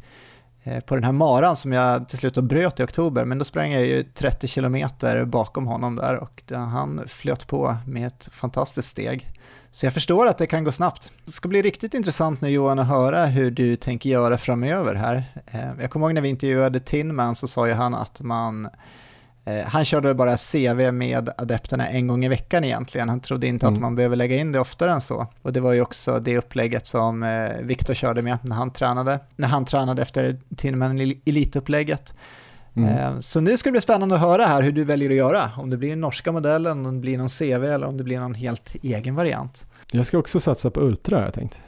eh, 0.62 0.80
på 0.80 0.94
den 0.94 1.04
här 1.04 1.12
maran 1.12 1.56
som 1.56 1.72
jag 1.72 2.08
till 2.08 2.18
slut 2.18 2.34
bröt 2.34 2.80
i 2.80 2.82
oktober, 2.82 3.24
men 3.24 3.38
då 3.38 3.44
sprang 3.44 3.72
jag 3.72 3.86
ju 3.86 4.02
30 4.02 4.48
kilometer 4.48 5.24
bakom 5.24 5.66
honom 5.66 5.96
där 5.96 6.16
och 6.16 6.42
han 6.52 7.02
flöt 7.06 7.46
på 7.46 7.76
med 7.86 8.06
ett 8.06 8.28
fantastiskt 8.32 8.88
steg. 8.88 9.26
Så 9.70 9.86
jag 9.86 9.94
förstår 9.94 10.26
att 10.26 10.38
det 10.38 10.46
kan 10.46 10.64
gå 10.64 10.72
snabbt. 10.72 11.12
Det 11.24 11.32
ska 11.32 11.48
bli 11.48 11.62
riktigt 11.62 11.94
intressant 11.94 12.40
nu 12.40 12.48
Johan 12.48 12.78
att 12.78 12.88
höra 12.88 13.26
hur 13.26 13.50
du 13.50 13.76
tänker 13.76 14.10
göra 14.10 14.38
framöver 14.38 14.94
här. 14.94 15.24
Eh, 15.46 15.60
jag 15.80 15.90
kommer 15.90 16.06
ihåg 16.06 16.14
när 16.14 16.22
vi 16.22 16.28
intervjuade 16.28 16.80
Tinman 16.80 17.34
så 17.34 17.48
sa 17.48 17.66
ju 17.66 17.72
han 17.72 17.94
att 17.94 18.20
man 18.20 18.68
Eh, 19.44 19.64
han 19.66 19.84
körde 19.84 20.14
bara 20.14 20.36
CV 20.36 20.92
med 20.92 21.30
adepterna 21.38 21.88
en 21.88 22.06
gång 22.06 22.24
i 22.24 22.28
veckan 22.28 22.64
egentligen. 22.64 23.08
Han 23.08 23.20
trodde 23.20 23.46
inte 23.46 23.66
mm. 23.66 23.74
att 23.74 23.80
man 23.80 23.94
behöver 23.94 24.16
lägga 24.16 24.36
in 24.36 24.52
det 24.52 24.60
oftare 24.60 24.92
än 24.92 25.00
så. 25.00 25.26
Och 25.42 25.52
det 25.52 25.60
var 25.60 25.72
ju 25.72 25.80
också 25.80 26.20
det 26.20 26.38
upplägget 26.38 26.86
som 26.86 27.22
eh, 27.22 27.50
Viktor 27.62 27.94
körde 27.94 28.22
med 28.22 28.38
när 28.42 28.56
han 28.56 28.72
tränade, 28.72 29.20
när 29.36 29.48
han 29.48 29.64
tränade 29.64 30.02
efter 30.02 30.36
Tinman 30.56 30.98
Elite-upplägget. 31.24 32.14
Mm. 32.76 32.88
Eh, 32.88 33.18
så 33.18 33.40
nu 33.40 33.56
ska 33.56 33.68
det 33.68 33.72
bli 33.72 33.80
spännande 33.80 34.14
att 34.14 34.20
höra 34.20 34.44
här 34.44 34.62
hur 34.62 34.72
du 34.72 34.84
väljer 34.84 35.10
att 35.10 35.16
göra. 35.16 35.50
Om 35.56 35.70
det 35.70 35.76
blir 35.76 35.90
den 35.90 36.00
norska 36.00 36.32
modellen, 36.32 36.86
om 36.86 36.94
det 36.94 37.00
blir 37.00 37.18
någon 37.18 37.28
CV 37.28 37.64
eller 37.64 37.86
om 37.86 37.96
det 37.96 38.04
blir 38.04 38.20
någon 38.20 38.34
helt 38.34 38.74
egen 38.82 39.14
variant. 39.14 39.66
Jag 39.92 40.06
ska 40.06 40.18
också 40.18 40.40
satsa 40.40 40.70
på 40.70 40.80
Ultra 40.80 41.16
har 41.16 41.24
jag 41.24 41.34
tänkt. 41.34 41.60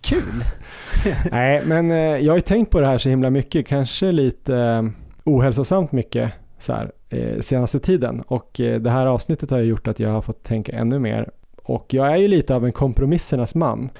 Kul! 0.00 0.44
Nej, 1.30 1.62
men 1.66 1.90
jag 1.90 2.32
har 2.32 2.36
ju 2.36 2.40
tänkt 2.40 2.70
på 2.70 2.80
det 2.80 2.86
här 2.86 2.98
så 2.98 3.08
himla 3.08 3.30
mycket, 3.30 3.66
kanske 3.66 4.12
lite 4.12 4.90
ohälsosamt 5.24 5.92
mycket 5.92 6.32
så 6.58 6.72
här, 6.72 6.92
eh, 7.08 7.40
senaste 7.40 7.78
tiden. 7.78 8.20
Och 8.20 8.60
eh, 8.60 8.80
det 8.80 8.90
här 8.90 9.06
avsnittet 9.06 9.50
har 9.50 9.58
gjort 9.58 9.88
att 9.88 10.00
jag 10.00 10.10
har 10.10 10.22
fått 10.22 10.42
tänka 10.44 10.72
ännu 10.72 10.98
mer. 10.98 11.30
Och 11.66 11.94
jag 11.94 12.12
är 12.12 12.16
ju 12.16 12.28
lite 12.28 12.54
av 12.54 12.64
en 12.64 12.72
kompromissernas 12.72 13.54
man. 13.54 13.90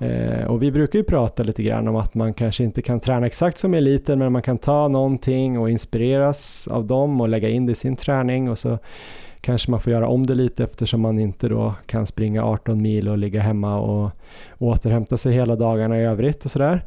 Eh, 0.00 0.44
och 0.44 0.62
vi 0.62 0.70
brukar 0.72 0.98
ju 0.98 1.04
prata 1.04 1.42
lite 1.42 1.62
grann 1.62 1.88
om 1.88 1.96
att 1.96 2.14
man 2.14 2.34
kanske 2.34 2.64
inte 2.64 2.82
kan 2.82 3.00
träna 3.00 3.26
exakt 3.26 3.58
som 3.58 3.74
eliten 3.74 4.18
men 4.18 4.32
man 4.32 4.42
kan 4.42 4.58
ta 4.58 4.88
någonting 4.88 5.58
och 5.58 5.70
inspireras 5.70 6.68
av 6.68 6.86
dem 6.86 7.20
och 7.20 7.28
lägga 7.28 7.48
in 7.48 7.66
det 7.66 7.72
i 7.72 7.74
sin 7.74 7.96
träning 7.96 8.50
och 8.50 8.58
så 8.58 8.78
kanske 9.40 9.70
man 9.70 9.80
får 9.80 9.92
göra 9.92 10.08
om 10.08 10.26
det 10.26 10.34
lite 10.34 10.64
eftersom 10.64 11.00
man 11.00 11.18
inte 11.18 11.48
då 11.48 11.74
kan 11.86 12.06
springa 12.06 12.44
18 12.44 12.82
mil 12.82 13.08
och 13.08 13.18
ligga 13.18 13.40
hemma 13.40 13.80
och 13.80 14.10
återhämta 14.58 15.16
sig 15.16 15.32
hela 15.32 15.56
dagarna 15.56 16.00
i 16.00 16.04
övrigt 16.04 16.44
och 16.44 16.50
sådär. 16.50 16.84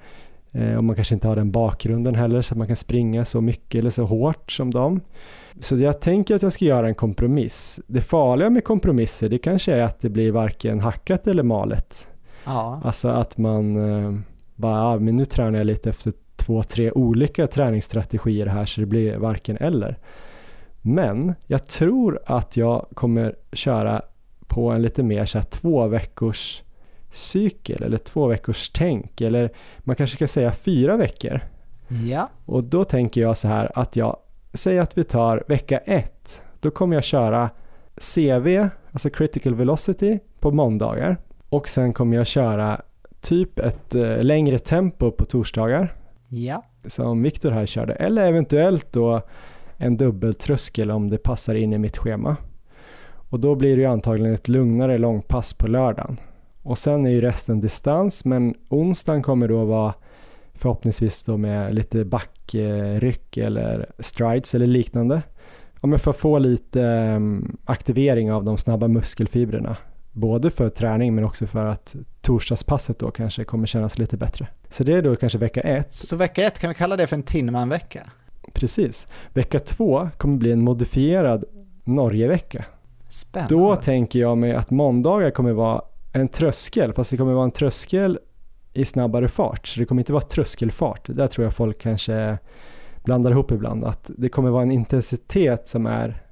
Eh, 0.52 0.76
och 0.76 0.84
man 0.84 0.96
kanske 0.96 1.14
inte 1.14 1.28
har 1.28 1.36
den 1.36 1.52
bakgrunden 1.52 2.16
heller 2.16 2.42
så 2.42 2.54
att 2.54 2.58
man 2.58 2.68
kan 2.68 2.76
springa 2.76 3.26
så 3.26 3.42
mycket 3.42 3.80
eller 3.80 3.90
så 3.90 4.06
hårt 4.06 4.52
som 4.52 4.72
dem. 4.72 5.02
Så 5.60 5.76
jag 5.76 6.02
tänker 6.02 6.36
att 6.36 6.42
jag 6.42 6.54
ska 6.54 6.66
göra 6.66 6.88
en 6.88 6.96
kompromiss. 6.96 7.80
Det 7.88 8.02
farliga 8.02 8.50
med 8.50 8.64
kompromisser 8.64 9.30
det 9.30 9.38
kanske 9.38 9.74
är 9.74 9.84
att 9.84 10.00
det 10.00 10.10
blir 10.10 10.32
varken 10.32 10.80
hackat 10.80 11.28
eller 11.28 11.44
malet. 11.44 12.12
Ja. 12.46 12.82
Alltså 12.84 13.08
att 13.08 13.38
man 13.38 13.78
eh, 13.78 14.14
bara, 14.56 14.78
ja, 14.78 15.00
men 15.00 15.18
nu 15.18 15.26
tränar 15.26 15.58
jag 15.58 15.68
lite 15.68 15.90
efter 15.90 16.14
två, 16.36 16.64
tre 16.64 16.92
olika 16.92 17.48
träningsstrategier 17.48 18.46
här 18.46 18.66
så 18.66 18.82
det 18.82 18.88
blir 18.88 19.18
varken 19.18 19.58
eller. 19.58 19.98
Men 20.82 21.36
jag 21.48 21.68
tror 21.68 22.20
att 22.26 22.58
jag 22.58 22.86
kommer 22.94 23.36
köra 23.54 24.02
på 24.48 24.72
en 24.72 24.82
lite 24.82 25.04
mer 25.04 25.26
så 25.26 25.38
här 25.38 25.46
två 25.46 25.88
veckors 25.88 26.62
cykel 27.12 27.84
eller 27.84 27.98
två 27.98 28.28
veckors 28.28 28.70
tänk 28.70 29.22
eller 29.22 29.52
man 29.80 29.96
kanske 29.96 30.16
ska 30.16 30.28
säga 30.28 30.52
fyra 30.52 30.98
veckor. 30.98 31.42
Ja. 31.88 32.30
Och 32.46 32.64
då 32.64 32.84
tänker 32.84 33.22
jag 33.22 33.38
så 33.38 33.48
här 33.48 33.72
att 33.80 33.96
jag 33.96 34.18
säger 34.54 34.82
att 34.82 34.98
vi 34.98 35.04
tar 35.04 35.44
vecka 35.48 35.78
ett. 35.78 36.42
Då 36.60 36.72
kommer 36.72 36.96
jag 36.96 37.04
köra 37.04 37.50
CV, 37.96 38.68
alltså 38.92 39.10
critical 39.10 39.56
velocity, 39.56 40.20
på 40.40 40.52
måndagar. 40.52 41.18
Och 41.50 41.70
sen 41.70 41.94
kommer 41.94 42.18
jag 42.18 42.28
köra 42.28 42.82
typ 43.22 43.60
ett 43.60 43.96
eh, 43.96 44.24
längre 44.24 44.60
tempo 44.60 45.12
på 45.12 45.26
torsdagar. 45.26 45.96
Ja. 46.28 46.64
som 46.86 47.24
Viktor 47.24 47.52
här 47.52 47.66
körde. 47.66 47.94
Eller 47.94 48.28
eventuellt 48.28 48.92
då 48.92 49.22
en 49.78 49.98
dubbeltröskel 49.98 50.92
om 50.92 51.10
det 51.10 51.18
passar 51.18 51.56
in 51.56 51.74
i 51.74 51.78
mitt 51.78 51.98
schema. 51.98 52.36
Och 53.30 53.40
då 53.40 53.56
blir 53.56 53.76
det 53.76 53.82
ju 53.82 53.88
antagligen 53.88 54.34
ett 54.34 54.48
lugnare 54.48 54.98
långpass 54.98 55.54
på 55.54 55.68
lördagen. 55.68 56.18
Och 56.62 56.78
sen 56.78 57.06
är 57.06 57.10
ju 57.10 57.22
resten 57.22 57.60
distans 57.60 58.26
men 58.26 58.56
onsdagen 58.70 59.24
kommer 59.24 59.48
då 59.48 59.66
vara 59.66 59.94
förhoppningsvis 60.64 61.20
då 61.20 61.38
med 61.38 61.76
lite 61.76 62.06
backryck 62.06 63.38
eller 63.38 63.92
strides 64.00 64.56
eller 64.56 64.68
liknande. 64.68 65.22
Om 65.80 65.92
jag 65.92 66.02
får 66.02 66.14
få 66.14 66.40
lite 66.40 66.80
um, 66.82 67.58
aktivering 67.66 68.32
av 68.32 68.46
de 68.46 68.58
snabba 68.58 68.88
muskelfibrerna. 68.88 69.78
Både 70.12 70.52
för 70.52 70.70
träning 70.70 71.16
men 71.16 71.24
också 71.24 71.48
för 71.48 71.66
att 71.66 71.96
torsdagspasset 72.22 73.00
då 73.00 73.12
kanske 73.12 73.44
kommer 73.44 73.68
kännas 73.68 73.98
lite 73.98 74.18
bättre. 74.18 74.48
Så 74.70 74.84
det 74.84 74.94
är 74.94 75.02
då 75.02 75.16
kanske 75.16 75.38
vecka 75.38 75.62
ett. 75.62 75.96
Så 75.96 76.16
vecka 76.16 76.44
ett, 76.46 76.60
kan 76.60 76.70
vi 76.70 76.76
kalla 76.76 76.96
det 76.98 77.08
för 77.08 77.16
en 77.16 77.24
Tinman-vecka? 77.24 78.12
Precis. 78.54 79.08
Vecka 79.34 79.60
två 79.60 80.10
kommer 80.18 80.38
bli 80.38 80.52
en 80.52 80.64
modifierad 80.64 81.44
Norgevecka. 81.84 82.66
Spännande. 83.10 83.56
Då 83.56 83.76
tänker 83.76 84.20
jag 84.20 84.38
mig 84.38 84.54
att 84.54 84.72
måndagar 84.72 85.32
kommer 85.32 85.52
vara 85.52 85.82
en 86.14 86.28
tröskel, 86.28 86.94
fast 86.94 87.12
det 87.12 87.18
kommer 87.18 87.34
vara 87.34 87.46
en 87.46 87.52
tröskel 87.52 88.20
i 88.74 88.86
snabbare 88.86 89.28
fart. 89.28 89.68
Så 89.68 89.80
det 89.80 89.86
kommer 89.86 90.02
inte 90.02 90.14
vara 90.14 90.24
tröskelfart. 90.24 91.06
Där 91.08 91.28
tror 91.28 91.44
jag 91.44 91.54
folk 91.54 91.82
kanske 91.82 92.38
blandar 93.04 93.32
ihop 93.32 93.52
ibland. 93.52 93.84
Att 93.84 94.12
det 94.18 94.30
kommer 94.30 94.50
vara 94.50 94.64
en 94.64 94.72
intensitet 94.72 95.68
som 95.68 95.86
är 95.86 96.24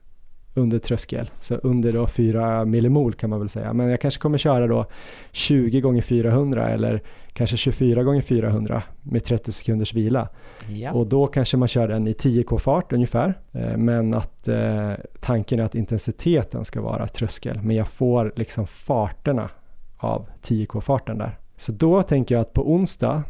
under 0.54 0.80
tröskel, 0.80 1.30
så 1.40 1.56
under 1.56 1.92
då 1.92 2.08
4 2.08 2.66
millimol 2.66 3.14
kan 3.14 3.30
man 3.30 3.40
väl 3.40 3.50
säga. 3.50 3.74
Men 3.74 3.90
jag 3.90 4.02
kanske 4.02 4.20
kommer 4.22 4.38
köra 4.38 4.68
då 4.68 4.86
20 5.32 5.82
gånger 5.82 6.02
400 6.02 6.70
eller 6.70 7.02
kanske 7.34 7.58
24 7.58 8.04
gånger 8.04 8.22
400 8.22 8.84
med 9.02 9.24
30 9.24 9.52
sekunders 9.52 9.94
vila. 9.94 10.30
Ja. 10.70 10.92
Och 10.92 11.08
då 11.08 11.28
kanske 11.28 11.58
man 11.58 11.68
kör 11.68 11.88
den 11.88 12.08
i 12.08 12.12
10k 12.12 12.58
fart 12.58 12.94
ungefär. 12.94 13.40
Eh, 13.52 13.78
Men 13.78 14.14
att 14.14 14.48
eh, 14.48 14.92
tanken 15.20 15.60
är 15.60 15.64
att 15.64 15.76
intensiteten 15.76 16.66
ska 16.66 16.82
vara 16.82 17.08
tröskel. 17.08 17.60
Men 17.62 17.76
jag 17.76 17.88
får 17.88 18.34
liksom 18.36 18.68
farterna 18.68 19.50
av 19.98 20.30
10k 20.42 20.82
farten 20.82 21.18
där. 21.18 21.38
Så 21.62 21.72
då 21.72 22.04
tänker 22.04 22.36
jag 22.36 22.42
att 22.42 22.54
på 22.54 22.72
onsdag 22.74 23.24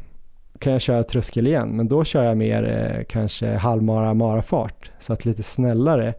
kan 0.59 0.73
jag 0.73 0.81
köra 0.81 1.03
tröskel 1.03 1.47
igen. 1.47 1.69
Men 1.69 1.87
då 1.87 2.03
kör 2.03 2.23
jag 2.23 2.37
mer 2.37 2.63
eh, 2.63 3.03
kanske 3.03 3.55
halvmara 3.55 4.13
marafart. 4.13 4.91
Så 4.99 5.13
att 5.13 5.25
lite 5.25 5.43
snällare 5.43 6.13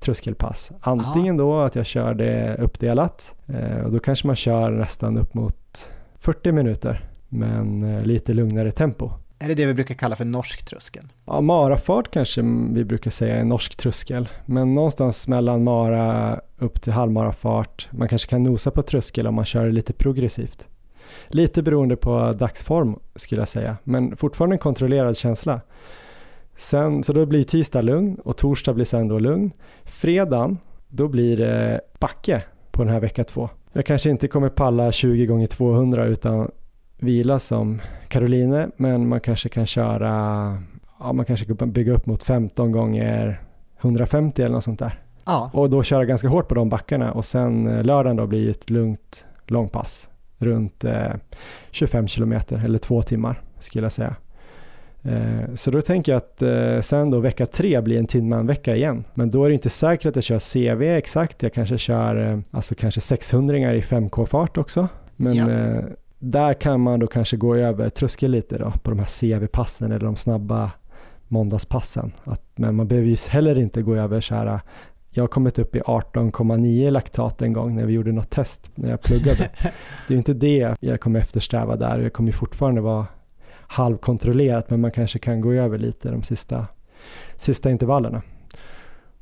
tröskelpass. 0.00 0.72
Antingen 0.80 1.36
då 1.36 1.60
att 1.60 1.74
jag 1.74 1.86
kör 1.86 2.14
det 2.14 2.56
uppdelat 2.56 3.34
eh, 3.46 3.84
och 3.84 3.92
då 3.92 4.00
kanske 4.00 4.26
man 4.26 4.36
kör 4.36 4.70
nästan 4.70 5.18
upp 5.18 5.34
mot 5.34 5.90
40 6.18 6.52
minuter 6.52 7.08
men 7.28 7.82
eh, 7.82 8.02
lite 8.02 8.32
lugnare 8.32 8.70
tempo. 8.70 9.10
Är 9.38 9.48
det 9.48 9.54
det 9.54 9.66
vi 9.66 9.74
brukar 9.74 9.94
kalla 9.94 10.16
för 10.16 10.24
norsk 10.24 10.66
tröskel? 10.66 11.08
Ja, 11.24 11.40
marafart 11.40 12.10
kanske 12.10 12.42
vi 12.72 12.84
brukar 12.84 13.10
säga 13.10 13.36
är 13.36 13.44
norsk 13.44 13.76
tröskel, 13.76 14.28
men 14.46 14.74
någonstans 14.74 15.28
mellan 15.28 15.64
mara 15.64 16.40
upp 16.58 16.82
till 16.82 16.92
halvmarafart. 16.92 17.88
Man 17.90 18.08
kanske 18.08 18.28
kan 18.28 18.42
nosa 18.42 18.70
på 18.70 18.82
tröskel 18.82 19.26
om 19.26 19.34
man 19.34 19.44
kör 19.44 19.66
det 19.66 19.72
lite 19.72 19.92
progressivt. 19.92 20.68
Lite 21.28 21.62
beroende 21.62 21.96
på 21.96 22.32
dagsform 22.32 22.98
skulle 23.14 23.40
jag 23.40 23.48
säga, 23.48 23.76
men 23.84 24.16
fortfarande 24.16 24.54
en 24.54 24.58
kontrollerad 24.58 25.16
känsla. 25.16 25.60
Sen, 26.56 27.02
så 27.02 27.12
då 27.12 27.26
blir 27.26 27.44
tisdag 27.44 27.82
lugn 27.82 28.14
och 28.24 28.36
torsdag 28.36 28.74
blir 28.74 28.84
sen 28.84 29.08
då 29.08 29.18
lugn. 29.18 29.50
Fredagen, 29.84 30.58
då 30.88 31.08
blir 31.08 31.36
det 31.36 31.80
backe 31.98 32.42
på 32.70 32.84
den 32.84 32.92
här 32.92 33.00
vecka 33.00 33.24
två. 33.24 33.48
Jag 33.72 33.86
kanske 33.86 34.10
inte 34.10 34.28
kommer 34.28 34.48
palla 34.48 34.92
20 34.92 35.26
gånger 35.26 35.46
200 35.46 36.04
utan 36.04 36.50
vila 36.98 37.38
som 37.38 37.80
Caroline, 38.08 38.70
men 38.76 39.08
man 39.08 39.20
kanske 39.20 39.48
kan 39.48 39.66
köra, 39.66 40.08
ja 41.00 41.12
man 41.12 41.24
kanske 41.24 41.46
kan 41.46 41.72
bygga 41.72 41.92
upp 41.92 42.06
mot 42.06 42.22
15 42.22 42.72
gånger 42.72 43.42
150 43.80 44.42
eller 44.42 44.54
något 44.54 44.64
sånt 44.64 44.78
där. 44.78 45.02
Ja. 45.24 45.50
Och 45.52 45.70
då 45.70 45.82
köra 45.82 46.04
ganska 46.04 46.28
hårt 46.28 46.48
på 46.48 46.54
de 46.54 46.68
backarna 46.68 47.12
och 47.12 47.24
sen 47.24 47.66
eh, 47.66 47.84
lördagen 47.84 48.16
då 48.16 48.26
blir 48.26 48.50
ett 48.50 48.70
lugnt 48.70 49.26
långpass 49.46 50.08
runt 50.38 50.84
eh, 50.84 51.12
25 51.70 52.08
kilometer 52.08 52.62
eller 52.64 52.78
två 52.78 53.02
timmar 53.02 53.40
skulle 53.60 53.84
jag 53.84 53.92
säga. 53.92 54.16
Eh, 55.02 55.54
så 55.54 55.70
då 55.70 55.82
tänker 55.82 56.12
jag 56.12 56.16
att 56.16 56.42
eh, 56.42 56.80
sen 56.80 57.10
då 57.10 57.18
vecka 57.20 57.46
tre 57.46 57.80
blir 57.80 57.98
en 57.98 58.06
Tinman-vecka 58.06 58.76
igen. 58.76 59.04
Men 59.14 59.30
då 59.30 59.44
är 59.44 59.48
det 59.48 59.54
inte 59.54 59.70
säkert 59.70 60.06
att 60.06 60.16
jag 60.16 60.24
kör 60.24 60.38
CV 60.76 60.82
exakt. 60.82 61.42
Jag 61.42 61.52
kanske 61.52 61.78
kör 61.78 62.32
eh, 62.32 62.38
alltså 62.50 62.74
kanske 62.74 63.00
600 63.00 63.74
i 63.74 63.80
5K-fart 63.80 64.58
också. 64.58 64.88
Men 65.16 65.34
Ja. 65.34 65.50
eh, 65.50 65.84
där 66.18 66.54
kan 66.54 66.80
man 66.80 67.00
då 67.00 67.06
kanske 67.06 67.36
gå 67.36 67.54
över 67.56 67.88
tröskel 67.88 68.30
lite 68.30 68.58
då 68.58 68.72
på 68.82 68.90
de 68.90 68.98
här 68.98 69.20
CV-passen 69.20 69.92
eller 69.92 70.04
de 70.06 70.16
snabba 70.16 70.70
måndagspassen. 71.28 72.12
Att, 72.24 72.42
men 72.56 72.74
man 72.74 72.88
behöver 72.88 73.08
ju 73.08 73.16
heller 73.28 73.58
inte 73.58 73.82
gå 73.82 73.96
över 73.96 74.20
så 74.20 74.34
här 74.34 74.60
jag 75.18 75.22
har 75.22 75.28
kommit 75.28 75.58
upp 75.58 75.76
i 75.76 75.80
18,9 75.80 76.90
laktat 76.90 77.42
en 77.42 77.52
gång 77.52 77.76
när 77.76 77.86
vi 77.86 77.92
gjorde 77.92 78.12
något 78.12 78.30
test 78.30 78.70
när 78.74 78.90
jag 78.90 79.02
pluggade. 79.02 79.50
det 80.08 80.14
är 80.14 80.18
inte 80.18 80.34
det 80.34 80.76
jag 80.80 81.00
kommer 81.00 81.20
eftersträva 81.20 81.76
där. 81.76 81.98
Jag 81.98 82.12
kommer 82.12 82.32
fortfarande 82.32 82.80
vara 82.80 83.06
halvkontrollerat 83.50 84.70
men 84.70 84.80
man 84.80 84.90
kanske 84.90 85.18
kan 85.18 85.40
gå 85.40 85.52
över 85.52 85.78
lite 85.78 86.10
de 86.10 86.22
sista, 86.22 86.66
sista 87.36 87.70
intervallerna. 87.70 88.22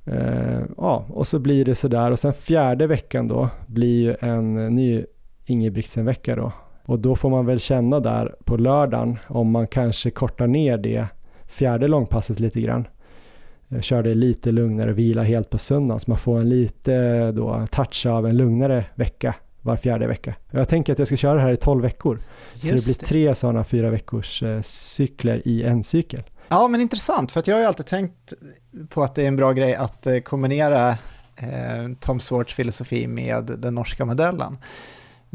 Eh, 0.05 0.61
ja, 0.77 1.07
och 1.09 1.27
så 1.27 1.39
blir 1.39 1.65
det 1.65 1.75
sådär 1.75 2.11
och 2.11 2.19
sen 2.19 2.35
fjärde 2.35 2.87
veckan 2.87 3.29
då 3.29 3.49
blir 3.67 4.03
ju 4.03 4.17
en 4.21 4.55
ny 4.55 5.05
Ingebrigtsen-vecka 5.47 6.37
då. 6.37 6.53
Och 6.85 6.99
då 6.99 7.17
får 7.17 7.31
man 7.31 7.47
väl 7.47 7.61
känna 7.61 8.01
där 8.01 8.35
på 8.45 8.57
lördagen 8.57 9.19
om 9.29 9.51
man 9.51 9.67
kanske 9.67 10.11
kortar 10.11 10.47
ner 10.47 10.79
det 10.79 11.07
fjärde 11.47 11.89
långpasset 11.89 12.41
lite 12.41 12.61
grann. 12.61 12.87
Kör 13.81 14.03
det 14.03 14.15
lite 14.15 14.53
lugnare, 14.53 14.93
vila 14.93 15.23
helt 15.23 15.51
på 15.51 15.59
söndagen 15.59 16.01
så 16.01 16.11
man 16.11 16.19
får 16.19 16.39
en 16.39 16.49
lite 16.49 17.33
då 17.33 17.67
touch 17.71 18.07
av 18.07 18.27
en 18.27 18.37
lugnare 18.37 18.85
vecka 18.95 19.35
var 19.67 19.77
fjärde 19.77 20.07
vecka. 20.07 20.35
Jag 20.51 20.69
tänker 20.69 20.93
att 20.93 20.99
jag 20.99 21.09
ska 21.09 21.17
köra 21.17 21.35
det 21.35 21.41
här 21.41 21.53
i 21.53 21.57
12 21.57 21.83
veckor. 21.83 22.23
Så 22.55 22.67
Just 22.67 22.87
det 22.87 22.99
blir 22.99 23.09
tre 23.09 23.35
sådana 23.35 23.65
fyra 23.65 23.91
veckors 23.91 24.43
eh, 24.43 24.63
cykler 24.63 25.49
i 25.49 25.63
en 25.63 25.85
cykel. 25.85 26.23
Ja, 26.49 26.69
men 26.69 26.81
intressant, 26.81 27.33
för 27.33 27.41
att 27.41 27.47
jag 27.47 27.55
har 27.55 27.61
ju 27.61 27.67
alltid 27.67 27.87
tänkt 27.87 28.35
på 28.89 29.03
att 29.03 29.15
det 29.15 29.23
är 29.23 29.29
en 29.29 29.37
bra 29.37 29.53
grej 29.53 29.75
att 29.75 30.07
eh, 30.07 30.19
kombinera 30.19 30.89
eh, 31.37 31.93
Tom 32.01 32.21
Swartz 32.21 32.53
filosofi 32.53 33.07
med 33.07 33.45
den 33.59 33.75
norska 33.75 34.05
modellen. 34.05 34.59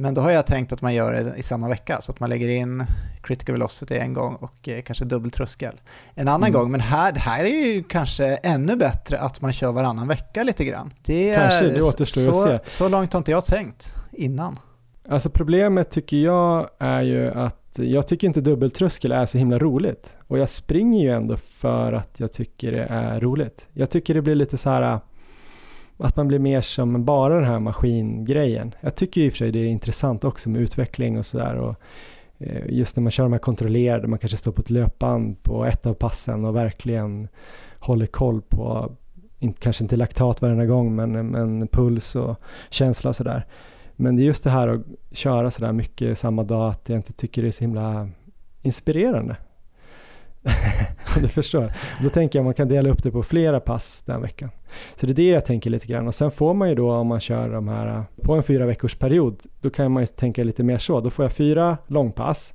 Men 0.01 0.13
då 0.13 0.21
har 0.21 0.31
jag 0.31 0.47
tänkt 0.47 0.73
att 0.73 0.81
man 0.81 0.93
gör 0.93 1.13
det 1.13 1.33
i 1.37 1.43
samma 1.43 1.67
vecka, 1.69 2.01
så 2.01 2.11
att 2.11 2.19
man 2.19 2.29
lägger 2.29 2.47
in 2.47 2.85
critical 3.23 3.53
velocity 3.53 3.97
en 3.97 4.13
gång 4.13 4.35
och 4.35 4.69
eh, 4.69 4.81
kanske 4.81 5.05
dubbeltröskel 5.05 5.81
en 6.15 6.27
annan 6.27 6.49
Mm. 6.49 6.61
gång. 6.61 6.71
Men 6.71 6.79
här, 6.79 7.11
det 7.11 7.19
här 7.19 7.43
är 7.43 7.73
ju 7.73 7.83
kanske 7.83 8.25
ännu 8.25 8.75
bättre 8.75 9.19
att 9.19 9.41
man 9.41 9.53
kör 9.53 9.71
varannan 9.71 10.07
vecka 10.07 10.43
lite 10.43 10.65
grann. 10.65 10.93
Det 11.05 11.35
Kanske, 11.35 11.67
det 11.67 11.81
återstår 11.81 12.21
så, 12.31 12.47
att 12.47 12.63
se. 12.65 12.69
Så 12.69 12.87
långt 12.89 13.13
har 13.13 13.17
inte 13.17 13.31
jag 13.31 13.45
tänkt 13.45 13.93
innan. 14.11 14.59
Alltså 15.09 15.29
problemet 15.29 15.91
tycker 15.91 16.17
jag 16.17 16.69
är 16.79 17.01
ju 17.01 17.31
att 17.31 17.57
jag 17.79 18.07
tycker 18.07 18.27
inte 18.27 18.41
dubbeltröskel 18.41 19.11
är 19.11 19.25
så 19.25 19.37
himla 19.37 19.59
roligt. 19.59 20.17
Och 20.27 20.39
jag 20.39 20.49
springer 20.49 21.03
ju 21.03 21.11
ändå 21.11 21.37
för 21.37 21.93
att 21.93 22.19
jag 22.19 22.33
tycker 22.33 22.71
det 22.71 22.83
är 22.85 23.19
roligt. 23.19 23.67
Jag 23.73 23.89
tycker 23.89 24.13
det 24.13 24.21
blir 24.21 24.35
lite 24.35 24.57
så 24.57 24.69
här 24.69 24.99
att 26.01 26.15
man 26.15 26.27
blir 26.27 26.39
mer 26.39 26.61
som 26.61 27.05
bara 27.05 27.35
den 27.35 27.43
här 27.43 27.59
maskingrejen. 27.59 28.75
Jag 28.81 28.95
tycker 28.95 29.21
i 29.21 29.29
och 29.29 29.33
för 29.33 29.37
sig 29.37 29.51
det 29.51 29.59
är 29.59 29.65
intressant 29.65 30.23
också 30.23 30.49
med 30.49 30.61
utveckling 30.61 31.17
och 31.17 31.25
sådär. 31.25 31.75
Eh, 32.39 32.61
just 32.69 32.95
när 32.95 33.01
man 33.01 33.11
kör 33.11 33.23
de 33.23 33.31
här 33.33 33.39
kontrollerade, 33.39 34.07
man 34.07 34.19
kanske 34.19 34.37
står 34.37 34.51
på 34.51 34.61
ett 34.61 34.69
löpband 34.69 35.43
på 35.43 35.65
ett 35.65 35.85
av 35.85 35.93
passen 35.93 36.45
och 36.45 36.55
verkligen 36.55 37.27
håller 37.79 38.05
koll 38.05 38.41
på, 38.41 38.91
kanske 39.59 39.83
inte 39.83 39.95
laktat 39.95 40.41
varenda 40.41 40.65
gång, 40.65 40.95
men, 40.95 41.27
men 41.27 41.67
puls 41.67 42.15
och 42.15 42.35
känsla 42.69 43.09
och 43.09 43.15
sådär. 43.15 43.45
Men 43.95 44.15
det 44.15 44.23
är 44.23 44.25
just 44.25 44.43
det 44.43 44.49
här 44.49 44.67
att 44.67 44.81
köra 45.11 45.51
sådär 45.51 45.71
mycket 45.71 46.17
samma 46.17 46.43
dag 46.43 46.71
att 46.71 46.89
jag 46.89 46.97
inte 46.97 47.13
tycker 47.13 47.41
det 47.41 47.47
är 47.47 47.51
så 47.51 47.63
himla 47.63 48.09
inspirerande. 48.61 49.35
Du 51.22 51.27
förstår. 51.27 51.73
Då 52.03 52.09
tänker 52.09 52.39
jag 52.39 52.43
att 52.43 52.45
man 52.45 52.53
kan 52.53 52.68
dela 52.68 52.89
upp 52.89 53.03
det 53.03 53.11
på 53.11 53.23
flera 53.23 53.59
pass 53.59 54.03
den 54.05 54.22
veckan. 54.22 54.49
Så 54.95 55.05
det 55.05 55.11
är 55.11 55.15
det 55.15 55.30
jag 55.30 55.45
tänker 55.45 55.69
lite 55.69 55.88
grann. 55.88 56.07
Och 56.07 56.15
sen 56.15 56.31
får 56.31 56.53
man 56.53 56.69
ju 56.69 56.76
då 56.76 56.91
om 56.91 57.07
man 57.07 57.19
kör 57.19 57.49
de 57.49 57.68
här 57.68 57.88
eh, 57.88 58.03
på 58.23 58.34
en 58.34 58.43
fyra 58.43 58.65
veckors 58.65 58.95
period, 58.95 59.41
då 59.61 59.69
kan 59.69 59.91
man 59.91 60.03
ju 60.03 60.07
tänka 60.07 60.43
lite 60.43 60.63
mer 60.63 60.77
så. 60.77 60.99
Då 60.99 61.09
får 61.09 61.26
jag 61.26 61.31
fyra 61.31 61.77
långpass. 61.88 62.53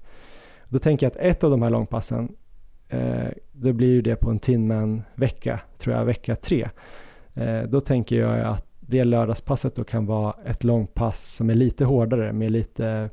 Då 0.69 0.79
tänker 0.79 1.07
jag 1.07 1.11
att 1.11 1.17
ett 1.17 1.45
av 1.45 1.51
de 1.51 1.63
här 1.63 1.71
långpassen, 1.71 2.37
eh, 2.89 3.29
då 3.53 3.73
blir 3.73 3.89
ju 3.89 4.03
det 4.03 4.17
på 4.17 4.31
en 4.31 4.39
Tinman-vecka, 4.39 5.61
tror 5.79 5.97
jag, 5.97 6.05
vecka 6.05 6.37
tre. 6.37 6.69
Eh, 7.35 7.63
då 7.63 7.81
tänker 7.81 8.17
jag 8.17 8.41
att 8.41 8.67
det 8.81 9.05
lördagspasset 9.05 9.75
då 9.75 9.85
kan 9.85 10.07
vara 10.07 10.35
ett 10.47 10.65
långpass 10.65 11.35
som 11.35 11.51
är 11.51 11.55
lite 11.55 11.85
hårdare 11.85 12.33
med 12.33 12.53
lite 12.53 13.11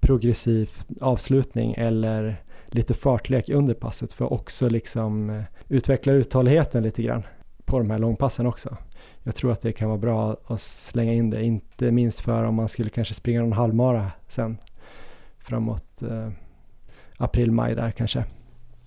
progressiv 0.00 0.70
avslutning 1.00 1.74
eller 1.78 2.42
lite 2.74 2.94
fartlek 2.94 3.48
under 3.48 3.74
passet 3.74 4.12
för 4.12 4.24
att 4.24 4.32
också 4.32 4.68
liksom 4.68 5.30
eh, 5.30 5.42
utveckla 5.68 6.12
uthålligheten 6.12 6.82
lite 6.82 7.02
grann 7.02 7.22
på 7.64 7.78
de 7.78 7.90
här 7.90 7.98
långpassen 7.98 8.46
också. 8.46 8.76
Jag 9.22 9.34
tror 9.34 9.52
att 9.52 9.60
det 9.60 9.72
kan 9.72 9.88
vara 9.88 9.98
bra 9.98 10.36
att 10.46 10.60
slänga 10.60 11.12
in 11.12 11.30
det, 11.30 11.44
inte 11.44 11.90
minst 11.90 12.20
för 12.20 12.44
om 12.44 12.54
man 12.54 12.68
skulle 12.68 12.90
kanske 12.90 13.14
springa 13.14 13.40
någon 13.40 13.52
halvmara 13.52 14.10
sen 14.28 14.58
framåt 15.38 16.02
eh, 16.02 16.28
april, 17.16 17.52
maj 17.52 17.74
där 17.74 17.90
kanske. 17.90 18.24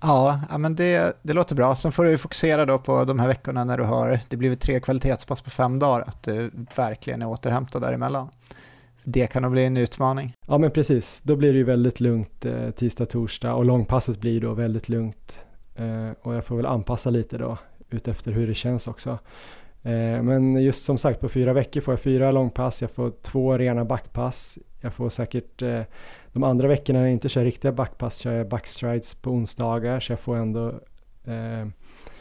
Ja, 0.02 0.42
ja 0.50 0.58
men 0.58 0.76
det, 0.76 1.18
det 1.22 1.34
låter 1.34 1.56
bra. 1.56 1.76
Sen 1.76 1.92
får 1.92 2.06
du 2.06 2.18
fokusera 2.18 2.66
då 2.66 2.80
på 2.80 3.06
de 3.06 3.20
här 3.20 3.28
veckorna 3.28 3.64
när 3.64 3.78
du 3.78 3.84
har, 3.84 4.20
det 4.30 4.38
blivit 4.38 4.62
tre 4.62 4.80
kvalitetspass 4.80 5.42
på 5.42 5.50
fem 5.50 5.80
dagar, 5.80 6.04
att 6.08 6.24
du 6.24 6.52
verkligen 6.76 7.22
är 7.22 7.28
återhämtad 7.28 7.82
däremellan. 7.82 8.30
Det 9.08 9.28
kan 9.28 9.44
nog 9.44 9.52
bli 9.52 9.66
en 9.66 9.78
utmaning. 9.78 10.34
Ja 10.48 10.58
men 10.58 10.72
precis, 10.72 11.22
då 11.24 11.36
blir 11.36 11.52
det 11.54 11.58
ju 11.58 11.64
väldigt 11.64 12.00
lugnt 12.00 12.46
eh, 12.46 12.70
tisdag, 12.70 13.06
torsdag 13.06 13.54
och 13.54 13.66
långpasset 13.66 14.20
blir 14.20 14.42
då 14.42 14.54
väldigt 14.54 14.90
lugnt. 14.90 15.46
Eh, 15.76 16.10
och 16.22 16.36
jag 16.36 16.46
får 16.46 16.56
väl 16.56 16.66
anpassa 16.66 17.10
lite 17.10 17.38
då 17.38 17.58
utefter 17.90 18.32
hur 18.32 18.48
det 18.48 18.54
känns 18.54 18.88
också. 18.88 19.10
Eh, 19.84 20.22
men 20.24 20.64
just 20.64 20.84
som 20.84 20.98
sagt 20.98 21.20
på 21.20 21.30
fyra 21.30 21.54
veckor 21.54 21.82
får 21.82 21.92
jag 21.92 22.02
fyra 22.02 22.32
långpass, 22.32 22.82
jag 22.82 22.92
får 22.92 23.12
två 23.22 23.58
rena 23.58 23.86
backpass. 23.86 24.58
Jag 24.82 24.94
får 24.94 25.10
säkert 25.10 25.62
eh, 25.62 25.82
de 26.32 26.44
andra 26.44 26.68
veckorna 26.68 27.00
när 27.00 27.06
jag 27.06 27.14
inte 27.14 27.30
kör 27.30 27.44
riktiga 27.44 27.72
backpass 27.72 28.18
kör 28.18 28.34
jag 28.34 28.50
backstrides 28.50 29.16
på 29.16 29.32
onsdagar 29.32 30.00
så 30.00 30.12
jag 30.12 30.20
får 30.20 30.36
ändå 30.36 30.68
eh, 31.26 31.68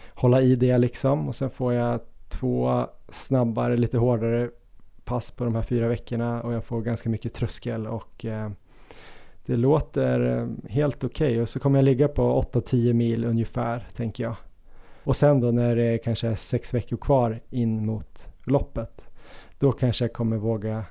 hålla 0.08 0.40
i 0.40 0.56
det 0.56 0.78
liksom. 0.78 1.28
Och 1.28 1.34
sen 1.34 1.50
får 1.50 1.72
jag 1.72 2.00
två 2.28 2.86
snabbare, 3.08 3.76
lite 3.76 3.98
hårdare 3.98 4.50
pass 5.04 5.30
på 5.30 5.44
de 5.44 5.54
här 5.54 5.62
fyra 5.62 5.88
veckorna 5.88 6.42
och 6.42 6.52
jag 6.52 6.64
får 6.64 6.80
ganska 6.80 7.08
mycket 7.08 7.34
tröskel 7.34 7.86
och 7.86 8.24
eh, 8.24 8.50
det 9.46 9.56
låter 9.56 10.38
eh, 10.38 10.70
helt 10.70 11.04
okej 11.04 11.26
okay. 11.26 11.40
och 11.40 11.48
så 11.48 11.60
kommer 11.60 11.78
jag 11.78 11.84
ligga 11.84 12.08
på 12.08 12.42
8-10 12.42 12.92
mil 12.92 13.24
ungefär 13.24 13.86
tänker 13.96 14.24
jag. 14.24 14.36
Och 15.04 15.16
sen 15.16 15.40
då 15.40 15.50
när 15.50 15.76
det 15.76 15.98
kanske 15.98 16.28
är 16.28 16.34
sex 16.34 16.74
veckor 16.74 16.96
kvar 16.96 17.40
in 17.50 17.86
mot 17.86 18.28
loppet 18.44 19.04
då 19.58 19.72
kanske 19.72 20.04
jag 20.04 20.12
kommer 20.12 20.36
våga 20.36 20.84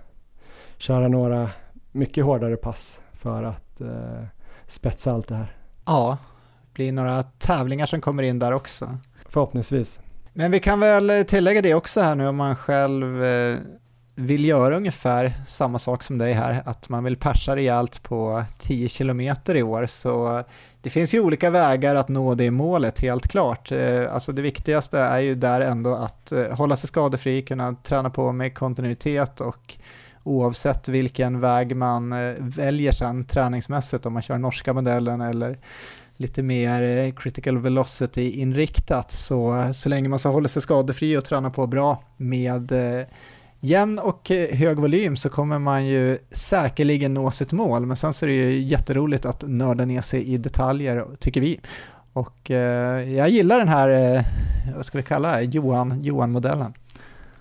köra 0.78 1.08
några 1.08 1.50
mycket 1.92 2.26
hårdare 2.26 2.58
pass 2.58 3.00
för 3.14 3.44
att 3.44 3.82
eh, 3.82 4.24
spetsa 4.68 5.12
allt 5.12 5.28
det 5.28 5.36
här. 5.36 5.58
Ja, 5.86 6.18
det 6.62 6.74
blir 6.74 6.92
några 6.92 7.24
tävlingar 7.24 7.86
som 7.86 8.02
kommer 8.02 8.24
in 8.24 8.40
där 8.40 8.52
också. 8.52 8.98
Förhoppningsvis. 9.26 10.00
Men 10.34 10.52
vi 10.52 10.60
kan 10.60 10.80
väl 10.80 11.26
tillägga 11.28 11.62
det 11.62 11.74
också 11.74 12.02
här 12.02 12.16
nu 12.16 12.28
om 12.28 12.36
man 12.36 12.56
själv 12.56 13.24
eh, 13.24 13.58
vill 14.16 14.46
göra 14.46 14.78
ungefär 14.78 15.34
samma 15.46 15.80
sak 15.80 16.04
som 16.04 16.18
dig 16.18 16.34
här, 16.34 16.62
att 16.66 16.90
man 16.90 17.04
vill 17.04 17.18
persa 17.18 17.56
rejält 17.56 18.04
på 18.04 18.44
10 18.58 18.90
kilometer 18.90 19.56
i 19.56 19.64
år, 19.64 19.86
så 19.86 20.44
det 20.82 20.90
finns 20.90 21.14
ju 21.14 21.20
olika 21.20 21.50
vägar 21.50 21.96
att 21.96 22.10
nå 22.10 22.36
det 22.36 22.52
målet, 22.52 23.00
helt 23.00 23.28
klart. 23.28 23.72
Eh, 23.72 24.14
alltså 24.14 24.32
det 24.32 24.42
viktigaste 24.42 25.00
är 25.00 25.20
ju 25.20 25.36
där 25.36 25.62
ändå 25.62 25.96
att 25.96 26.32
eh, 26.32 26.48
hålla 26.48 26.76
sig 26.76 26.88
skadefri, 26.88 27.42
kunna 27.42 27.76
träna 27.76 28.10
på 28.10 28.32
med 28.32 28.56
kontinuitet 28.56 29.42
och 29.42 29.78
oavsett 30.24 30.88
vilken 30.88 31.40
väg 31.40 31.76
man 31.76 32.14
eh, 32.14 32.34
väljer 32.40 32.92
sen 32.92 33.26
träningsmässigt, 33.26 34.06
om 34.06 34.14
man 34.14 34.22
kör 34.22 34.38
norska 34.38 34.74
modellen 34.74 35.22
eller 35.22 35.58
lite 36.18 36.44
mer 36.44 37.12
critical 37.12 37.58
velocity 37.58 38.32
inriktat, 38.32 39.12
så, 39.12 39.70
så 39.74 39.90
länge 39.90 40.10
man 40.10 40.20
så 40.20 40.30
håller 40.30 40.48
sig 40.48 40.62
skadefri 40.62 41.18
och 41.18 41.26
tränar 41.26 41.50
på 41.50 41.68
bra 41.68 42.04
med 42.18 42.72
jämn 43.64 44.00
och 44.00 44.32
eh, 44.32 44.56
hög 44.56 44.80
volym 44.80 45.16
så 45.16 45.30
kommer 45.30 45.60
man 45.60 45.86
ju 45.86 46.18
säkerligen 46.32 47.14
nå 47.14 47.32
sitt 47.32 47.52
mål, 47.52 47.86
men 47.86 47.98
sen 47.98 48.14
så 48.14 48.26
är 48.26 48.28
det 48.28 48.36
ju 48.36 48.62
jätteroligt 48.62 49.26
att 49.26 49.44
nörda 49.48 49.86
ner 49.86 50.02
sig 50.02 50.24
i 50.24 50.38
detaljer, 50.38 51.06
tycker 51.20 51.42
vi. 51.42 51.60
Och 52.14 52.52
eh, 52.52 53.14
jag 53.14 53.30
gillar 53.30 53.60
den 53.60 53.68
här, 53.68 53.90
eh, 53.90 54.24
vad 54.76 54.86
ska 54.86 54.98
vi 54.98 55.04
kalla 55.04 55.38
det, 55.38 55.44
Johan, 55.44 56.02
Johan-modellen. 56.02 56.74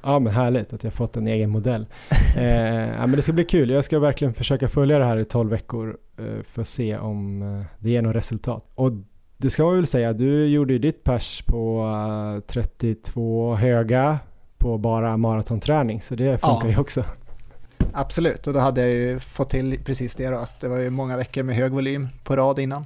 Ja 0.03 0.19
men 0.19 0.33
härligt 0.33 0.73
att 0.73 0.85
jag 0.85 0.93
fått 0.93 1.17
en 1.17 1.27
egen 1.27 1.51
modell. 1.51 1.87
eh, 2.37 2.45
ja, 2.89 3.07
men 3.07 3.13
det 3.13 3.23
ska 3.23 3.33
bli 3.33 3.45
kul, 3.45 3.71
jag 3.71 3.85
ska 3.85 3.99
verkligen 3.99 4.35
försöka 4.35 4.69
följa 4.69 4.99
det 4.99 5.05
här 5.05 5.17
i 5.17 5.25
12 5.25 5.51
veckor 5.51 5.97
eh, 6.19 6.43
för 6.45 6.61
att 6.61 6.69
se 6.69 6.99
om 6.99 7.43
eh, 7.43 7.65
det 7.79 7.91
ger 7.91 8.03
något 8.03 8.17
resultat. 8.17 8.71
Och 8.75 8.93
det 9.37 9.51
ska 9.51 9.65
man 9.65 9.77
väl 9.77 9.87
säga, 9.87 10.13
du 10.13 10.47
gjorde 10.47 10.73
ju 10.73 10.79
ditt 10.79 11.05
pers 11.05 11.43
på 11.47 11.87
eh, 12.37 12.47
32 12.47 13.55
höga 13.55 14.19
på 14.63 14.79
bara 14.79 15.17
maratonträning, 15.17 16.03
så 16.03 16.15
det 16.15 16.39
funkar 16.39 16.67
ja. 16.67 16.71
ju 16.71 16.79
också. 16.79 17.05
Absolut, 17.93 18.47
och 18.47 18.53
då 18.53 18.61
hade 18.61 18.81
jag 18.81 18.91
ju 18.91 19.21
fått 19.21 19.51
till 19.51 19.79
precis 19.85 20.15
det 20.15 20.29
då, 20.29 20.37
att 20.37 20.61
det 20.61 20.69
var 20.69 20.79
ju 20.79 20.91
många 20.91 21.17
veckor 21.17 21.43
med 21.43 21.57
hög 21.57 21.73
volym 21.73 22.09
på 22.25 22.37
rad 22.37 22.59
innan. 22.59 22.85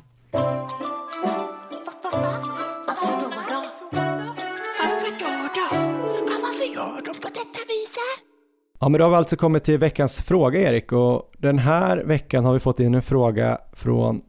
Ja 8.81 8.89
men 8.89 8.99
då 8.99 9.05
har 9.05 9.11
vi 9.11 9.17
alltså 9.17 9.37
kommit 9.37 9.65
till 9.65 9.79
veckans 9.79 10.21
fråga 10.21 10.61
Erik 10.61 10.93
och 10.93 11.33
den 11.39 11.59
här 11.59 11.97
veckan 11.97 12.45
har 12.45 12.53
vi 12.53 12.61
fått 12.61 12.81
in 12.81 12.95
en 12.95 13.03
fråga 13.03 13.59
från 13.73 14.23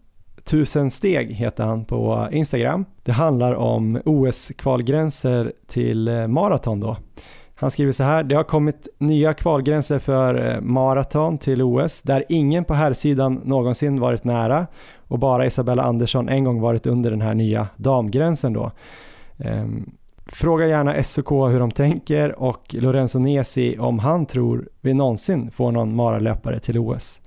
1000steg 0.48 1.32
heter 1.32 1.64
han 1.64 1.86
på 1.86 2.28
Instagram. 2.32 2.86
Det 3.04 3.12
handlar 3.12 3.54
om 3.56 4.02
OS-kvalgränser 4.06 5.52
till 5.68 6.08
eh, 6.08 6.28
maraton 6.28 6.80
då. 6.80 6.98
Han 7.56 7.72
skriver 7.72 7.92
så 7.92 8.04
här, 8.04 8.24
det 8.24 8.36
har 8.36 8.44
kommit 8.44 8.88
nya 8.98 9.34
kvalgränser 9.34 10.00
för 10.00 10.52
eh, 10.52 10.62
maraton 10.62 11.38
till 11.38 11.62
OS 11.62 12.02
där 12.02 12.24
ingen 12.30 12.66
på 12.66 12.74
här 12.74 12.94
sidan 12.94 13.42
någonsin 13.46 14.00
varit 14.00 14.24
nära 14.24 14.68
och 14.98 15.20
bara 15.20 15.46
Isabella 15.46 15.84
Andersson 15.84 16.30
en 16.30 16.44
gång 16.44 16.62
varit 16.62 16.86
under 16.86 17.12
den 17.12 17.22
här 17.22 17.34
nya 17.34 17.68
damgränsen 17.78 18.54
då. 18.54 18.72
Ehm, 19.38 19.92
fråga 20.26 20.68
gärna 20.68 21.04
SOK 21.04 21.32
hur 21.32 21.60
de 21.60 21.72
tänker 21.72 22.40
och 22.40 22.76
Lorenzo 22.80 23.20
Nesi 23.20 23.78
om 23.80 24.00
han 24.00 24.26
tror 24.26 24.70
vi 24.82 24.94
någonsin 24.94 25.52
får 25.52 25.72
någon 25.72 25.96
maralöpare 25.96 26.60
till 26.60 26.78
OS. 26.78 27.22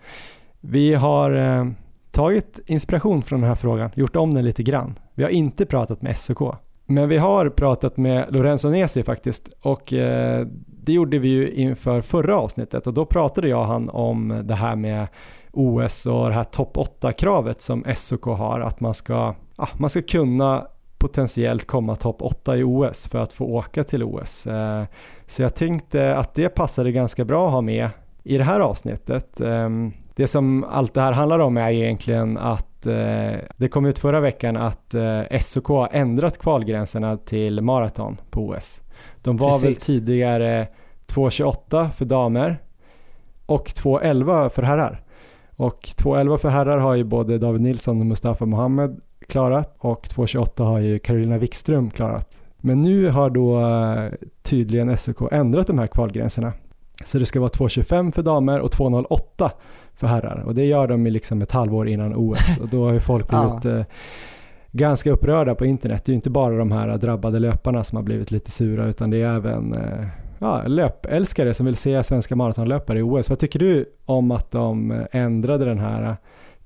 Vi 0.60 0.94
har 0.94 1.30
eh, 1.30 1.66
tagit 2.10 2.60
inspiration 2.66 3.22
från 3.22 3.40
den 3.40 3.48
här 3.48 3.54
frågan, 3.54 3.90
gjort 3.94 4.16
om 4.16 4.34
den 4.34 4.44
lite 4.44 4.62
grann. 4.62 4.98
Vi 5.14 5.22
har 5.22 5.30
inte 5.30 5.66
pratat 5.66 6.02
med 6.02 6.18
SOK. 6.18 6.54
Men 6.86 7.08
vi 7.08 7.16
har 7.16 7.48
pratat 7.48 7.96
med 7.96 8.26
Lorenzo 8.30 8.68
Nesi 8.68 9.02
faktiskt 9.02 9.48
och 9.62 9.92
eh, 9.92 10.46
det 10.66 10.92
gjorde 10.92 11.18
vi 11.18 11.28
ju 11.28 11.52
inför 11.52 12.00
förra 12.00 12.38
avsnittet 12.38 12.86
och 12.86 12.94
då 12.94 13.04
pratade 13.04 13.48
jag 13.48 13.60
och 13.60 13.66
han 13.66 13.88
om 13.88 14.42
det 14.44 14.54
här 14.54 14.76
med 14.76 15.06
OS 15.52 16.06
och 16.06 16.28
det 16.28 16.34
här 16.34 16.44
topp 16.44 16.76
8-kravet 16.76 17.60
som 17.60 17.84
SOK 17.96 18.24
har 18.24 18.60
att 18.60 18.80
man 18.80 18.94
ska, 18.94 19.34
ah, 19.56 19.68
man 19.78 19.90
ska 19.90 20.02
kunna 20.02 20.66
potentiellt 20.98 21.66
komma 21.66 21.96
topp 21.96 22.22
8 22.22 22.56
i 22.56 22.62
OS 22.62 23.08
för 23.08 23.18
att 23.18 23.32
få 23.32 23.44
åka 23.44 23.84
till 23.84 24.02
OS. 24.02 24.46
Eh, 24.46 24.84
så 25.26 25.42
jag 25.42 25.54
tänkte 25.54 26.16
att 26.16 26.34
det 26.34 26.48
passade 26.48 26.92
ganska 26.92 27.24
bra 27.24 27.46
att 27.46 27.52
ha 27.52 27.60
med 27.60 27.90
i 28.22 28.38
det 28.38 28.44
här 28.44 28.60
avsnittet. 28.60 29.40
Eh, 29.40 29.68
det 30.14 30.26
som 30.26 30.64
allt 30.64 30.94
det 30.94 31.00
här 31.00 31.12
handlar 31.12 31.38
om 31.38 31.56
är 31.56 31.70
egentligen 31.70 32.38
att 32.38 32.86
eh, 32.86 33.32
det 33.56 33.68
kom 33.70 33.86
ut 33.86 33.98
förra 33.98 34.20
veckan 34.20 34.56
att 34.56 34.94
eh, 34.94 35.38
SOK 35.40 35.66
har 35.68 35.88
ändrat 35.92 36.38
kvalgränserna 36.38 37.16
till 37.16 37.60
maraton 37.60 38.16
på 38.30 38.48
OS. 38.48 38.82
De 39.22 39.36
var 39.36 39.50
Precis. 39.50 39.64
väl 39.64 39.74
tidigare 39.76 40.68
2.28 41.06 41.90
för 41.90 42.04
damer 42.04 42.58
och 43.46 43.68
2.11 43.68 44.48
för 44.48 44.62
herrar. 44.62 45.02
Och 45.56 45.80
2.11 45.96 46.36
för 46.36 46.48
herrar 46.48 46.78
har 46.78 46.94
ju 46.94 47.04
både 47.04 47.38
David 47.38 47.60
Nilsson 47.60 48.00
och 48.00 48.06
Mustafa 48.06 48.46
Mohamed 48.46 49.00
klarat 49.28 49.74
och 49.78 50.06
2.28 50.06 50.64
har 50.64 50.78
ju 50.78 50.98
Carolina 50.98 51.38
Wikström 51.38 51.90
klarat. 51.90 52.36
Men 52.56 52.80
nu 52.82 53.08
har 53.08 53.30
då 53.30 53.60
eh, 53.60 54.12
tydligen 54.42 54.96
SOK 54.96 55.32
ändrat 55.32 55.66
de 55.66 55.78
här 55.78 55.86
kvalgränserna. 55.86 56.52
Så 57.04 57.18
det 57.18 57.26
ska 57.26 57.40
vara 57.40 57.50
2.25 57.50 58.12
för 58.12 58.22
damer 58.22 58.60
och 58.60 58.70
2.08 58.70 59.50
för 60.00 60.06
herrar 60.06 60.42
och 60.46 60.54
det 60.54 60.64
gör 60.64 60.88
de 60.88 61.06
liksom 61.06 61.42
ett 61.42 61.52
halvår 61.52 61.88
innan 61.88 62.14
OS 62.16 62.58
och 62.58 62.68
då 62.68 62.84
har 62.84 62.92
ju 62.92 63.00
folk 63.00 63.28
blivit 63.28 63.64
ja. 63.64 63.78
eh, 63.78 63.84
ganska 64.72 65.10
upprörda 65.10 65.54
på 65.54 65.66
internet. 65.66 66.04
Det 66.04 66.10
är 66.10 66.12
ju 66.12 66.16
inte 66.16 66.30
bara 66.30 66.56
de 66.56 66.72
här 66.72 66.98
drabbade 66.98 67.38
löparna 67.38 67.84
som 67.84 67.96
har 67.96 68.02
blivit 68.02 68.30
lite 68.30 68.50
sura 68.50 68.86
utan 68.86 69.10
det 69.10 69.22
är 69.22 69.36
även 69.36 69.74
eh, 69.74 70.06
ja, 70.38 70.62
löpälskare 70.66 71.54
som 71.54 71.66
vill 71.66 71.76
se 71.76 72.04
svenska 72.04 72.36
maratonlöpare 72.36 72.98
i 72.98 73.02
OS. 73.02 73.28
Vad 73.28 73.38
tycker 73.38 73.58
du 73.58 73.84
om 74.04 74.30
att 74.30 74.50
de 74.50 75.04
ändrade 75.12 75.64
den 75.64 75.78
här 75.78 76.16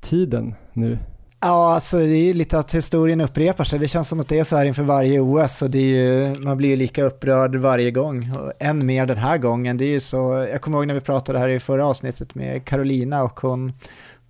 tiden 0.01 0.55
nu? 0.73 0.99
Ja, 1.47 1.75
alltså 1.75 1.99
det 1.99 2.17
är 2.17 2.25
ju 2.25 2.33
lite 2.33 2.59
att 2.59 2.75
historien 2.75 3.21
upprepar 3.21 3.65
sig. 3.65 3.79
Det 3.79 3.89
känns 3.89 4.09
som 4.09 4.21
att 4.21 4.29
det 4.29 4.39
är 4.39 4.45
så 4.45 4.57
här 4.57 4.65
inför 4.65 4.83
varje 4.83 5.21
OS 5.21 5.63
och 5.63 5.71
det 5.71 5.79
är 5.79 5.83
ju, 5.83 6.39
man 6.39 6.57
blir 6.57 6.69
ju 6.69 6.77
lika 6.77 7.05
upprörd 7.05 7.57
varje 7.57 7.91
gång. 7.91 8.33
Och 8.37 8.53
än 8.59 8.87
mer 8.87 9.07
den 9.07 9.17
här 9.17 9.39
gången. 9.39 9.77
Det 9.77 9.85
är 9.85 9.89
ju 9.91 10.01
så, 10.01 10.47
jag 10.51 10.61
kommer 10.61 10.79
ihåg 10.79 10.87
när 10.87 10.95
vi 10.95 11.01
pratade 11.01 11.39
här 11.39 11.49
i 11.49 11.61
förra 11.61 11.87
avsnittet 11.87 12.35
med 12.35 12.65
Carolina 12.65 13.23
och 13.23 13.41
hon, 13.41 13.73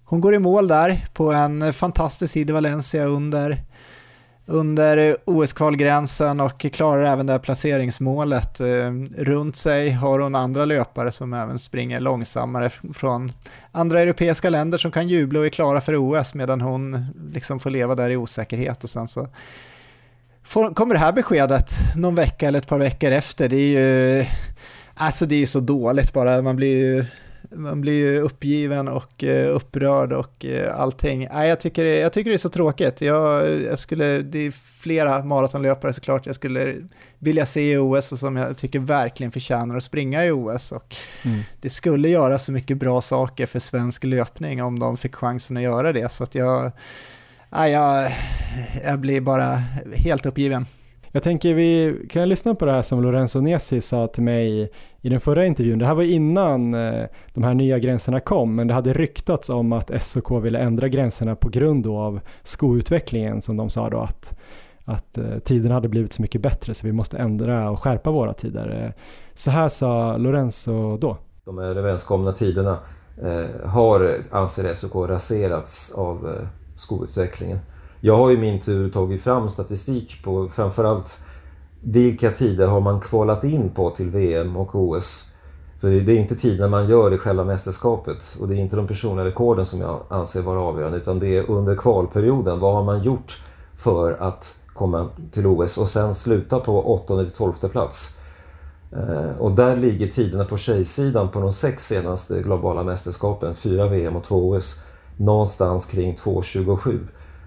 hon 0.05 0.21
går 0.21 0.35
i 0.35 0.39
mål 0.39 0.69
där 0.69 1.07
på 1.13 1.33
en 1.33 1.73
fantastisk 1.73 2.33
sida 2.33 2.51
i 2.51 2.55
Valencia 2.55 3.05
under 3.05 3.63
under 4.47 5.17
OS-kvalgränsen 5.25 6.41
och 6.41 6.67
klarar 6.73 7.05
även 7.05 7.27
det 7.27 7.33
här 7.33 7.39
placeringsmålet. 7.39 8.61
Eh, 8.61 8.93
runt 9.17 9.57
sig 9.57 9.91
har 9.91 10.19
hon 10.19 10.35
andra 10.35 10.65
löpare 10.65 11.13
som 11.13 11.33
även 11.33 11.59
springer 11.59 12.01
långsammare 12.01 12.71
från 12.95 13.33
andra 13.73 14.01
europeiska 14.01 14.51
länder 14.51 14.79
som 14.79 14.91
kan 14.91 15.09
jubla 15.09 15.41
och 15.41 15.47
är 15.47 15.51
klara 15.51 15.81
för 15.81 15.97
OS 15.97 16.35
medan 16.35 16.61
hon 16.61 17.07
liksom 17.33 17.61
får 17.61 17.71
leva 17.71 17.95
där 17.95 18.11
i 18.11 18.17
osäkerhet 18.17 18.85
och 18.85 18.91
sen 18.91 19.09
så 19.09 19.29
får, 20.45 20.75
kommer 20.75 20.95
det 20.95 21.01
här 21.01 21.13
beskedet 21.13 21.71
någon 21.97 22.15
vecka 22.15 22.49
eller 22.49 22.59
ett 22.59 22.69
par 22.69 22.79
veckor 22.79 23.11
efter. 23.11 23.49
Det 23.49 23.57
är 23.57 24.19
ju 24.19 24.27
alltså 24.95 25.27
det 25.27 25.43
är 25.43 25.47
så 25.47 25.61
dåligt 25.61 26.13
bara, 26.13 26.43
man 26.43 26.57
blir 26.57 26.77
ju 26.77 27.05
man 27.57 27.81
blir 27.81 27.93
ju 27.93 28.21
uppgiven 28.21 28.89
och 28.89 29.23
uh, 29.23 29.57
upprörd 29.57 30.13
och 30.13 30.45
uh, 30.45 30.81
allting. 30.81 31.29
Nej, 31.33 31.49
jag, 31.49 31.61
tycker, 31.61 31.85
jag 31.85 32.13
tycker 32.13 32.31
det 32.31 32.37
är 32.37 32.39
så 32.39 32.49
tråkigt. 32.49 33.01
Jag, 33.01 33.63
jag 33.63 33.79
skulle, 33.79 34.19
det 34.19 34.39
är 34.39 34.51
flera 34.51 35.25
maratonlöpare 35.25 35.93
såklart 35.93 36.27
jag 36.27 36.35
skulle 36.35 36.77
vilja 37.19 37.47
se 37.47 37.73
i 37.73 37.77
OS 37.77 38.13
och 38.13 38.19
som 38.19 38.37
jag 38.37 38.57
tycker 38.57 38.79
verkligen 38.79 39.33
förtjänar 39.33 39.77
att 39.77 39.85
springa 39.85 40.25
i 40.25 40.31
OS. 40.31 40.73
Och 40.73 40.97
mm. 41.25 41.41
Det 41.61 41.71
skulle 41.71 42.09
göra 42.09 42.39
så 42.39 42.53
mycket 42.53 42.79
bra 42.79 43.01
saker 43.01 43.47
för 43.47 43.59
svensk 43.59 44.05
löpning 44.05 44.63
om 44.63 44.79
de 44.79 44.97
fick 44.97 45.15
chansen 45.15 45.57
att 45.57 45.63
göra 45.63 45.93
det. 45.93 46.13
Så 46.13 46.25
att 46.25 46.35
jag, 46.35 46.73
nej, 47.51 47.73
jag, 47.73 48.13
jag 48.85 48.99
blir 48.99 49.21
bara 49.21 49.63
helt 49.95 50.27
uppgiven. 50.27 50.67
Jag 51.15 51.23
tänker 51.23 51.55
vi 51.55 52.01
kan 52.11 52.29
lyssna 52.29 52.55
på 52.55 52.65
det 52.65 52.73
här 52.73 52.83
som 52.83 53.03
Lorenzo 53.03 53.41
Nesi 53.41 53.81
sa 53.81 54.07
till 54.07 54.23
mig 54.23 54.71
i 55.01 55.09
den 55.09 55.21
förra 55.21 55.47
intervjun. 55.47 55.79
Det 55.79 55.87
här 55.87 55.95
var 55.95 56.03
innan 56.03 56.75
eh, 56.75 57.07
de 57.35 57.45
här 57.45 57.55
nya 57.55 57.79
gränserna 57.79 58.21
kom, 58.21 58.55
men 58.55 58.67
det 58.67 58.75
hade 58.75 58.93
ryktats 58.93 59.51
om 59.51 59.73
att 59.73 60.03
SOK 60.03 60.45
ville 60.45 60.59
ändra 60.59 60.89
gränserna 60.89 61.37
på 61.37 61.49
grund 61.49 61.87
av 61.87 62.21
skoutvecklingen 62.43 63.43
som 63.43 63.57
de 63.57 63.71
sa 63.71 63.91
då 63.91 63.99
att, 63.99 64.39
att 64.85 65.19
eh, 65.19 65.25
tiden 65.25 65.41
tiderna 65.41 65.75
hade 65.75 65.89
blivit 65.89 66.13
så 66.13 66.23
mycket 66.23 66.41
bättre 66.41 66.75
så 66.75 66.87
vi 66.87 66.93
måste 66.93 67.19
ändra 67.19 67.71
och 67.71 67.83
skärpa 67.83 68.11
våra 68.11 68.33
tider. 68.33 68.85
Eh, 68.85 69.03
så 69.35 69.51
här 69.51 69.69
sa 69.69 70.17
Lorenzo 70.17 70.97
då. 70.97 71.17
De 71.45 71.59
överenskomna 71.59 72.33
tiderna 72.33 72.79
eh, 73.23 73.69
har, 73.69 74.17
anser 74.31 74.75
SOK, 74.75 75.09
raserats 75.09 75.95
av 75.95 76.29
eh, 76.29 76.49
skoutvecklingen. 76.75 77.59
Jag 78.07 78.17
har 78.17 78.31
i 78.31 78.37
min 78.37 78.61
tur 78.61 78.91
tagit 78.91 79.23
fram 79.23 79.49
statistik 79.49 80.23
på 80.25 80.49
framförallt 80.49 81.19
vilka 81.81 82.31
tider 82.31 82.67
har 82.67 82.81
man 82.81 83.01
kvalat 83.01 83.45
in 83.45 83.71
på 83.71 83.91
till 83.91 84.11
VM 84.11 84.57
och 84.57 84.75
OS. 84.75 85.33
För 85.81 85.91
det 85.91 86.13
är 86.13 86.17
inte 86.17 86.37
tiderna 86.37 86.69
man 86.69 86.89
gör 86.89 87.15
i 87.15 87.19
själva 87.19 87.45
mästerskapet 87.45 88.37
och 88.41 88.49
det 88.49 88.55
är 88.55 88.59
inte 88.59 88.77
de 88.77 88.87
personliga 88.87 89.27
rekorden 89.27 89.67
som 89.67 89.81
jag 89.81 90.01
anser 90.09 90.43
vara 90.43 90.61
avgörande 90.61 90.99
utan 90.99 91.19
det 91.19 91.37
är 91.37 91.51
under 91.51 91.77
kvalperioden. 91.77 92.61
Vad 92.61 92.75
har 92.75 92.85
man 92.85 93.03
gjort 93.03 93.43
för 93.77 94.13
att 94.13 94.55
komma 94.75 95.09
till 95.33 95.47
OS 95.47 95.79
och 95.79 95.89
sen 95.89 96.15
sluta 96.15 96.61
på 96.61 96.83
8 96.95 97.27
12 97.37 97.53
plats. 97.53 98.19
Eh, 98.93 99.39
och 99.39 99.53
där 99.53 99.77
ligger 99.77 100.07
tiderna 100.07 100.45
på 100.45 100.57
tjejsidan 100.57 101.29
på 101.29 101.41
de 101.41 101.53
sex 101.53 101.87
senaste 101.87 102.43
globala 102.43 102.83
mästerskapen, 102.83 103.55
fyra 103.55 103.89
VM 103.89 104.17
och 104.17 104.25
två 104.25 104.51
OS, 104.51 104.83
någonstans 105.17 105.87
kring 105.87 106.15
2.27 106.17 106.99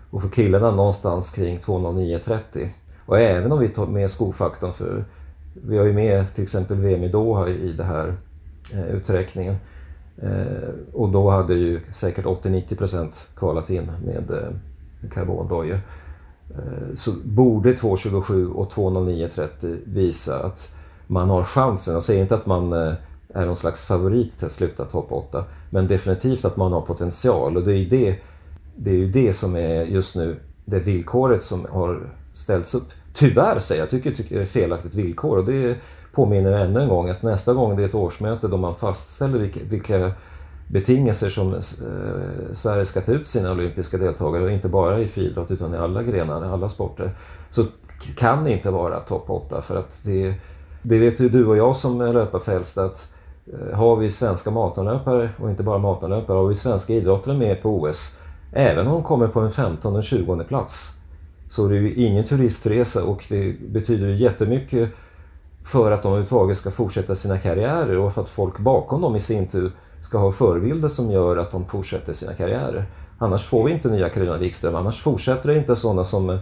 och 0.10 0.22
för 0.22 0.30
killarna 0.30 0.72
någonstans 0.72 1.32
kring 1.32 1.60
2.09.30. 1.60 2.70
Och 3.06 3.20
även 3.20 3.52
om 3.52 3.60
vi 3.60 3.70
tar 3.70 3.88
med 3.88 4.12
skofaktorn, 4.12 4.74
för 4.74 5.06
vi 5.54 5.78
har 5.78 5.86
ju 5.86 5.94
med 5.94 6.34
till 6.34 6.44
exempel 6.44 6.78
VM 6.78 7.04
i 7.04 7.08
Doha 7.08 7.50
i 7.50 7.74
den 7.74 7.88
här 7.88 8.16
eh, 8.74 8.88
uträkningen. 8.88 9.56
Eh, 10.22 10.70
och 10.94 11.10
då 11.10 11.30
hade 11.30 11.54
ju 11.54 11.82
säkert 11.92 12.26
80-90% 12.26 13.28
kvalat 13.36 13.70
in 13.70 13.92
med 14.06 14.32
eh, 14.32 15.10
karbondojor. 15.14 15.80
Eh, 16.50 16.94
så 16.96 17.12
borde 17.24 17.74
2.27 17.74 18.52
och 18.52 18.72
2.09.30 18.72 19.80
visa 19.86 20.44
att 20.44 20.76
man 21.08 21.30
har 21.30 21.44
chansen. 21.44 21.94
Jag 21.94 22.04
säger 22.04 22.22
inte 22.22 22.36
att 22.36 22.46
man 22.46 22.74
eh, 22.74 22.94
är 23.34 23.46
någon 23.46 23.56
slags 23.56 23.86
favorit 23.86 24.38
till 24.38 24.46
att 24.46 24.52
sluta 24.52 24.86
topp 24.86 25.12
8, 25.12 25.46
men 25.70 25.88
definitivt 25.88 26.46
att 26.46 26.58
man 26.58 26.72
har 26.72 26.82
potential 26.82 27.58
och 27.58 27.64
det 27.64 27.78
är 27.78 27.90
det 27.90 28.16
det 28.78 28.90
är 28.90 28.96
ju 28.96 29.08
det 29.08 29.34
som 29.34 29.56
är 29.56 29.84
just 29.84 30.16
nu 30.16 30.40
det 30.66 30.80
villkoret 30.80 31.44
som 31.44 31.66
har 31.70 32.10
ställts 32.34 32.76
upp. 32.76 32.88
Tyvärr 33.14 33.60
säger 33.60 33.82
jag, 33.82 33.90
tycker, 33.90 34.12
tycker 34.12 34.36
det 34.36 34.42
är 34.42 34.44
ett 34.44 34.50
felaktigt 34.50 34.96
villkor 34.96 35.38
och 35.38 35.46
det 35.46 35.78
påminner 36.12 36.52
ännu 36.52 36.82
en 36.82 36.90
gång 36.90 37.10
att 37.10 37.24
nästa 37.24 37.54
gång 37.54 37.76
det 37.76 37.84
är 37.84 37.88
ett 37.88 37.96
årsmöte 37.96 38.48
då 38.48 38.58
man 38.58 38.76
fastställer 38.76 39.40
vilka, 39.40 39.60
vilka 39.70 40.12
betingelser 40.68 41.30
som 41.30 41.54
eh, 41.54 41.60
Sverige 42.54 42.86
ska 42.86 43.02
ta 43.02 43.12
ut 43.12 43.28
sina 43.28 43.52
olympiska 43.52 43.98
deltagare, 43.98 44.44
och 44.44 44.52
inte 44.52 44.68
bara 44.68 45.00
i 45.00 45.08
friidrott 45.08 45.52
utan 45.52 45.74
i 45.74 45.78
alla 45.78 46.04
grenar, 46.04 46.44
alla 46.44 46.70
sporter, 46.70 47.12
så 47.50 47.64
kan 48.18 48.44
det 48.44 48.52
inte 48.52 48.72
vara 48.72 49.00
topp 49.00 49.30
8 49.30 49.62
för 49.62 49.76
att 49.76 50.02
det, 50.06 50.36
det 50.82 51.00
vet 51.00 51.20
ju 51.20 51.30
du 51.30 51.46
och 51.46 51.58
jag 51.58 51.76
som 51.76 52.02
löparfrälsta 52.02 52.86
att 52.86 53.14
eh, 53.54 53.78
har 53.78 53.96
vi 53.96 54.10
svenska 54.10 54.52
maratonlöpare 54.52 55.30
och 55.40 55.50
inte 55.50 55.64
bara 55.64 55.78
maratonlöpare, 55.78 56.38
har 56.38 56.48
vi 56.48 56.56
svenska 56.56 56.94
idrottare 56.94 57.38
med 57.38 57.62
på 57.62 57.70
OS 57.70 58.18
Även 58.52 58.88
om 58.88 58.94
de 58.94 59.04
kommer 59.04 59.28
på 59.28 59.40
en 59.40 59.52
15 59.52 59.96
och 59.96 60.04
20 60.04 60.44
plats 60.44 61.00
så 61.50 61.66
är 61.66 61.70
det 61.70 61.76
ju 61.76 61.94
ingen 61.96 62.26
turistresa 62.26 63.04
och 63.04 63.26
det 63.30 63.60
betyder 63.70 64.08
jättemycket 64.08 64.90
för 65.64 65.92
att 65.92 66.04
de 66.04 66.08
överhuvudtaget 66.08 66.58
ska 66.58 66.72
fortsätta 66.72 67.16
sina 67.16 67.38
karriärer 67.38 67.98
och 67.98 68.14
för 68.14 68.22
att 68.22 68.30
folk 68.30 68.60
bakom 68.60 69.02
dem 69.02 69.16
i 69.16 69.20
sin 69.20 69.48
tur 69.48 69.72
ska 70.02 70.18
ha 70.18 70.32
förebilder 70.32 70.88
som 70.88 71.12
gör 71.12 71.38
att 71.38 71.52
de 71.52 71.66
fortsätter 71.66 72.14
sina 72.14 72.34
karriärer. 72.34 72.86
Annars 73.18 73.46
får 73.46 73.64
vi 73.64 73.72
inte 73.72 73.90
nya 73.90 74.10
Carolina 74.10 74.38
Wikström, 74.38 74.76
annars 74.76 75.02
fortsätter 75.02 75.50
det 75.50 75.58
inte 75.58 75.76
sådana 75.76 76.06
som 76.06 76.30
eh, 76.30 76.40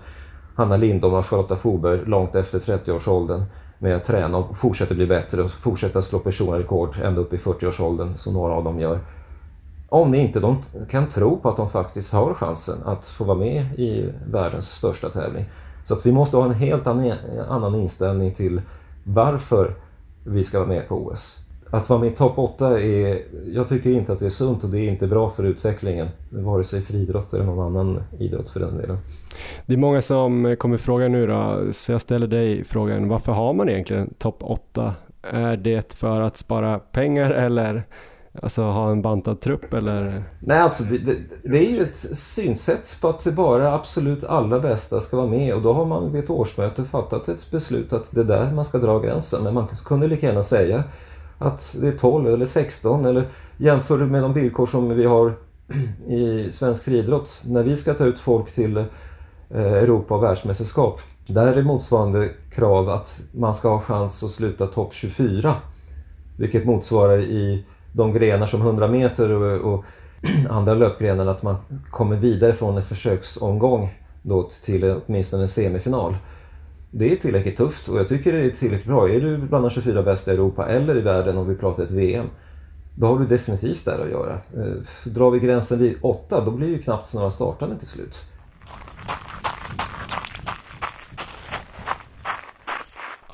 Hanna 0.56 0.78
Lindholm 0.78 1.14
och 1.14 1.26
Charlotta 1.26 1.56
Forberg 1.56 2.06
långt 2.06 2.36
efter 2.36 2.60
30-årsåldern 2.60 3.44
med 3.80 3.96
att 3.96 4.06
träna 4.06 4.38
och 4.38 4.58
fortsätta 4.58 4.94
bli 4.94 5.08
bättre 5.08 5.42
och 5.42 5.52
fortsätta 5.52 6.02
slå 6.02 6.20
personliga 6.20 6.60
rekord 6.60 6.98
ända 7.04 7.22
upp 7.22 7.34
i 7.34 7.38
40-årsåldern 7.38 8.16
som 8.16 8.34
några 8.34 8.54
av 8.54 8.64
dem 8.64 8.80
gör. 8.80 9.00
Om 9.90 10.14
inte 10.14 10.40
de 10.40 10.58
kan 10.90 11.10
tro 11.10 11.38
på 11.40 11.50
att 11.50 11.58
de 11.58 11.70
faktiskt 11.70 12.14
har 12.14 12.34
chansen 12.34 12.78
att 12.86 13.08
få 13.08 13.24
vara 13.24 13.38
med 13.38 13.80
i 13.80 14.10
världens 14.32 14.66
största 14.66 15.10
tävling. 15.10 15.46
Så 15.84 15.94
att 15.94 16.06
vi 16.06 16.12
måste 16.12 16.38
ha 16.38 16.46
en 16.46 16.54
helt 16.54 16.88
annan 16.88 17.76
inställning 17.76 18.34
till 18.34 18.62
varför 19.04 19.76
vi 20.24 20.44
ska 20.44 20.60
vara 20.60 20.70
med 20.70 20.88
på 20.88 20.96
OS. 20.96 21.42
Att 21.70 21.90
vara 21.90 22.00
med 22.00 22.12
i 22.12 22.16
topp 22.16 22.38
8 22.38 22.80
är, 22.80 23.22
jag 23.54 23.70
tycker 23.70 23.90
inte 23.90 24.14
att 24.14 24.20
det 24.20 24.26
är 24.26 24.30
sunt 24.30 24.64
och 24.64 24.70
det 24.70 24.80
är 24.80 24.92
inte 24.92 25.08
bra 25.08 25.30
för 25.30 25.44
utvecklingen, 25.44 26.08
vare 26.30 26.64
sig 26.64 26.82
för 26.82 26.94
idrott 26.96 27.34
eller 27.34 27.46
någon 27.46 27.66
annan 27.78 28.04
idrott 28.20 28.50
för 28.50 28.60
den 28.60 28.78
delen. 28.78 28.98
Det 29.66 29.74
är 29.74 29.78
många 29.78 30.02
som 30.02 30.56
kommer 30.60 30.78
fråga 30.78 31.08
nu 31.08 31.28
då, 31.28 31.68
så 31.72 31.92
jag 31.92 32.02
ställer 32.02 32.28
dig 32.28 32.64
frågan, 32.64 33.08
varför 33.08 33.32
har 33.32 33.54
man 33.54 33.70
egentligen 33.70 34.14
topp 34.18 34.38
8? 34.40 34.94
Är 35.22 35.58
det 35.58 35.94
för 35.94 36.22
att 36.22 36.38
spara 36.38 36.80
pengar 36.80 37.32
eller 37.32 37.84
Alltså 38.42 38.62
ha 38.62 38.92
en 38.92 39.02
bantad 39.02 39.42
trupp 39.42 39.74
eller? 39.74 40.24
Nej, 40.40 40.60
alltså 40.60 40.84
det, 40.84 41.18
det, 41.44 41.58
är 41.58 41.72
ju 41.72 41.82
ett 41.82 42.18
synsätt 42.18 42.98
på 43.02 43.10
att 43.10 43.24
det 43.24 43.32
bara 43.32 43.74
absolut 43.74 44.24
allra 44.24 44.60
bästa 44.60 45.02
ska 45.02 45.18
vara 45.18 45.28
med 45.28 45.54
och 45.54 45.62
då 45.62 45.74
har 45.74 45.86
man 45.86 46.12
vid 46.12 46.24
ett 46.24 46.30
årsmöte 46.30 46.86
fattat 46.86 47.30
ett 47.30 47.52
beslut 47.52 47.94
att 47.94 48.12
det 48.12 48.22
är 48.22 48.26
där 48.26 48.52
man 48.54 48.66
ska 48.66 48.78
dra 48.78 49.00
gränsen. 49.00 49.44
Men 49.44 49.54
man 49.54 49.68
kunde 49.86 50.08
lika 50.08 50.28
gärna 50.28 50.44
säga 50.44 50.84
att 51.38 51.76
det 51.82 51.88
är 51.88 51.98
12 51.98 52.28
eller 52.28 52.46
16 52.46 53.06
eller 53.06 53.28
jämför 53.58 53.98
med 53.98 54.22
de 54.22 54.34
villkor 54.34 54.66
som 54.66 54.96
vi 54.96 55.06
har 55.06 55.34
i 56.08 56.52
svensk 56.52 56.84
friidrott. 56.84 57.42
När 57.46 57.64
vi 57.64 57.76
ska 57.76 57.94
ta 57.94 58.06
ut 58.06 58.20
folk 58.20 58.52
till 58.52 58.78
eh, 58.78 58.86
Europa 59.74 60.16
och 60.16 60.24
världsmästerskap. 60.24 61.02
Där 61.28 61.54
är 61.54 61.64
motsvarande 61.64 62.30
krav 62.52 62.90
att 62.90 63.22
man 63.32 63.54
ska 63.54 63.70
ha 63.70 63.82
chans 63.82 64.24
att 64.24 64.30
sluta 64.30 64.68
topp 64.68 64.94
24. 64.94 65.56
Vilket 66.38 66.66
motsvarar 66.66 67.20
i 67.20 67.66
de 67.96 68.14
grenar 68.14 68.46
som 68.46 68.62
100 68.62 68.88
meter 68.88 69.32
och, 69.32 69.74
och 69.74 69.86
andra 70.50 70.74
löpgrenar 70.74 71.26
att 71.26 71.44
man 71.44 71.56
kommer 71.90 72.16
vidare 72.16 72.54
från 72.54 72.76
en 72.76 72.84
försöksomgång 72.84 74.00
då 74.22 74.50
till 74.64 74.96
åtminstone 75.08 75.44
en 75.44 75.48
semifinal. 75.48 76.18
Det 76.92 77.12
är 77.12 77.16
tillräckligt 77.16 77.58
tufft 77.58 77.88
och 77.88 78.00
jag 78.00 78.08
tycker 78.08 78.34
det 78.34 78.40
är 78.40 78.50
tillräckligt 78.50 78.88
bra. 78.88 79.10
Är 79.10 79.22
du 79.22 79.38
bland 79.38 79.64
de 79.64 79.70
24 79.70 80.04
bästa 80.04 80.32
i 80.32 80.34
Europa 80.34 80.68
eller 80.68 80.98
i 80.98 81.02
världen 81.02 81.38
om 81.38 81.50
vi 81.50 81.56
pratar 81.56 81.84
ett 81.84 81.92
VM, 81.92 82.26
då 82.96 83.08
har 83.08 83.20
du 83.20 83.26
definitivt 83.26 83.86
där 83.86 84.00
att 84.00 84.10
göra. 84.10 84.34
Eh, 84.34 85.12
drar 85.12 85.32
vi 85.32 85.40
gränsen 85.40 85.80
vid 85.80 85.96
8, 86.02 86.46
då 86.46 86.52
blir 86.52 86.68
ju 86.68 86.82
knappt 86.82 87.14
några 87.14 87.30
startande 87.30 87.76
till 87.76 87.88
slut. 87.88 88.24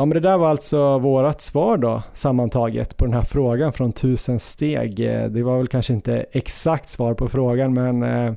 Ja 0.02 0.06
men 0.06 0.14
det 0.14 0.30
där 0.30 0.38
var 0.38 0.50
alltså 0.50 0.98
vårat 0.98 1.42
svar 1.42 1.78
då 1.78 2.04
sammantaget 2.14 2.98
på 2.98 3.06
den 3.06 3.14
här 3.14 3.24
frågan 3.24 3.74
från 3.74 3.92
tusen 3.92 4.40
steg. 4.40 5.00
Eh, 5.00 5.30
det 5.30 5.44
var 5.44 5.58
väl 5.58 5.68
kanske 5.68 5.94
inte 5.94 6.26
exakt 6.32 6.90
svar 6.90 7.14
på 7.14 7.28
frågan 7.28 7.74
men 7.74 8.04
eh, 8.04 8.34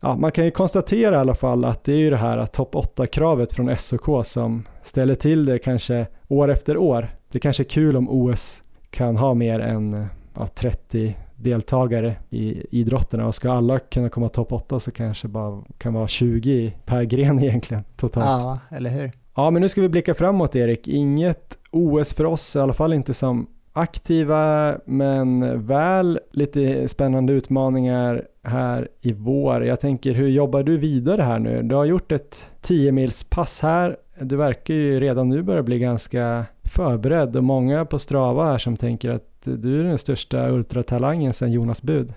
ja, 0.00 0.16
man 0.16 0.32
kan 0.32 0.44
ju 0.44 0.50
konstatera 0.50 1.14
i 1.14 1.18
alla 1.18 1.34
fall 1.34 1.64
att 1.64 1.84
det 1.84 1.92
är 1.92 1.96
ju 1.96 2.10
det 2.10 2.16
här 2.16 2.46
topp 2.46 2.74
8-kravet 2.74 3.52
från 3.52 3.76
SOK 3.78 4.26
som 4.26 4.66
ställer 4.82 5.14
till 5.14 5.44
det 5.44 5.58
kanske 5.58 6.06
år 6.28 6.50
efter 6.50 6.76
år. 6.76 7.08
Det 7.32 7.40
kanske 7.40 7.62
är 7.62 7.68
kul 7.68 7.96
om 7.96 8.08
OS 8.10 8.62
kan 8.90 9.16
ha 9.16 9.34
mer 9.34 9.60
än 9.60 9.92
eh, 9.92 10.06
ja, 10.34 10.46
30 10.46 11.16
deltagare 11.36 12.16
i 12.30 12.66
idrotterna 12.80 13.26
och 13.26 13.34
ska 13.34 13.52
alla 13.52 13.78
kunna 13.78 14.08
komma 14.08 14.28
topp 14.28 14.52
8 14.52 14.80
så 14.80 14.90
kanske 14.90 15.28
bara 15.28 15.62
kan 15.78 15.94
vara 15.94 16.08
20 16.08 16.76
per 16.84 17.02
gren 17.02 17.38
egentligen 17.44 17.84
totalt. 17.96 18.26
Ja, 18.26 18.58
eller 18.76 18.90
hur? 18.90 19.21
Ja, 19.34 19.50
men 19.50 19.62
nu 19.62 19.68
ska 19.68 19.80
vi 19.80 19.88
blicka 19.88 20.14
framåt 20.14 20.56
Erik. 20.56 20.88
Inget 20.88 21.58
OS 21.70 22.14
för 22.14 22.26
oss, 22.26 22.56
i 22.56 22.58
alla 22.58 22.72
fall 22.72 22.92
inte 22.92 23.14
som 23.14 23.46
aktiva, 23.72 24.74
men 24.86 25.66
väl 25.66 26.20
lite 26.32 26.88
spännande 26.88 27.32
utmaningar 27.32 28.24
här 28.42 28.88
i 29.00 29.12
vår. 29.12 29.64
Jag 29.64 29.80
tänker, 29.80 30.12
hur 30.12 30.28
jobbar 30.28 30.62
du 30.62 30.78
vidare 30.78 31.22
här 31.22 31.38
nu? 31.38 31.62
Du 31.62 31.74
har 31.74 31.84
gjort 31.84 32.12
ett 32.12 32.50
10 32.60 32.92
mils 32.92 33.24
pass 33.24 33.60
här. 33.60 33.96
Du 34.20 34.36
verkar 34.36 34.74
ju 34.74 35.00
redan 35.00 35.28
nu 35.28 35.42
börja 35.42 35.62
bli 35.62 35.78
ganska 35.78 36.44
förberedd 36.64 37.36
och 37.36 37.44
många 37.44 37.84
på 37.84 37.98
Strava 37.98 38.44
här 38.44 38.58
som 38.58 38.76
tänker 38.76 39.10
att 39.10 39.28
du 39.44 39.80
är 39.80 39.84
den 39.84 39.98
största 39.98 40.48
ultratalangen 40.48 41.32
sedan 41.32 41.52
Jonas 41.52 41.82
Bud. 41.82 42.14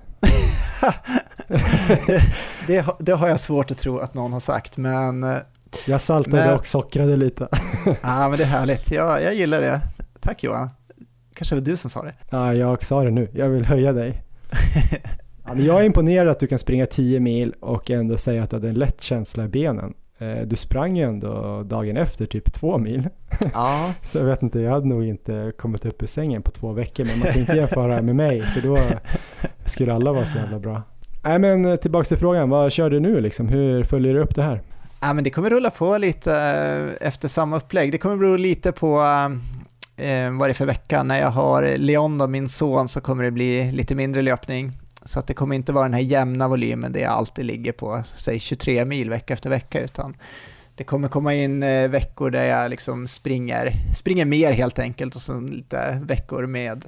det, 2.68 2.86
det, 3.00 3.12
har 3.12 3.28
jag 3.28 3.40
svårt 3.40 3.72
att 3.72 3.78
tro 3.78 3.98
att 3.98 4.14
någon 4.14 4.34
har 4.34 4.40
sagt, 4.40 4.78
men... 4.78 5.24
Eh, 5.24 5.38
jag 5.88 6.02
saltade 6.02 6.46
men, 6.46 6.56
och 6.56 6.68
sockrade 6.68 7.16
lite. 7.16 7.48
ja, 7.86 8.30
men 8.30 8.38
det 8.38 8.44
är 8.44 8.48
härligt. 8.48 8.92
Jag, 8.92 9.24
jag 9.24 9.36
gillar 9.36 9.62
det. 9.62 9.82
Tack 10.20 10.44
Johan. 10.44 10.70
Kanske 11.34 11.56
var 11.56 11.62
du 11.62 11.78
som 11.78 11.90
sa 11.90 12.02
det. 12.02 12.14
Ja, 12.30 12.54
jag 12.54 12.84
sa 12.84 13.04
det 13.04 13.12
nu. 13.12 13.30
Jag 13.34 13.50
vill 13.50 13.66
höja 13.66 13.94
dig. 13.94 14.24
ja, 15.46 15.54
men 15.54 15.66
jag 15.66 15.82
är 15.82 15.84
imponerad 15.84 16.28
att 16.28 16.40
du 16.40 16.48
kan 16.48 16.60
springa 16.60 16.86
10 16.86 17.20
mil 17.20 17.54
och 17.60 17.92
ändå 17.92 18.18
säga 18.18 18.44
att 18.44 18.50
du 18.50 18.56
hade 18.56 18.70
en 18.70 18.76
lätt 18.76 19.02
känsla 19.02 19.46
i 19.46 19.48
benen. 19.48 19.94
Eh, 20.18 20.42
du 20.46 20.56
sprang 20.56 20.98
ju 20.98 21.04
ändå 21.04 21.64
dagen 21.64 21.98
efter 21.98 22.26
typ 22.26 22.54
två 22.54 22.78
mil. 22.78 23.10
Ja. 23.54 23.94
Så 24.04 24.18
jag 24.18 24.26
vet 24.26 24.44
inte, 24.44 24.60
jag 24.60 24.72
hade 24.72 24.88
nog 24.88 25.06
inte 25.06 25.52
kommit 25.58 25.86
upp 25.86 26.04
ur 26.04 26.08
sängen 26.08 26.42
på 26.42 26.52
två 26.52 26.72
veckor, 26.72 27.06
men 27.06 27.20
man 27.20 27.28
kan 27.28 27.42
inte 27.42 27.56
jämföra 27.56 28.02
med 28.02 28.16
mig, 28.16 28.42
för 28.42 28.62
då 28.68 28.78
skulle 29.66 29.94
alla 29.94 30.14
vara 30.14 30.26
så 30.26 30.38
jävla 30.38 30.60
bra. 30.60 30.82
Nej 31.24 31.40
men 31.40 31.78
tillbaks 31.78 32.08
till 32.10 32.18
frågan, 32.18 32.50
vad 32.50 32.72
kör 32.72 32.90
du 32.90 33.00
nu 33.00 33.22
liksom? 33.22 33.48
Hur 33.48 33.84
följer 33.84 34.14
du 34.14 34.20
upp 34.20 34.36
det 34.36 34.44
här? 34.44 34.62
Ja, 35.06 35.14
men 35.14 35.24
det 35.24 35.30
kommer 35.30 35.50
rulla 35.50 35.70
på 35.70 35.98
lite 35.98 36.34
eh, 36.36 37.08
efter 37.08 37.28
samma 37.28 37.58
upplägg. 37.58 37.92
Det 37.92 37.98
kommer 37.98 38.18
bero 38.18 38.36
lite 38.36 38.72
på 38.72 39.02
eh, 39.02 40.26
eh, 40.26 40.32
vad 40.32 40.50
det 40.50 40.52
är 40.52 40.54
för 40.54 40.66
vecka. 40.66 41.04
När 41.04 41.20
jag 41.20 41.30
har 41.30 41.78
Leon, 41.78 42.18
då, 42.18 42.28
min 42.28 42.50
son, 42.50 42.88
så 42.90 43.02
kommer 43.02 43.24
det 43.24 43.32
bli 43.32 43.72
lite 43.72 43.96
mindre 43.96 44.22
löpning. 44.22 44.72
Så 45.04 45.20
att 45.20 45.28
det 45.28 45.34
kommer 45.34 45.56
inte 45.56 45.74
vara 45.74 45.84
den 45.84 45.94
här 45.94 46.02
jämna 46.02 46.48
volymen 46.48 46.92
där 46.92 47.00
jag 47.00 47.12
alltid 47.12 47.46
ligger 47.46 47.72
på, 47.72 48.04
säg 48.16 48.40
23 48.40 48.86
mil 48.86 49.10
vecka 49.10 49.34
efter 49.34 49.50
vecka, 49.50 49.82
utan 49.82 50.18
det 50.76 50.84
kommer 50.84 51.08
komma 51.08 51.34
in 51.34 51.64
eh, 51.64 51.90
veckor 51.90 52.30
där 52.30 52.44
jag 52.44 52.70
liksom 52.70 53.08
springer, 53.08 53.74
springer 53.96 54.26
mer 54.26 54.52
helt 54.52 54.80
enkelt 54.80 55.16
och 55.16 55.22
sen 55.22 55.46
lite 55.46 56.02
veckor 56.04 56.46
med 56.48 56.86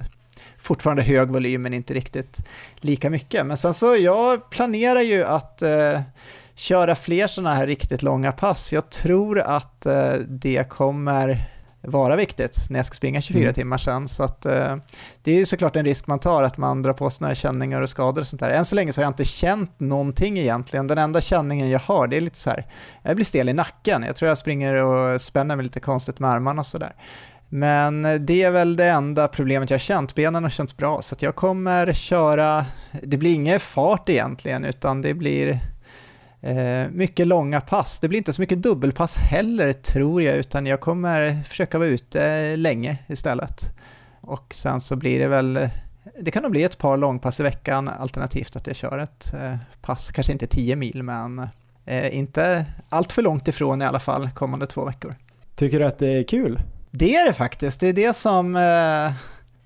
fortfarande 0.58 1.02
hög 1.02 1.30
volym 1.30 1.62
men 1.62 1.74
inte 1.74 1.94
riktigt 1.94 2.38
lika 2.76 3.10
mycket. 3.10 3.46
Men 3.46 3.56
sen 3.56 3.74
så 3.74 3.96
jag 3.96 4.50
planerar 4.50 5.00
ju 5.00 5.24
att 5.24 5.62
eh, 5.62 6.00
köra 6.58 6.94
fler 6.94 7.26
sådana 7.26 7.54
här 7.54 7.66
riktigt 7.66 8.02
långa 8.02 8.32
pass. 8.32 8.72
Jag 8.72 8.90
tror 8.90 9.40
att 9.40 9.86
eh, 9.86 10.12
det 10.28 10.68
kommer 10.68 11.50
vara 11.80 12.16
viktigt 12.16 12.56
när 12.70 12.78
jag 12.78 12.86
ska 12.86 12.94
springa 12.94 13.20
24 13.20 13.42
mm. 13.42 13.54
timmar 13.54 13.78
sen. 13.78 14.08
Så 14.08 14.22
att, 14.22 14.46
eh, 14.46 14.76
det 15.22 15.32
är 15.32 15.36
ju 15.36 15.44
såklart 15.44 15.76
en 15.76 15.84
risk 15.84 16.06
man 16.06 16.18
tar 16.18 16.42
att 16.42 16.56
man 16.56 16.82
drar 16.82 16.92
på 16.92 17.10
sig 17.10 17.22
några 17.22 17.34
känningar 17.34 17.82
och 17.82 17.90
skador 17.90 18.20
och 18.20 18.26
sånt 18.26 18.40
där. 18.40 18.50
Än 18.50 18.64
så 18.64 18.74
länge 18.74 18.92
så 18.92 19.00
har 19.00 19.04
jag 19.04 19.10
inte 19.10 19.24
känt 19.24 19.80
någonting 19.80 20.38
egentligen. 20.38 20.86
Den 20.86 20.98
enda 20.98 21.20
känningen 21.20 21.70
jag 21.70 21.80
har 21.80 22.06
det 22.06 22.16
är 22.16 22.20
lite 22.20 22.38
så 22.38 22.50
här, 22.50 22.66
jag 23.02 23.16
blir 23.16 23.24
stel 23.24 23.48
i 23.48 23.52
nacken. 23.52 24.02
Jag 24.02 24.16
tror 24.16 24.28
jag 24.28 24.38
springer 24.38 24.74
och 24.74 25.22
spänner 25.22 25.56
mig 25.56 25.62
lite 25.62 25.80
konstigt 25.80 26.18
med 26.18 26.30
armarna 26.30 26.60
och 26.60 26.66
sådär. 26.66 26.94
Men 27.48 28.02
det 28.26 28.42
är 28.42 28.50
väl 28.50 28.76
det 28.76 28.88
enda 28.88 29.28
problemet 29.28 29.70
jag 29.70 29.74
har 29.74 29.80
känt. 29.80 30.14
Benen 30.14 30.42
har 30.42 30.50
känts 30.50 30.76
bra 30.76 31.02
så 31.02 31.16
jag 31.18 31.34
kommer 31.34 31.92
köra, 31.92 32.66
det 33.02 33.16
blir 33.16 33.34
ingen 33.34 33.60
fart 33.60 34.08
egentligen 34.08 34.64
utan 34.64 35.02
det 35.02 35.14
blir 35.14 35.60
Eh, 36.40 36.90
mycket 36.90 37.26
långa 37.26 37.60
pass. 37.60 38.00
Det 38.00 38.08
blir 38.08 38.18
inte 38.18 38.32
så 38.32 38.42
mycket 38.42 38.62
dubbelpass 38.62 39.16
heller 39.16 39.72
tror 39.72 40.22
jag, 40.22 40.36
utan 40.36 40.66
jag 40.66 40.80
kommer 40.80 41.42
försöka 41.42 41.78
vara 41.78 41.88
ute 41.88 42.56
länge 42.56 42.98
istället. 43.06 43.72
Och 44.20 44.54
sen 44.54 44.80
så 44.80 44.96
blir 44.96 45.18
det 45.18 45.28
väl, 45.28 45.68
det 46.20 46.30
kan 46.30 46.42
nog 46.42 46.52
bli 46.52 46.62
ett 46.62 46.78
par 46.78 46.96
långpass 46.96 47.40
i 47.40 47.42
veckan, 47.42 47.88
alternativt 47.88 48.56
att 48.56 48.66
jag 48.66 48.76
kör 48.76 48.98
ett 48.98 49.34
eh, 49.34 49.56
pass, 49.80 50.10
kanske 50.10 50.32
inte 50.32 50.46
10 50.46 50.76
mil, 50.76 51.02
men 51.02 51.48
eh, 51.84 52.16
inte 52.16 52.64
allt 52.88 53.12
för 53.12 53.22
långt 53.22 53.48
ifrån 53.48 53.82
i 53.82 53.84
alla 53.84 54.00
fall 54.00 54.30
kommande 54.30 54.66
två 54.66 54.84
veckor. 54.84 55.14
Tycker 55.54 55.78
du 55.78 55.86
att 55.86 55.98
det 55.98 56.18
är 56.18 56.24
kul? 56.24 56.60
Det 56.90 57.16
är 57.16 57.26
det 57.26 57.32
faktiskt. 57.32 57.80
Det 57.80 57.86
är 57.86 57.92
det 57.92 58.16
som 58.16 58.56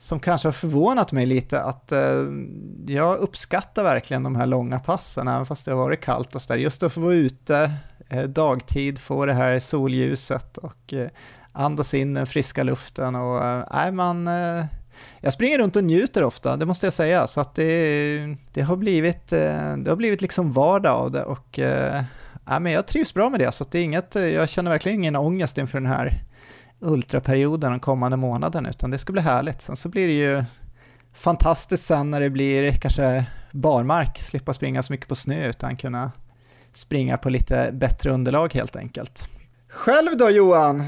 som 0.03 0.21
kanske 0.21 0.49
har 0.49 0.53
förvånat 0.53 1.13
mig 1.13 1.27
lite 1.27 1.63
att 1.63 1.93
eh, 1.93 2.25
jag 2.87 3.19
uppskattar 3.19 3.83
verkligen 3.83 4.23
de 4.23 4.37
här 4.37 4.47
långa 4.47 4.79
passen, 4.79 5.29
även 5.29 5.47
fast 5.47 5.65
det 5.65 5.73
har 5.73 5.79
varit 5.79 6.01
kallt 6.01 6.35
och 6.35 6.43
så 6.43 6.53
där. 6.53 6.61
Just 6.61 6.83
att 6.83 6.93
få 6.93 7.01
vara 7.01 7.15
ute 7.15 7.73
eh, 8.09 8.23
dagtid, 8.23 8.99
få 8.99 9.27
det 9.27 9.33
här 9.33 9.59
solljuset 9.59 10.59
och 10.59 10.93
eh, 10.93 11.09
andas 11.53 11.95
in 11.95 12.15
den 12.15 12.27
friska 12.27 12.63
luften 12.63 13.15
och 13.15 13.45
eh, 13.45 13.93
man 13.93 14.29
eh, 14.29 14.65
jag 15.21 15.33
springer 15.33 15.59
runt 15.59 15.77
och 15.77 15.85
njuter 15.85 16.25
ofta, 16.25 16.57
det 16.57 16.67
måste 16.67 16.87
jag 16.87 16.95
säga, 16.95 17.27
så 17.27 17.41
att 17.41 17.55
det, 17.55 18.37
det 18.53 18.63
har, 18.63 18.77
blivit, 18.77 19.33
eh, 19.33 19.77
det 19.77 19.91
har 19.91 19.97
blivit 19.97 20.23
liksom 20.23 20.53
vardag 20.53 20.97
av 20.97 21.11
det 21.11 21.25
och 21.25 21.59
äh, 21.59 22.03
men 22.61 22.73
jag 22.73 22.87
trivs 22.87 23.15
bra 23.15 23.31
med 23.31 23.41
det, 23.41 23.53
så 23.53 23.65
det 23.71 23.79
är 23.79 23.85
inget, 23.85 24.15
jag 24.15 24.49
känner 24.49 24.71
verkligen 24.71 24.99
ingen 24.99 25.17
ångest 25.17 25.59
inför 25.59 25.81
den 25.81 25.91
här 25.91 26.23
ultraperioden 26.83 27.71
de 27.71 27.81
kommande 27.81 28.17
månaden, 28.17 28.67
utan 28.67 28.91
det 28.91 28.99
ska 28.99 29.13
bli 29.13 29.23
härligt. 29.23 29.63
Sen 29.63 29.77
så 29.77 29.89
blir 29.89 30.07
det 30.07 30.13
ju 30.13 30.45
fantastiskt 31.13 31.85
sen 31.85 32.11
när 32.11 32.21
det 32.21 32.31
blir 32.31 32.73
kanske 32.73 33.25
barmark, 33.53 34.19
slippa 34.19 34.55
springa 34.55 34.83
så 34.83 34.93
mycket 34.93 35.09
på 35.09 35.15
snö 35.15 35.49
utan 35.49 35.77
kunna 35.77 36.13
springa 36.73 37.19
på 37.19 37.31
lite 37.31 37.71
bättre 37.73 38.11
underlag 38.11 38.55
helt 38.55 38.77
enkelt. 38.77 39.29
Själv 39.69 40.17
då 40.17 40.31
Johan? 40.31 40.85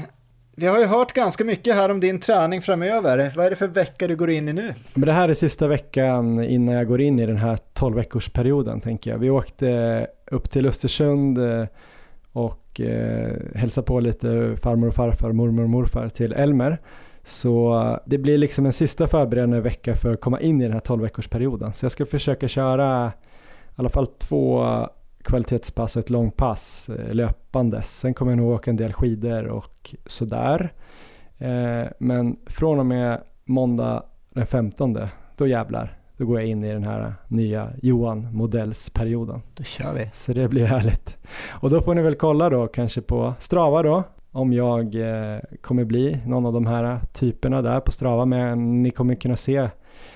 Vi 0.57 0.67
har 0.67 0.79
ju 0.79 0.85
hört 0.85 1.13
ganska 1.13 1.43
mycket 1.45 1.75
här 1.75 1.91
om 1.91 1.99
din 1.99 2.19
träning 2.19 2.61
framöver. 2.61 3.33
Vad 3.35 3.45
är 3.45 3.49
det 3.49 3.55
för 3.55 3.67
vecka 3.67 4.07
du 4.07 4.15
går 4.15 4.29
in 4.29 4.49
i 4.49 4.53
nu? 4.53 4.73
Men 4.93 5.05
det 5.05 5.13
här 5.13 5.29
är 5.29 5.33
sista 5.33 5.67
veckan 5.67 6.43
innan 6.43 6.75
jag 6.75 6.87
går 6.87 7.01
in 7.01 7.19
i 7.19 7.25
den 7.25 7.37
här 7.37 7.57
12 7.73 7.95
veckors 7.95 8.29
perioden 8.29 8.81
tänker 8.81 9.11
jag. 9.11 9.17
Vi 9.17 9.29
åkte 9.29 10.07
upp 10.31 10.51
till 10.51 10.65
Östersund 10.65 11.37
eh, 11.37 11.65
och 12.31 12.64
och 12.79 12.81
eh, 12.81 13.35
hälsa 13.55 13.81
på 13.81 13.99
lite 13.99 14.57
farmor 14.61 14.87
och 14.87 14.95
farfar, 14.95 15.31
mormor 15.31 15.63
och 15.63 15.69
morfar 15.69 16.09
till 16.09 16.33
Elmer. 16.33 16.77
Så 17.23 17.81
eh, 17.81 17.97
det 18.05 18.17
blir 18.17 18.37
liksom 18.37 18.65
en 18.65 18.73
sista 18.73 19.07
förberedande 19.07 19.59
vecka 19.59 19.95
för 19.95 20.13
att 20.13 20.21
komma 20.21 20.41
in 20.41 20.61
i 20.61 20.63
den 20.63 20.73
här 20.73 20.79
12 20.79 21.01
veckorsperioden. 21.01 21.73
Så 21.73 21.85
jag 21.85 21.91
ska 21.91 22.05
försöka 22.05 22.47
köra 22.47 23.11
i 23.69 23.71
alla 23.75 23.89
fall 23.89 24.07
två 24.07 24.65
kvalitetspass 25.23 25.95
och 25.95 25.99
ett 25.99 26.09
långpass 26.09 26.89
löpande. 26.89 27.13
löpandes. 27.55 27.99
Sen 27.99 28.13
kommer 28.13 28.31
jag 28.31 28.37
nog 28.37 28.51
åka 28.51 28.71
en 28.71 28.77
del 28.77 28.93
skidor 28.93 29.47
och 29.47 29.95
sådär. 30.05 30.73
Eh, 31.37 31.85
men 31.99 32.37
från 32.45 32.79
och 32.79 32.85
med 32.85 33.21
måndag 33.45 34.03
den 34.29 34.47
15, 34.47 34.97
då 35.37 35.47
jävlar, 35.47 35.97
då 36.17 36.25
går 36.25 36.39
jag 36.39 36.49
in 36.49 36.63
i 36.63 36.73
den 36.73 36.83
här 36.83 37.13
nya 37.27 37.69
Johan 37.81 38.27
Modells-perioden. 38.35 39.41
Då 39.53 39.63
kör 39.63 39.93
vi. 39.93 40.09
Så 40.13 40.33
det 40.33 40.47
blir 40.47 40.65
härligt. 40.65 41.17
Och 41.49 41.69
då 41.69 41.81
får 41.81 41.95
ni 41.95 42.01
väl 42.01 42.15
kolla 42.15 42.49
då 42.49 42.67
kanske 42.67 43.01
på 43.01 43.33
Strava 43.39 43.83
då 43.83 44.03
om 44.31 44.53
jag 44.53 44.95
eh, 44.95 45.39
kommer 45.61 45.83
bli 45.83 46.17
någon 46.25 46.45
av 46.45 46.53
de 46.53 46.65
här 46.65 46.99
typerna 47.13 47.61
där 47.61 47.79
på 47.79 47.91
Strava 47.91 48.25
men 48.25 48.83
ni 48.83 48.91
kommer 48.91 49.15
kunna 49.15 49.35
se 49.35 49.69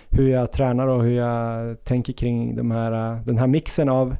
hur 0.10 0.30
jag 0.30 0.52
tränar 0.52 0.88
och 0.88 1.04
hur 1.04 1.18
jag 1.18 1.84
tänker 1.84 2.14
kring 2.14 2.56
de 2.56 2.72
här, 2.72 3.22
den 3.26 3.38
här 3.38 3.48
mixen 3.48 3.90
av 3.90 4.16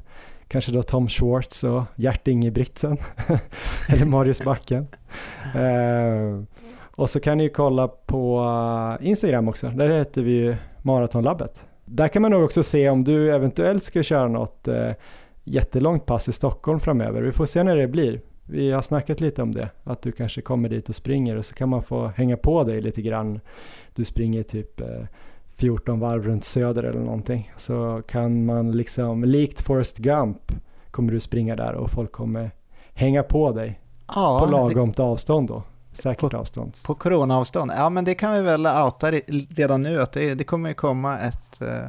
kanske 0.48 0.72
då 0.72 0.82
Tom 0.82 1.08
Schwartz 1.08 1.64
och 1.64 1.82
Gert 1.96 2.28
Ingebrigtsen 2.28 2.96
eller 3.88 4.04
Marius 4.04 4.44
Backen. 4.44 4.86
Eh, 5.54 6.42
och 6.96 7.10
så 7.10 7.20
kan 7.20 7.38
ni 7.38 7.48
kolla 7.48 7.88
på 7.88 8.46
Instagram 9.00 9.48
också, 9.48 9.68
där 9.68 9.88
heter 9.88 10.22
vi 10.22 10.56
Maratonlabbet. 10.82 11.66
Där 11.92 12.08
kan 12.08 12.22
man 12.22 12.30
nog 12.30 12.44
också 12.44 12.62
se 12.62 12.90
om 12.90 13.04
du 13.04 13.34
eventuellt 13.34 13.82
ska 13.82 14.02
köra 14.02 14.28
något 14.28 14.68
eh, 14.68 14.90
jättelångt 15.44 16.06
pass 16.06 16.28
i 16.28 16.32
Stockholm 16.32 16.80
framöver. 16.80 17.22
Vi 17.22 17.32
får 17.32 17.46
se 17.46 17.62
när 17.62 17.76
det 17.76 17.88
blir. 17.88 18.20
Vi 18.46 18.70
har 18.70 18.82
snackat 18.82 19.20
lite 19.20 19.42
om 19.42 19.52
det, 19.52 19.68
att 19.84 20.02
du 20.02 20.12
kanske 20.12 20.40
kommer 20.40 20.68
dit 20.68 20.88
och 20.88 20.94
springer 20.94 21.36
och 21.36 21.44
så 21.44 21.54
kan 21.54 21.68
man 21.68 21.82
få 21.82 22.06
hänga 22.06 22.36
på 22.36 22.64
dig 22.64 22.80
lite 22.80 23.02
grann. 23.02 23.40
Du 23.94 24.04
springer 24.04 24.42
typ 24.42 24.80
eh, 24.80 24.86
14 25.56 26.00
varv 26.00 26.22
runt 26.22 26.44
Söder 26.44 26.82
eller 26.82 27.00
någonting. 27.00 27.52
Så 27.56 28.02
kan 28.08 28.44
man 28.44 28.72
liksom, 28.72 29.24
likt 29.24 29.60
Forrest 29.60 29.98
Gump, 29.98 30.52
kommer 30.90 31.12
du 31.12 31.20
springa 31.20 31.56
där 31.56 31.74
och 31.74 31.90
folk 31.90 32.12
kommer 32.12 32.50
hänga 32.94 33.22
på 33.22 33.52
dig 33.52 33.80
ja, 34.14 34.40
på 34.44 34.52
lagomt 34.52 34.96
det... 34.96 35.02
avstånd 35.02 35.48
då. 35.48 35.62
Säkert 35.92 36.30
på, 36.30 36.36
avstånd. 36.36 36.76
På 36.86 36.94
coronaavstånd. 36.94 37.72
Ja, 37.76 37.90
men 37.90 38.04
det 38.04 38.14
kan 38.14 38.32
vi 38.32 38.40
väl 38.40 38.66
outa 38.66 39.10
redan 39.50 39.82
nu 39.82 40.02
att 40.02 40.12
det, 40.12 40.34
det 40.34 40.44
kommer 40.44 40.68
ju 40.68 40.74
komma 40.74 41.18
ett, 41.18 41.60
eh, 41.60 41.88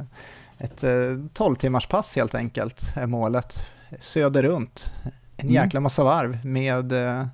ett 0.58 0.84
12 1.32 1.52
eh, 1.52 1.58
timmars 1.58 1.86
pass 1.86 2.16
helt 2.16 2.34
enkelt 2.34 2.92
är 2.96 3.06
målet. 3.06 3.66
Söder 3.98 4.42
runt. 4.42 4.92
En 5.36 5.48
mm. 5.48 5.54
jäkla 5.54 5.80
massa 5.80 6.04
varv 6.04 6.46
med 6.46 6.92
eh, 6.92 7.26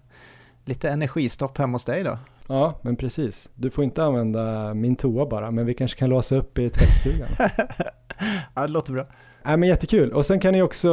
lite 0.65 0.91
energistopp 0.91 1.59
hemma 1.59 1.75
hos 1.75 1.85
dig 1.85 2.03
då. 2.03 2.19
Ja, 2.47 2.79
men 2.83 2.97
precis. 2.97 3.49
Du 3.55 3.71
får 3.71 3.85
inte 3.85 4.05
använda 4.05 4.75
min 4.75 4.97
toa 4.97 5.27
bara, 5.27 5.51
men 5.51 5.67
vi 5.67 5.75
kanske 5.75 5.99
kan 5.99 6.11
låsa 6.11 6.37
upp 6.37 6.59
i 6.59 6.71
tvättstugan. 6.71 7.29
ja, 8.55 8.63
det 8.63 8.69
låter 8.69 8.93
bra. 8.93 9.07
Ja, 9.49 9.57
men 9.57 9.69
jättekul. 9.69 10.13
Och 10.13 10.27
sen 10.27 10.41
kan 10.41 10.53
ni 10.53 10.63
också 10.63 10.89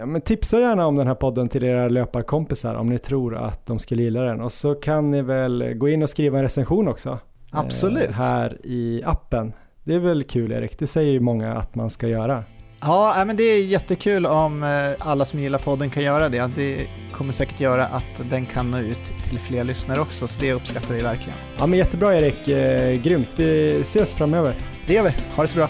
eh, 0.00 0.18
tipsa 0.20 0.60
gärna 0.60 0.86
om 0.86 0.96
den 0.96 1.06
här 1.06 1.14
podden 1.14 1.48
till 1.48 1.64
era 1.64 1.88
löparkompisar 1.88 2.74
om 2.74 2.86
ni 2.86 2.98
tror 2.98 3.36
att 3.36 3.66
de 3.66 3.78
skulle 3.78 4.02
gilla 4.02 4.22
den. 4.22 4.40
Och 4.40 4.52
så 4.52 4.74
kan 4.74 5.10
ni 5.10 5.22
väl 5.22 5.74
gå 5.74 5.88
in 5.88 6.02
och 6.02 6.10
skriva 6.10 6.38
en 6.38 6.42
recension 6.44 6.88
också. 6.88 7.08
Eh, 7.08 7.18
Absolut. 7.50 8.08
Eh, 8.08 8.12
här 8.14 8.58
i 8.64 9.02
appen. 9.04 9.52
Det 9.84 9.94
är 9.94 9.98
väl 9.98 10.24
kul 10.24 10.52
Erik, 10.52 10.78
det 10.78 10.86
säger 10.86 11.12
ju 11.12 11.20
många 11.20 11.56
att 11.56 11.74
man 11.74 11.90
ska 11.90 12.08
göra. 12.08 12.44
Ja, 12.80 13.24
men 13.26 13.36
det 13.36 13.42
är 13.42 13.64
jättekul 13.64 14.26
om 14.26 14.62
eh, 14.62 15.08
alla 15.08 15.24
som 15.24 15.40
gillar 15.40 15.58
podden 15.58 15.90
kan 15.90 16.02
göra 16.02 16.28
det. 16.28 16.50
Det 16.56 16.86
kommer 17.12 17.32
säkert 17.32 17.60
göra 17.60 17.84
att 17.84 18.30
den 18.30 18.46
kan 18.46 18.70
nå 18.70 18.78
ut 18.78 19.04
till 19.28 19.38
fler 19.38 19.64
lyssnare 19.64 20.00
också, 20.00 20.28
så 20.28 20.40
det 20.40 20.52
uppskattar 20.52 20.94
vi 20.94 21.02
verkligen. 21.02 21.38
Ja 21.58 21.66
men 21.66 21.78
jättebra 21.78 22.14
Erik, 22.14 22.48
eh, 22.48 23.02
grymt. 23.02 23.30
Vi 23.36 23.80
ses 23.80 24.14
framöver. 24.14 24.56
Det 24.86 24.92
gör 24.92 25.02
vi, 25.02 25.10
ha 25.36 25.42
det 25.42 25.48
så 25.48 25.56
bra. 25.56 25.68